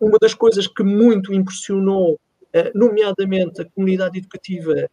Uma 0.00 0.18
das 0.20 0.34
coisas 0.34 0.66
que 0.66 0.82
muito 0.82 1.32
impressionou, 1.32 2.18
nomeadamente 2.74 3.62
a 3.62 3.64
comunidade 3.64 4.18
educativa, 4.18 4.88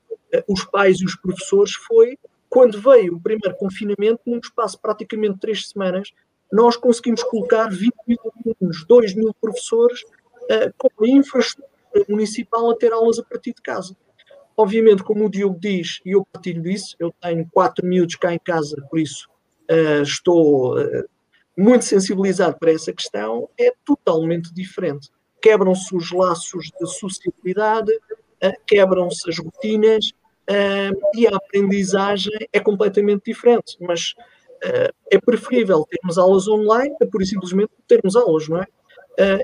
os 0.47 0.63
pais 0.65 0.99
e 0.99 1.05
os 1.05 1.15
professores, 1.15 1.73
foi 1.73 2.17
quando 2.49 2.81
veio 2.81 3.15
o 3.15 3.21
primeiro 3.21 3.55
confinamento, 3.57 4.21
num 4.25 4.39
espaço 4.39 4.75
de 4.75 4.81
praticamente 4.81 5.39
três 5.39 5.69
semanas, 5.69 6.11
nós 6.51 6.77
conseguimos 6.77 7.23
colocar 7.23 7.69
20 7.69 7.93
mil 8.07 8.17
alunos, 8.21 8.85
2 8.85 9.15
mil 9.15 9.33
professores 9.41 10.03
com 10.77 11.03
a 11.03 11.07
infraestrutura 11.07 11.75
municipal 12.09 12.69
a 12.69 12.75
ter 12.75 12.91
aulas 12.91 13.19
a 13.19 13.23
partir 13.23 13.53
de 13.53 13.61
casa. 13.61 13.95
Obviamente, 14.57 15.03
como 15.03 15.25
o 15.25 15.29
Diogo 15.29 15.59
diz, 15.59 15.99
e 16.05 16.11
eu 16.11 16.25
partilho 16.25 16.61
disso, 16.61 16.95
eu 16.99 17.13
tenho 17.21 17.47
quatro 17.51 17.85
miúdos 17.85 18.15
cá 18.15 18.33
em 18.33 18.39
casa, 18.39 18.75
por 18.89 18.99
isso 18.99 19.27
uh, 19.69 20.01
estou 20.01 20.79
uh, 20.79 21.03
muito 21.57 21.83
sensibilizado 21.83 22.57
para 22.57 22.71
essa 22.71 22.93
questão, 22.93 23.49
é 23.59 23.73
totalmente 23.83 24.53
diferente. 24.53 25.09
Quebram-se 25.45 25.95
os 25.95 26.11
laços 26.11 26.71
de 26.79 26.87
sociabilidade, 26.87 27.91
uh, 27.93 28.51
quebram-se 28.65 29.29
as 29.29 29.37
rotinas 29.37 30.11
e 31.15 31.27
a 31.27 31.35
aprendizagem 31.35 32.33
é 32.51 32.59
completamente 32.59 33.23
diferente. 33.25 33.77
Mas 33.79 34.15
é 35.11 35.19
preferível 35.19 35.85
termos 35.89 36.17
aulas 36.17 36.47
online 36.47 36.95
a, 37.01 37.05
por 37.05 37.23
simplesmente, 37.25 37.71
termos 37.87 38.15
aulas, 38.15 38.47
não 38.47 38.61
é? 38.61 38.67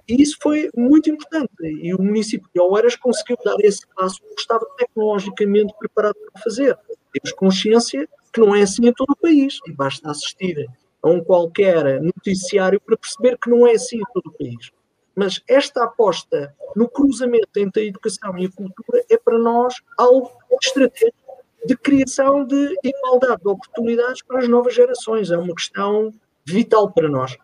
E 0.07 0.21
isso 0.21 0.37
foi 0.41 0.69
muito 0.75 1.09
importante. 1.09 1.51
E 1.63 1.93
o 1.93 2.01
município 2.01 2.47
de 2.53 2.61
Oeiras 2.61 2.95
conseguiu 2.95 3.37
dar 3.43 3.55
esse 3.59 3.81
passo 3.95 4.21
porque 4.21 4.41
estava 4.41 4.65
tecnologicamente 4.77 5.73
preparado 5.79 6.15
para 6.31 6.41
fazer. 6.43 6.77
Temos 7.13 7.31
consciência 7.35 8.07
que 8.31 8.39
não 8.39 8.55
é 8.55 8.61
assim 8.61 8.87
em 8.87 8.93
todo 8.93 9.11
o 9.11 9.15
país 9.15 9.59
e 9.67 9.71
basta 9.71 10.09
assistir 10.09 10.67
a 11.01 11.09
um 11.09 11.23
qualquer 11.23 11.99
noticiário 11.99 12.79
para 12.79 12.97
perceber 12.97 13.37
que 13.39 13.49
não 13.49 13.65
é 13.65 13.73
assim 13.73 13.97
em 13.97 14.13
todo 14.13 14.27
o 14.27 14.37
país. 14.37 14.71
Mas 15.15 15.41
esta 15.47 15.83
aposta 15.83 16.53
no 16.75 16.87
cruzamento 16.87 17.59
entre 17.59 17.83
a 17.83 17.85
educação 17.85 18.37
e 18.37 18.45
a 18.45 18.51
cultura 18.51 19.03
é 19.09 19.17
para 19.17 19.37
nós 19.37 19.75
algo 19.97 20.31
estratégico 20.61 21.17
de 21.65 21.77
criação 21.77 22.45
de 22.45 22.75
igualdade 22.83 23.41
de 23.41 23.47
oportunidades 23.47 24.23
para 24.23 24.39
as 24.39 24.47
novas 24.47 24.73
gerações. 24.73 25.29
É 25.29 25.37
uma 25.37 25.53
questão 25.53 26.13
vital 26.45 26.91
para 26.91 27.09
nós. 27.09 27.37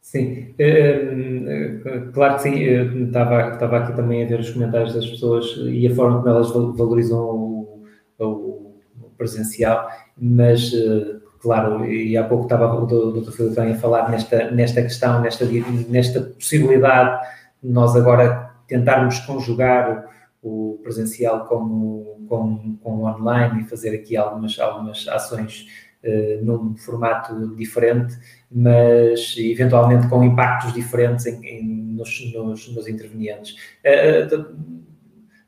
Sim, 0.00 0.54
eh, 0.58 1.80
eh, 1.84 2.10
claro 2.12 2.34
que 2.34 2.42
sim, 2.42 2.64
estava, 3.06 3.52
estava 3.52 3.78
aqui 3.78 3.94
também 3.94 4.24
a 4.24 4.28
ver 4.28 4.40
os 4.40 4.50
comentários 4.50 4.92
das 4.92 5.06
pessoas 5.06 5.54
e 5.56 5.86
a 5.86 5.94
forma 5.94 6.18
como 6.18 6.28
elas 6.28 6.50
valorizam 6.50 7.20
o, 7.20 7.84
o 8.18 9.10
presencial, 9.16 9.88
mas 10.18 10.72
eh, 10.74 11.19
claro, 11.40 11.84
e 11.86 12.16
há 12.16 12.24
pouco 12.24 12.44
estava 12.44 12.72
o 12.74 12.86
Dr. 12.86 13.32
Filipe 13.32 13.54
também 13.54 13.72
a 13.72 13.78
falar 13.78 14.10
nesta, 14.10 14.50
nesta 14.50 14.82
questão, 14.82 15.20
nesta, 15.20 15.46
nesta 15.88 16.20
possibilidade 16.20 17.26
de 17.62 17.70
nós 17.70 17.96
agora 17.96 18.50
tentarmos 18.68 19.18
conjugar 19.20 20.06
o, 20.42 20.74
o 20.74 20.78
presencial 20.82 21.46
com, 21.46 22.26
com, 22.28 22.76
com 22.82 22.90
o 22.98 23.06
online 23.06 23.62
e 23.62 23.64
fazer 23.64 23.94
aqui 23.94 24.16
algumas, 24.16 24.58
algumas 24.60 25.08
ações 25.08 25.66
uh, 26.04 26.44
num 26.44 26.76
formato 26.76 27.54
diferente 27.56 28.16
mas 28.50 29.34
eventualmente 29.38 30.08
com 30.08 30.22
impactos 30.24 30.72
diferentes 30.74 31.26
em, 31.26 31.44
em, 31.44 31.64
nos, 31.94 32.32
nos, 32.34 32.74
nos, 32.74 32.88
intervenientes. 32.88 33.54
Uh, 33.84 34.80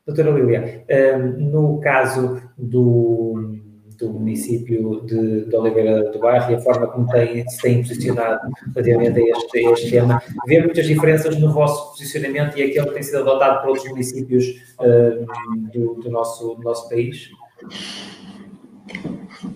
doutora 0.07 0.31
Lília, 0.31 0.85
no 1.39 1.81
caso 1.81 2.41
do, 2.57 3.62
do 3.99 4.11
município 4.11 5.03
de, 5.07 5.47
de, 5.47 5.57
Oliveira 5.57 6.11
do 6.11 6.19
Bairro 6.19 6.53
e 6.53 6.55
a 6.55 6.61
forma 6.61 6.87
como 6.87 7.07
tem, 7.09 7.49
se 7.49 7.61
tem 7.61 7.83
posicionado 7.83 8.41
relativamente 8.75 9.21
a 9.21 9.39
este, 9.39 9.59
a 9.59 9.73
este 9.73 9.91
tema, 9.91 10.23
vê 10.47 10.61
muitas 10.61 10.87
diferenças 10.87 11.39
no 11.39 11.53
vosso 11.53 11.91
posicionamento 11.91 12.59
e 12.59 12.63
aquele 12.63 12.87
que 12.87 12.95
tem 12.95 13.03
sido 13.03 13.19
adotado 13.19 13.61
por 13.61 13.71
outros 13.71 13.89
municípios 13.89 14.47
uh, 14.81 15.27
do, 15.73 15.95
do, 15.95 16.11
nosso, 16.11 16.55
do 16.55 16.63
nosso 16.63 16.89
país? 16.89 17.31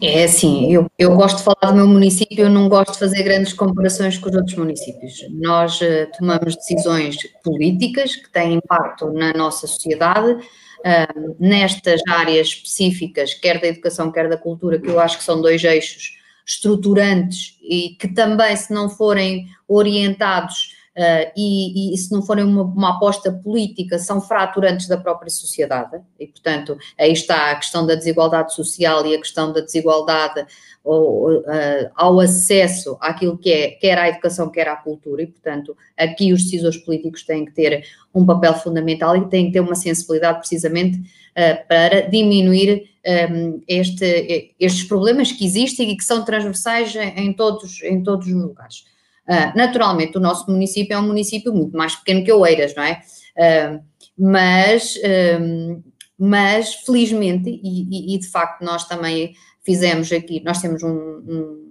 É 0.01 0.24
assim, 0.24 0.72
eu, 0.72 0.91
eu 0.99 1.14
gosto 1.14 1.39
de 1.39 1.45
falar 1.45 1.72
do 1.72 1.76
meu 1.76 1.87
município, 1.87 2.45
eu 2.45 2.51
não 2.51 2.68
gosto 2.68 2.93
de 2.93 2.99
fazer 2.99 3.22
grandes 3.22 3.53
comparações 3.53 4.18
com 4.18 4.28
os 4.28 4.37
outros 4.37 4.57
municípios. 4.57 5.24
Nós 5.32 5.80
uh, 5.80 6.07
tomamos 6.18 6.57
decisões 6.57 7.16
políticas 7.43 8.16
que 8.16 8.30
têm 8.30 8.55
impacto 8.55 9.12
na 9.12 9.32
nossa 9.32 9.66
sociedade, 9.66 10.37
uh, 10.81 11.37
nestas 11.39 12.01
áreas 12.09 12.49
específicas, 12.49 13.35
quer 13.35 13.61
da 13.61 13.68
educação, 13.68 14.12
quer 14.12 14.29
da 14.29 14.37
cultura, 14.37 14.79
que 14.79 14.89
eu 14.89 15.01
acho 15.01 15.18
que 15.18 15.24
são 15.24 15.41
dois 15.41 15.62
eixos 15.64 16.16
estruturantes 16.47 17.59
e 17.61 17.97
que 17.99 18.09
também, 18.09 18.55
se 18.57 18.72
não 18.72 18.89
forem 18.89 19.47
orientados 19.68 20.77
Uh, 20.97 21.29
e, 21.37 21.93
e, 21.93 21.99
se 21.99 22.11
não 22.11 22.22
forem 22.22 22.43
uma, 22.43 22.62
uma, 22.62 22.97
aposta 22.97 23.31
política, 23.31 23.99
são 23.99 24.18
fraturantes 24.18 24.89
da 24.89 24.97
própria 24.97 25.29
sociedade, 25.29 26.01
e 26.18 26.27
portanto 26.27 26.74
aí 26.99 27.12
está 27.12 27.51
a 27.51 27.57
questão 27.57 27.87
da 27.87 27.95
desigualdade 27.95 28.55
social 28.55 29.07
e 29.07 29.14
a 29.14 29.18
questão 29.18 29.53
da 29.53 29.61
desigualdade 29.61 30.47
ou, 30.87 31.41
uh, 31.41 31.45
ao 31.97 32.20
acesso 32.20 32.97
àquilo 33.01 33.37
que 33.37 33.51
é 33.51 33.70
quer 33.72 33.99
à 33.99 34.09
educação, 34.09 34.49
quer 34.49 34.68
à 34.68 34.76
cultura, 34.76 35.22
e 35.22 35.26
portanto 35.26 35.76
aqui 35.97 36.32
os 36.32 36.45
decisores 36.45 36.78
políticos 36.78 37.24
têm 37.24 37.45
que 37.45 37.53
ter 37.53 37.84
um 38.14 38.24
papel 38.24 38.55
fundamental 38.55 39.16
e 39.16 39.28
têm 39.28 39.47
que 39.47 39.53
ter 39.53 39.61
uma 39.61 39.74
sensibilidade 39.74 40.39
precisamente 40.39 40.99
uh, 40.99 41.68
para 41.68 42.03
diminuir 42.03 42.84
um, 43.32 43.61
este, 43.66 44.55
estes 44.59 44.84
problemas 44.84 45.32
que 45.32 45.45
existem 45.45 45.91
e 45.91 45.97
que 45.97 46.05
são 46.05 46.24
transversais 46.24 46.95
em, 46.95 47.32
todos, 47.32 47.82
em 47.82 48.03
todos 48.03 48.26
os 48.26 48.32
lugares. 48.32 48.84
Uh, 49.28 49.57
naturalmente, 49.57 50.16
o 50.16 50.20
nosso 50.20 50.49
município 50.51 50.95
é 50.95 50.99
um 50.99 51.07
município 51.07 51.53
muito 51.53 51.76
mais 51.76 51.97
pequeno 51.97 52.24
que 52.24 52.32
Oeiras, 52.32 52.74
não 52.76 52.84
é? 52.84 53.01
Uh, 53.37 53.82
mas 54.16 54.95
um, 55.41 55.82
mas 56.18 56.74
felizmente, 56.74 57.51
e, 57.62 58.14
e, 58.14 58.18
de 58.18 58.26
facto 58.28 58.62
nós 58.62 58.84
também 58.89 59.34
fizemos 59.66 60.12
aqui, 60.12 60.40
nós 60.44 60.62
temos 60.62 60.82
um, 60.84 60.88
um, 60.88 61.66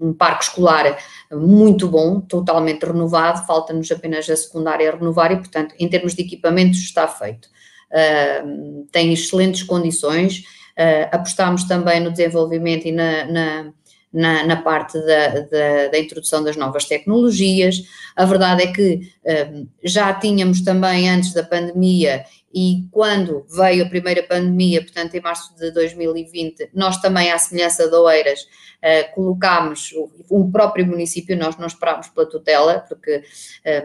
um 0.00 0.12
parque 0.12 0.44
escolar 0.44 0.98
muito 1.30 1.88
bom, 1.88 2.20
totalmente 2.20 2.84
renovado, 2.84 3.46
falta-nos 3.46 3.90
apenas 3.92 4.28
a 4.28 4.36
secundária 4.36 4.90
a 4.90 4.96
renovar 4.96 5.30
e, 5.30 5.36
portanto, 5.36 5.72
em 5.78 5.88
termos 5.88 6.14
de 6.14 6.22
equipamentos 6.22 6.80
está 6.80 7.06
feito. 7.06 7.48
Uh, 7.92 8.86
tem 8.90 9.12
excelentes 9.12 9.62
condições, 9.62 10.40
uh, 10.76 11.08
apostámos 11.12 11.64
também 11.64 12.00
no 12.00 12.10
desenvolvimento 12.10 12.86
e 12.86 12.92
na, 12.92 13.24
na 13.26 13.72
na, 14.12 14.44
na 14.44 14.56
parte 14.56 14.98
da, 15.06 15.28
da, 15.40 15.88
da, 15.90 15.98
introdução 15.98 16.44
das 16.44 16.54
novas 16.54 16.84
tecnologias. 16.84 17.82
A 18.14 18.26
verdade 18.26 18.64
é 18.64 18.66
que 18.66 19.10
um, 19.24 19.66
já 19.82 20.12
tínhamos 20.12 20.60
também 20.60 21.08
antes 21.08 21.32
da 21.32 21.42
pandemia 21.42 22.24
e 22.52 22.86
quando 22.90 23.46
veio 23.48 23.84
a 23.84 23.88
primeira 23.88 24.22
pandemia, 24.22 24.82
portanto 24.82 25.14
em 25.14 25.20
março 25.20 25.56
de 25.56 25.70
2020, 25.70 26.70
nós 26.74 27.00
também, 27.00 27.30
à 27.30 27.38
semelhança 27.38 27.88
de 27.88 27.94
Oeiras, 27.94 28.40
uh, 28.42 29.14
colocámos 29.14 29.92
o, 29.92 30.10
o, 30.28 30.50
próprio 30.50 30.86
município, 30.86 31.36
nós 31.36 31.56
não 31.56 31.66
esperámos 31.66 32.08
pela 32.08 32.28
tutela, 32.28 32.84
porque 32.86 33.22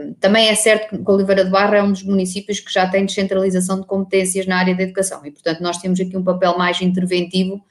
um, 0.02 0.14
também 0.16 0.50
é 0.50 0.56
certo 0.56 0.98
que 0.98 1.12
Oliveira 1.12 1.46
de 1.46 1.52
Barra 1.52 1.78
é 1.78 1.84
um 1.84 1.92
dos 1.92 2.04
municípios 2.04 2.60
que 2.60 2.72
já 2.72 2.88
tem 2.88 3.06
descentralização 3.06 3.80
de 3.80 3.88
competências 3.88 4.46
na 4.46 4.58
área 4.58 4.76
da 4.76 4.84
educação. 4.84 5.26
E, 5.26 5.32
portanto, 5.32 5.62
nós 5.62 5.78
temos 5.78 6.00
aqui 6.00 6.18
um 6.18 6.24
papel 6.24 6.58
mais 6.58 6.82
interventivo 6.82 7.64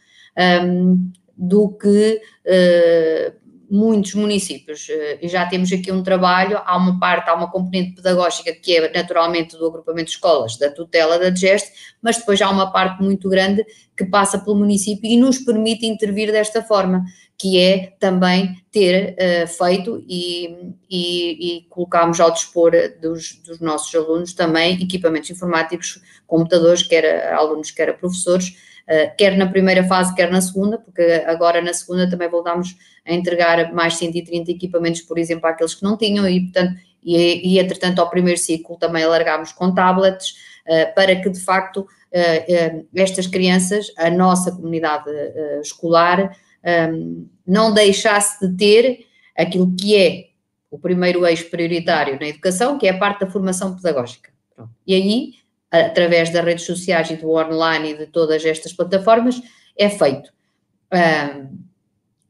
um, 0.64 1.10
do 1.36 1.68
que 1.68 2.20
uh, 2.46 3.45
muitos 3.70 4.14
municípios. 4.14 4.88
Uh, 4.88 5.18
e 5.22 5.28
já 5.28 5.46
temos 5.46 5.72
aqui 5.72 5.90
um 5.92 6.02
trabalho, 6.02 6.60
há 6.64 6.76
uma 6.76 6.98
parte, 6.98 7.28
há 7.28 7.34
uma 7.34 7.50
componente 7.50 7.94
pedagógica 7.94 8.52
que 8.52 8.76
é 8.76 8.92
naturalmente 8.92 9.56
do 9.56 9.66
agrupamento 9.66 10.10
de 10.10 10.16
escolas, 10.16 10.56
da 10.56 10.70
tutela 10.70 11.18
da 11.18 11.30
DGEST, 11.30 11.72
mas 12.02 12.18
depois 12.18 12.40
há 12.40 12.50
uma 12.50 12.72
parte 12.72 13.02
muito 13.02 13.28
grande 13.28 13.64
que 13.96 14.04
passa 14.04 14.38
pelo 14.38 14.56
município 14.56 15.10
e 15.10 15.16
nos 15.16 15.38
permite 15.38 15.86
intervir 15.86 16.30
desta 16.30 16.62
forma, 16.62 17.04
que 17.38 17.58
é 17.58 17.94
também 17.98 18.54
ter 18.70 19.14
uh, 19.14 19.46
feito 19.46 20.02
e, 20.08 20.74
e, 20.88 21.58
e 21.58 21.66
colocamos 21.68 22.20
ao 22.20 22.30
dispor 22.30 22.72
dos, 23.00 23.40
dos, 23.44 23.60
nossos 23.60 23.94
alunos 23.94 24.32
também 24.32 24.82
equipamentos 24.82 25.30
informáticos, 25.30 26.00
computadores, 26.26 26.82
quer 26.82 27.32
alunos, 27.32 27.70
quer 27.70 27.98
professores, 27.98 28.48
uh, 28.48 28.56
quer 29.18 29.36
na 29.36 29.46
primeira 29.46 29.82
fase, 29.84 30.14
quer 30.14 30.30
na 30.30 30.40
segunda, 30.40 30.78
porque 30.78 31.24
agora 31.26 31.60
na 31.60 31.72
segunda 31.72 32.08
também 32.08 32.28
voltamos 32.28 32.76
a 33.04 33.12
entregar 33.12 33.72
mais 33.72 33.94
130 33.94 34.50
equipamentos, 34.50 35.00
por 35.02 35.18
exemplo, 35.18 35.46
àqueles 35.48 35.74
que 35.74 35.82
não 35.82 35.96
tinham, 35.96 36.28
e 36.28 36.40
portanto, 36.40 36.78
e, 37.02 37.54
e 37.54 37.58
entretanto 37.58 38.00
ao 38.00 38.10
primeiro 38.10 38.38
ciclo 38.38 38.76
também 38.76 39.04
alargámos 39.04 39.52
com 39.52 39.74
tablets, 39.74 40.34
uh, 40.66 40.94
para 40.94 41.16
que 41.16 41.30
de 41.30 41.40
facto 41.40 41.80
uh, 41.80 42.86
estas 42.94 43.26
crianças, 43.26 43.86
a 43.96 44.10
nossa 44.10 44.52
comunidade 44.52 45.10
escolar, 45.60 46.36
um, 46.92 47.28
não 47.46 47.72
deixasse 47.72 48.46
de 48.46 48.56
ter 48.56 49.06
aquilo 49.36 49.74
que 49.76 49.96
é 49.96 50.26
o 50.70 50.78
primeiro 50.78 51.24
eixo 51.24 51.48
prioritário 51.48 52.18
na 52.20 52.26
educação, 52.26 52.76
que 52.76 52.86
é 52.86 52.90
a 52.90 52.98
parte 52.98 53.20
da 53.20 53.30
formação 53.30 53.76
pedagógica. 53.76 54.30
E 54.86 54.94
aí 54.94 55.34
através 55.70 56.30
das 56.30 56.44
redes 56.44 56.64
sociais 56.64 57.10
e 57.10 57.16
do 57.16 57.30
online 57.30 57.92
e 57.92 57.98
de 57.98 58.06
todas 58.06 58.44
estas 58.44 58.72
plataformas, 58.72 59.40
é 59.76 59.88
feito. 59.88 60.32
Um, 60.92 61.58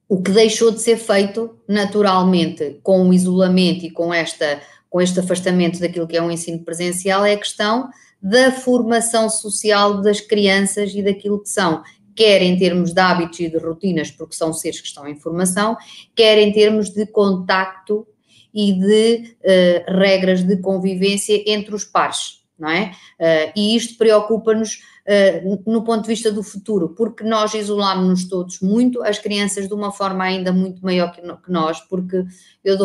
o 0.08 0.22
que 0.22 0.30
deixou 0.30 0.70
de 0.70 0.80
ser 0.80 0.96
feito 0.96 1.58
naturalmente 1.68 2.78
com 2.82 3.08
o 3.08 3.12
isolamento 3.12 3.84
e 3.84 3.90
com, 3.90 4.14
esta, 4.14 4.60
com 4.88 5.00
este 5.00 5.20
afastamento 5.20 5.80
daquilo 5.80 6.06
que 6.06 6.16
é 6.16 6.22
um 6.22 6.30
ensino 6.30 6.60
presencial 6.60 7.24
é 7.24 7.32
a 7.32 7.38
questão 7.38 7.88
da 8.22 8.50
formação 8.52 9.28
social 9.28 10.00
das 10.00 10.20
crianças 10.20 10.94
e 10.94 11.02
daquilo 11.02 11.42
que 11.42 11.48
são, 11.48 11.82
quer 12.14 12.40
em 12.40 12.56
termos 12.56 12.94
de 12.94 13.00
hábitos 13.00 13.40
e 13.40 13.48
de 13.48 13.58
rotinas, 13.58 14.10
porque 14.10 14.34
são 14.34 14.52
seres 14.52 14.80
que 14.80 14.86
estão 14.86 15.06
em 15.06 15.16
formação, 15.16 15.76
quer 16.14 16.38
em 16.38 16.52
termos 16.52 16.90
de 16.90 17.04
contacto 17.06 18.06
e 18.54 18.72
de 18.72 19.36
uh, 19.40 19.98
regras 19.98 20.42
de 20.42 20.56
convivência 20.56 21.42
entre 21.46 21.74
os 21.74 21.84
pares 21.84 22.45
não 22.58 22.70
é? 22.70 22.92
Uh, 23.20 23.52
e 23.54 23.76
isto 23.76 23.96
preocupa-nos 23.98 24.82
uh, 25.06 25.62
no 25.70 25.84
ponto 25.84 26.02
de 26.02 26.08
vista 26.08 26.30
do 26.32 26.42
futuro, 26.42 26.90
porque 26.90 27.22
nós 27.22 27.54
isolámos-nos 27.54 28.28
todos 28.28 28.60
muito, 28.60 29.02
as 29.02 29.18
crianças 29.18 29.68
de 29.68 29.74
uma 29.74 29.92
forma 29.92 30.24
ainda 30.24 30.52
muito 30.52 30.82
maior 30.84 31.12
que, 31.12 31.20
que 31.20 31.52
nós, 31.52 31.80
porque 31.80 32.24
eu, 32.64 32.76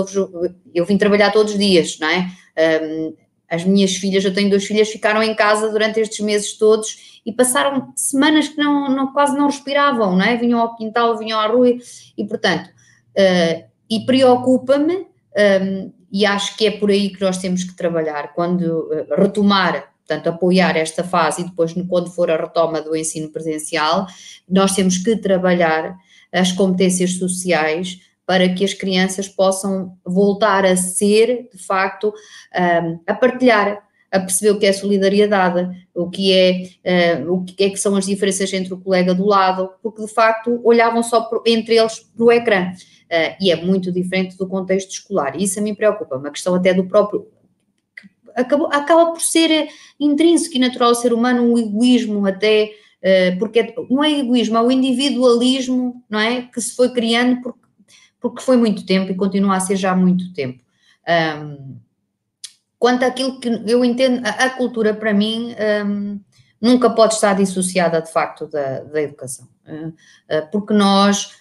eu 0.73 0.85
vim 0.85 0.97
trabalhar 0.97 1.31
todos 1.31 1.53
os 1.53 1.59
dias, 1.59 1.97
não 1.99 2.07
é? 2.07 2.31
Um, 2.83 3.13
as 3.49 3.65
minhas 3.65 3.95
filhas, 3.95 4.23
eu 4.23 4.33
tenho 4.33 4.49
duas 4.49 4.63
filhas, 4.63 4.89
ficaram 4.89 5.21
em 5.21 5.35
casa 5.35 5.69
durante 5.69 5.99
estes 5.99 6.21
meses 6.21 6.57
todos 6.57 7.21
e 7.25 7.33
passaram 7.33 7.91
semanas 7.97 8.47
que 8.47 8.57
não, 8.57 8.89
não 8.89 9.11
quase 9.11 9.37
não 9.37 9.47
respiravam, 9.47 10.15
não 10.15 10.23
é? 10.23 10.37
Vinham 10.37 10.59
ao 10.59 10.75
quintal, 10.75 11.17
vinham 11.17 11.37
à 11.37 11.47
rua 11.47 11.75
e, 12.17 12.23
portanto, 12.25 12.67
uh, 12.67 13.71
e 13.89 14.05
preocupa-me 14.05 15.05
um, 15.63 15.91
e 16.11 16.25
acho 16.25 16.57
que 16.57 16.67
é 16.67 16.71
por 16.71 16.89
aí 16.89 17.09
que 17.09 17.21
nós 17.21 17.37
temos 17.37 17.63
que 17.63 17.75
trabalhar, 17.75 18.33
quando 18.33 18.91
eh, 18.91 19.05
retomar, 19.17 19.93
portanto, 20.05 20.27
apoiar 20.27 20.75
esta 20.75 21.03
fase 21.03 21.41
e 21.41 21.45
depois, 21.45 21.73
quando 21.87 22.11
for 22.11 22.29
a 22.29 22.37
retoma 22.37 22.81
do 22.81 22.95
ensino 22.95 23.29
presencial, 23.29 24.07
nós 24.49 24.75
temos 24.75 24.97
que 24.97 25.15
trabalhar 25.15 25.95
as 26.31 26.51
competências 26.51 27.13
sociais 27.13 27.99
para 28.25 28.47
que 28.49 28.63
as 28.63 28.73
crianças 28.73 29.27
possam 29.27 29.97
voltar 30.05 30.65
a 30.65 30.75
ser, 30.75 31.49
de 31.53 31.61
facto, 31.61 32.13
a 33.05 33.13
partilhar, 33.13 33.83
a 34.11 34.19
perceber 34.19 34.51
o 34.51 34.59
que 34.59 34.65
é 34.65 34.73
solidariedade, 34.73 35.69
o 35.95 36.09
que 36.09 36.33
é, 36.33 37.21
uh, 37.23 37.33
o 37.33 37.45
que 37.45 37.63
é 37.63 37.69
que 37.69 37.77
são 37.77 37.95
as 37.95 38.05
diferenças 38.05 38.51
entre 38.51 38.73
o 38.73 38.79
colega 38.79 39.15
do 39.15 39.25
lado, 39.25 39.69
porque 39.81 40.05
de 40.05 40.13
facto 40.13 40.59
olhavam 40.65 41.01
só 41.01 41.29
entre 41.45 41.77
eles 41.77 41.99
para 41.99 42.25
o 42.25 42.31
ecrã. 42.31 42.73
Uh, 43.11 43.35
e 43.41 43.51
é 43.51 43.57
muito 43.57 43.91
diferente 43.91 44.37
do 44.37 44.47
contexto 44.47 44.91
escolar. 44.91 45.35
E 45.35 45.43
isso 45.43 45.59
a 45.59 45.61
mim 45.61 45.75
preocupa, 45.75 46.15
uma 46.15 46.31
questão 46.31 46.55
até 46.55 46.73
do 46.73 46.85
próprio. 46.85 47.27
Acaba, 48.33 48.69
acaba 48.73 49.11
por 49.11 49.19
ser 49.19 49.67
intrínseco 49.99 50.55
e 50.55 50.59
natural 50.59 50.89
ao 50.89 50.95
ser 50.95 51.11
humano 51.11 51.43
um 51.43 51.57
egoísmo 51.57 52.25
até, 52.25 52.71
uh, 53.03 53.37
porque 53.37 53.59
é, 53.59 53.75
não 53.89 54.01
é 54.01 54.17
egoísmo, 54.17 54.55
é 54.55 54.61
o 54.61 54.71
individualismo, 54.71 56.01
não 56.09 56.19
é? 56.19 56.43
Que 56.43 56.61
se 56.61 56.73
foi 56.73 56.93
criando 56.93 57.41
porque, 57.41 57.59
porque 58.17 58.41
foi 58.41 58.55
muito 58.55 58.85
tempo 58.85 59.11
e 59.11 59.15
continua 59.15 59.57
a 59.57 59.59
ser 59.59 59.75
já 59.75 59.91
há 59.91 59.95
muito 59.95 60.31
tempo. 60.31 60.63
Um, 61.05 61.75
quanto 62.79 63.03
àquilo 63.03 63.41
que 63.41 63.49
eu 63.67 63.83
entendo, 63.83 64.25
a, 64.25 64.45
a 64.45 64.49
cultura 64.51 64.93
para 64.93 65.13
mim 65.13 65.53
um, 65.85 66.17
nunca 66.61 66.89
pode 66.89 67.15
estar 67.15 67.33
dissociada 67.33 68.01
de 68.01 68.09
facto 68.09 68.47
da, 68.47 68.81
da 68.83 69.01
educação, 69.01 69.49
porque 70.51 70.73
nós 70.73 71.31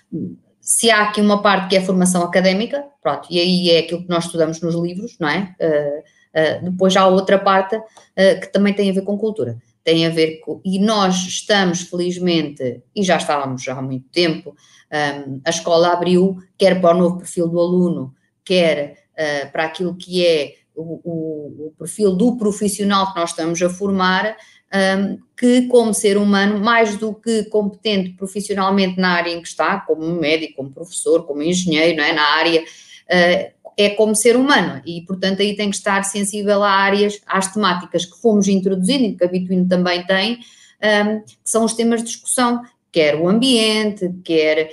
se 0.70 0.88
há 0.88 1.02
aqui 1.02 1.20
uma 1.20 1.42
parte 1.42 1.68
que 1.68 1.76
é 1.76 1.80
formação 1.80 2.22
académica, 2.22 2.86
pronto, 3.02 3.26
e 3.28 3.40
aí 3.40 3.70
é 3.70 3.80
aquilo 3.80 4.02
que 4.02 4.08
nós 4.08 4.26
estudamos 4.26 4.60
nos 4.60 4.76
livros, 4.76 5.16
não 5.18 5.28
é? 5.28 5.52
Uh, 5.60 5.98
uh, 5.98 6.70
depois 6.70 6.96
há 6.96 7.08
outra 7.08 7.40
parte 7.40 7.74
uh, 7.74 8.40
que 8.40 8.46
também 8.52 8.72
tem 8.72 8.88
a 8.88 8.92
ver 8.92 9.02
com 9.02 9.18
cultura, 9.18 9.58
tem 9.82 10.06
a 10.06 10.10
ver 10.10 10.36
com, 10.36 10.60
e 10.64 10.78
nós 10.78 11.26
estamos 11.26 11.80
felizmente, 11.80 12.84
e 12.94 13.02
já 13.02 13.16
estávamos 13.16 13.64
já 13.64 13.76
há 13.76 13.82
muito 13.82 14.08
tempo, 14.10 14.54
um, 14.92 15.40
a 15.44 15.50
escola 15.50 15.92
abriu, 15.92 16.38
quer 16.56 16.80
para 16.80 16.94
o 16.94 16.98
novo 16.98 17.18
perfil 17.18 17.48
do 17.48 17.58
aluno, 17.58 18.14
quer 18.44 19.08
para 19.52 19.64
aquilo 19.64 19.94
que 19.96 20.24
é 20.24 20.54
o, 20.74 21.00
o, 21.04 21.66
o 21.66 21.74
perfil 21.76 22.14
do 22.14 22.38
profissional 22.38 23.12
que 23.12 23.18
nós 23.18 23.30
estamos 23.30 23.60
a 23.60 23.68
formar, 23.68 24.34
um, 24.72 25.18
que, 25.36 25.62
como 25.68 25.92
ser 25.92 26.16
humano, 26.16 26.60
mais 26.60 26.96
do 26.96 27.14
que 27.14 27.44
competente 27.44 28.10
profissionalmente 28.10 29.00
na 29.00 29.10
área 29.10 29.30
em 29.30 29.40
que 29.40 29.48
está, 29.48 29.80
como 29.80 30.06
médico, 30.06 30.56
como 30.56 30.70
professor, 30.70 31.26
como 31.26 31.42
engenheiro, 31.42 31.96
não 31.96 32.04
é? 32.04 32.12
na 32.12 32.22
área, 32.22 32.62
uh, 32.62 33.60
é 33.76 33.90
como 33.90 34.14
ser 34.14 34.36
humano 34.36 34.82
e, 34.84 35.00
portanto, 35.02 35.40
aí 35.40 35.56
tem 35.56 35.70
que 35.70 35.76
estar 35.76 36.02
sensível 36.04 36.62
a 36.62 36.70
áreas, 36.70 37.20
às 37.26 37.52
temáticas 37.52 38.04
que 38.04 38.20
fomos 38.20 38.46
introduzindo 38.46 39.04
e 39.04 39.14
que 39.14 39.24
a 39.24 39.28
Bituino 39.28 39.66
também 39.66 40.04
tem, 40.06 40.38
um, 40.82 41.20
que 41.20 41.36
são 41.44 41.64
os 41.64 41.72
temas 41.72 42.00
de 42.00 42.08
discussão, 42.08 42.62
quer 42.92 43.16
o 43.16 43.28
ambiente, 43.28 44.12
quer 44.24 44.70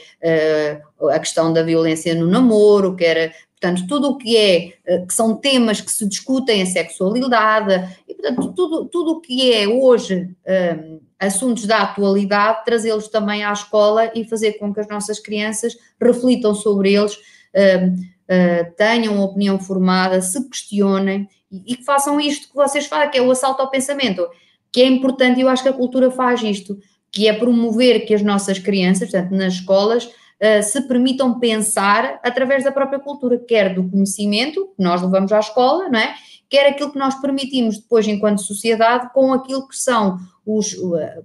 uh, 0.99 1.09
a 1.09 1.19
questão 1.19 1.53
da 1.53 1.63
violência 1.63 2.15
no 2.15 2.27
namoro, 2.27 2.95
quer 2.95 3.33
Portanto, 3.59 3.87
tudo 3.87 4.09
o 4.09 4.17
que 4.17 4.37
é, 4.37 4.73
eh, 4.85 4.99
que 4.99 5.13
são 5.13 5.35
temas 5.35 5.81
que 5.81 5.91
se 5.91 6.07
discutem 6.07 6.61
a 6.61 6.65
sexualidade, 6.67 7.97
e 8.07 8.13
portanto, 8.13 8.53
tudo, 8.53 8.85
tudo 8.85 9.11
o 9.13 9.19
que 9.19 9.51
é 9.51 9.67
hoje 9.67 10.25
um, 10.25 10.29
eh, 10.45 10.99
assuntos 11.19 11.65
da 11.65 11.81
atualidade, 11.81 12.63
trazê-los 12.63 13.07
também 13.07 13.43
à 13.43 13.51
escola 13.51 14.11
e 14.13 14.23
fazer 14.23 14.53
com 14.53 14.71
que 14.71 14.79
as 14.79 14.87
nossas 14.87 15.19
crianças 15.19 15.75
reflitam 15.99 16.53
sobre 16.53 16.93
eles, 16.93 17.17
um, 17.55 17.87
uh, 17.95 18.71
tenham 18.77 19.15
uma 19.15 19.25
opinião 19.25 19.59
formada, 19.59 20.21
se 20.21 20.47
questionem 20.47 21.27
e, 21.51 21.75
que 21.75 21.83
façam 21.83 22.21
isto 22.21 22.49
que 22.49 22.55
vocês 22.55 22.85
fazem, 22.85 23.09
que 23.09 23.17
é 23.17 23.21
o 23.23 23.31
assalto 23.31 23.63
ao 23.63 23.71
pensamento, 23.71 24.27
que 24.71 24.81
é 24.81 24.85
importante 24.85 25.39
e 25.39 25.41
eu 25.41 25.49
acho 25.49 25.63
que 25.63 25.69
a 25.69 25.73
cultura 25.73 26.11
faz 26.11 26.43
isto, 26.43 26.77
que 27.11 27.27
é 27.27 27.33
promover 27.33 28.05
que 28.05 28.13
as 28.13 28.21
nossas 28.21 28.59
crianças, 28.59 29.09
portanto, 29.09 29.31
nas 29.31 29.55
escolas, 29.55 30.05
uh, 30.05 30.63
se 30.63 30.81
permitam 30.87 31.39
pensar 31.39 32.19
através 32.23 32.63
da 32.63 32.71
própria 32.71 32.99
cultura, 32.99 33.37
quer 33.37 33.73
do 33.73 33.89
conhecimento 33.89 34.67
que 34.75 34.83
nós 34.83 35.01
levamos 35.01 35.31
à 35.31 35.39
escola, 35.39 35.89
não 35.89 35.99
é? 35.99 36.13
quer 36.49 36.69
aquilo 36.69 36.91
que 36.91 36.99
nós 36.99 37.19
permitimos 37.19 37.77
depois, 37.77 38.07
enquanto 38.07 38.41
sociedade, 38.41 39.11
com 39.13 39.33
aquilo 39.33 39.67
que 39.67 39.75
são 39.75 40.17
os, 40.45 40.75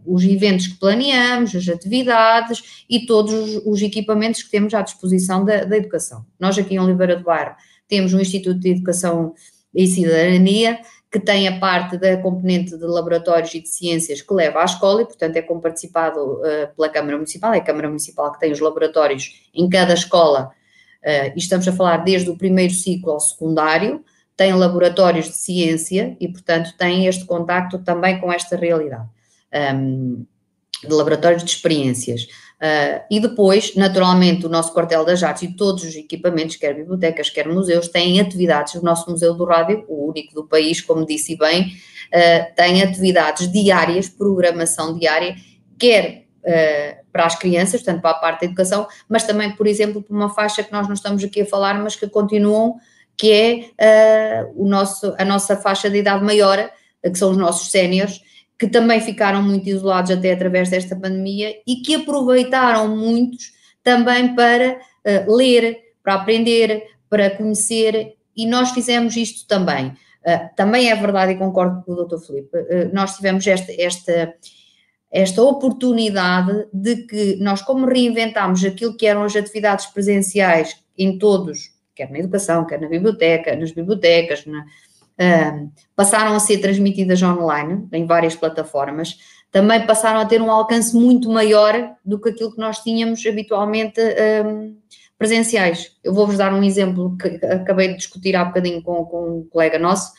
os 0.05 0.25
eventos 0.25 0.67
que 0.67 0.79
planeamos, 0.79 1.55
as 1.55 1.69
atividades 1.69 2.85
e 2.91 3.07
todos 3.07 3.33
os, 3.33 3.67
os 3.67 3.83
equipamentos 3.83 4.43
que 4.43 4.51
temos 4.51 4.75
à 4.75 4.83
disposição 4.83 5.45
da, 5.45 5.65
da, 5.65 5.77
educação. 5.77 6.27
Nós 6.41 6.59
aqui 6.59 6.75
em 6.75 6.81
Oliveira 6.81 7.17
do 7.17 7.25
Bairro 7.25 7.55
temos 7.87 8.13
um 8.13 8.21
Instituto 8.21 8.59
de 8.59 8.71
Educação 8.71 9.35
e 9.75 9.87
Cidadania 9.87 10.81
que 11.13 11.21
tem 11.21 11.47
a 11.47 11.59
parte 11.59 11.99
da 11.99 12.17
componente 12.17 12.75
de 12.75 12.85
laboratórios 12.87 13.53
e 13.55 13.61
de 13.61 13.69
ciências 13.69 14.23
que 14.23 14.33
leva 14.33 14.63
à 14.63 14.65
escola 14.65 15.03
e, 15.03 15.05
portanto, 15.05 15.37
é 15.37 15.43
comparticipado 15.43 16.19
uh, 16.19 16.75
pela 16.75 16.89
Câmara 16.89 17.17
Municipal, 17.17 17.53
é 17.53 17.59
a 17.59 17.63
Câmara 17.63 17.89
Municipal 17.89 18.33
que 18.33 18.41
tem 18.41 18.51
os 18.51 18.61
laboratórios 18.61 19.43
em 19.55 19.69
cada 19.69 19.93
escola, 19.93 20.51
uh, 21.05 21.33
e 21.37 21.39
estamos 21.39 21.69
a 21.69 21.73
falar 21.73 21.99
desde 21.99 22.31
o 22.31 22.39
primeiro 22.39 22.73
ciclo 22.73 23.13
ao 23.13 23.21
secundário, 23.21 24.03
tem 24.35 24.55
laboratórios 24.55 25.27
de 25.27 25.35
ciência 25.35 26.17
e, 26.19 26.27
portanto, 26.27 26.75
tem 26.79 27.07
este 27.07 27.27
contacto 27.27 27.79
também 27.81 28.19
com 28.19 28.33
esta 28.33 28.57
realidade. 28.57 29.07
Um, 29.75 30.25
de 30.83 30.93
laboratórios 30.93 31.45
de 31.45 31.51
experiências. 31.51 32.27
Uh, 32.63 33.03
e 33.11 33.19
depois, 33.19 33.75
naturalmente, 33.75 34.47
o 34.47 34.49
nosso 34.49 34.73
quartel 34.73 35.05
das 35.05 35.21
artes 35.21 35.43
e 35.43 35.53
todos 35.53 35.83
os 35.83 35.97
equipamentos, 35.97 36.55
quer 36.55 36.73
bibliotecas, 36.73 37.29
quer 37.29 37.49
museus, 37.49 37.89
têm 37.89 38.21
atividades. 38.21 38.75
O 38.75 38.85
nosso 38.85 39.11
Museu 39.11 39.35
do 39.35 39.45
Rádio, 39.45 39.85
o 39.89 40.09
único 40.09 40.33
do 40.33 40.47
país, 40.47 40.81
como 40.81 41.05
disse 41.05 41.37
bem, 41.37 41.73
uh, 42.15 42.55
tem 42.55 42.81
atividades 42.81 43.51
diárias, 43.51 44.09
programação 44.09 44.97
diária, 44.97 45.35
quer 45.77 46.27
uh, 46.45 47.05
para 47.11 47.27
as 47.27 47.35
crianças, 47.35 47.83
portanto, 47.83 48.01
para 48.01 48.11
a 48.11 48.21
parte 48.21 48.43
da 48.43 48.47
educação, 48.47 48.87
mas 49.09 49.25
também, 49.25 49.51
por 49.57 49.67
exemplo, 49.67 50.01
para 50.01 50.15
uma 50.15 50.33
faixa 50.33 50.63
que 50.63 50.71
nós 50.71 50.87
não 50.87 50.95
estamos 50.95 51.25
aqui 51.25 51.41
a 51.41 51.47
falar, 51.47 51.75
mas 51.83 51.97
que 51.97 52.09
continuam 52.09 52.77
que 53.17 53.75
é 53.79 54.49
o 54.57 54.67
nosso, 54.67 55.15
a 55.19 55.25
nossa 55.25 55.57
faixa 55.57 55.91
de 55.91 55.99
idade 55.99 56.25
maior, 56.25 56.71
que 57.03 57.15
são 57.15 57.31
os 57.31 57.37
nossos 57.37 57.71
séniores, 57.71 58.21
que 58.63 58.69
também 58.69 59.01
ficaram 59.01 59.43
muito 59.43 59.69
isolados 59.69 60.13
até 60.13 60.31
através 60.31 60.71
desta 60.71 60.95
pandemia 60.95 61.53
e 61.67 61.83
que 61.83 61.97
aproveitaram 61.97 62.97
muitos 62.97 63.53
também 63.83 64.37
para 64.37 64.75
uh, 64.79 65.37
ler, 65.37 65.81
para 66.01 66.15
aprender, 66.15 66.85
para 67.11 67.29
conhecer, 67.31 68.15
e 68.37 68.47
nós 68.47 68.71
fizemos 68.71 69.17
isto 69.17 69.49
também. 69.49 69.89
Uh, 69.89 70.55
também 70.55 70.93
é 70.93 70.95
verdade, 70.95 71.33
e 71.33 71.37
concordo 71.37 71.83
com 71.83 71.91
o 71.91 72.05
Dr. 72.05 72.25
Filipe, 72.25 72.51
nós 72.93 73.17
tivemos 73.17 73.45
esta, 73.45 73.73
esta, 73.77 74.33
esta 75.11 75.43
oportunidade 75.43 76.69
de 76.73 77.05
que 77.09 77.35
nós, 77.41 77.63
como 77.63 77.85
reinventámos 77.85 78.65
aquilo 78.65 78.97
que 78.97 79.09
eram 79.09 79.25
as 79.25 79.35
atividades 79.35 79.87
presenciais 79.87 80.77
em 80.97 81.19
todos 81.19 81.73
quer 81.97 82.11
na 82.13 82.21
educação, 82.21 82.65
quer 82.65 82.81
na 82.81 82.89
biblioteca, 82.89 83.57
nas 83.57 83.73
bibliotecas, 83.73 84.47
na, 84.47 84.65
passaram 85.95 86.35
a 86.35 86.41
ser 86.41 86.59
transmitidas 86.59 87.23
online 87.23 87.87
em 87.93 88.07
várias 88.07 88.35
plataformas, 88.35 89.17
também 89.51 89.87
passaram 89.87 90.21
a 90.21 90.25
ter 90.25 90.41
um 90.41 90.51
alcance 90.51 90.97
muito 90.97 91.31
maior 91.31 91.93
do 92.05 92.19
que 92.19 92.31
aquilo 92.31 92.53
que 92.53 92.59
nós 92.61 92.79
tínhamos 92.79 93.25
habitualmente 93.27 94.01
um, 94.45 94.75
presenciais. 95.19 95.93
Eu 96.03 96.15
vou-vos 96.15 96.39
dar 96.39 96.53
um 96.53 96.65
exemplo 96.65 97.17
que 97.19 97.29
acabei 97.45 97.89
de 97.89 97.97
discutir 97.99 98.35
há 98.35 98.45
bocadinho 98.45 98.83
com, 98.83 99.05
com 99.05 99.39
um 99.39 99.49
colega 99.49 99.79
nosso. 99.79 100.13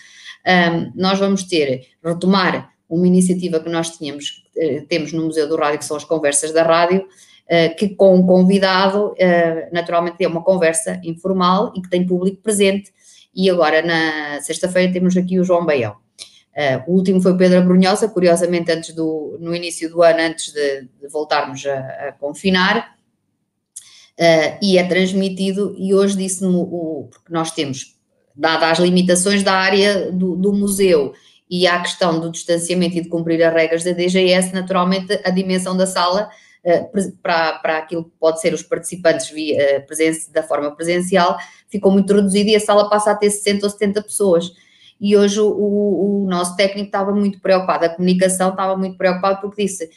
Um, 0.46 0.92
nós 0.96 1.20
vamos 1.20 1.44
ter, 1.44 1.88
retomar 2.04 2.74
uma 2.88 3.08
iniciativa 3.08 3.60
que 3.60 3.70
nós 3.70 3.98
tínhamos, 3.98 4.44
eh, 4.56 4.86
temos 4.88 5.12
no 5.14 5.26
Museu 5.26 5.50
do 5.50 5.56
Rádio, 5.56 5.80
que 5.80 5.86
são 5.86 5.98
as 5.98 6.04
conversas 6.04 6.54
da 6.54 6.62
rádio, 6.62 7.06
eh, 7.48 7.70
que 7.70 7.90
com 7.90 8.16
um 8.16 8.26
convidado, 8.26 9.16
eh, 9.18 9.68
naturalmente 9.72 10.24
é 10.24 10.28
uma 10.28 10.44
conversa 10.44 11.02
informal 11.04 11.74
e 11.76 11.82
que 11.82 11.90
tem 11.90 12.06
público 12.06 12.38
presente. 12.44 12.94
E 13.36 13.50
agora, 13.50 13.82
na 13.82 14.42
sexta-feira, 14.42 14.92
temos 14.92 15.18
aqui 15.18 15.40
o 15.40 15.44
João 15.44 15.66
Baião. 15.66 15.96
Uh, 16.56 16.92
o 16.92 16.96
último 16.96 17.20
foi 17.20 17.32
o 17.32 17.38
Pedro 17.38 17.58
Abrunhosa, 17.58 18.08
curiosamente 18.08 18.72
antes 18.72 18.94
do, 18.94 19.38
no 19.40 19.56
início 19.56 19.90
do 19.90 20.04
ano, 20.04 20.20
antes 20.20 20.54
de, 20.54 20.88
de 21.02 21.08
voltarmos 21.10 21.66
a, 21.66 21.80
a 22.10 22.12
confinar, 22.12 22.96
uh, 24.20 24.58
e 24.62 24.78
é 24.78 24.84
transmitido, 24.84 25.76
e 25.80 25.96
hoje 25.96 26.16
disse-me, 26.16 26.54
porque 27.12 27.34
nós 27.34 27.52
temos, 27.52 27.98
dadas 28.36 28.72
as 28.72 28.80
limitações 28.80 29.42
da 29.42 29.54
área 29.54 30.12
do, 30.12 30.36
do 30.36 30.54
museu 30.54 31.14
e 31.50 31.66
a 31.68 31.80
questão 31.80 32.20
do 32.20 32.32
distanciamento 32.32 32.98
e 32.98 33.02
de 33.02 33.10
cumprir 33.10 33.44
as 33.44 33.54
regras 33.54 33.84
da 33.84 33.92
DGS, 33.92 34.54
naturalmente 34.54 35.20
a 35.24 35.30
dimensão 35.32 35.76
da 35.76 35.88
sala 35.88 36.30
para, 37.22 37.60
para 37.60 37.78
aquilo 37.78 38.06
que 38.06 38.12
pode 38.20 38.40
ser 38.40 38.54
os 38.54 38.64
participantes 38.64 39.30
via, 39.30 39.62
eh, 39.62 39.80
presen 39.82 40.14
da 40.32 40.42
forma 40.42 40.72
presencial, 40.72 41.38
ficou 41.68 41.92
muito 41.92 42.14
reduzido 42.14 42.50
e 42.50 42.56
a 42.56 42.60
sala 42.60 42.90
passa 42.90 43.12
a 43.12 43.16
ter 43.16 43.30
60 43.30 43.66
ou 43.66 43.70
70 43.70 44.02
pessoas. 44.02 44.52
E 45.00 45.18
hoje 45.18 45.42
o, 45.42 45.50
o, 45.50 46.24
o 46.24 46.30
nosso 46.30 46.56
técnico 46.56 46.88
estava 46.88 47.12
muito 47.12 47.40
preocupado, 47.42 47.86
a 47.86 47.90
comunicação 47.90 48.52
estava 48.52 48.78
muito 48.78 48.98
preocupada 48.98 49.42
porque 49.42 49.64
disse: 49.64 49.90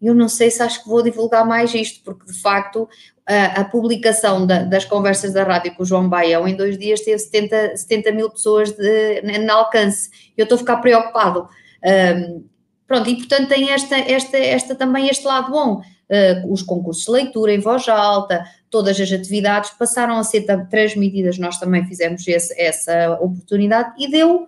Eu 0.00 0.14
não 0.14 0.28
sei 0.28 0.50
se 0.50 0.62
acho 0.62 0.82
que 0.82 0.88
vou 0.88 1.02
divulgar 1.02 1.46
mais 1.46 1.74
isto, 1.74 2.02
porque 2.02 2.24
de 2.24 2.40
facto 2.40 2.88
a, 3.26 3.60
a 3.60 3.64
publicação 3.66 4.46
da, 4.46 4.62
das 4.62 4.86
conversas 4.86 5.34
da 5.34 5.44
rádio 5.44 5.74
com 5.74 5.82
o 5.82 5.86
João 5.86 6.08
Baião 6.08 6.48
em 6.48 6.56
dois 6.56 6.78
dias 6.78 7.02
teve 7.02 7.18
70, 7.18 7.76
70 7.76 8.12
mil 8.12 8.30
pessoas 8.30 8.72
de, 8.72 9.20
na 9.44 9.52
alcance. 9.52 10.08
Eu 10.34 10.44
estou 10.44 10.56
a 10.56 10.58
ficar 10.60 10.78
preocupado. 10.78 11.46
Um, 11.84 12.44
pronto, 12.86 13.10
e 13.10 13.16
portanto 13.16 13.48
tem 13.48 13.70
esta, 13.70 13.98
esta, 13.98 14.38
esta 14.38 14.74
também 14.74 15.08
este 15.08 15.26
lado 15.26 15.52
bom 15.52 15.82
uh, 16.10 16.52
os 16.52 16.62
concursos 16.62 17.04
de 17.04 17.10
leitura 17.10 17.52
em 17.52 17.60
voz 17.60 17.88
alta, 17.88 18.44
todas 18.70 19.00
as 19.00 19.10
atividades 19.10 19.70
passaram 19.70 20.16
a 20.18 20.24
ser 20.24 20.44
transmitidas, 20.68 21.38
nós 21.38 21.58
também 21.58 21.86
fizemos 21.86 22.26
esse, 22.26 22.58
essa 22.60 23.18
oportunidade 23.20 23.92
e 23.98 24.10
deu 24.10 24.46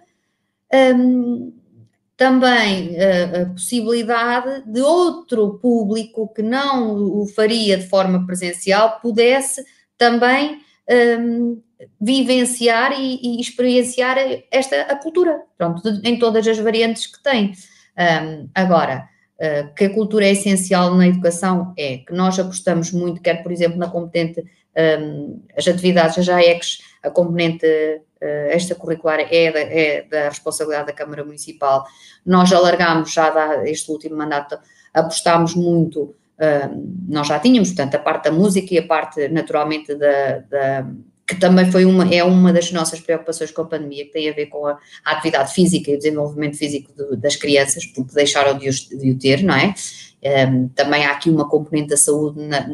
um, 0.72 1.52
também 2.16 2.90
uh, 2.90 3.42
a 3.42 3.46
possibilidade 3.46 4.62
de 4.66 4.80
outro 4.80 5.58
público 5.58 6.32
que 6.34 6.42
não 6.42 6.94
o 7.20 7.26
faria 7.26 7.78
de 7.78 7.88
forma 7.88 8.26
presencial 8.26 9.00
pudesse 9.00 9.64
também 9.96 10.60
um, 11.18 11.62
vivenciar 12.00 12.92
e, 12.92 13.20
e, 13.22 13.40
experienciar 13.40 14.16
esta 14.50 14.82
a 14.82 14.96
cultura, 14.96 15.40
pronto, 15.56 15.82
em 16.04 16.18
todas 16.18 16.46
as 16.46 16.58
variantes 16.58 17.06
que 17.06 17.22
tem. 17.22 17.52
Um, 17.96 18.48
agora, 18.54 19.08
uh, 19.40 19.74
que 19.74 19.84
a 19.84 19.94
cultura 19.94 20.26
é 20.26 20.32
essencial 20.32 20.94
na 20.94 21.08
educação 21.08 21.72
é 21.76 21.98
que 21.98 22.12
nós 22.12 22.38
apostamos 22.38 22.92
muito, 22.92 23.20
quer 23.20 23.42
por 23.42 23.50
exemplo 23.50 23.78
na 23.78 23.88
componente, 23.88 24.44
um, 25.00 25.42
as 25.56 25.66
atividades, 25.66 26.18
as 26.18 26.28
AECs, 26.28 26.78
a 27.02 27.10
componente 27.10 27.66
uh, 27.66 28.54
extracurricular 28.54 29.20
é 29.20 29.52
da, 29.52 29.60
é 29.60 30.02
da, 30.02 30.28
responsabilidade 30.28 30.88
da 30.88 30.92
Câmara 30.92 31.24
Municipal. 31.24 31.84
Nós 32.24 32.52
alargámos 32.52 33.12
já 33.12 33.30
da, 33.30 33.68
este 33.68 33.90
último 33.90 34.16
mandato, 34.16 34.58
apostámos 34.94 35.54
muito, 35.54 36.02
uh, 36.02 36.94
nós 37.08 37.26
já 37.26 37.38
tínhamos, 37.38 37.70
portanto, 37.70 37.94
a 37.94 37.98
parte 37.98 38.24
da 38.24 38.32
música 38.32 38.74
e 38.74 38.78
a 38.78 38.86
parte 38.86 39.28
naturalmente 39.28 39.94
da, 39.94 40.38
da 40.48 40.86
que 41.30 41.36
também 41.36 41.70
foi 41.70 41.84
uma, 41.84 42.12
é 42.12 42.24
uma 42.24 42.52
das 42.52 42.72
nossas 42.72 42.98
preocupações 42.98 43.52
com 43.52 43.62
a 43.62 43.66
pandemia, 43.66 44.04
que 44.04 44.10
tem 44.10 44.28
a 44.28 44.32
ver 44.32 44.46
com 44.46 44.66
a, 44.66 44.76
a 45.04 45.12
atividade 45.12 45.54
física 45.54 45.88
e 45.88 45.94
o 45.94 45.96
desenvolvimento 45.96 46.58
físico 46.58 46.92
de, 46.92 47.16
das 47.18 47.36
crianças, 47.36 47.86
porque 47.86 48.12
deixaram 48.12 48.58
de, 48.58 48.68
os, 48.68 48.88
de 48.88 49.12
o 49.12 49.16
ter, 49.16 49.40
não 49.44 49.54
é? 49.54 49.72
Um, 50.48 50.68
também 50.70 51.06
há 51.06 51.12
aqui 51.12 51.30
uma 51.30 51.48
componente 51.48 51.90
da 51.90 51.96
saúde 51.96 52.42
na, 52.42 52.68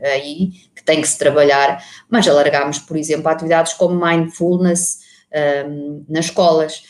aí 0.00 0.52
que 0.76 0.84
tem 0.84 1.00
que 1.00 1.08
se 1.08 1.18
trabalhar, 1.18 1.84
mas 2.08 2.28
alargámos, 2.28 2.78
por 2.78 2.96
exemplo, 2.96 3.28
atividades 3.28 3.72
como 3.72 4.00
mindfulness 4.00 5.00
um, 5.66 6.04
nas 6.08 6.26
escolas. 6.26 6.84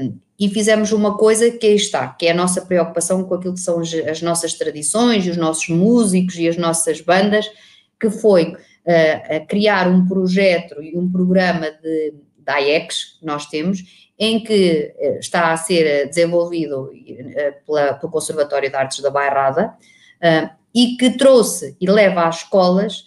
Um, 0.00 0.16
e 0.38 0.48
fizemos 0.48 0.92
uma 0.92 1.18
coisa 1.18 1.50
que 1.50 1.66
aí 1.66 1.74
está, 1.74 2.06
que 2.06 2.26
é 2.26 2.30
a 2.30 2.34
nossa 2.34 2.60
preocupação 2.60 3.24
com 3.24 3.34
aquilo 3.34 3.54
que 3.54 3.60
são 3.60 3.80
as, 3.80 3.92
as 3.92 4.22
nossas 4.22 4.54
tradições, 4.54 5.26
os 5.26 5.36
nossos 5.36 5.68
músicos 5.70 6.36
e 6.36 6.46
as 6.46 6.56
nossas 6.56 7.00
bandas, 7.00 7.50
que 7.98 8.10
foi 8.10 8.54
a 8.86 9.40
criar 9.40 9.88
um 9.88 10.06
projeto 10.06 10.80
e 10.82 10.96
um 10.96 11.10
programa 11.10 11.70
de, 11.70 12.14
da 12.38 12.62
que 12.62 12.94
nós 13.22 13.46
temos, 13.46 14.06
em 14.18 14.42
que 14.42 14.94
eh, 14.96 15.18
está 15.18 15.52
a 15.52 15.56
ser 15.56 16.08
desenvolvido 16.08 16.90
eh, 16.94 17.50
pela, 17.66 17.94
pelo 17.94 18.12
Conservatório 18.12 18.70
de 18.70 18.76
Artes 18.76 19.00
da 19.00 19.10
Bairrada 19.10 19.74
eh, 20.20 20.48
e 20.74 20.96
que 20.96 21.16
trouxe 21.16 21.76
e 21.80 21.90
leva 21.90 22.24
às 22.24 22.38
escolas 22.38 23.04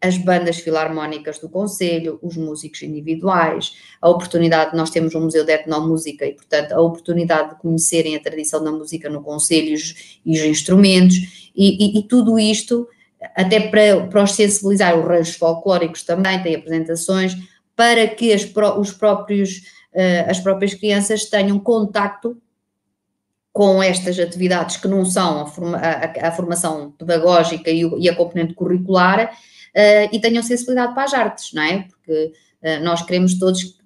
as 0.00 0.18
bandas 0.18 0.58
filarmónicas 0.58 1.38
do 1.38 1.48
Conselho, 1.48 2.18
os 2.20 2.36
músicos 2.36 2.82
individuais, 2.82 3.72
a 4.00 4.10
oportunidade, 4.10 4.76
nós 4.76 4.90
temos 4.90 5.14
um 5.14 5.20
museu 5.20 5.44
de 5.44 5.52
etnomúsica 5.52 6.26
e, 6.26 6.34
portanto, 6.34 6.72
a 6.72 6.80
oportunidade 6.80 7.50
de 7.50 7.60
conhecerem 7.60 8.16
a 8.16 8.20
tradição 8.20 8.64
da 8.64 8.72
música 8.72 9.08
no 9.08 9.22
Conselho 9.22 9.68
e 9.68 9.74
os, 9.74 10.18
e 10.26 10.36
os 10.36 10.44
instrumentos, 10.44 11.52
e, 11.54 11.98
e, 11.98 12.00
e 12.00 12.02
tudo 12.08 12.36
isto 12.36 12.88
até 13.34 13.60
para, 13.68 14.06
para 14.08 14.22
os 14.22 14.32
sensibilizar, 14.32 14.98
os 14.98 15.06
ranchos 15.06 15.36
folclóricos 15.36 16.02
também 16.02 16.42
têm 16.42 16.56
apresentações, 16.56 17.36
para 17.76 18.06
que 18.06 18.32
as, 18.32 18.44
os 18.78 18.92
próprios, 18.92 19.58
uh, 19.94 20.28
as 20.30 20.40
próprias 20.40 20.74
crianças 20.74 21.24
tenham 21.24 21.58
contacto 21.58 22.36
com 23.52 23.82
estas 23.82 24.18
atividades 24.18 24.76
que 24.76 24.88
não 24.88 25.04
são 25.04 25.42
a, 25.42 25.46
forma, 25.46 25.76
a, 25.76 26.28
a 26.28 26.32
formação 26.32 26.90
pedagógica 26.92 27.70
e, 27.70 27.84
o, 27.84 27.98
e, 27.98 28.08
a 28.08 28.16
componente 28.16 28.54
curricular 28.54 29.30
uh, 29.30 30.08
e 30.10 30.18
tenham 30.20 30.42
sensibilidade 30.42 30.94
para 30.94 31.04
as 31.04 31.14
artes, 31.14 31.52
não 31.52 31.62
é? 31.62 31.82
Porque 31.82 32.32
uh, 32.62 32.82
nós 32.82 33.02
queremos 33.02 33.38
todos. 33.38 33.80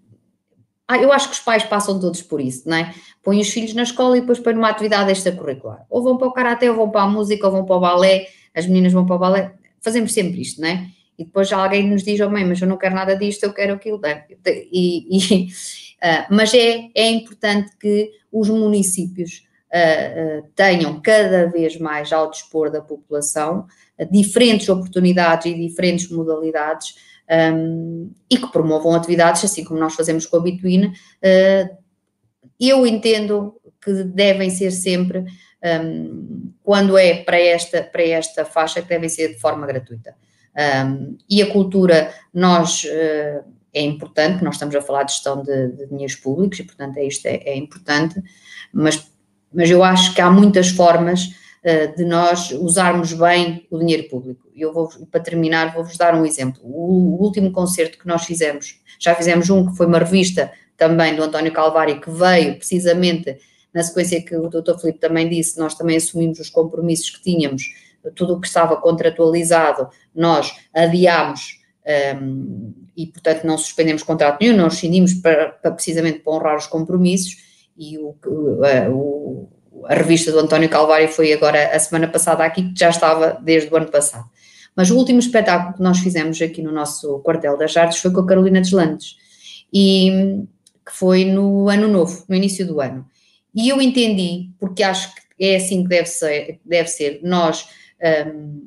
Ah, 0.88 0.98
eu 0.98 1.12
acho 1.12 1.28
que 1.28 1.34
os 1.34 1.40
pais 1.40 1.64
passam 1.64 1.98
todos 1.98 2.22
por 2.22 2.40
isso, 2.40 2.68
não 2.68 2.76
é? 2.76 2.94
Põem 3.22 3.40
os 3.40 3.48
filhos 3.48 3.74
na 3.74 3.82
escola 3.82 4.16
e 4.16 4.20
depois 4.20 4.38
põem 4.38 4.54
numa 4.54 4.70
atividade 4.70 5.10
extracurricular. 5.10 5.84
Ou 5.90 6.02
vão 6.02 6.16
para 6.16 6.28
o 6.28 6.32
karaté, 6.32 6.70
ou 6.70 6.76
vão 6.76 6.90
para 6.90 7.02
a 7.02 7.08
música, 7.08 7.46
ou 7.46 7.52
vão 7.52 7.64
para 7.64 7.76
o 7.76 7.80
balé, 7.80 8.28
as 8.54 8.66
meninas 8.66 8.92
vão 8.92 9.04
para 9.04 9.16
o 9.16 9.18
balé. 9.18 9.54
Fazemos 9.80 10.12
sempre 10.12 10.40
isto, 10.40 10.60
não 10.60 10.68
é? 10.68 10.86
E 11.18 11.24
depois 11.24 11.52
alguém 11.52 11.88
nos 11.88 12.04
diz, 12.04 12.20
oh 12.20 12.30
mãe, 12.30 12.44
mas 12.44 12.60
eu 12.60 12.68
não 12.68 12.76
quero 12.76 12.94
nada 12.94 13.16
disto, 13.16 13.42
eu 13.42 13.52
quero 13.52 13.74
aquilo. 13.74 14.00
E, 14.46 15.06
e, 15.10 15.44
uh, 15.46 16.26
mas 16.30 16.54
é, 16.54 16.88
é 16.94 17.10
importante 17.10 17.76
que 17.80 18.10
os 18.30 18.48
municípios 18.48 19.42
uh, 19.72 20.40
uh, 20.40 20.48
tenham 20.54 21.00
cada 21.00 21.46
vez 21.46 21.78
mais 21.78 22.12
ao 22.12 22.30
dispor 22.30 22.70
da 22.70 22.80
população 22.80 23.66
diferentes 24.10 24.68
oportunidades 24.68 25.46
e 25.46 25.54
diferentes 25.54 26.10
modalidades 26.10 26.94
um, 27.30 28.10
e 28.30 28.36
que 28.36 28.52
promovam 28.52 28.94
atividades, 28.94 29.44
assim 29.44 29.64
como 29.64 29.80
nós 29.80 29.94
fazemos 29.94 30.26
com 30.26 30.36
a 30.36 30.40
Bitwin. 30.40 30.92
eu 32.58 32.86
entendo 32.86 33.54
que 33.82 34.02
devem 34.02 34.50
ser 34.50 34.72
sempre, 34.72 35.24
um, 35.82 36.52
quando 36.62 36.98
é 36.98 37.22
para 37.22 37.38
esta, 37.38 37.82
para 37.82 38.02
esta 38.02 38.44
faixa, 38.44 38.82
que 38.82 38.88
devem 38.88 39.08
ser 39.08 39.28
de 39.28 39.40
forma 39.40 39.66
gratuita. 39.66 40.14
Um, 40.56 41.18
e 41.28 41.42
a 41.42 41.52
cultura, 41.52 42.12
nós 42.32 42.84
uh, 42.84 43.44
é 43.74 43.82
importante, 43.82 44.42
nós 44.42 44.54
estamos 44.54 44.74
a 44.74 44.80
falar 44.80 45.02
de 45.02 45.12
gestão 45.12 45.42
de, 45.42 45.68
de 45.68 45.86
dinheiros 45.86 46.16
públicos 46.16 46.58
e, 46.58 46.64
portanto, 46.64 46.96
é 46.96 47.04
isto 47.04 47.26
é, 47.26 47.36
é, 47.44 47.56
importante, 47.56 48.22
mas, 48.72 49.06
mas 49.52 49.70
eu 49.70 49.84
acho 49.84 50.14
que 50.14 50.20
há 50.20 50.30
muitas 50.30 50.68
formas 50.70 51.26
uh, 51.26 51.30
de 51.96 52.04
nós 52.04 52.52
usarmos 52.52 53.12
bem 53.12 53.66
o 53.70 53.78
dinheiro 53.78 54.08
público. 54.08 54.48
Eu 54.54 54.72
vou, 54.72 54.88
para 55.10 55.20
terminar, 55.20 55.74
vou-vos 55.74 55.96
dar 55.96 56.14
um 56.14 56.24
exemplo. 56.24 56.60
O, 56.62 57.20
último 57.20 57.50
concerto 57.50 57.98
que 57.98 58.06
nós 58.06 58.24
fizemos, 58.24 58.80
já 59.00 59.14
fizemos 59.16 59.50
um 59.50 59.66
que 59.66 59.76
foi 59.76 59.86
uma 59.86 59.98
revista 59.98 60.52
também 60.76 61.16
do 61.16 61.24
António 61.24 61.52
Calvário, 61.52 62.00
que 62.00 62.08
veio 62.08 62.56
precisamente 62.56 63.36
na 63.74 63.82
sequência 63.82 64.22
que 64.22 64.36
o 64.36 64.48
Dr. 64.48 64.78
Filipe 64.80 65.00
também 65.00 65.28
disse, 65.28 65.58
nós 65.58 65.74
também 65.74 65.96
assumimos 65.96 66.38
os 66.38 66.48
compromissos 66.48 67.10
que 67.10 67.22
tínhamos 67.22 67.64
tudo 68.14 68.34
o 68.34 68.40
que 68.40 68.46
estava 68.46 68.76
contratualizado, 68.76 69.88
nós 70.14 70.54
adiámos 70.72 71.60
um, 72.22 72.72
e, 72.96 73.06
portanto, 73.08 73.44
não 73.44 73.58
suspendemos 73.58 74.04
contrato 74.04 74.38
nenhum, 74.40 74.56
não 74.56 74.68
rescindimos 74.68 75.14
para, 75.14 75.48
para 75.48 75.72
precisamente 75.72 76.20
para 76.20 76.32
honrar 76.32 76.56
os 76.56 76.66
compromissos 76.66 77.36
e 77.76 77.98
o, 77.98 78.14
a, 78.64 78.88
o, 78.88 79.48
a 79.88 79.94
revista 79.94 80.32
do 80.32 80.38
António 80.38 80.68
Calvário 80.68 81.08
foi 81.08 81.32
agora 81.32 81.74
a 81.74 81.78
semana 81.78 82.08
passada 82.08 82.44
aqui, 82.44 82.72
que 82.72 82.80
já 82.80 82.90
estava 82.90 83.38
desde 83.42 83.72
o 83.72 83.76
ano 83.76 83.90
passado. 83.90 84.24
Mas 84.74 84.90
o 84.90 84.96
último 84.96 85.18
espetáculo 85.18 85.74
que 85.74 85.82
nós 85.82 85.98
fizemos 85.98 86.40
aqui 86.42 86.62
no 86.62 86.70
nosso 86.70 87.20
quartel 87.20 87.56
das 87.56 87.76
artes 87.76 87.98
foi 87.98 88.12
com 88.12 88.20
a 88.20 88.26
Carolina 88.26 88.60
Deslandes 88.60 89.16
e 89.72 90.44
que 90.84 90.92
foi 90.92 91.24
no 91.24 91.68
ano 91.68 91.88
novo, 91.88 92.24
no 92.28 92.36
início 92.36 92.66
do 92.66 92.80
ano. 92.80 93.06
E 93.54 93.68
eu 93.68 93.80
entendi, 93.80 94.50
porque 94.60 94.82
acho 94.82 95.14
que 95.14 95.22
é 95.40 95.56
assim 95.56 95.82
que 95.82 95.88
deve 95.88 96.06
ser, 96.06 96.60
deve 96.64 96.88
ser. 96.88 97.20
nós 97.22 97.66
um, 98.28 98.66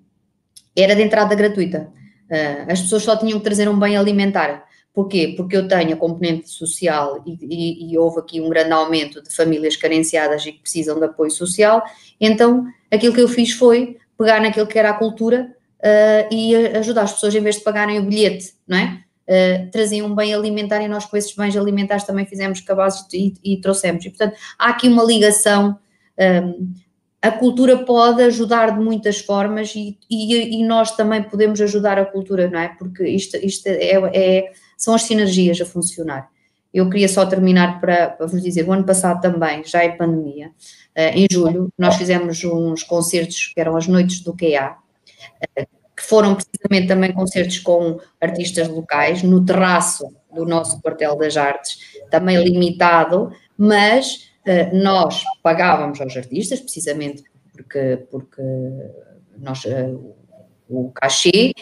era 0.76 0.96
de 0.96 1.04
entrada 1.04 1.36
gratuita. 1.36 1.92
Uh, 2.30 2.72
as 2.72 2.82
pessoas 2.82 3.04
só 3.04 3.16
tinham 3.16 3.38
que 3.40 3.44
trazer 3.44 3.70
um 3.70 3.80
bem 3.80 3.96
alimentar. 3.96 4.66
Porquê? 4.94 5.34
Porque 5.38 5.56
eu 5.56 5.68
tenho 5.68 5.94
a 5.94 5.98
componente 5.98 6.50
social 6.50 7.24
e, 7.26 7.38
e, 7.42 7.92
e, 7.92 7.98
houve 7.98 8.20
aqui 8.20 8.42
um 8.42 8.50
grande 8.50 8.72
aumento 8.72 9.22
de 9.22 9.34
famílias 9.34 9.76
carenciadas 9.76 10.46
e 10.46 10.52
que 10.52 10.62
precisam 10.62 10.98
de 11.00 11.06
apoio 11.06 11.32
social. 11.32 11.84
Então, 12.20 12.66
aquilo 12.92 13.14
que 13.14 13.22
eu 13.22 13.28
fiz 13.28 13.52
foi 13.52 13.98
pegar 14.18 14.42
naquilo 14.42 14.68
que 14.68 14.78
era 14.78 14.90
a 14.90 14.94
cultura 14.94 15.56
uh, 15.80 16.34
e 16.34 16.56
ajudar 16.56 17.04
as 17.04 17.14
pessoas, 17.14 17.36
em 17.36 17.42
vez 17.42 17.58
de 17.58 17.64
pagarem 17.64 18.00
o 18.00 18.04
bilhete, 18.04 18.54
não 18.68 18.78
é? 18.78 19.04
Uh, 19.30 19.70
traziam 19.72 20.08
um 20.08 20.16
bem 20.16 20.34
alimentar 20.34 20.82
e 20.82 20.88
nós 20.88 21.06
com 21.06 21.16
esses 21.16 21.36
bens 21.36 21.56
alimentares 21.56 22.04
também 22.04 22.26
fizemos 22.26 22.60
cabazes 22.62 23.06
e, 23.14 23.36
e 23.44 23.62
trouxemos. 23.62 24.04
E, 24.04 24.10
portanto, 24.10 24.36
há 24.58 24.70
aqui 24.70 24.88
uma 24.88 25.04
ligação 25.04 25.78
um, 26.20 26.74
a 27.22 27.32
cultura 27.32 27.78
pode 27.78 28.22
ajudar 28.24 28.72
de 28.72 28.84
muitas 28.84 29.20
formas 29.20 29.74
e, 29.76 29.98
e, 30.10 30.60
e, 30.60 30.64
nós 30.66 30.96
também 30.96 31.22
podemos 31.22 31.60
ajudar 31.60 31.98
a 32.00 32.06
cultura, 32.06 32.50
não 32.50 32.60
é? 32.60 32.70
Porque 32.70 33.06
isto, 33.08 33.36
isto 33.38 33.68
é, 33.68 33.92
é, 34.14 34.52
são 34.80 34.96
as 34.96 35.04
sinergias 35.04 35.60
a 35.62 35.66
funcionar. 35.66 36.30
Eu 36.74 36.90
queria 36.90 37.08
só 37.08 37.26
terminar 37.26 37.80
para, 37.82 38.10
para 38.10 38.26
vos 38.26 38.42
dizer, 38.42 38.68
o 38.68 38.72
ano 38.72 38.86
passado 38.86 39.22
também, 39.22 39.64
já 39.64 39.84
é 39.84 39.90
pandemia, 39.90 40.48
uh, 40.48 41.02
em 41.14 41.28
julho, 41.30 41.72
nós 41.78 41.96
fizemos 41.96 42.44
uns 42.44 42.84
concertos 42.84 43.52
que 43.54 43.60
eram 43.60 43.76
as 43.76 43.88
noites 43.88 44.22
do 44.22 44.36
QA, 44.36 44.78
uh, 45.60 45.80
que 45.96 46.04
foram 46.04 46.36
precisamente 46.36 46.88
também 46.88 47.12
concertos 47.12 47.60
com 47.60 48.00
artistas 48.22 48.68
locais, 48.70 49.22
no 49.22 49.44
terraço 49.44 50.08
do 50.34 50.46
nosso 50.46 50.82
quartel 50.82 51.18
das 51.18 51.36
artes, 51.36 51.78
também 52.10 52.42
limitado, 52.42 53.32
mas 53.58 54.30
eh, 54.46 54.72
nós 54.74 55.24
pagávamos 55.44 56.00
aos 56.00 56.16
artistas, 56.16 56.60
precisamente 56.60 57.24
porque, 57.52 58.08
porque 58.10 58.42
nós, 59.38 59.66
eh, 59.66 59.94
o 60.70 60.90
cachê, 60.92 61.54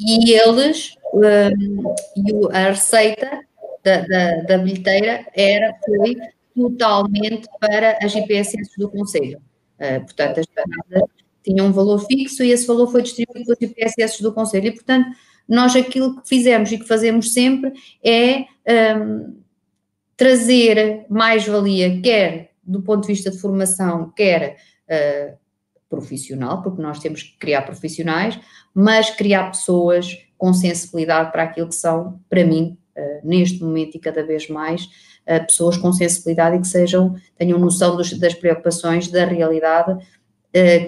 e 0.00 0.32
eles, 0.32 0.94
e 1.14 2.56
a 2.56 2.70
receita 2.70 3.40
da, 3.82 4.00
da, 4.02 4.36
da, 4.42 4.58
bilheteira 4.58 5.26
era, 5.34 5.74
foi 5.84 6.16
totalmente 6.54 7.48
para 7.60 7.98
as 8.02 8.14
IPSS 8.14 8.76
do 8.78 8.90
Conselho. 8.90 9.40
Uh, 9.78 10.00
portanto, 10.00 10.40
as 10.40 10.46
paradas 10.46 11.08
tinham 11.42 11.66
um 11.66 11.72
valor 11.72 11.98
fixo 12.06 12.42
e 12.42 12.50
esse 12.50 12.66
valor 12.66 12.90
foi 12.90 13.02
distribuído 13.02 13.56
pelas 13.56 13.60
IPSS 13.60 14.22
do 14.22 14.32
Conselho. 14.32 14.66
E, 14.66 14.72
portanto, 14.72 15.08
nós 15.48 15.74
aquilo 15.74 16.20
que 16.20 16.28
fizemos 16.28 16.70
e 16.70 16.78
que 16.78 16.86
fazemos 16.86 17.32
sempre 17.32 17.72
é 18.04 18.44
um, 18.96 19.40
trazer 20.16 21.06
mais-valia, 21.08 22.00
quer 22.02 22.50
do 22.62 22.82
ponto 22.82 23.02
de 23.02 23.14
vista 23.14 23.30
de 23.30 23.38
formação, 23.38 24.12
quer 24.14 24.58
uh, 24.90 25.38
profissional, 25.88 26.62
porque 26.62 26.82
nós 26.82 26.98
temos 26.98 27.22
que 27.22 27.38
criar 27.38 27.62
profissionais, 27.62 28.38
mas 28.74 29.08
criar 29.08 29.50
pessoas 29.50 30.18
com 30.38 30.54
sensibilidade 30.54 31.32
para 31.32 31.42
aquilo 31.42 31.68
que 31.68 31.74
são, 31.74 32.20
para 32.30 32.44
mim, 32.44 32.78
uh, 32.96 33.26
neste 33.26 33.62
momento 33.62 33.96
e 33.96 34.00
cada 34.00 34.24
vez 34.24 34.48
mais, 34.48 34.84
uh, 34.84 35.44
pessoas 35.46 35.76
com 35.76 35.92
sensibilidade 35.92 36.56
e 36.56 36.60
que 36.60 36.68
sejam, 36.68 37.14
tenham 37.36 37.58
noção 37.58 37.96
dos, 37.96 38.16
das 38.18 38.32
preocupações, 38.32 39.08
da 39.08 39.24
realidade, 39.26 39.98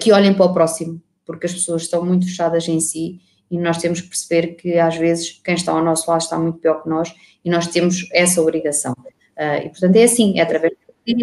que 0.01 0.11
olhem 0.11 0.33
para 0.33 0.47
o 0.47 0.53
próximo, 0.53 0.99
porque 1.23 1.45
as 1.45 1.53
pessoas 1.53 1.83
estão 1.83 2.03
muito 2.03 2.25
fechadas 2.25 2.67
em 2.67 2.79
si 2.79 3.21
e 3.49 3.57
nós 3.59 3.77
temos 3.77 4.01
que 4.01 4.09
perceber 4.09 4.55
que 4.55 4.79
às 4.79 4.97
vezes 4.97 5.39
quem 5.43 5.53
está 5.53 5.71
ao 5.71 5.83
nosso 5.83 6.09
lado 6.09 6.21
está 6.21 6.37
muito 6.37 6.57
pior 6.57 6.81
que 6.81 6.89
nós 6.89 7.13
e 7.45 7.49
nós 7.49 7.67
temos 7.67 8.09
essa 8.11 8.41
obrigação. 8.41 8.93
E, 9.63 9.69
portanto, 9.69 9.95
é 9.95 10.03
assim, 10.03 10.39
é 10.39 10.41
através 10.41 10.73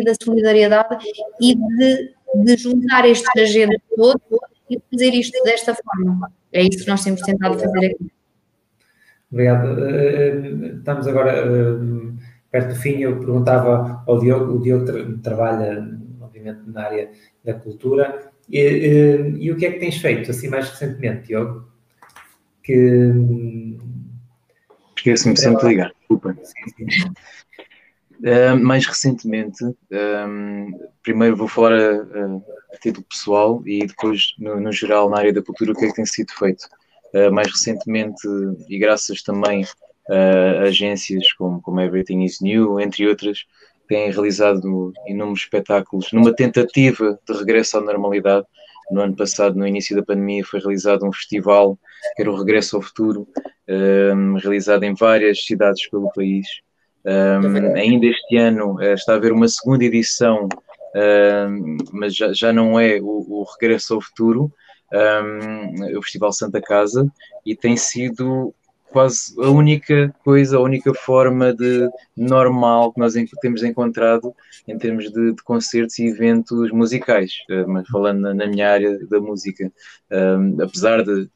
da 0.05 0.15
solidariedade 0.23 1.05
e 1.41 1.55
de, 1.57 2.15
de 2.45 2.57
juntar 2.57 3.07
estes 3.09 3.29
agentes 3.37 3.81
todos 3.95 4.23
e 4.71 4.81
fazer 4.91 5.15
isto 5.15 5.43
desta 5.43 5.75
forma. 5.75 6.33
É 6.53 6.63
isso 6.63 6.85
que 6.85 6.89
nós 6.89 7.03
temos 7.03 7.21
tentado 7.23 7.59
fazer 7.59 7.87
aqui. 7.87 8.18
Obrigado. 9.31 9.67
Uh, 9.73 10.79
estamos 10.79 11.07
agora 11.07 11.47
uh, 11.47 12.17
perto 12.51 12.69
do 12.69 12.77
fim. 12.77 12.99
Eu 13.01 13.19
perguntava 13.19 14.03
ao 14.07 14.19
Diogo, 14.19 14.55
o 14.55 14.63
Diogo 14.63 14.85
tra 14.85 15.05
trabalha, 15.23 15.99
obviamente, 16.21 16.61
na 16.67 16.85
área 16.85 17.11
da 17.45 17.55
cultura. 17.55 18.31
E, 18.49 19.37
e, 19.39 19.53
o 19.53 19.57
que 19.57 19.67
é 19.67 19.73
que 19.73 19.79
tens 19.79 19.99
feito, 19.99 20.31
assim, 20.31 20.49
mais 20.49 20.71
recentemente, 20.71 21.29
Diogo? 21.29 21.69
Que... 22.63 23.13
Esqueço-me 24.97 25.37
sempre 25.37 25.63
de 25.63 25.69
ligar, 25.69 25.93
desculpa. 25.99 26.37
Sim, 26.43 26.91
sim. 26.91 27.13
Uh, 28.21 28.59
mais 28.59 28.85
recentemente, 28.85 29.65
um, 29.65 30.73
primeiro 31.05 31.37
vou 31.37 31.47
falar 31.47 31.73
a, 31.73 31.93
a, 31.93 32.75
a, 32.75 32.79
título 32.83 33.07
pessoal 33.09 33.63
e 33.65 33.87
depois, 33.87 34.35
no, 34.41 34.61
no, 34.61 34.73
geral, 34.73 35.09
na 35.09 35.19
área 35.19 35.33
da 35.33 35.41
cultura, 35.41 35.71
o 35.71 35.75
que 35.75 35.85
é 35.85 35.89
que 35.89 35.95
tem 35.95 36.05
sido 36.05 36.33
feito. 36.33 36.67
Uh, 37.15 37.33
mais 37.33 37.49
recentemente, 37.49 38.29
e 38.69 38.79
graças 38.79 39.23
também 39.23 39.65
a 40.11 40.63
agências 40.63 41.33
como, 41.35 41.61
como 41.61 41.81
Everything 41.81 42.23
is 42.23 42.41
New, 42.41 42.81
entre 42.81 43.07
outras, 43.07 43.45
têm 43.89 44.11
realizado 44.11 44.93
inúmeros 45.07 45.41
espetáculos 45.41 46.13
numa 46.13 46.33
tentativa 46.33 47.19
de 47.27 47.37
regresso 47.37 47.79
à 47.79 47.81
normalidade. 47.81 48.47
No 48.91 49.01
ano 49.03 49.17
passado, 49.17 49.57
no 49.57 49.67
início 49.67 49.97
da 49.97 50.03
pandemia, 50.03 50.45
foi 50.45 50.61
realizado 50.61 51.07
um 51.07 51.13
festival 51.13 51.79
que 52.15 52.23
era 52.23 52.31
o 52.31 52.37
Regresso 52.37 52.77
ao 52.77 52.83
Futuro, 52.83 53.27
um, 53.69 54.35
realizado 54.35 54.85
em 54.85 54.95
várias 54.95 55.45
cidades 55.45 55.89
pelo 55.91 56.11
país. 56.13 56.47
Um, 57.05 57.75
ainda 57.75 58.07
este 58.07 58.37
ano 58.37 58.75
uh, 58.75 58.95
está 58.95 59.13
a 59.13 59.17
haver 59.17 59.33
uma 59.33 59.49
segunda 59.49 59.85
edição, 59.85 60.47
uh, 60.47 61.77
mas 61.93 62.15
já, 62.15 62.33
já 62.33 62.53
não 62.53 62.79
é 62.79 62.99
o, 63.01 63.41
o 63.41 63.45
Regresso 63.61 63.95
ao 63.95 64.01
Futuro, 64.01 64.51
um, 64.93 65.99
o 65.99 66.03
Festival 66.03 66.33
Santa 66.33 66.61
Casa, 66.61 67.11
e 67.45 67.55
tem 67.55 67.77
sido 67.77 68.55
quase 68.91 69.35
a 69.39 69.49
única 69.51 70.15
coisa, 70.25 70.57
a 70.57 70.61
única 70.61 70.95
forma 70.95 71.53
de 71.53 71.89
normal 72.17 72.93
que 72.93 73.01
nós 73.01 73.15
temos 73.41 73.63
encontrado 73.63 74.35
em 74.67 74.79
termos 74.79 75.11
de, 75.11 75.35
de 75.35 75.43
concertos 75.43 75.99
e 75.99 76.07
eventos 76.07 76.71
musicais, 76.71 77.33
uh, 77.51 77.69
mas 77.69 77.87
falando 77.89 78.35
na, 78.35 78.47
minha 78.47 78.71
área 78.71 78.99
da 79.07 79.21
música, 79.21 79.71
um, 80.11 80.63
apesar 80.63 81.03
de 81.03 81.29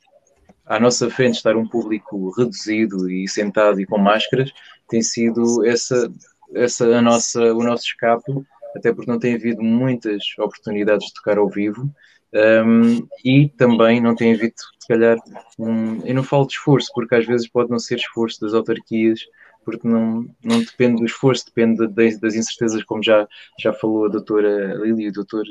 à 0.64 0.80
nossa 0.80 1.10
frente 1.10 1.36
estar 1.36 1.56
um 1.56 1.66
público 1.66 2.30
reduzido 2.36 3.10
e 3.10 3.28
sentado 3.28 3.80
e 3.80 3.86
com 3.86 3.98
máscaras, 3.98 4.50
tem 4.88 5.02
sido 5.02 5.64
essa, 5.66 6.10
essa 6.54 6.86
a 6.86 7.02
nossa, 7.02 7.52
o 7.52 7.62
nosso 7.62 7.84
escape, 7.84 8.32
até 8.74 8.92
porque 8.92 9.10
não 9.10 9.18
tem 9.18 9.34
havido 9.34 9.62
muitas 9.62 10.22
oportunidades 10.38 11.08
de 11.08 11.14
tocar 11.14 11.36
ao 11.36 11.48
vivo. 11.48 11.90
Um, 12.34 13.06
e 13.22 13.50
também 13.50 14.00
não 14.00 14.14
tem 14.16 14.32
havido, 14.32 14.54
se 14.78 14.88
calhar, 14.88 15.18
um, 15.58 16.04
eu 16.06 16.14
não 16.14 16.22
falo 16.22 16.46
de 16.46 16.54
esforço, 16.54 16.90
porque 16.94 17.14
às 17.14 17.26
vezes 17.26 17.46
pode 17.48 17.70
não 17.70 17.78
ser 17.78 17.96
esforço 17.96 18.40
das 18.40 18.54
autarquias, 18.54 19.20
porque 19.64 19.86
não, 19.86 20.26
não 20.42 20.60
depende 20.60 21.00
do 21.00 21.04
esforço, 21.04 21.44
depende 21.46 21.86
de, 21.86 22.18
das 22.18 22.34
incertezas, 22.34 22.82
como 22.84 23.02
já, 23.02 23.28
já 23.60 23.72
falou 23.72 24.06
a 24.06 24.08
doutora 24.08 24.74
Lili, 24.76 25.08
o 25.08 25.12
doutor, 25.12 25.44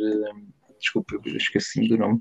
desculpa, 0.79 1.15
esqueci 1.25 1.87
do 1.87 1.97
nome, 1.97 2.19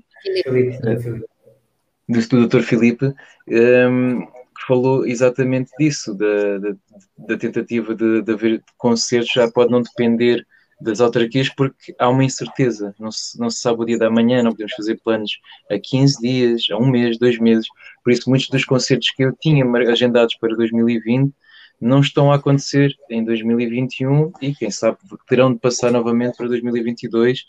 do, 2.07 2.19
do 2.19 2.37
doutor 2.37 2.61
Filipe, 2.61 3.13
um, 3.47 4.21
que 4.21 4.67
falou 4.67 5.07
exatamente 5.07 5.71
disso, 5.79 6.13
da, 6.13 6.59
da, 6.59 6.75
da 7.17 7.37
tentativa 7.37 7.95
de, 7.95 8.21
de 8.21 8.31
haver 8.31 8.63
concertos, 8.77 9.31
já 9.33 9.49
pode 9.51 9.71
não 9.71 9.81
depender 9.81 10.45
das 10.81 10.99
autarquias 10.99 11.49
porque 11.49 11.93
há 11.99 12.09
uma 12.09 12.23
incerteza, 12.23 12.95
não 12.99 13.11
se, 13.11 13.39
não 13.39 13.49
se 13.49 13.61
sabe 13.61 13.81
o 13.81 13.85
dia 13.85 13.97
da 13.97 14.09
manhã, 14.09 14.41
não 14.41 14.51
podemos 14.51 14.73
fazer 14.73 14.99
planos 15.03 15.39
a 15.69 15.77
15 15.79 16.21
dias, 16.21 16.63
a 16.71 16.77
um 16.77 16.89
mês, 16.89 17.17
dois 17.17 17.37
meses, 17.39 17.67
por 18.03 18.11
isso 18.11 18.29
muitos 18.29 18.49
dos 18.49 18.65
concertos 18.65 19.11
que 19.11 19.23
eu 19.23 19.33
tinha 19.39 19.65
agendados 19.89 20.35
para 20.35 20.55
2020 20.55 21.33
não 21.81 21.99
estão 21.99 22.31
a 22.31 22.35
acontecer 22.35 22.95
em 23.09 23.25
2021 23.25 24.31
e 24.39 24.53
quem 24.53 24.69
sabe 24.69 24.99
terão 25.27 25.51
de 25.51 25.59
passar 25.59 25.91
novamente 25.91 26.37
para 26.37 26.47
2022, 26.47 27.43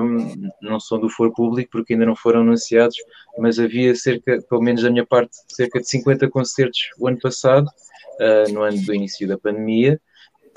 um, 0.00 0.48
não 0.62 0.80
são 0.80 0.98
do 0.98 1.10
foro 1.10 1.32
público 1.34 1.68
porque 1.70 1.92
ainda 1.92 2.06
não 2.06 2.16
foram 2.16 2.40
anunciados, 2.40 2.96
mas 3.38 3.58
havia 3.58 3.94
cerca, 3.94 4.40
pelo 4.48 4.62
menos 4.62 4.82
da 4.82 4.90
minha 4.90 5.04
parte, 5.04 5.36
cerca 5.48 5.78
de 5.78 5.88
50 5.90 6.30
concertos 6.30 6.88
o 6.98 7.06
ano 7.06 7.18
passado, 7.18 7.66
uh, 7.66 8.50
no 8.50 8.62
ano 8.62 8.80
do 8.82 8.94
início 8.94 9.28
da 9.28 9.36
pandemia, 9.36 10.00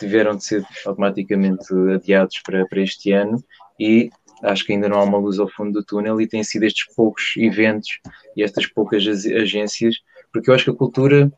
tiveram 0.04 0.36
de 0.36 0.44
ser 0.44 0.66
automaticamente 0.86 1.66
adiados 1.94 2.40
para, 2.46 2.66
para 2.68 2.82
este 2.82 3.12
ano 3.12 3.44
e 3.80 4.10
acho 4.44 4.66
que 4.66 4.74
ainda 4.74 4.90
não 4.90 5.00
há 5.00 5.04
uma 5.04 5.18
luz 5.18 5.40
ao 5.40 5.50
fundo 5.50 5.72
do 5.72 5.86
túnel 5.86 6.20
e 6.20 6.28
têm 6.28 6.44
sido 6.44 6.64
estes 6.64 6.94
poucos 6.94 7.34
eventos 7.38 8.00
e 8.36 8.44
estas 8.44 8.68
poucas 8.68 9.04
agências, 9.08 9.96
porque 10.32 10.50
eu 10.50 10.54
acho 10.54 10.66
que 10.66 10.72
a 10.72 10.76
cultura 10.76 11.32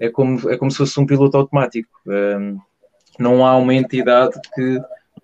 é 0.00 0.08
como, 0.08 0.48
é 0.50 0.56
como 0.56 0.70
se 0.70 0.78
fosse 0.78 0.98
um 1.00 1.06
piloto 1.06 1.36
automático. 1.36 1.88
Um, 2.06 2.58
não 3.18 3.44
há 3.44 3.56
uma 3.56 3.74
entidade 3.74 4.38
que, 4.54 4.80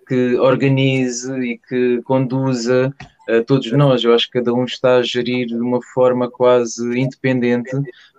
que 0.07 0.37
organize 0.37 1.33
e 1.41 1.59
que 1.59 2.03
conduza 2.03 2.93
todos 3.47 3.71
nós. 3.73 4.03
Eu 4.03 4.15
acho 4.15 4.27
que 4.27 4.39
cada 4.39 4.53
um 4.55 4.65
está 4.65 4.97
a 4.97 5.03
gerir 5.03 5.47
de 5.47 5.55
uma 5.55 5.81
forma 5.83 6.31
quase 6.31 6.99
independente, 6.99 7.71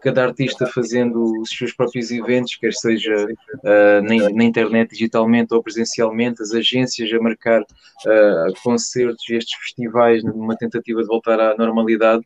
cada 0.01 0.25
artista 0.25 0.65
fazendo 0.67 1.41
os 1.41 1.49
seus 1.49 1.73
próprios 1.73 2.11
eventos, 2.11 2.55
quer 2.55 2.73
seja 2.73 3.25
uh, 3.25 4.01
na, 4.01 4.29
na, 4.29 4.43
internet 4.43 4.91
digitalmente 4.91 5.53
ou 5.53 5.61
presencialmente, 5.61 6.41
as 6.41 6.53
agências 6.53 7.11
a 7.11 7.19
marcar 7.21 7.61
uh, 7.61 8.53
concertos 8.63 9.27
e 9.29 9.35
estes 9.35 9.57
festivais 9.59 10.23
numa 10.23 10.57
tentativa 10.57 11.01
de 11.01 11.07
voltar 11.07 11.39
à 11.39 11.55
normalidade. 11.57 12.23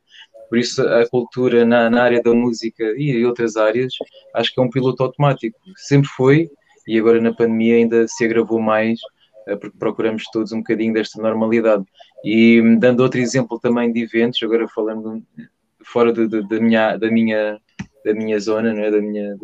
Por 0.49 0.57
isso, 0.57 0.87
a 0.87 1.07
cultura 1.09 1.65
na, 1.65 1.89
na 1.89 2.03
área 2.03 2.21
da 2.21 2.33
música 2.33 2.83
e 2.95 3.25
outras 3.25 3.55
áreas, 3.55 3.93
acho 4.35 4.53
que 4.53 4.59
é 4.59 4.63
um 4.63 4.69
piloto 4.69 5.01
automático. 5.03 5.57
Sempre 5.75 6.09
foi, 6.09 6.49
e 6.87 6.99
agora 6.99 7.19
na 7.19 7.33
pandemia 7.33 7.77
ainda 7.77 8.07
se 8.07 8.23
agravou 8.25 8.59
mais, 8.59 8.99
uh, 9.47 9.57
porque 9.57 9.77
procuramos 9.77 10.23
todos 10.31 10.51
um 10.51 10.57
bocadinho 10.57 10.93
desta 10.93 11.21
normalidade. 11.21 11.83
E 12.23 12.61
dando 12.77 13.01
outro 13.01 13.19
exemplo 13.19 13.59
também 13.59 13.91
de 13.91 14.01
eventos, 14.01 14.41
agora 14.41 14.67
falando 14.67 15.21
fora 15.83 16.13
de, 16.13 16.27
de, 16.27 16.47
de 16.47 16.59
minha, 16.59 16.97
da, 16.97 17.11
minha, 17.11 17.59
da 18.05 18.13
minha 18.13 18.39
zona, 18.39 18.73
não 18.73 18.83
é? 18.83 18.91
da, 18.91 19.01
minha, 19.01 19.35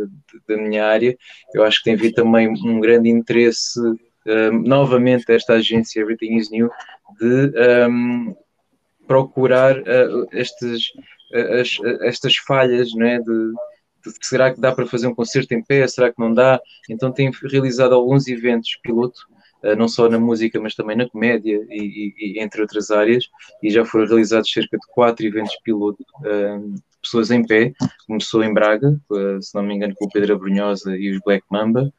da, 0.48 0.58
minha 0.58 0.86
área, 0.86 1.18
eu 1.54 1.64
acho 1.64 1.80
que 1.80 1.86
tem 1.86 1.94
havido 1.94 2.16
também 2.16 2.48
um 2.48 2.80
grande 2.80 3.10
interesse, 3.10 3.80
um, 3.80 4.62
novamente, 4.64 5.26
desta 5.26 5.54
agência 5.54 6.00
Everything 6.00 6.38
is 6.38 6.50
New, 6.50 6.70
de 7.20 7.52
um, 7.90 8.36
procurar 9.08 9.78
uh, 9.80 10.28
estes, 10.32 10.90
uh, 11.34 11.60
as, 11.60 11.78
estas 12.02 12.36
falhas, 12.38 12.94
não 12.94 13.06
é? 13.06 13.20
De, 13.20 13.26
de, 14.06 14.14
será 14.22 14.54
que 14.54 14.62
dá 14.62 14.72
para 14.72 14.86
fazer 14.86 15.08
um 15.08 15.16
concerto 15.16 15.54
em 15.54 15.64
pé? 15.64 15.88
Será 15.88 16.12
que 16.12 16.20
não 16.20 16.34
dá? 16.34 16.60
Então 16.90 17.12
tem 17.12 17.32
realizado 17.44 17.94
alguns 17.94 18.28
eventos 18.28 18.78
piloto 18.84 19.20
eh, 19.32 19.39
não 19.78 19.88
só 19.88 20.10
na 20.10 20.20
música, 20.20 20.60
mas 20.60 20.76
também 20.76 20.96
na 20.96 21.10
comédia 21.10 21.66
e, 21.70 22.14
e, 22.18 22.40
entre 22.40 22.62
outras 22.62 22.92
áreas, 22.92 23.26
e 23.62 23.70
já 23.70 23.86
foram 23.86 24.08
realizados 24.08 24.52
cerca 24.52 24.78
de 24.78 24.88
quatro 24.94 25.26
eventos 25.26 25.56
piloto 25.64 26.04
uh, 26.20 26.74
de 26.74 26.82
pessoas 27.02 27.32
em 27.32 27.46
pé. 27.46 27.74
Começou 28.08 28.44
em 28.44 28.54
Braga, 28.54 29.00
uh, 29.10 29.42
se 29.42 29.54
não 29.56 29.64
me 29.64 29.76
engano, 29.76 29.94
com 29.96 30.06
o 30.06 30.10
Pedro 30.10 30.34
Abrunhosa 30.36 30.96
e 30.96 31.12
os 31.12 31.20
Black 31.26 31.46
Mamba. 31.52 31.92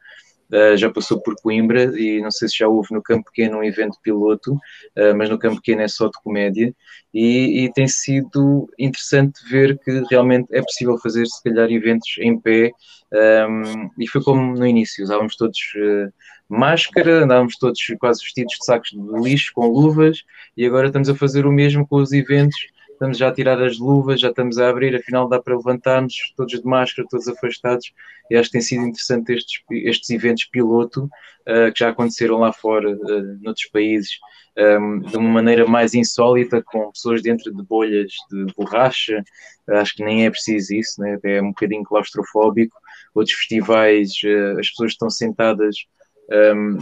Uh, 0.53 0.77
já 0.77 0.91
passou 0.91 1.23
por 1.23 1.37
Coimbra 1.41 1.97
e 1.97 2.21
não 2.21 2.31
sei 2.31 2.49
se 2.49 2.59
já 2.59 2.67
houve 2.67 2.89
no 2.93 3.01
Campo 3.01 3.25
Pequeno 3.31 3.59
um 3.59 3.63
evento 3.63 3.97
piloto, 4.03 4.55
uh, 4.55 5.15
mas 5.17 5.31
no 5.31 5.39
Campo 5.39 5.57
Pequeno 5.57 5.83
é 5.83 5.87
só 5.87 6.07
de 6.07 6.21
comédia 6.25 6.75
e, 7.15 7.65
e, 7.65 7.73
tem 7.73 7.87
sido 7.87 8.69
interessante 8.77 9.49
ver 9.49 9.79
que 9.79 10.03
realmente 10.11 10.49
é 10.51 10.61
possível 10.61 10.99
fazer 10.99 11.25
se 11.27 11.41
calhar 11.45 11.71
eventos 11.71 12.17
em 12.19 12.37
pé 12.37 12.73
um, 13.49 13.91
e 13.97 14.09
foi 14.09 14.23
como 14.25 14.57
no 14.57 14.67
início, 14.67 15.05
usávamos 15.05 15.37
todos 15.37 15.59
uh, 15.77 16.13
máscara, 16.51 17.25
andávamos 17.25 17.57
todos 17.57 17.81
quase 17.99 18.23
vestidos 18.23 18.55
de 18.59 18.65
sacos 18.65 18.91
de 18.91 19.21
lixo 19.23 19.53
com 19.55 19.69
luvas 19.69 20.25
e 20.57 20.67
agora 20.67 20.89
estamos 20.89 21.09
a 21.09 21.15
fazer 21.15 21.47
o 21.47 21.53
mesmo 21.53 21.87
com 21.87 21.97
os 21.97 22.13
eventos. 22.13 22.57
Estamos 23.01 23.17
já 23.17 23.29
a 23.29 23.33
tirar 23.33 23.63
as 23.63 23.79
luvas, 23.79 24.21
já 24.21 24.29
estamos 24.29 24.59
a 24.59 24.69
abrir, 24.69 24.95
afinal 24.95 25.27
dá 25.27 25.41
para 25.41 25.57
levantar-nos, 25.57 26.15
todos 26.37 26.61
de 26.61 26.67
máscara, 26.67 27.09
todos 27.11 27.27
afastados. 27.29 27.95
E 28.31 28.37
acho 28.37 28.51
que 28.51 28.53
tem 28.53 28.61
sido 28.61 28.83
interessante 28.83 29.33
estes, 29.33 29.63
estes 29.71 30.11
eventos 30.11 30.45
piloto 30.45 31.05
uh, 31.05 31.73
que 31.73 31.79
já 31.79 31.89
aconteceram 31.89 32.39
lá 32.39 32.53
fora, 32.53 32.91
uh, 32.91 33.39
noutros 33.41 33.67
países, 33.73 34.11
um, 34.59 34.63
ehm, 34.63 35.01
de 35.01 35.17
uma 35.17 35.31
maneira 35.31 35.67
mais 35.67 35.95
insólita, 35.95 36.63
com 36.63 36.91
pessoas 36.91 37.23
dentro 37.23 37.51
de 37.55 37.63
bolhas 37.63 38.13
de 38.31 38.53
borracha. 38.55 39.25
Acho 39.71 39.95
que 39.95 40.05
nem 40.05 40.27
é 40.27 40.31
preciso 40.31 40.75
isso, 40.75 41.01
né? 41.01 41.19
é 41.25 41.41
um 41.41 41.49
bocadinho 41.49 41.85
claustrofóbico. 41.85 42.77
Outros 43.15 43.35
festivais, 43.35 44.11
uh, 44.25 44.61
as 44.61 44.69
pessoas 44.69 44.93
estão 44.93 45.09
sentadas 45.09 45.75
um, 46.31 46.79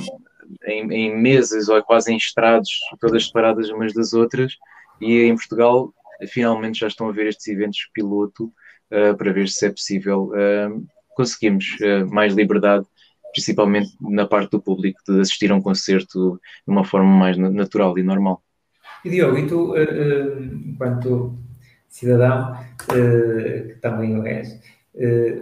em, 0.67 0.93
em, 0.93 1.17
mesas 1.17 1.69
ou 1.69 1.83
quase 1.83 2.13
em 2.13 2.17
estrados, 2.17 2.71
todas 3.01 3.27
separadas 3.27 3.71
umas 3.71 3.93
das 3.93 4.13
outras, 4.13 4.55
e 5.01 5.23
em 5.23 5.35
Portugal 5.35 5.93
finalmente 6.27 6.81
já 6.81 6.89
estão 6.89 7.09
a 7.09 7.13
ver 7.13 7.27
estes 7.27 7.47
eventos 7.49 7.89
piloto 7.93 8.53
uh, 8.91 9.17
para 9.17 9.33
ver 9.33 9.49
se 9.49 9.67
é 9.67 9.71
possível 9.71 10.33
uh, 10.33 10.87
conseguimos 11.15 11.77
uh, 11.81 12.07
mais 12.13 12.35
liberdade, 12.35 12.87
principalmente 13.33 13.91
na 14.01 14.27
parte 14.27 14.51
do 14.51 14.61
público, 14.61 15.01
de 15.07 15.21
assistir 15.21 15.51
a 15.51 15.55
um 15.55 15.63
concerto 15.63 16.41
de 16.67 16.73
uma 16.73 16.85
forma 16.85 17.11
mais 17.11 17.37
natural 17.37 17.97
e 17.99 18.03
normal. 18.03 18.43
E 19.05 19.11
Diogo, 19.11 19.39
e 19.39 19.47
tu, 19.47 19.75
enquanto 20.67 21.39
cidadão, 21.89 22.57
que 22.79 23.77
também 23.81 24.19
o 24.19 24.27
és, 24.27 24.61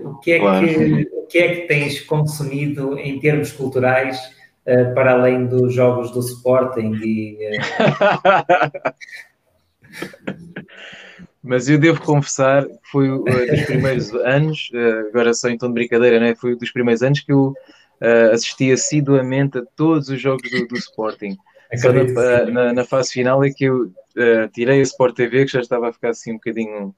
o 0.04 0.18
que 0.18 0.32
é 0.32 0.38
claro. 0.38 0.66
que 0.66 1.08
o 1.26 1.28
que 1.28 1.38
é 1.38 1.54
que 1.54 1.66
tens 1.66 2.00
consumido 2.00 2.96
em 2.98 3.18
termos 3.18 3.50
culturais 3.50 4.16
uh, 4.64 4.94
para 4.94 5.12
além 5.12 5.46
dos 5.46 5.74
jogos 5.74 6.12
do 6.12 6.20
Sporting 6.20 6.94
e, 7.02 7.36
uh... 7.50 7.62
Mas 11.42 11.68
eu 11.68 11.78
devo 11.78 12.00
confessar 12.00 12.64
que 12.64 12.90
foi 12.90 13.08
uh, 13.08 13.24
dos 13.24 13.62
primeiros 13.66 14.12
anos, 14.14 14.68
uh, 14.72 15.08
agora 15.08 15.34
só 15.34 15.48
em 15.48 15.58
tom 15.58 15.68
de 15.68 15.74
brincadeira, 15.74 16.18
né? 16.20 16.34
foi 16.34 16.56
dos 16.56 16.70
primeiros 16.70 17.02
anos 17.02 17.20
que 17.20 17.32
eu 17.32 17.54
assisti 18.30 18.70
assiduamente 18.70 19.56
a 19.56 19.62
todos 19.74 20.10
os 20.10 20.20
jogos 20.20 20.50
do, 20.50 20.68
do 20.68 20.76
Sporting. 20.76 21.34
Só 21.76 21.90
na, 21.92 22.44
na, 22.44 22.72
na, 22.74 22.84
fase 22.84 23.12
final 23.12 23.42
é 23.42 23.48
que 23.48 23.64
eu 23.64 23.90
tirei 24.52 24.80
a 24.80 24.82
Sport 24.82 25.16
TV, 25.16 25.46
que 25.46 25.52
já 25.52 25.60
estava 25.60 25.88
a 25.88 25.92
ficar 25.94 26.10
assim 26.10 26.32
um 26.32 26.34
bocadinho 26.34 26.94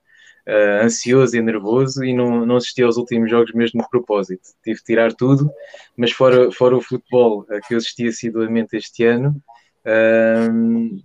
uh, 0.49 0.85
ansioso 0.85 1.37
e 1.37 1.43
nervoso 1.43 2.03
e 2.05 2.15
não, 2.15 2.47
não 2.47 2.57
assisti 2.57 2.83
aos 2.83 2.97
últimos 2.97 3.31
jogos 3.31 3.53
mesmo 3.53 3.83
de 3.83 3.89
propósito. 3.89 4.49
Tive 4.65 4.79
de 4.79 4.85
tirar 4.85 5.13
tudo, 5.13 5.51
mas 5.97 6.11
fora, 6.11 6.51
fora 6.51 6.77
o 6.77 6.81
futebol 6.81 7.43
uh, 7.43 7.61
que 7.67 7.75
eu 7.75 7.79
assisti 7.79 8.09
assiduamente 8.09 8.77
este 8.77 9.05
ano, 9.05 9.37
uh, 9.85 10.99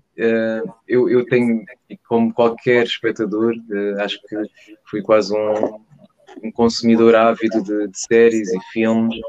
eu, 0.88 1.10
eu 1.10 1.26
tenho, 1.26 1.64
como 2.08 2.34
qualquer 2.34 2.86
espectador, 2.86 3.56
acho 4.00 4.22
que 4.22 4.36
fui 4.86 5.02
quase 5.02 5.36
um, 5.36 5.80
um 6.44 6.52
consumidor 6.52 7.16
ávido 7.16 7.64
de, 7.64 7.88
de 7.88 8.00
séries 8.00 8.54
e 8.54 8.60
filmes 8.72 9.20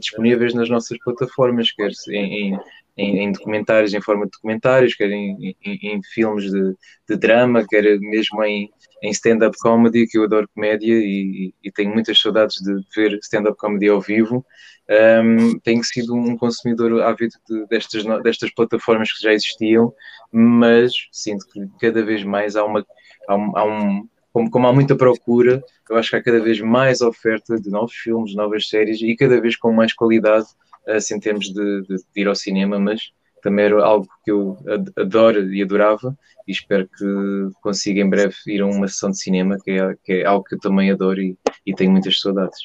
disponíveis 0.00 0.52
nas 0.52 0.68
nossas 0.68 0.98
plataformas, 0.98 1.70
quer 1.70 1.90
em, 2.08 2.54
em 2.54 2.60
em, 2.96 3.18
em, 3.24 3.32
documentários, 3.32 3.92
em 3.92 4.00
forma 4.00 4.24
de 4.24 4.32
documentários, 4.32 4.94
quer 4.94 5.10
em, 5.10 5.54
em, 5.64 5.78
em 5.82 6.00
filmes 6.02 6.50
de, 6.50 6.74
de, 7.08 7.16
drama, 7.16 7.64
quer 7.68 7.98
mesmo 8.00 8.42
em, 8.42 8.70
stand-up 9.04 9.56
comedy, 9.58 10.06
que 10.06 10.16
eu 10.18 10.24
adoro 10.24 10.48
comédia 10.54 10.94
e, 10.94 11.52
e 11.62 11.70
tenho 11.70 11.92
muitas 11.92 12.18
saudades 12.18 12.56
de 12.56 12.80
ver 12.94 13.18
stand-up 13.22 13.56
comedy 13.58 13.88
ao 13.88 14.00
vivo. 14.00 14.44
Um, 14.88 15.58
tenho 15.60 15.82
sido 15.84 16.14
um 16.14 16.36
consumidor 16.36 17.02
ávido 17.02 17.34
de, 17.48 17.66
destas, 17.66 18.04
destas 18.22 18.50
plataformas 18.54 19.12
que 19.12 19.22
já 19.22 19.32
existiam, 19.32 19.92
mas 20.32 20.92
sinto 21.12 21.44
que 21.48 21.60
cada 21.80 22.04
vez 22.04 22.24
mais 22.24 22.56
há 22.56 22.64
uma. 22.64 22.84
Há 23.28 23.36
um, 23.36 23.58
há 23.58 23.64
um 23.64 24.08
como, 24.32 24.50
como, 24.50 24.66
há 24.66 24.72
muita 24.72 24.94
procura, 24.94 25.64
eu 25.88 25.96
acho 25.96 26.10
que 26.10 26.16
há 26.16 26.22
cada 26.22 26.38
vez 26.40 26.60
mais 26.60 27.00
oferta 27.00 27.58
de 27.58 27.70
novos 27.70 27.94
filmes, 27.94 28.34
novas 28.34 28.68
séries 28.68 29.00
e 29.00 29.16
cada 29.16 29.40
vez 29.40 29.56
com 29.56 29.72
mais 29.72 29.94
qualidade 29.94 30.46
assim, 30.86 31.16
em 31.16 31.20
termos 31.20 31.46
de, 31.46 31.82
de, 31.82 31.96
de, 31.96 32.20
ir 32.20 32.28
ao 32.28 32.34
cinema, 32.34 32.78
mas 32.78 33.12
também 33.42 33.66
era 33.66 33.84
algo 33.84 34.06
que 34.24 34.30
eu 34.30 34.58
adoro 34.96 35.52
e 35.52 35.62
adorava 35.62 36.16
e 36.46 36.52
espero 36.52 36.88
que 36.88 37.50
consiga 37.60 38.00
em 38.00 38.08
breve 38.08 38.34
ir 38.46 38.60
a 38.60 38.66
uma 38.66 38.88
sessão 38.88 39.10
de 39.10 39.18
cinema, 39.18 39.58
que 39.62 39.72
é, 39.72 39.96
que 40.04 40.12
é 40.14 40.24
algo 40.24 40.44
que 40.44 40.54
eu 40.54 40.60
também 40.60 40.90
adoro 40.90 41.20
e, 41.20 41.36
e 41.64 41.74
tenho 41.74 41.92
muitas 41.92 42.20
saudades. 42.20 42.58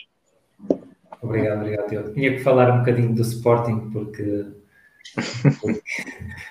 Obrigado, 1.22 1.62
obrigado. 1.62 1.94
Eu 1.94 2.14
tinha 2.14 2.34
que 2.34 2.40
falar 2.40 2.74
um 2.74 2.80
bocadinho 2.80 3.14
do 3.14 3.22
Sporting, 3.22 3.92
porque. 3.92 4.46
porque 5.62 5.82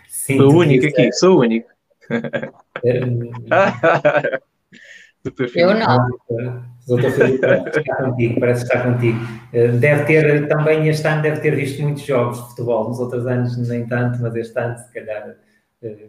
sou 0.08 0.52
o 0.52 0.58
único 0.58 0.86
aqui, 0.86 1.12
sou 1.12 1.36
o 1.36 1.40
único. 1.40 1.68
Eu 5.54 5.74
não. 5.74 6.66
Doutor 6.86 7.10
Felipe, 7.10 7.38
parece 7.38 7.78
estar 7.78 7.96
contigo, 8.04 8.40
parece 8.40 8.62
estar 8.64 8.82
contigo. 8.82 9.18
Eh, 9.52 9.68
deve 9.68 10.04
ter, 10.04 10.48
também 10.48 10.88
este 10.88 11.06
ano 11.06 11.22
deve 11.22 11.40
ter 11.40 11.54
visto 11.54 11.82
muitos 11.82 12.02
jogos 12.04 12.38
de 12.38 12.48
futebol, 12.48 12.88
nos 12.88 12.98
outros 12.98 13.26
anos 13.26 13.56
nem 13.68 13.86
tanto, 13.86 14.20
mas 14.22 14.34
este 14.34 14.58
ano 14.58 14.78
se 14.78 14.92
calhar. 14.92 15.36
Eh, 15.82 16.06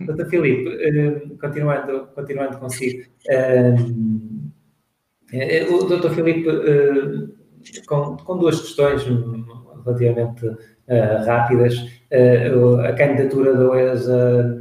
doutor 0.00 0.26
Filipe, 0.26 0.68
eh, 0.68 1.22
continuando, 1.40 2.08
continuando 2.14 2.58
consigo, 2.58 3.04
o 5.70 5.84
doutor 5.84 6.10
Filipe, 6.14 6.48
com, 7.86 8.16
com 8.16 8.38
duas 8.38 8.60
questões 8.60 9.04
relativamente 9.84 10.56
rápidas, 11.26 11.74
a 12.88 12.92
candidatura 12.94 13.54
da 13.54 13.68
OESA 13.68 14.58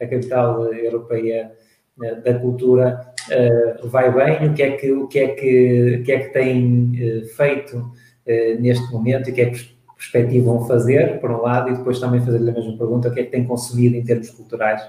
à 0.00 0.06
capital 0.06 0.72
europeia 0.72 1.52
da 1.96 2.38
cultura 2.38 3.14
uh, 3.30 3.88
vai 3.88 4.12
bem, 4.12 4.48
o 4.48 4.54
que 4.54 4.62
é 4.62 4.76
que, 4.76 4.92
o 4.92 5.06
que, 5.06 5.18
é 5.18 5.28
que, 5.28 6.02
que, 6.04 6.12
é 6.12 6.18
que 6.18 6.32
tem 6.32 6.90
uh, 6.90 7.26
feito 7.36 7.76
uh, 7.78 8.60
neste 8.60 8.90
momento 8.92 9.28
e 9.28 9.32
o 9.32 9.34
que 9.34 9.40
é 9.40 9.50
que 9.50 9.74
perspectivam 9.96 10.66
fazer, 10.66 11.20
por 11.20 11.30
um 11.30 11.42
lado, 11.42 11.70
e 11.70 11.76
depois 11.76 12.00
também 12.00 12.20
fazer-lhe 12.20 12.50
a 12.50 12.52
mesma 12.52 12.76
pergunta, 12.76 13.08
o 13.08 13.12
que 13.12 13.20
é 13.20 13.24
que 13.24 13.30
tem 13.30 13.46
consumido 13.46 13.96
em 13.96 14.04
termos 14.04 14.28
culturais, 14.30 14.82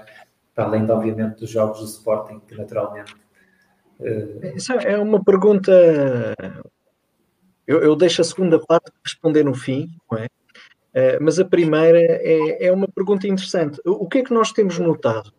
para 0.54 0.64
além, 0.64 0.84
de, 0.84 0.90
obviamente, 0.90 1.38
dos 1.38 1.50
jogos 1.50 1.78
do 1.78 1.86
Sporting, 1.86 2.40
que 2.46 2.56
naturalmente... 2.56 3.14
É 4.84 4.98
uma 4.98 5.22
pergunta... 5.22 5.72
Eu, 7.66 7.82
eu 7.82 7.96
deixo 7.96 8.20
a 8.20 8.24
segunda 8.24 8.58
parte 8.58 8.90
para 8.90 9.00
responder 9.04 9.44
no 9.44 9.54
fim, 9.54 9.88
não 10.10 10.18
é? 10.18 10.28
mas 11.20 11.38
a 11.38 11.44
primeira 11.44 11.98
é, 11.98 12.66
é 12.66 12.72
uma 12.72 12.88
pergunta 12.88 13.26
interessante. 13.26 13.80
O 13.84 14.08
que 14.08 14.18
é 14.18 14.22
que 14.22 14.32
nós 14.32 14.52
temos 14.52 14.78
notado? 14.78 15.32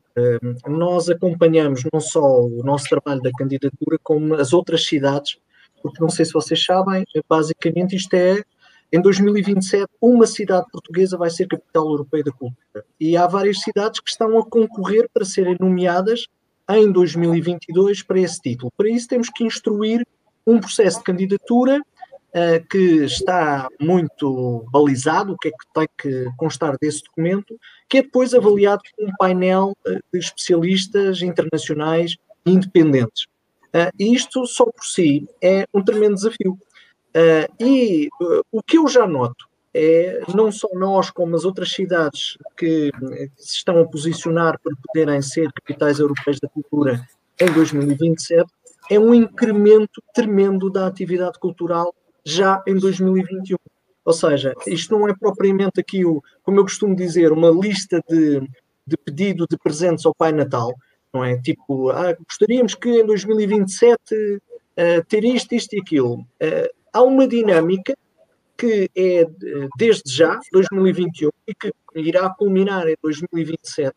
Nós 0.68 1.10
acompanhamos 1.10 1.84
não 1.92 2.00
só 2.00 2.42
o 2.42 2.64
nosso 2.64 2.86
trabalho 2.90 3.22
da 3.22 3.32
candidatura, 3.32 3.98
como 4.04 4.36
as 4.36 4.54
outras 4.54 4.86
cidades, 4.86 5.38
porque 5.82 6.02
não 6.02 6.10
sei 6.10 6.26
se 6.26 6.34
vocês 6.34 6.64
sabem, 6.64 7.06
basicamente 7.30 7.96
isto 7.96 8.14
é, 8.14 8.44
em 8.92 9.02
2027, 9.02 9.86
uma 10.02 10.26
cidade 10.26 10.66
portuguesa 10.72 11.18
vai 11.18 11.30
ser 11.30 11.48
capital 11.48 11.86
europeia 11.88 12.24
da 12.24 12.32
cultura. 12.32 12.86
E 13.00 13.18
há 13.18 13.28
várias 13.28 13.60
cidades 13.62 14.00
que 14.00 14.10
estão 14.10 14.38
a 14.38 14.46
concorrer 14.46 15.10
para 15.14 15.26
serem 15.26 15.58
nomeadas 15.60 16.26
em 16.70 16.92
2022 16.92 18.04
para 18.04 18.20
esse 18.20 18.42
título. 18.42 18.72
Para 18.76 18.90
isso 18.90 19.08
temos 19.08 19.30
que 19.30 19.44
instruir 19.44 20.06
um 20.46 20.60
processo 20.60 21.00
de 21.00 21.04
candidatura 21.04 21.82
que 22.70 23.04
está 23.06 23.68
muito 23.80 24.66
balizado, 24.72 25.34
o 25.34 25.38
que 25.38 25.48
é 25.48 25.52
que 25.52 25.74
tem 25.74 25.88
que 25.98 26.26
constar 26.38 26.76
desse 26.80 27.04
documento, 27.04 27.58
que 27.90 27.98
é 27.98 28.02
depois 28.04 28.34
avaliado 28.34 28.82
por 28.96 29.08
um 29.08 29.12
painel 29.18 29.76
uh, 29.88 30.00
de 30.14 30.20
especialistas 30.20 31.22
internacionais 31.22 32.16
independentes. 32.46 33.26
Uh, 33.68 33.92
e 34.00 34.14
isto 34.14 34.46
só 34.46 34.66
por 34.66 34.84
si 34.86 35.28
é 35.42 35.66
um 35.74 35.84
tremendo 35.84 36.16
desafio. 36.16 36.58
e 37.60 38.10
o 38.52 38.62
que 38.62 38.78
eu 38.78 38.88
já 38.88 39.08
noto 39.08 39.48
é 39.74 40.22
não 40.34 40.52
só 40.52 40.68
nós, 40.74 41.10
como 41.10 41.36
as 41.36 41.46
outras 41.46 41.72
cidades 41.72 42.38
que 42.56 42.92
se 43.36 43.58
estão 43.58 43.80
a 43.80 43.88
posicionar 43.88 44.60
para 44.62 44.76
poderem 44.84 45.22
ser 45.22 45.52
capitais 45.52 46.00
europeias 46.00 46.40
da 46.40 46.50
cultura 46.50 47.02
em 47.40 47.52
2027, 47.52 48.46
é 48.90 49.00
um 49.00 49.14
incremento 49.14 50.02
tremendo 50.14 50.70
da 50.70 50.88
atividade 50.88 51.40
cultural 51.40 51.94
já 52.28 52.62
em 52.68 52.76
2021. 52.76 53.58
Ou 54.04 54.14
seja, 54.14 54.54
isto 54.68 54.98
não 54.98 55.08
é 55.08 55.16
propriamente 55.16 55.80
aqui, 55.80 56.06
o, 56.06 56.22
como 56.44 56.60
eu 56.60 56.64
costumo 56.64 56.96
dizer, 56.96 57.32
uma 57.32 57.50
lista 57.50 58.02
de, 58.10 58.42
de 58.86 58.98
pedido 58.98 59.48
de 59.50 59.58
presentes 59.58 60.06
ao 60.06 60.14
Pai 60.14 60.32
Natal, 60.32 60.74
não 61.14 61.24
é? 61.24 61.38
Tipo, 61.42 61.90
ah, 61.90 62.14
gostaríamos 62.28 62.76
que 62.76 62.90
em 62.90 63.06
2027 63.06 63.96
uh, 64.14 64.42
eh, 64.76 65.02
ter 65.04 65.24
isto, 65.24 65.56
isto 65.56 65.74
e 65.74 65.80
aquilo. 65.80 66.16
Uh, 66.16 66.70
há 66.92 67.02
uma 67.02 67.28
dinâmica 67.28 67.96
que 68.58 68.90
é 68.96 69.26
desde 69.78 70.12
já, 70.12 70.40
2021, 70.52 71.30
e 71.48 71.54
que 71.54 71.72
irá 71.96 72.30
culminar 72.30 72.88
em 72.88 72.96
2027, 73.02 73.94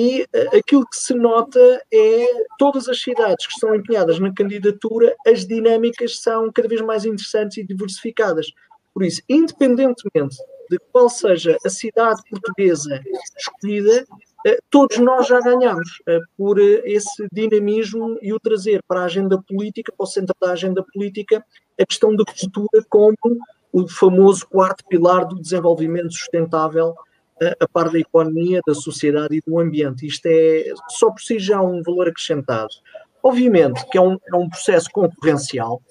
e 0.00 0.22
uh, 0.22 0.56
aquilo 0.56 0.86
que 0.86 0.96
se 0.96 1.12
nota 1.12 1.60
é 1.92 2.26
todas 2.58 2.88
as 2.88 2.98
cidades 3.02 3.46
que 3.46 3.52
estão 3.52 3.74
empenhadas 3.74 4.18
na 4.18 4.32
candidatura, 4.32 5.14
as 5.26 5.46
dinâmicas 5.46 6.22
são 6.22 6.50
cada 6.50 6.66
vez 6.66 6.80
mais 6.80 7.04
interessantes 7.04 7.58
e 7.58 7.66
diversificadas. 7.66 8.46
Por 8.94 9.02
isso, 9.02 9.20
independentemente 9.28 10.36
de 10.70 10.78
qual 10.90 11.10
seja 11.10 11.54
a 11.66 11.68
cidade 11.68 12.22
portuguesa 12.30 12.98
escolhida, 13.36 14.06
uh, 14.46 14.56
todos 14.70 14.96
nós 14.96 15.26
já 15.26 15.38
ganhamos 15.38 16.00
uh, 16.08 16.18
por 16.34 16.58
esse 16.58 17.26
dinamismo 17.30 18.16
e 18.22 18.32
o 18.32 18.40
trazer 18.40 18.82
para 18.88 19.02
a 19.02 19.04
agenda 19.04 19.38
política, 19.42 19.92
para 19.94 20.04
o 20.04 20.06
centro 20.06 20.34
da 20.40 20.52
agenda 20.52 20.82
política, 20.94 21.44
a 21.78 21.84
questão 21.84 22.16
da 22.16 22.24
cultura 22.24 22.82
como 22.88 23.16
o 23.70 23.86
famoso 23.86 24.46
quarto 24.48 24.82
pilar 24.88 25.26
do 25.26 25.38
desenvolvimento 25.38 26.14
sustentável 26.14 26.94
a 27.60 27.66
par 27.68 27.90
da 27.90 27.98
economia, 27.98 28.60
da 28.66 28.74
sociedade 28.74 29.36
e 29.36 29.42
do 29.46 29.58
ambiente. 29.58 30.06
Isto 30.06 30.26
é 30.26 30.64
só 30.90 31.10
por 31.10 31.20
si 31.20 31.38
já 31.38 31.60
um 31.60 31.82
valor 31.82 32.08
acrescentado. 32.08 32.68
Obviamente 33.22 33.84
que 33.90 33.98
é 33.98 34.00
um, 34.00 34.18
é 34.32 34.36
um 34.36 34.48
processo 34.48 34.88
concorrencial, 34.90 35.82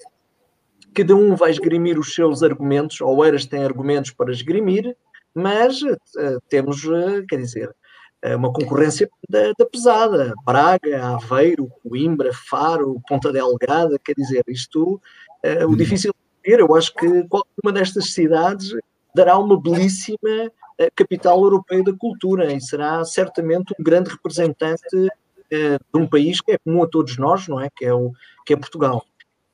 cada 0.94 1.14
um 1.14 1.34
vai 1.34 1.50
esgrimir 1.50 1.98
os 1.98 2.14
seus 2.14 2.42
argumentos, 2.42 3.00
ou 3.00 3.24
Eiras 3.24 3.46
tem 3.46 3.64
argumentos 3.64 4.10
para 4.10 4.32
esgrimir, 4.32 4.96
mas 5.34 5.80
uh, 5.82 5.96
temos, 6.48 6.84
uh, 6.84 7.24
quer 7.28 7.36
dizer, 7.36 7.70
uh, 8.24 8.36
uma 8.36 8.52
concorrência 8.52 9.08
da, 9.28 9.52
da, 9.56 9.64
pesada. 9.64 10.34
Braga, 10.44 11.06
Aveiro, 11.14 11.70
Coimbra, 11.82 12.32
Faro, 12.48 13.00
Ponta 13.08 13.32
Delgada, 13.32 13.98
quer 14.04 14.14
dizer, 14.14 14.42
isto, 14.48 15.00
o 15.44 15.66
uhum. 15.66 15.76
difícil 15.76 16.12
de 16.12 16.50
ver, 16.50 16.60
eu 16.60 16.74
acho 16.74 16.92
que 16.94 17.24
qualquer 17.28 17.50
uma 17.64 17.72
destas 17.72 18.12
cidades 18.12 18.74
dará 19.14 19.38
uma 19.38 19.60
belíssima 19.60 20.50
capital 20.94 21.42
europeia 21.42 21.82
da 21.82 21.92
cultura 21.92 22.52
e 22.52 22.60
será 22.60 23.04
certamente 23.04 23.74
um 23.78 23.82
grande 23.82 24.10
representante 24.10 24.96
uh, 24.96 25.78
de 25.92 26.00
um 26.00 26.06
país 26.06 26.40
que 26.40 26.52
é 26.52 26.58
comum 26.58 26.82
a 26.82 26.88
todos 26.88 27.18
nós, 27.18 27.46
não 27.48 27.60
é? 27.60 27.68
Que 27.74 27.84
é, 27.84 27.92
o, 27.92 28.12
que 28.46 28.54
é 28.54 28.56
Portugal. 28.56 29.04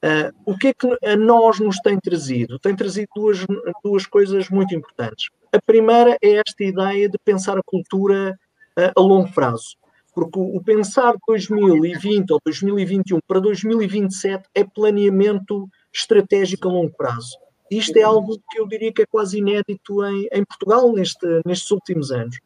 Uh, 0.05 0.31
o 0.45 0.57
que 0.57 0.69
é 0.69 0.75
que 0.75 0.87
a 1.05 1.17
nós 1.17 1.59
nos 1.59 1.79
tem 1.79 1.99
trazido? 1.99 2.59
Tem 2.59 2.77
trazido 2.77 3.09
duas, 3.17 3.45
duas 3.83 4.07
coisas 4.07 4.49
muito 4.51 4.75
importantes. 4.75 5.31
A 5.53 5.61
primeira 5.61 6.17
é 6.23 6.35
esta 6.35 6.63
ideia 6.63 7.09
de 7.09 7.19
pensar 7.19 7.59
a 7.59 7.63
cultura 7.65 8.39
uh, 8.79 8.93
a 8.95 9.01
longo 9.01 9.33
prazo. 9.33 9.77
Porque 10.15 10.39
o 10.39 10.63
pensar 10.63 11.15
2020 11.27 12.33
ou 12.33 12.41
2021 12.45 13.19
para 13.27 13.39
2027 13.39 14.49
é 14.55 14.65
planeamento 14.65 15.69
estratégico 15.93 16.69
a 16.69 16.73
longo 16.73 16.93
prazo. 16.97 17.37
Isto 17.71 17.97
é 17.97 18.03
algo 18.03 18.39
que 18.51 18.61
eu 18.61 18.67
diria 18.67 18.93
que 18.93 19.03
é 19.03 19.07
quase 19.07 19.39
inédito 19.39 20.05
em, 20.05 20.29
em 20.33 20.45
Portugal 20.45 20.93
neste, 20.93 21.27
nestes 21.45 21.71
últimos 21.71 22.11
anos. 22.11 22.39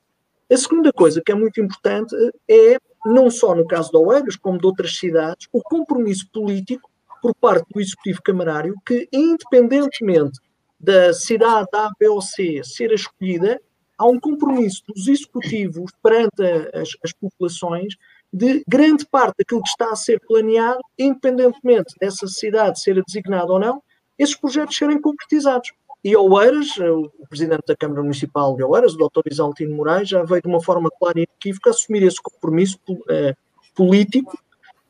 A 0.51 0.57
segunda 0.57 0.93
coisa 0.93 1.23
que 1.25 1.31
é 1.31 1.35
muito 1.35 1.61
importante 1.61 2.15
é, 2.49 2.77
não 3.05 3.31
só 3.31 3.55
no 3.55 3.67
caso 3.67 3.91
de 3.91 3.99
Oeiras, 3.99 4.37
como 4.37 4.59
de 4.59 4.67
outras 4.67 4.97
cidades, 4.97 5.47
o 5.53 5.63
compromisso 5.63 6.29
político 6.33 6.91
por 7.23 7.35
parte 7.35 7.67
do 7.73 7.81
Executivo 7.81 8.23
Camarário 8.23 8.75
que, 8.85 9.09
independentemente 9.13 10.41
da 10.79 11.13
cidade 11.13 11.69
A, 11.75 11.91
B 11.99 12.09
ou 12.09 12.23
C 12.23 12.63
ser 12.65 12.91
escolhida, 12.93 13.61
há 13.99 14.07
um 14.07 14.19
compromisso 14.19 14.83
dos 14.89 15.07
executivos 15.07 15.93
perante 16.03 16.43
as, 16.73 16.97
as 17.05 17.13
populações 17.13 17.95
de 18.33 18.65
grande 18.67 19.05
parte 19.07 19.37
daquilo 19.39 19.63
que 19.63 19.69
está 19.69 19.91
a 19.91 19.97
ser 19.97 20.21
planeado, 20.21 20.81
independentemente 20.99 21.95
dessa 22.01 22.27
cidade 22.27 22.81
ser 22.81 23.03
designada 23.05 23.53
ou 23.53 23.59
não, 23.59 23.83
esses 24.21 24.37
projetos 24.37 24.77
serem 24.77 25.01
concretizados. 25.01 25.73
e 26.05 26.15
Oeiras, 26.15 26.77
o 26.79 27.27
presidente 27.29 27.63
da 27.67 27.75
Câmara 27.75 28.03
Municipal 28.03 28.55
de 28.55 28.63
Oeiras, 28.63 28.95
o 28.95 28.99
Dr. 28.99 29.33
Isaltino 29.33 29.75
Moraes, 29.75 30.09
já 30.09 30.23
veio 30.23 30.43
de 30.43 30.49
uma 30.49 30.63
forma 30.63 30.91
clara 30.91 31.19
e 31.19 31.23
inequívoca 31.23 31.71
assumir 31.71 32.03
esse 32.03 32.21
compromisso 32.21 32.79
uh, 32.89 33.37
político 33.75 34.39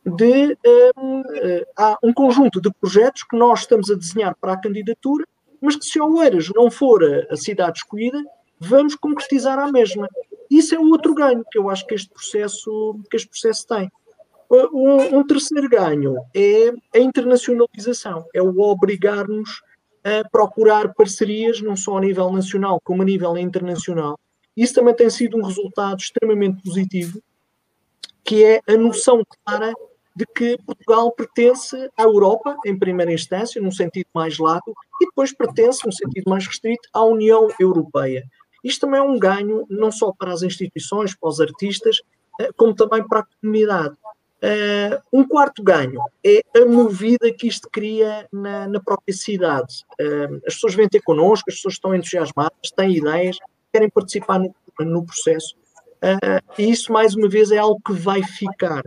de 0.05 0.57
um, 0.97 1.20
uh, 1.20 1.66
há 1.77 1.97
um 2.02 2.12
conjunto 2.12 2.61
de 2.61 2.70
projetos 2.81 3.23
que 3.23 3.36
nós 3.36 3.61
estamos 3.61 3.89
a 3.90 3.94
desenhar 3.94 4.35
para 4.40 4.55
a 4.55 4.61
candidatura, 4.61 5.24
mas 5.61 5.77
que 5.77 5.85
se 5.85 6.01
Oeiras 6.01 6.51
não 6.55 6.70
for 6.70 7.05
a, 7.05 7.32
a 7.32 7.36
cidade 7.36 7.78
escolhida, 7.78 8.20
vamos 8.59 8.97
concretizar 8.97 9.59
a 9.59 9.70
mesma. 9.70 10.09
Isso 10.51 10.74
é 10.74 10.78
outro 10.78 11.15
ganho 11.15 11.44
que 11.51 11.59
eu 11.59 11.70
acho 11.70 11.86
que 11.86 11.94
este 11.94 12.11
processo, 12.11 12.98
que 13.09 13.16
este 13.16 13.28
processo 13.28 13.66
tem. 13.66 13.90
Um, 14.51 15.19
um 15.19 15.27
terceiro 15.27 15.69
ganho 15.69 16.17
é 16.35 16.73
a 16.95 16.99
internacionalização, 16.99 18.27
é 18.35 18.43
o 18.43 18.59
obrigar-nos 18.61 19.63
a 20.03 20.29
procurar 20.29 20.93
parcerias, 20.95 21.61
não 21.61 21.77
só 21.77 21.99
a 21.99 22.01
nível 22.01 22.31
nacional, 22.33 22.81
como 22.83 23.03
a 23.03 23.05
nível 23.05 23.37
internacional. 23.39 24.19
Isso 24.57 24.75
também 24.75 24.95
tem 24.95 25.09
sido 25.09 25.37
um 25.37 25.45
resultado 25.45 26.01
extremamente 26.01 26.63
positivo, 26.63 27.23
que 28.25 28.45
é 28.45 28.61
a 28.67 28.77
noção 28.77 29.23
clara 29.45 29.73
de 30.17 30.27
que 30.27 30.59
Portugal 30.67 31.13
pertence 31.13 31.77
à 31.97 32.03
Europa, 32.03 32.57
em 32.67 32.77
primeira 32.77 33.13
instância, 33.13 33.63
num 33.63 33.71
sentido 33.71 34.09
mais 34.13 34.39
lato, 34.39 34.75
e 35.01 35.07
depois 35.07 35.33
pertence, 35.33 35.85
num 35.85 35.93
sentido 35.93 36.29
mais 36.29 36.47
restrito, 36.47 36.89
à 36.93 37.05
União 37.05 37.49
Europeia. 37.59 38.25
Isto 38.65 38.83
também 38.83 39.01
é 39.01 39.03
um 39.03 39.19
ganho, 39.19 39.65
não 39.71 39.93
só 39.93 40.13
para 40.13 40.33
as 40.33 40.43
instituições, 40.43 41.15
para 41.15 41.29
os 41.29 41.41
artistas, 41.41 42.03
eh, 42.41 42.51
como 42.57 42.75
também 42.75 43.07
para 43.07 43.21
a 43.21 43.27
comunidade. 43.41 43.97
Uh, 44.43 44.99
um 45.12 45.29
quarto 45.29 45.62
ganho 45.62 46.01
é 46.25 46.41
a 46.57 46.65
movida 46.65 47.31
que 47.31 47.47
isto 47.47 47.69
cria 47.71 48.27
na, 48.33 48.67
na 48.67 48.81
própria 48.81 49.15
cidade. 49.15 49.85
Uh, 50.01 50.41
as 50.47 50.55
pessoas 50.55 50.75
vêm 50.75 50.89
ter 50.89 51.03
connosco, 51.03 51.51
as 51.51 51.57
pessoas 51.57 51.75
estão 51.75 51.95
entusiasmadas, 51.95 52.71
têm 52.75 52.97
ideias, 52.97 53.37
querem 53.71 53.91
participar 53.91 54.39
no, 54.39 54.55
no 54.81 55.05
processo. 55.05 55.55
Uh, 56.03 56.41
e 56.59 56.71
isso, 56.71 56.91
mais 56.91 57.15
uma 57.15 57.29
vez, 57.29 57.53
é 57.53 57.59
algo 57.59 57.81
que 57.85 57.93
vai 57.93 58.23
ficar. 58.23 58.83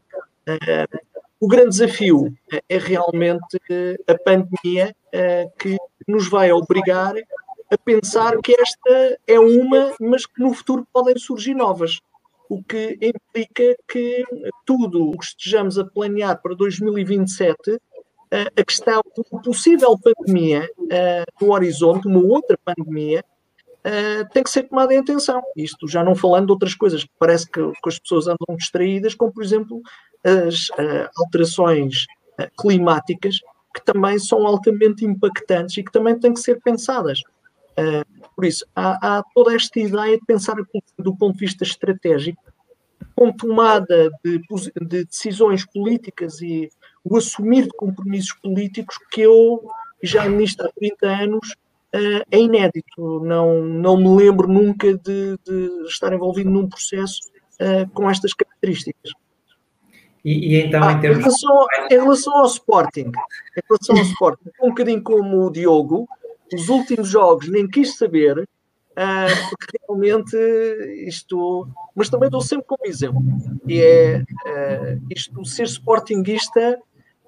o 1.39 1.47
grande 1.47 1.69
desafio 1.69 2.33
é 2.67 2.77
realmente 2.77 3.59
a 4.07 4.17
pandemia 4.17 4.95
que 5.59 5.77
nos 6.07 6.27
vai 6.27 6.51
obrigar 6.51 7.13
a 7.71 7.77
pensar 7.77 8.37
que 8.41 8.55
esta 8.59 9.19
é 9.27 9.39
uma, 9.39 9.93
mas 10.01 10.25
que 10.25 10.41
no 10.41 10.53
futuro 10.53 10.87
podem 10.91 11.17
surgir 11.17 11.53
novas 11.53 11.99
o 12.53 12.63
que 12.63 12.97
implica 13.01 13.75
que 13.87 14.23
tudo 14.65 15.09
o 15.09 15.17
que 15.17 15.25
estejamos 15.25 15.79
a 15.79 15.85
planear 15.85 16.41
para 16.41 16.55
2027, 16.55 17.79
a 18.31 18.63
questão 18.63 19.01
de 19.15 19.23
uma 19.31 19.41
possível 19.41 19.97
pandemia 19.97 20.69
no 21.41 21.51
horizonte, 21.51 22.07
uma 22.07 22.19
outra 22.19 22.57
pandemia, 22.63 23.23
tem 24.31 24.43
que 24.43 24.49
ser 24.49 24.63
tomada 24.63 24.93
em 24.93 24.99
atenção. 24.99 25.41
Isto 25.55 25.87
já 25.87 26.03
não 26.03 26.15
falando 26.15 26.45
de 26.45 26.51
outras 26.51 26.75
coisas 26.75 27.03
que 27.03 27.11
parece 27.19 27.49
que 27.49 27.59
as 27.85 27.99
pessoas 27.99 28.27
andam 28.27 28.55
distraídas, 28.55 29.15
como 29.15 29.33
por 29.33 29.43
exemplo 29.43 29.81
as 30.23 30.69
alterações 31.17 32.05
climáticas, 32.57 33.39
que 33.75 33.83
também 33.83 34.19
são 34.19 34.45
altamente 34.45 35.03
impactantes 35.03 35.77
e 35.77 35.83
que 35.83 35.91
também 35.91 36.17
têm 36.17 36.33
que 36.33 36.39
ser 36.39 36.61
pensadas. 36.61 37.21
Por 38.43 38.47
isso, 38.47 38.65
há, 38.75 39.19
há, 39.19 39.23
toda 39.33 39.55
esta 39.55 39.79
ideia 39.79 40.17
de 40.17 40.25
pensar 40.25 40.57
do 40.99 41.15
ponto 41.15 41.33
de 41.33 41.39
vista 41.39 41.63
estratégico, 41.63 42.43
com 43.15 43.31
tomada 43.31 44.11
de, 44.21 44.41
de, 44.81 45.05
decisões 45.05 45.65
políticas 45.65 46.41
e 46.41 46.69
o 47.05 47.15
assumir 47.15 47.63
de 47.63 47.69
compromissos 47.69 48.33
políticos 48.43 48.97
que 49.09 49.21
eu, 49.21 49.65
já 50.03 50.27
nisto 50.27 50.61
há 50.61 50.69
30 50.77 51.07
anos, 51.07 51.51
uh, 51.95 52.25
é 52.29 52.37
inédito. 52.37 53.21
Não, 53.23 53.63
não 53.63 53.95
me 53.95 54.09
lembro 54.09 54.45
nunca 54.45 54.93
de, 54.93 55.37
de 55.47 55.85
estar 55.87 56.11
envolvido 56.11 56.49
num 56.49 56.67
processo 56.67 57.21
uh, 57.61 57.89
com 57.93 58.09
estas 58.09 58.33
características. 58.33 59.13
E, 60.25 60.57
e 60.57 60.61
então, 60.63 60.83
ah, 60.83 60.91
em, 60.91 60.99
termos... 60.99 61.19
em, 61.19 61.21
relação, 61.21 61.65
em 61.89 61.93
relação 61.93 62.37
ao 62.39 62.45
Sporting, 62.47 63.09
em 63.55 63.61
relação 63.69 63.95
ao 63.95 64.03
Sporting, 64.03 64.49
um 64.61 64.67
bocadinho 64.67 65.01
como 65.01 65.45
o 65.45 65.49
Diogo, 65.49 66.09
os 66.53 66.69
últimos 66.69 67.09
jogos 67.09 67.49
nem 67.49 67.67
quis 67.67 67.97
saber, 67.97 68.39
uh, 68.39 69.49
porque 69.49 69.77
realmente 69.85 70.37
isto. 71.07 71.67
Mas 71.95 72.09
também 72.09 72.29
dou 72.29 72.41
sempre 72.41 72.65
como 72.67 72.85
exemplo, 72.85 73.21
e 73.67 73.79
é 73.79 74.17
uh, 74.21 75.01
isto, 75.09 75.45
ser 75.45 75.65
sportinguista 75.65 76.79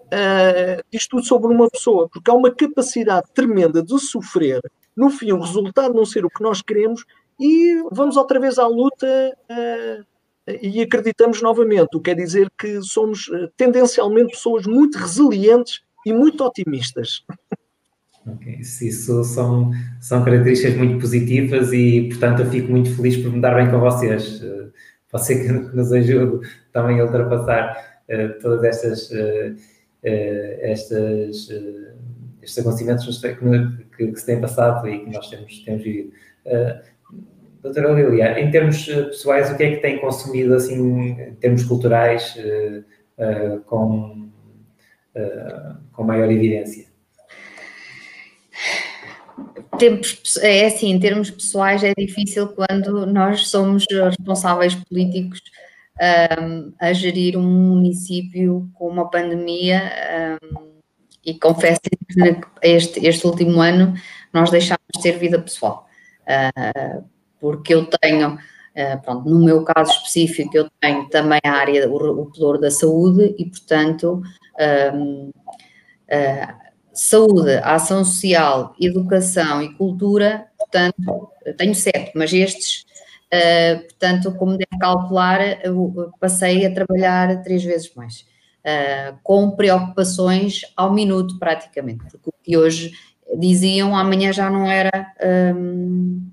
uh, 0.06 0.84
diz 0.92 1.08
tudo 1.08 1.24
sobre 1.24 1.54
uma 1.54 1.70
pessoa, 1.70 2.10
porque 2.10 2.30
há 2.30 2.34
uma 2.34 2.54
capacidade 2.54 3.28
tremenda 3.34 3.84
de 3.84 4.00
sofrer, 4.00 4.62
no 4.96 5.10
fim, 5.10 5.32
o 5.32 5.40
resultado 5.40 5.94
não 5.94 6.06
ser 6.06 6.26
o 6.26 6.30
que 6.30 6.42
nós 6.42 6.62
queremos, 6.62 7.06
e 7.40 7.84
vamos 7.92 8.16
outra 8.16 8.40
vez 8.40 8.58
à 8.58 8.68
luta. 8.68 9.38
Uh, 9.50 10.16
e 10.62 10.80
acreditamos 10.80 11.42
novamente, 11.42 11.98
o 11.98 12.00
que 12.00 12.12
quer 12.12 12.16
dizer 12.16 12.52
que 12.56 12.80
somos 12.84 13.32
tendencialmente 13.58 14.34
pessoas 14.34 14.68
muito 14.68 14.96
resilientes 14.96 15.82
e 16.06 16.14
muito 16.14 16.44
otimistas. 16.44 17.26
Okay. 18.28 18.56
Isso 18.56 19.24
são, 19.24 19.72
são 20.00 20.24
características 20.24 20.76
muito 20.76 21.00
positivas 21.00 21.72
e, 21.72 22.10
portanto, 22.10 22.42
eu 22.42 22.50
fico 22.50 22.72
muito 22.72 22.96
feliz 22.96 23.18
por 23.18 23.32
me 23.32 23.40
dar 23.40 23.54
bem 23.54 23.70
com 23.70 23.80
vocês. 23.80 24.42
Uh, 24.42 24.72
você 25.12 25.44
que 25.44 25.52
nos 25.76 25.94
ajude 25.94 26.48
também 26.72 27.00
a 27.00 27.06
ultrapassar 27.06 28.02
uh, 28.10 28.42
todas 28.42 28.64
estas, 28.64 29.12
uh, 29.12 29.56
estas, 30.04 31.50
estes 32.42 32.58
acontecimentos 32.60 33.22
que, 33.22 33.36
que, 33.96 34.12
que, 34.12 34.20
se 34.20 34.26
têm 34.26 34.42
passado 34.42 34.88
e 34.90 35.06
que 35.06 35.12
nós 35.12 35.30
temos, 35.30 35.64
temos 35.64 35.84
vivido. 35.84 36.12
doutora 37.62 37.92
Lilia, 37.92 38.40
em 38.40 38.50
termos 38.50 38.86
pessoais, 38.86 39.52
o 39.52 39.58
que 39.58 39.64
é 39.64 39.76
que 39.76 39.82
tem 39.82 40.00
consumido, 40.00 40.56
assim, 40.56 41.12
em 41.12 41.36
termos 41.36 41.64
culturais, 41.64 42.38
com, 43.66 44.30
com 45.92 46.04
maior 46.04 46.32
evidência? 46.32 46.85
Tempos, 49.78 50.38
é 50.38 50.66
assim, 50.66 50.92
em 50.92 51.00
termos 51.00 51.30
pessoais 51.30 51.84
é 51.84 51.94
difícil 51.98 52.48
quando 52.50 53.06
nós 53.06 53.48
somos 53.48 53.86
responsáveis 53.90 54.76
políticos 54.76 55.42
um, 56.42 56.74
a 56.80 56.94
gerir 56.94 57.38
um 57.38 57.44
município 57.44 58.70
com 58.74 58.88
uma 58.88 59.10
pandemia 59.10 59.82
um, 60.44 60.76
e 61.26 61.34
confesso 61.34 61.80
que 61.82 62.42
este, 62.62 63.06
este 63.06 63.26
último 63.26 63.62
ano 63.62 63.94
nós 64.32 64.52
deixámos 64.52 64.86
de 64.94 65.02
ter 65.02 65.18
vida 65.18 65.42
pessoal, 65.42 65.88
uh, 66.28 67.04
porque 67.40 67.74
eu 67.74 67.86
tenho, 67.86 68.36
uh, 68.36 69.02
pronto, 69.04 69.28
no 69.30 69.44
meu 69.44 69.64
caso 69.64 69.92
específico, 69.92 70.56
eu 70.56 70.70
tenho 70.80 71.10
também 71.10 71.40
a 71.44 71.52
área, 71.52 71.90
o, 71.90 72.22
o 72.22 72.32
pelouro 72.32 72.60
da 72.60 72.70
saúde 72.70 73.34
e, 73.40 73.46
portanto, 73.46 74.22
um, 74.94 75.30
uh, 75.30 76.65
saúde, 76.96 77.60
ação 77.62 78.06
social, 78.06 78.74
educação 78.80 79.62
e 79.62 79.74
cultura, 79.74 80.48
portanto, 80.58 81.30
tenho 81.58 81.76
sete, 81.76 82.12
mas 82.16 82.32
estes, 82.34 82.86
uh, 83.34 83.82
portanto, 83.82 84.34
como 84.36 84.58
deve 84.58 84.80
calcular, 84.80 85.40
passei 86.20 86.66
a 86.66 86.74
trabalhar 86.74 87.44
três 87.44 87.64
vezes 87.64 87.94
mais, 87.96 88.22
uh, 88.22 89.18
com 89.22 89.52
preocupações 89.52 90.62
ao 90.76 90.94
minuto 90.94 91.38
praticamente, 91.38 92.06
porque 92.10 92.30
o 92.30 92.34
que 92.42 92.58
hoje 92.58 92.94
diziam 93.38 93.96
amanhã 93.96 94.32
já 94.32 94.50
não 94.50 94.66
era, 94.66 95.14
um, 95.54 96.30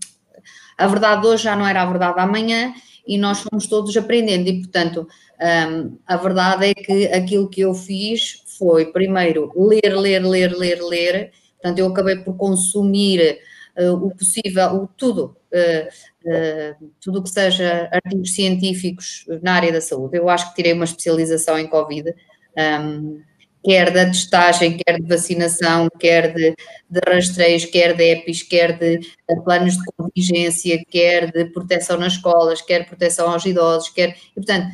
a 0.79 0.87
verdade 0.87 1.27
hoje 1.27 1.45
já 1.45 1.57
não 1.57 1.67
era 1.67 1.83
a 1.83 1.87
verdade 1.87 2.21
amanhã, 2.21 2.73
e 3.05 3.19
nós 3.19 3.41
fomos 3.41 3.67
todos 3.67 3.97
aprendendo, 3.97 4.49
e 4.49 4.61
portanto, 4.61 5.09
um, 5.41 5.99
a 6.07 6.17
verdade 6.17 6.67
é 6.67 6.75
que 6.75 7.07
aquilo 7.09 7.49
que 7.49 7.63
eu 7.63 7.75
fiz 7.75 8.42
foi, 8.63 8.93
primeiro, 8.93 9.53
ler, 9.57 9.99
ler, 9.99 10.25
ler, 10.25 10.53
ler, 10.57 10.81
ler. 10.81 11.33
Portanto, 11.61 11.79
eu 11.81 11.87
acabei 11.89 12.17
por 12.19 12.37
consumir 12.37 13.41
uh, 13.77 13.95
o 13.95 14.15
possível, 14.15 14.67
o 14.77 14.87
tudo, 14.87 15.37
uh, 15.53 16.31
uh, 16.31 16.91
tudo 17.01 17.19
o 17.19 17.23
que 17.25 17.31
seja 17.31 17.89
artigos 17.93 18.35
científicos 18.35 19.25
na 19.43 19.55
área 19.55 19.73
da 19.73 19.81
saúde. 19.81 20.17
Eu 20.17 20.29
acho 20.29 20.51
que 20.51 20.55
tirei 20.55 20.73
uma 20.75 20.85
especialização 20.85 21.59
em 21.59 21.67
Covid, 21.67 22.15
um, 22.57 23.21
quer 23.65 23.91
da 23.91 24.07
testagem, 24.07 24.77
quer 24.77 25.01
de 25.01 25.09
vacinação, 25.09 25.89
quer 25.99 26.33
de, 26.33 26.55
de 26.89 27.01
rastreios, 27.05 27.65
quer 27.65 27.97
de 27.97 28.13
EPIs, 28.13 28.45
quer 28.45 28.79
de, 28.79 28.99
de, 28.99 29.45
planos 29.45 29.77
de 29.77 29.85
contingência, 29.97 30.81
quer 30.89 31.33
de 31.33 31.47
proteção 31.47 31.99
nas 31.99 32.13
escolas, 32.15 32.63
quer 32.63 32.87
proteção 32.87 33.29
aos 33.29 33.45
idosos, 33.45 33.89
quer. 33.89 34.17
E, 34.31 34.35
portanto, 34.35 34.69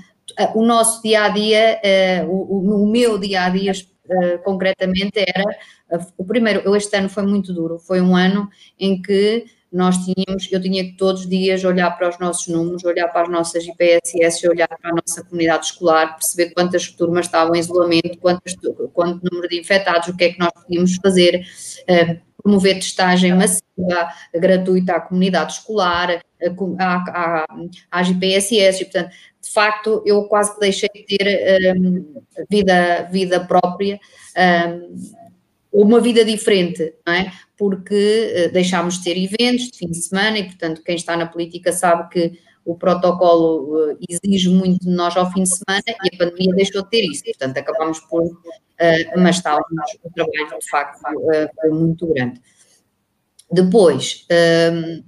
o 0.54 0.64
nosso 0.64 1.02
dia 1.02 1.24
a 1.24 1.28
dia, 1.28 1.80
o, 2.28 2.84
o 2.84 2.90
meu 2.90 3.18
dia 3.18 3.42
a 3.42 3.48
dia 3.48 3.72
concretamente 4.44 5.18
era 5.18 5.44
o 6.16 6.24
primeiro, 6.24 6.74
este 6.76 6.96
ano 6.96 7.08
foi 7.08 7.24
muito 7.24 7.52
duro, 7.52 7.78
foi 7.78 8.00
um 8.00 8.16
ano 8.16 8.48
em 8.78 9.00
que 9.00 9.46
nós 9.70 9.96
tínhamos, 9.98 10.50
eu 10.50 10.60
tinha 10.62 10.82
que 10.82 10.96
todos 10.96 11.22
os 11.22 11.28
dias 11.28 11.62
olhar 11.62 11.90
para 11.90 12.08
os 12.08 12.18
nossos 12.18 12.48
números, 12.48 12.84
olhar 12.84 13.06
para 13.08 13.22
as 13.22 13.28
nossas 13.28 13.64
IPSS, 13.66 14.48
olhar 14.48 14.68
para 14.68 14.90
a 14.90 14.94
nossa 14.94 15.22
comunidade 15.22 15.66
escolar, 15.66 16.14
perceber 16.14 16.54
quantas 16.54 16.88
turmas 16.88 17.26
estavam 17.26 17.54
em 17.54 17.58
isolamento, 17.58 18.18
quanto 18.18 19.30
número 19.30 19.48
de 19.48 19.60
infectados, 19.60 20.08
o 20.08 20.16
que 20.16 20.24
é 20.24 20.32
que 20.32 20.38
nós 20.38 20.52
podíamos 20.54 20.96
fazer, 20.96 21.44
promover 22.42 22.76
testagem 22.76 23.34
massiva, 23.34 24.08
gratuita 24.34 24.94
à 24.94 25.00
comunidade 25.00 25.52
escolar, 25.52 26.22
às 27.90 28.08
IPSS, 28.08 28.80
e 28.80 28.84
portanto, 28.86 29.10
de 29.48 29.54
facto, 29.54 30.02
eu 30.04 30.24
quase 30.24 30.58
deixei 30.60 30.90
de 30.94 31.16
ter 31.16 31.74
um, 31.74 32.22
vida, 32.50 33.08
vida 33.10 33.40
própria, 33.40 33.98
um, 34.68 35.10
uma 35.72 36.00
vida 36.00 36.22
diferente, 36.22 36.94
não 37.06 37.14
é? 37.14 37.32
Porque 37.56 38.48
uh, 38.48 38.52
deixámos 38.52 38.98
de 38.98 39.04
ter 39.04 39.16
eventos 39.16 39.70
de 39.70 39.78
fim 39.78 39.86
de 39.86 39.96
semana 39.96 40.38
e, 40.38 40.44
portanto, 40.44 40.82
quem 40.84 40.96
está 40.96 41.16
na 41.16 41.26
política 41.26 41.72
sabe 41.72 42.10
que 42.10 42.38
o 42.62 42.74
protocolo 42.74 43.92
uh, 43.92 43.98
exige 44.06 44.50
muito 44.50 44.84
de 44.84 44.94
nós 44.94 45.16
ao 45.16 45.32
fim 45.32 45.42
de 45.42 45.48
semana 45.48 45.82
e 45.86 46.14
a 46.14 46.18
pandemia 46.18 46.54
deixou 46.54 46.82
de 46.82 46.90
ter 46.90 47.02
isso. 47.04 47.24
Portanto, 47.24 47.56
acabamos 47.56 48.00
por, 48.00 48.22
uh, 48.22 48.36
mas 49.16 49.36
estávamos, 49.36 49.98
o 50.04 50.10
trabalho 50.10 50.58
de 50.60 50.68
facto 50.68 51.00
uh, 51.00 51.48
foi 51.58 51.70
muito 51.70 52.06
grande. 52.06 52.40
Depois, 53.50 54.26
uh, 54.30 55.02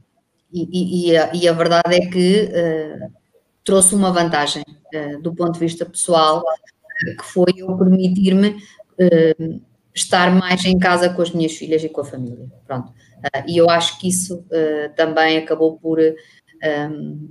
e, 0.51 1.11
e, 1.11 1.17
a, 1.17 1.31
e, 1.35 1.47
a, 1.47 1.53
verdade 1.53 1.95
é 1.95 2.07
que 2.07 2.49
uh, 2.49 3.20
trouxe 3.71 3.95
uma 3.95 4.11
vantagem 4.11 4.65
do 5.23 5.33
ponto 5.33 5.53
de 5.53 5.61
vista 5.61 5.87
pessoal, 5.87 6.43
que 7.17 7.25
foi 7.25 7.53
eu 7.57 7.79
permitir-me 7.79 8.57
estar 9.95 10.35
mais 10.35 10.65
em 10.65 10.77
casa 10.77 11.09
com 11.11 11.23
as 11.23 11.31
minhas 11.31 11.53
filhas 11.53 11.85
e 11.85 11.89
com 11.89 12.01
a 12.01 12.05
família. 12.05 12.51
Pronto. 12.67 12.93
e 13.47 13.57
eu 13.57 13.71
acho 13.71 14.01
que 14.01 14.09
isso 14.09 14.45
também 14.97 15.39
acabou 15.39 15.79
por 15.79 16.01
um, 16.01 17.29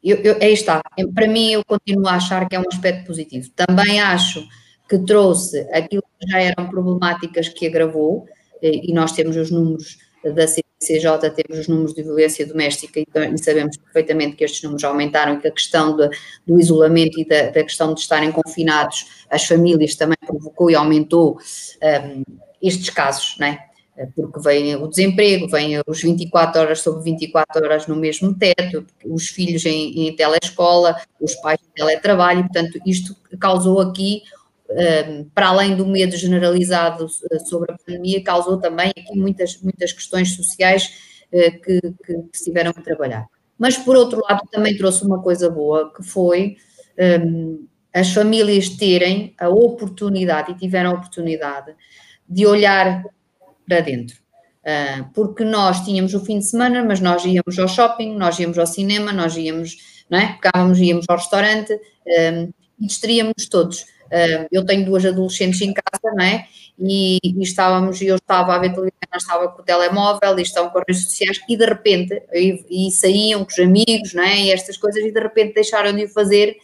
eu, 0.00 0.18
eu, 0.18 0.38
aí 0.40 0.52
está. 0.52 0.80
Para 1.12 1.26
mim, 1.26 1.50
eu 1.50 1.64
continuo 1.64 2.06
a 2.06 2.14
achar 2.14 2.48
que 2.48 2.54
é 2.54 2.60
um 2.60 2.68
aspecto 2.72 3.04
positivo. 3.04 3.50
Também 3.56 4.00
acho 4.00 4.46
que 4.88 4.96
trouxe 5.00 5.68
aquilo 5.72 6.04
que 6.20 6.30
já 6.30 6.38
eram 6.38 6.68
problemáticas 6.68 7.48
que 7.48 7.66
agravou, 7.66 8.28
e 8.62 8.92
nós 8.92 9.10
temos 9.10 9.36
os 9.36 9.50
números 9.50 9.98
da 10.22 10.46
CCJ, 10.80 11.30
temos 11.30 11.60
os 11.60 11.68
números 11.68 11.94
de 11.94 12.02
violência 12.02 12.46
doméstica 12.46 13.00
e 13.00 13.38
sabemos 13.38 13.76
perfeitamente 13.76 14.36
que 14.36 14.44
estes 14.44 14.62
números 14.62 14.84
aumentaram 14.84 15.34
e 15.34 15.40
que 15.40 15.48
a 15.48 15.50
questão 15.50 15.96
de, 15.96 16.08
do 16.46 16.58
isolamento 16.58 17.20
e 17.20 17.26
da, 17.26 17.50
da, 17.50 17.64
questão 17.64 17.92
de 17.92 18.00
estarem 18.00 18.30
confinados, 18.30 19.24
as 19.28 19.44
famílias 19.44 19.96
também 19.96 20.16
provocou 20.24 20.70
e 20.70 20.76
aumentou 20.76 21.38
um, 21.82 22.22
estes 22.62 22.90
casos, 22.90 23.36
não 23.38 23.48
é? 23.48 23.68
porque 24.14 24.38
vem 24.40 24.76
o 24.76 24.86
desemprego, 24.86 25.48
vem 25.48 25.80
os 25.86 26.00
24 26.00 26.60
horas 26.60 26.80
sobre 26.80 27.02
24 27.02 27.64
horas 27.64 27.86
no 27.86 27.96
mesmo 27.96 28.32
teto, 28.32 28.86
os 29.04 29.28
filhos 29.28 29.66
em, 29.66 30.06
em 30.06 30.14
telescola, 30.14 30.96
os 31.20 31.34
pais 31.36 31.58
em 31.60 31.72
teletrabalho, 31.74 32.42
portanto, 32.42 32.78
isto 32.86 33.16
causou 33.40 33.80
aqui, 33.80 34.22
para 35.34 35.48
além 35.48 35.74
do 35.74 35.86
medo 35.86 36.16
generalizado 36.16 37.06
eh, 37.30 37.38
sobre 37.40 37.72
a 37.72 37.76
pandemia, 37.76 38.22
causou 38.22 38.58
também 38.58 38.90
aqui 38.90 39.16
muitas, 39.18 39.60
muitas 39.62 39.92
questões 39.92 40.34
sociais 40.36 40.92
eh, 41.32 41.52
que, 41.52 41.80
que, 41.80 42.22
que 42.32 42.44
tiveram 42.44 42.72
que 42.72 42.82
trabalhar. 42.82 43.26
Mas, 43.58 43.76
por 43.76 43.96
outro 43.96 44.22
lado, 44.28 44.42
também 44.50 44.76
trouxe 44.76 45.04
uma 45.04 45.22
coisa 45.22 45.48
boa, 45.50 45.92
que 45.92 46.02
foi 46.02 46.56
as 47.92 48.12
famílias 48.12 48.68
terem 48.70 49.34
a 49.38 49.48
oportunidade, 49.48 50.52
e 50.52 50.54
tiveram 50.56 50.90
a 50.90 50.94
oportunidade, 50.94 51.74
de 52.28 52.46
olhar 52.46 53.04
para 53.66 53.80
dentro. 53.80 54.16
Uh, 54.68 55.08
porque 55.14 55.44
nós 55.44 55.84
tínhamos 55.84 56.12
o 56.14 56.20
fim 56.20 56.38
de 56.38 56.44
semana, 56.44 56.84
mas 56.84 57.00
nós 57.00 57.24
íamos 57.24 57.58
ao 57.58 57.68
shopping, 57.68 58.14
nós 58.16 58.38
íamos 58.38 58.58
ao 58.58 58.66
cinema, 58.66 59.12
nós 59.12 59.36
íamos, 59.36 60.04
não 60.10 60.18
é? 60.18 60.34
Ficávamos, 60.34 60.78
íamos 60.78 61.06
ao 61.08 61.16
restaurante 61.16 61.72
um, 61.72 62.52
e 62.78 62.86
distraíamos 62.86 63.48
todos. 63.48 63.86
Eu 64.50 64.64
tenho 64.64 64.84
duas 64.84 65.04
adolescentes 65.04 65.60
em 65.60 65.72
casa, 65.72 66.14
não 66.14 66.24
é? 66.24 66.46
E, 66.78 67.18
e 67.24 67.42
estávamos, 67.42 68.00
eu 68.00 68.16
estava 68.16 68.54
a 68.54 68.58
ver 68.58 68.70
televisão, 68.70 68.92
estava 69.16 69.48
com 69.48 69.62
o 69.62 69.64
telemóvel 69.64 70.38
e 70.38 70.42
estavam 70.42 70.70
com 70.70 70.78
as 70.78 70.84
redes 70.86 71.04
sociais 71.04 71.40
e 71.48 71.56
de 71.56 71.64
repente, 71.64 72.22
e, 72.32 72.86
e, 72.88 72.90
saíam 72.92 73.44
com 73.44 73.50
os 73.50 73.58
amigos, 73.58 74.14
não 74.14 74.22
é? 74.22 74.42
E 74.42 74.52
estas 74.52 74.76
coisas 74.76 75.02
e 75.02 75.10
de 75.10 75.20
repente 75.20 75.54
deixaram 75.54 75.92
de 75.92 76.04
o 76.04 76.08
fazer 76.08 76.56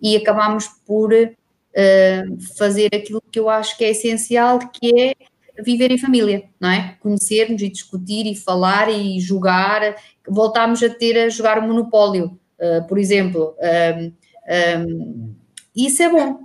e 0.00 0.16
acabámos 0.16 0.66
por 0.86 1.12
uh, 1.12 2.56
fazer 2.56 2.88
aquilo 2.94 3.22
que 3.30 3.38
eu 3.38 3.50
acho 3.50 3.76
que 3.76 3.84
é 3.84 3.90
essencial, 3.90 4.58
que 4.70 4.98
é 4.98 5.14
viver 5.62 5.90
em 5.90 5.98
família, 5.98 6.44
não 6.58 6.70
é? 6.70 6.96
Conhecermos 7.00 7.60
e 7.60 7.68
discutir 7.68 8.26
e 8.26 8.34
falar 8.34 8.88
e 8.88 9.20
jogar. 9.20 9.94
Voltámos 10.26 10.82
a 10.82 10.88
ter 10.88 11.18
a 11.18 11.28
jogar 11.28 11.58
o 11.58 11.62
Monopólio, 11.62 12.38
uh, 12.58 12.86
por 12.88 12.98
exemplo. 12.98 13.54
Um, 13.60 14.12
um, 14.88 15.39
isso 15.74 16.02
é 16.02 16.10
bom, 16.10 16.40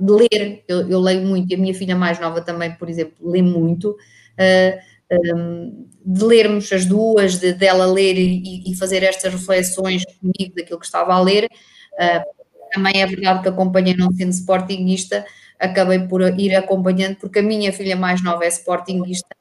de 0.00 0.12
ler. 0.12 0.64
Eu, 0.68 0.88
eu, 0.88 1.00
leio 1.00 1.22
muito 1.22 1.50
e 1.50 1.54
a 1.54 1.58
minha 1.58 1.74
filha 1.74 1.96
mais 1.96 2.18
nova 2.18 2.40
também, 2.40 2.74
por 2.74 2.88
exemplo, 2.88 3.30
lê 3.30 3.42
muito. 3.42 3.90
Uh, 3.90 4.90
um, 5.36 5.88
de 6.04 6.24
lermos 6.24 6.72
as 6.72 6.86
duas, 6.86 7.38
de 7.38 7.52
dela 7.52 7.84
ler 7.84 8.16
e, 8.16 8.70
e, 8.70 8.76
fazer 8.76 9.02
estas 9.02 9.32
reflexões 9.32 10.04
comigo 10.04 10.54
daquilo 10.54 10.78
que 10.78 10.86
estava 10.86 11.14
a 11.14 11.20
ler. 11.20 11.48
Uh, 11.94 12.40
também 12.72 13.02
é 13.02 13.06
verdade 13.06 13.42
que 13.42 13.48
acompanhei 13.48 13.96
não 13.96 14.12
sendo 14.12 14.30
sportinguista, 14.30 15.24
acabei 15.58 15.98
por 16.06 16.22
ir 16.38 16.54
acompanhando, 16.54 17.16
porque 17.16 17.40
a 17.40 17.42
minha 17.42 17.72
filha 17.72 17.96
mais 17.96 18.22
nova 18.22 18.44
é 18.44 18.48
sportinguista, 18.48 19.36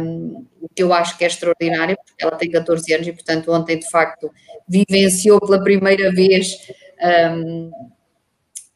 um, 0.00 0.46
o 0.60 0.68
que 0.74 0.82
eu 0.82 0.92
acho 0.92 1.18
que 1.18 1.24
é 1.24 1.26
extraordinário, 1.26 1.96
porque 2.04 2.24
ela 2.24 2.36
tem 2.36 2.50
14 2.50 2.94
anos 2.94 3.06
e, 3.06 3.12
portanto, 3.12 3.52
ontem, 3.52 3.78
de 3.78 3.88
facto, 3.90 4.30
vivenciou 4.66 5.38
pela 5.40 5.62
primeira 5.62 6.10
vez 6.10 6.56
um, 7.32 7.70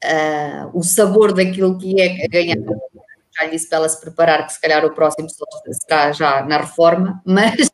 uh, 0.05 0.70
o 0.72 0.82
sabor 0.82 1.32
daquilo 1.32 1.78
que 1.78 2.01
é 2.01 2.27
ganhar. 2.28 2.56
Já 3.39 3.47
disse 3.47 3.68
para 3.68 3.78
ela 3.78 3.89
se 3.89 4.01
preparar, 4.01 4.47
que 4.47 4.52
se 4.52 4.60
calhar 4.60 4.85
o 4.85 4.94
próximo 4.94 5.28
será 5.28 6.12
já 6.12 6.43
na 6.44 6.59
reforma, 6.59 7.22
mas, 7.24 7.70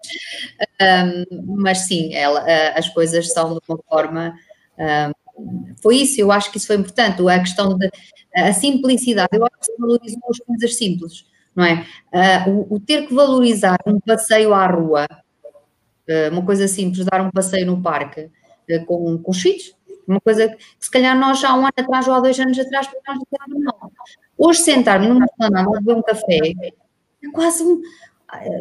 um, 0.80 1.56
mas 1.56 1.78
sim, 1.86 2.14
ela, 2.14 2.42
uh, 2.42 2.78
as 2.78 2.88
coisas 2.88 3.32
são 3.32 3.54
de 3.54 3.60
uma 3.68 3.78
forma. 3.88 4.34
foi 5.82 5.96
isso, 5.96 6.20
eu 6.20 6.30
acho 6.30 6.50
que 6.50 6.58
isso 6.58 6.66
foi 6.66 6.76
importante, 6.76 7.26
a 7.26 7.40
questão 7.40 7.76
de 7.76 7.90
a 8.34 8.52
simplicidade, 8.52 9.30
eu 9.32 9.44
acho 9.44 9.58
que 9.58 9.66
se 9.66 9.76
valorizam 9.78 10.20
as 10.28 10.38
coisas 10.38 10.76
simples, 10.76 11.26
não 11.54 11.64
é? 11.64 11.86
Uh, 12.12 12.50
o, 12.50 12.74
o, 12.74 12.80
ter 12.80 13.06
que 13.06 13.14
valorizar 13.14 13.78
um 13.86 13.98
passeio 13.98 14.52
à 14.52 14.66
rua, 14.66 15.06
uma 16.30 16.44
coisa 16.44 16.68
simples, 16.68 17.04
dar 17.04 17.20
um 17.20 17.30
passeio 17.32 17.66
no 17.66 17.82
parque 17.82 18.30
com, 18.86 19.18
com 19.18 19.30
os 19.32 19.42
filhos, 19.42 19.75
uma 20.06 20.20
coisa 20.20 20.48
que 20.48 20.56
se 20.78 20.90
calhar 20.90 21.18
nós 21.18 21.40
já 21.40 21.50
há 21.50 21.54
um 21.54 21.60
ano 21.60 21.72
atrás 21.76 22.06
ou 22.08 22.14
há 22.14 22.20
dois 22.20 22.38
anos 22.38 22.58
atrás 22.58 22.88
nós 23.06 23.18
não. 23.48 23.92
Hoje 24.38 24.60
sentar-me 24.60 25.08
numa 25.08 25.24
esplanada 25.24 25.68
a 25.68 25.80
beber 25.80 25.96
um 25.96 26.02
café 26.02 26.38
é 27.26 27.30
quase 27.32 27.62
um. 27.62 27.80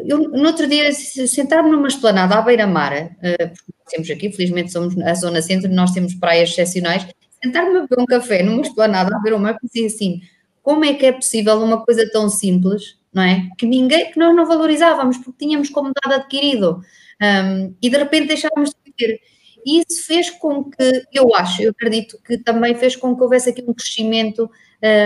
Eu, 0.06 0.18
no 0.18 0.46
outro 0.46 0.66
dia, 0.66 0.92
sentar-me 0.92 1.70
numa 1.70 1.88
esplanada 1.88 2.36
à 2.36 2.42
beira-mar, 2.42 3.10
porque 3.20 3.72
temos 3.88 4.10
aqui, 4.10 4.30
felizmente 4.30 4.72
somos 4.72 4.96
a 4.98 5.14
zona 5.14 5.42
centro, 5.42 5.70
nós 5.70 5.90
temos 5.90 6.14
praias 6.14 6.50
excepcionais, 6.50 7.06
sentar-me 7.42 7.78
a 7.78 7.80
beber 7.82 8.00
um 8.00 8.06
café 8.06 8.42
numa 8.42 8.62
esplanada, 8.62 9.14
a 9.14 9.20
ver 9.20 9.34
uma 9.34 9.50
mar, 9.50 9.58
pensei 9.60 9.86
assim, 9.86 10.20
como 10.62 10.84
é 10.84 10.94
que 10.94 11.06
é 11.06 11.12
possível 11.12 11.60
uma 11.62 11.84
coisa 11.84 12.08
tão 12.10 12.28
simples, 12.28 12.96
não 13.12 13.22
é? 13.22 13.48
Que 13.58 13.66
ninguém, 13.66 14.12
que 14.12 14.18
nós 14.18 14.34
não 14.34 14.46
valorizávamos, 14.46 15.18
porque 15.18 15.44
tínhamos 15.44 15.68
como 15.68 15.92
dado 16.02 16.14
adquirido, 16.20 16.80
um, 17.20 17.74
e 17.82 17.90
de 17.90 17.96
repente 17.96 18.28
deixávamos 18.28 18.70
de 18.70 18.92
ter. 18.92 19.20
E 19.66 19.80
isso 19.80 20.06
fez 20.06 20.30
com 20.30 20.70
que, 20.70 21.02
eu 21.12 21.34
acho, 21.34 21.60
eu 21.60 21.72
acredito 21.72 22.16
que 22.24 22.38
também 22.38 22.76
fez 22.76 22.94
com 22.94 23.16
que 23.16 23.22
houvesse 23.22 23.50
aqui 23.50 23.64
um 23.66 23.74
crescimento 23.74 24.48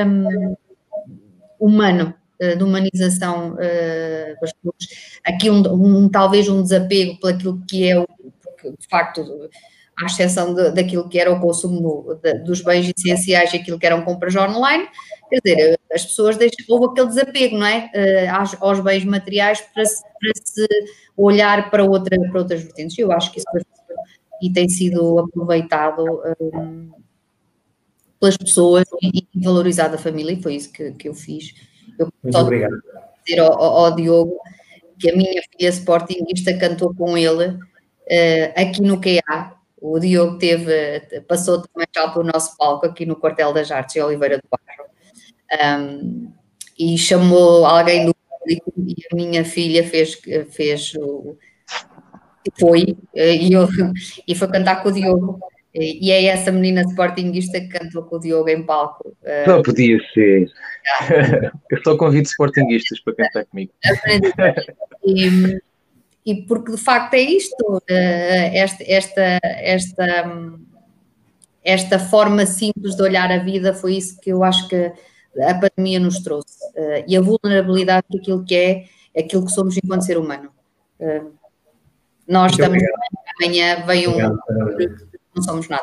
um, 0.06 0.54
humano, 1.58 2.14
uh, 2.42 2.56
de 2.56 2.62
humanização 2.62 3.54
uh, 3.54 4.40
das 4.40 4.52
pessoas. 4.52 5.20
Aqui 5.24 5.48
um, 5.48 5.62
um, 5.72 6.08
talvez 6.10 6.46
um 6.46 6.62
desapego 6.62 7.18
por 7.18 7.32
aquilo 7.32 7.62
que 7.66 7.88
é 7.88 7.98
o, 7.98 8.06
de 8.78 8.86
facto, 8.86 9.48
à 9.98 10.04
exceção 10.04 10.54
de, 10.54 10.72
daquilo 10.72 11.08
que 11.08 11.18
era 11.18 11.32
o 11.32 11.40
consumo 11.40 12.18
de, 12.22 12.34
dos 12.40 12.60
bens 12.60 12.92
essenciais 12.94 13.54
e 13.54 13.56
aquilo 13.56 13.78
que 13.78 13.86
eram 13.86 14.02
compras 14.02 14.36
online, 14.36 14.86
quer 15.30 15.40
dizer, 15.42 15.80
as 15.90 16.04
pessoas 16.04 16.36
deixam, 16.36 16.66
houve 16.68 16.86
aquele 16.86 17.08
desapego, 17.08 17.56
não 17.56 17.66
é? 17.66 17.90
Uh, 17.94 18.34
aos, 18.34 18.62
aos, 18.62 18.80
bens 18.80 19.06
materiais 19.06 19.62
para 19.74 19.86
se, 19.86 20.02
para 20.02 20.32
se 20.44 20.66
olhar 21.16 21.70
para, 21.70 21.82
outra, 21.82 22.18
para 22.30 22.40
outras 22.40 22.62
vertentes. 22.62 22.98
Eu 22.98 23.10
acho 23.10 23.32
que 23.32 23.38
isso 23.38 23.46
foi, 23.50 23.62
e 24.40 24.52
tem 24.52 24.68
sido 24.68 25.18
aproveitado 25.18 26.04
um, 26.54 26.90
pelas 28.18 28.36
pessoas 28.36 28.84
e, 29.02 29.26
valorizado 29.34 29.94
a 29.94 29.98
família, 29.98 30.32
e 30.32 30.42
foi 30.42 30.54
isso 30.54 30.72
que, 30.72 30.92
que 30.92 31.08
eu 31.08 31.14
fiz. 31.14 31.54
Eu 31.98 32.12
Muito 32.22 32.38
obrigado. 32.38 32.72
dizer 33.24 33.40
ao, 33.40 33.52
ao, 33.52 33.94
Diogo 33.94 34.38
que 34.98 35.10
a 35.10 35.16
minha 35.16 35.42
filha 35.50 35.70
Sportingista 35.70 36.56
cantou 36.58 36.94
com 36.94 37.16
ele 37.16 37.48
uh, 37.48 38.52
aqui 38.54 38.82
no 38.82 39.00
QA, 39.00 39.54
o 39.80 39.98
Diogo 39.98 40.36
teve, 40.38 41.00
passou 41.26 41.62
também 41.62 41.88
já 41.94 42.08
pelo 42.10 42.24
nosso 42.24 42.56
palco 42.56 42.86
aqui 42.86 43.06
no 43.06 43.16
Quartel 43.16 43.52
das 43.54 43.70
Artes, 43.70 43.96
em 43.96 44.02
Oliveira 44.02 44.36
do 44.36 44.44
Bairro, 44.50 45.80
um, 45.80 46.32
e 46.78 46.98
chamou 46.98 47.64
alguém 47.64 48.04
do 48.04 48.14
público 48.14 48.72
e 48.76 48.94
a 49.10 49.16
minha 49.16 49.44
filha 49.44 49.82
fez, 49.82 50.20
fez 50.50 50.94
o, 50.96 51.36
foi, 52.58 52.96
e, 53.14 53.52
eu, 53.52 53.68
e 54.26 54.34
foi 54.34 54.48
cantar 54.48 54.82
com 54.82 54.88
o 54.88 54.92
Diogo. 54.92 55.40
E, 55.72 56.10
é 56.10 56.24
essa 56.24 56.50
menina 56.50 56.82
sportinguista 56.82 57.60
que 57.60 57.68
cantou 57.68 58.02
com 58.02 58.16
o 58.16 58.20
Diogo 58.20 58.48
em 58.48 58.62
palco. 58.62 59.16
Não 59.46 59.62
podia 59.62 59.98
ser. 60.12 60.50
Eu 61.70 61.82
só 61.84 61.96
convido 61.96 62.26
sportinguistas 62.26 62.98
para 63.00 63.14
cantar 63.14 63.44
comigo. 63.46 63.72
E, 65.04 65.60
e 66.26 66.42
porque 66.42 66.72
de 66.72 66.78
facto 66.78 67.14
é 67.14 67.20
isto, 67.20 67.82
esta, 67.88 68.84
esta, 68.84 69.40
esta, 69.44 70.58
esta 71.64 71.98
forma 71.98 72.46
simples 72.46 72.96
de 72.96 73.02
olhar 73.02 73.30
a 73.30 73.38
vida 73.38 73.72
foi 73.72 73.94
isso 73.94 74.20
que 74.20 74.30
eu 74.30 74.42
acho 74.42 74.68
que 74.68 74.92
a 75.40 75.54
pandemia 75.54 76.00
nos 76.00 76.18
trouxe. 76.20 76.58
E 77.06 77.16
a 77.16 77.20
vulnerabilidade 77.20 78.06
daquilo 78.10 78.44
que 78.44 78.56
é, 78.56 78.84
aquilo 79.16 79.46
que 79.46 79.52
somos 79.52 79.76
enquanto 79.76 80.04
ser 80.04 80.18
humano. 80.18 80.50
Nós 82.30 82.56
Muito 82.56 82.76
estamos 82.76 82.82
amanhã 83.42 83.84
vem 83.86 84.06
um 84.06 84.16
não 85.34 85.42
somos 85.42 85.68
nada. 85.68 85.82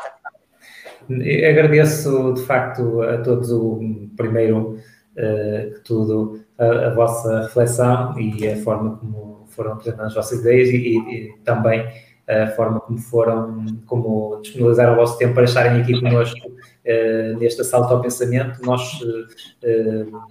Agradeço 1.48 2.32
de 2.32 2.42
facto 2.42 3.02
a 3.02 3.18
todos 3.18 3.52
o 3.52 4.08
primeiro 4.16 4.78
uh, 5.12 5.74
que 5.74 5.80
tudo 5.84 6.40
a, 6.56 6.64
a, 6.64 6.94
vossa 6.94 7.42
reflexão 7.42 8.18
e 8.18 8.48
a 8.48 8.56
forma 8.56 8.96
como 8.96 9.44
foram 9.48 9.72
apresentadas 9.72 10.12
as 10.12 10.14
vossas 10.14 10.40
ideias 10.40 10.70
e, 10.70 10.76
e, 10.76 10.98
e, 10.98 11.38
também 11.44 11.86
a 12.26 12.46
forma 12.48 12.80
como 12.80 12.98
foram, 12.98 13.64
como 13.86 14.40
disponibilizaram 14.42 14.94
o 14.94 14.96
vosso 14.96 15.18
tempo 15.18 15.34
para 15.34 15.44
estarem 15.44 15.82
aqui 15.82 16.00
conosco 16.00 16.48
uh, 16.48 17.38
neste 17.38 17.60
assalto 17.60 17.92
ao 17.92 18.00
pensamento. 18.00 18.60
Nós 18.64 19.00
uh, 19.02 20.22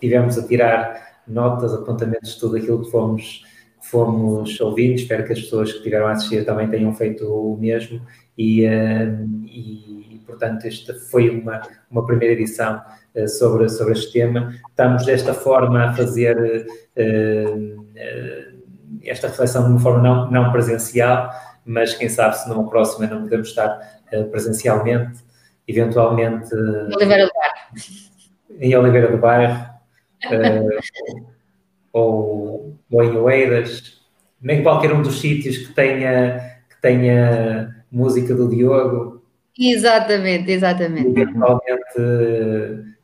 tivemos 0.00 0.38
a 0.38 0.46
tirar 0.46 1.20
notas, 1.26 1.74
apontamentos 1.74 2.34
de 2.34 2.40
tudo 2.40 2.56
aquilo 2.56 2.82
que 2.82 2.90
fomos 2.90 3.42
fomos 3.90 4.60
ouvindo. 4.60 4.94
Espero 4.94 5.24
que 5.24 5.32
as 5.32 5.40
pessoas 5.40 5.72
que 5.72 5.82
tiveram 5.82 6.06
a 6.06 6.12
assistir 6.12 6.44
também 6.44 6.68
tenham 6.68 6.94
feito 6.94 7.24
o 7.26 7.56
mesmo. 7.56 8.00
E, 8.36 8.66
uh, 8.66 9.28
e 9.46 10.20
portanto, 10.26 10.66
esta 10.66 10.94
foi 10.94 11.30
uma, 11.30 11.62
uma 11.90 12.06
primeira 12.06 12.34
edição 12.34 12.80
uh, 13.14 13.28
sobre, 13.28 13.68
sobre 13.68 13.94
este 13.94 14.12
tema. 14.12 14.54
Estamos 14.68 15.04
desta 15.04 15.34
forma 15.34 15.84
a 15.84 15.94
fazer 15.94 16.66
uh, 16.96 17.86
esta 19.04 19.28
reflexão 19.28 19.64
de 19.64 19.70
uma 19.70 19.80
forma 19.80 20.02
não, 20.02 20.30
não 20.30 20.52
presencial, 20.52 21.30
mas 21.64 21.94
quem 21.94 22.08
sabe 22.08 22.36
se 22.38 22.48
numa 22.48 22.68
próxima 22.68 23.06
não 23.06 23.22
podemos 23.22 23.48
estar 23.48 23.78
presencialmente, 24.30 25.20
eventualmente. 25.66 26.54
Oliveira 26.54 27.26
do 27.26 27.32
Bairro. 27.34 27.54
Em 28.58 28.76
Oliveira 28.76 29.10
do 29.10 29.18
Bairro. 29.18 29.68
ou, 31.92 32.76
ou 32.90 33.02
em 33.02 33.16
Oeiras, 33.16 34.00
nem 34.40 34.62
qualquer 34.62 34.92
um 34.92 35.02
dos 35.02 35.20
sítios 35.20 35.58
que 35.58 35.74
tenha, 35.74 36.38
que 36.68 36.80
tenha 36.80 37.84
música 37.90 38.34
do 38.34 38.48
Diogo. 38.48 39.22
Exatamente, 39.58 40.50
exatamente. 40.52 41.08
Eventualmente 41.08 41.98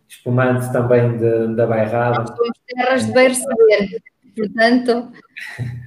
espumante 0.09 0.73
também 0.73 1.17
de, 1.17 1.55
da 1.57 1.67
Bairrada. 1.67 2.27
Somos 2.27 2.59
terras 2.67 3.07
de 3.07 3.13
bem 3.13 3.29
receber, 3.29 4.03
portanto... 4.37 5.13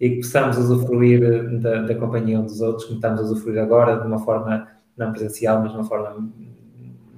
e 0.00 0.08
que 0.08 0.16
possamos 0.16 0.56
usufruir 0.56 1.60
da, 1.60 1.82
da 1.82 1.94
companhia 1.94 2.40
uns 2.40 2.52
dos 2.52 2.60
outros, 2.62 2.84
como 2.86 2.96
estamos 2.96 3.20
a 3.20 3.24
usufruir 3.24 3.60
agora, 3.60 4.00
de 4.00 4.06
uma 4.06 4.18
forma 4.18 4.66
não 4.96 5.12
presencial, 5.12 5.60
mas 5.60 5.72
de 5.72 5.78
uma 5.78 5.84
forma 5.84 6.30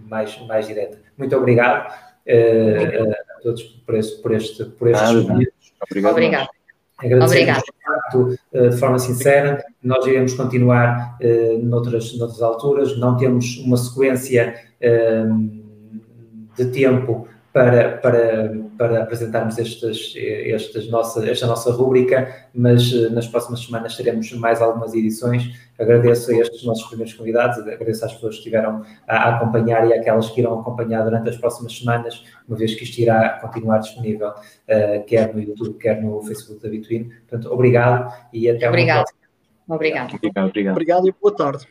mais, 0.09 0.37
mais 0.47 0.67
direta. 0.67 0.99
Muito 1.17 1.37
obrigado 1.37 1.89
uh, 1.89 3.13
a 3.13 3.22
todos 3.43 3.62
por, 3.62 3.94
este, 3.94 4.23
por, 4.23 4.32
este, 4.35 4.64
por 4.64 4.89
estes 4.89 5.10
Obrigado. 5.90 6.12
Obrigado. 6.12 6.48
Agradecemos, 6.98 7.62
de, 8.12 8.39
eh, 8.52 8.69
de 8.70 8.77
forma 8.77 8.98
sincera, 8.98 9.64
nós 9.82 10.06
iremos 10.06 10.35
continuar 10.35 11.19
uh, 11.20 11.59
noutras, 11.64 12.16
noutras 12.16 12.40
alturas, 12.40 12.97
não 12.97 13.16
temos 13.16 13.56
uma 13.59 13.77
sequência 13.77 14.55
uh, 14.81 15.62
de 16.56 16.66
tempo 16.66 17.27
para, 17.53 17.99
para, 17.99 18.55
para 18.79 19.03
apresentarmos 19.03 19.59
estas, 19.59 20.15
estas 20.16 20.89
nossa, 20.89 21.29
esta 21.29 21.47
nossa 21.47 21.70
rúbrica, 21.70 22.35
mas 22.55 22.91
uh, 22.93 23.12
nas 23.12 23.27
próximas 23.27 23.61
semanas 23.65 23.95
teremos 23.95 24.33
mais 24.33 24.62
algumas 24.62 24.95
edições. 24.95 25.53
Agradeço 25.79 26.31
a 26.31 26.37
estes 26.37 26.65
nossos 26.65 26.87
primeiros 26.87 27.12
convidados, 27.12 27.59
agradeço 27.59 28.05
às 28.07 28.15
pessoas 28.15 28.35
que 28.35 28.39
estiveram 28.39 28.83
a, 29.07 29.37
acompanhar 29.37 29.87
e 29.87 29.93
àquelas 29.93 30.31
que 30.31 30.41
irão 30.41 30.61
acompanhar 30.61 31.03
durante 31.05 31.29
as 31.29 31.37
próximas 31.37 31.77
semanas, 31.77 32.24
uma 32.49 32.57
vez 32.57 32.74
que 32.74 32.85
isto 32.85 32.99
irá 32.99 33.39
continuar 33.41 33.79
disponível, 33.79 34.31
uh, 34.31 35.05
quer 35.07 35.35
no 35.35 35.41
YouTube, 35.41 35.77
quer 35.79 36.01
no 36.01 36.23
Facebook 36.23 36.62
da 36.62 36.70
Between. 36.70 37.11
Portanto, 37.29 37.53
obrigado 37.53 38.12
e 38.33 38.49
até 38.49 38.66
obrigado. 38.66 39.05
Obrigado. 39.69 40.15
Obrigado, 40.15 40.49
obrigado. 40.49 40.73
Obrigado 40.73 41.09
e 41.09 41.15
boa 41.20 41.37
tarde. 41.37 41.66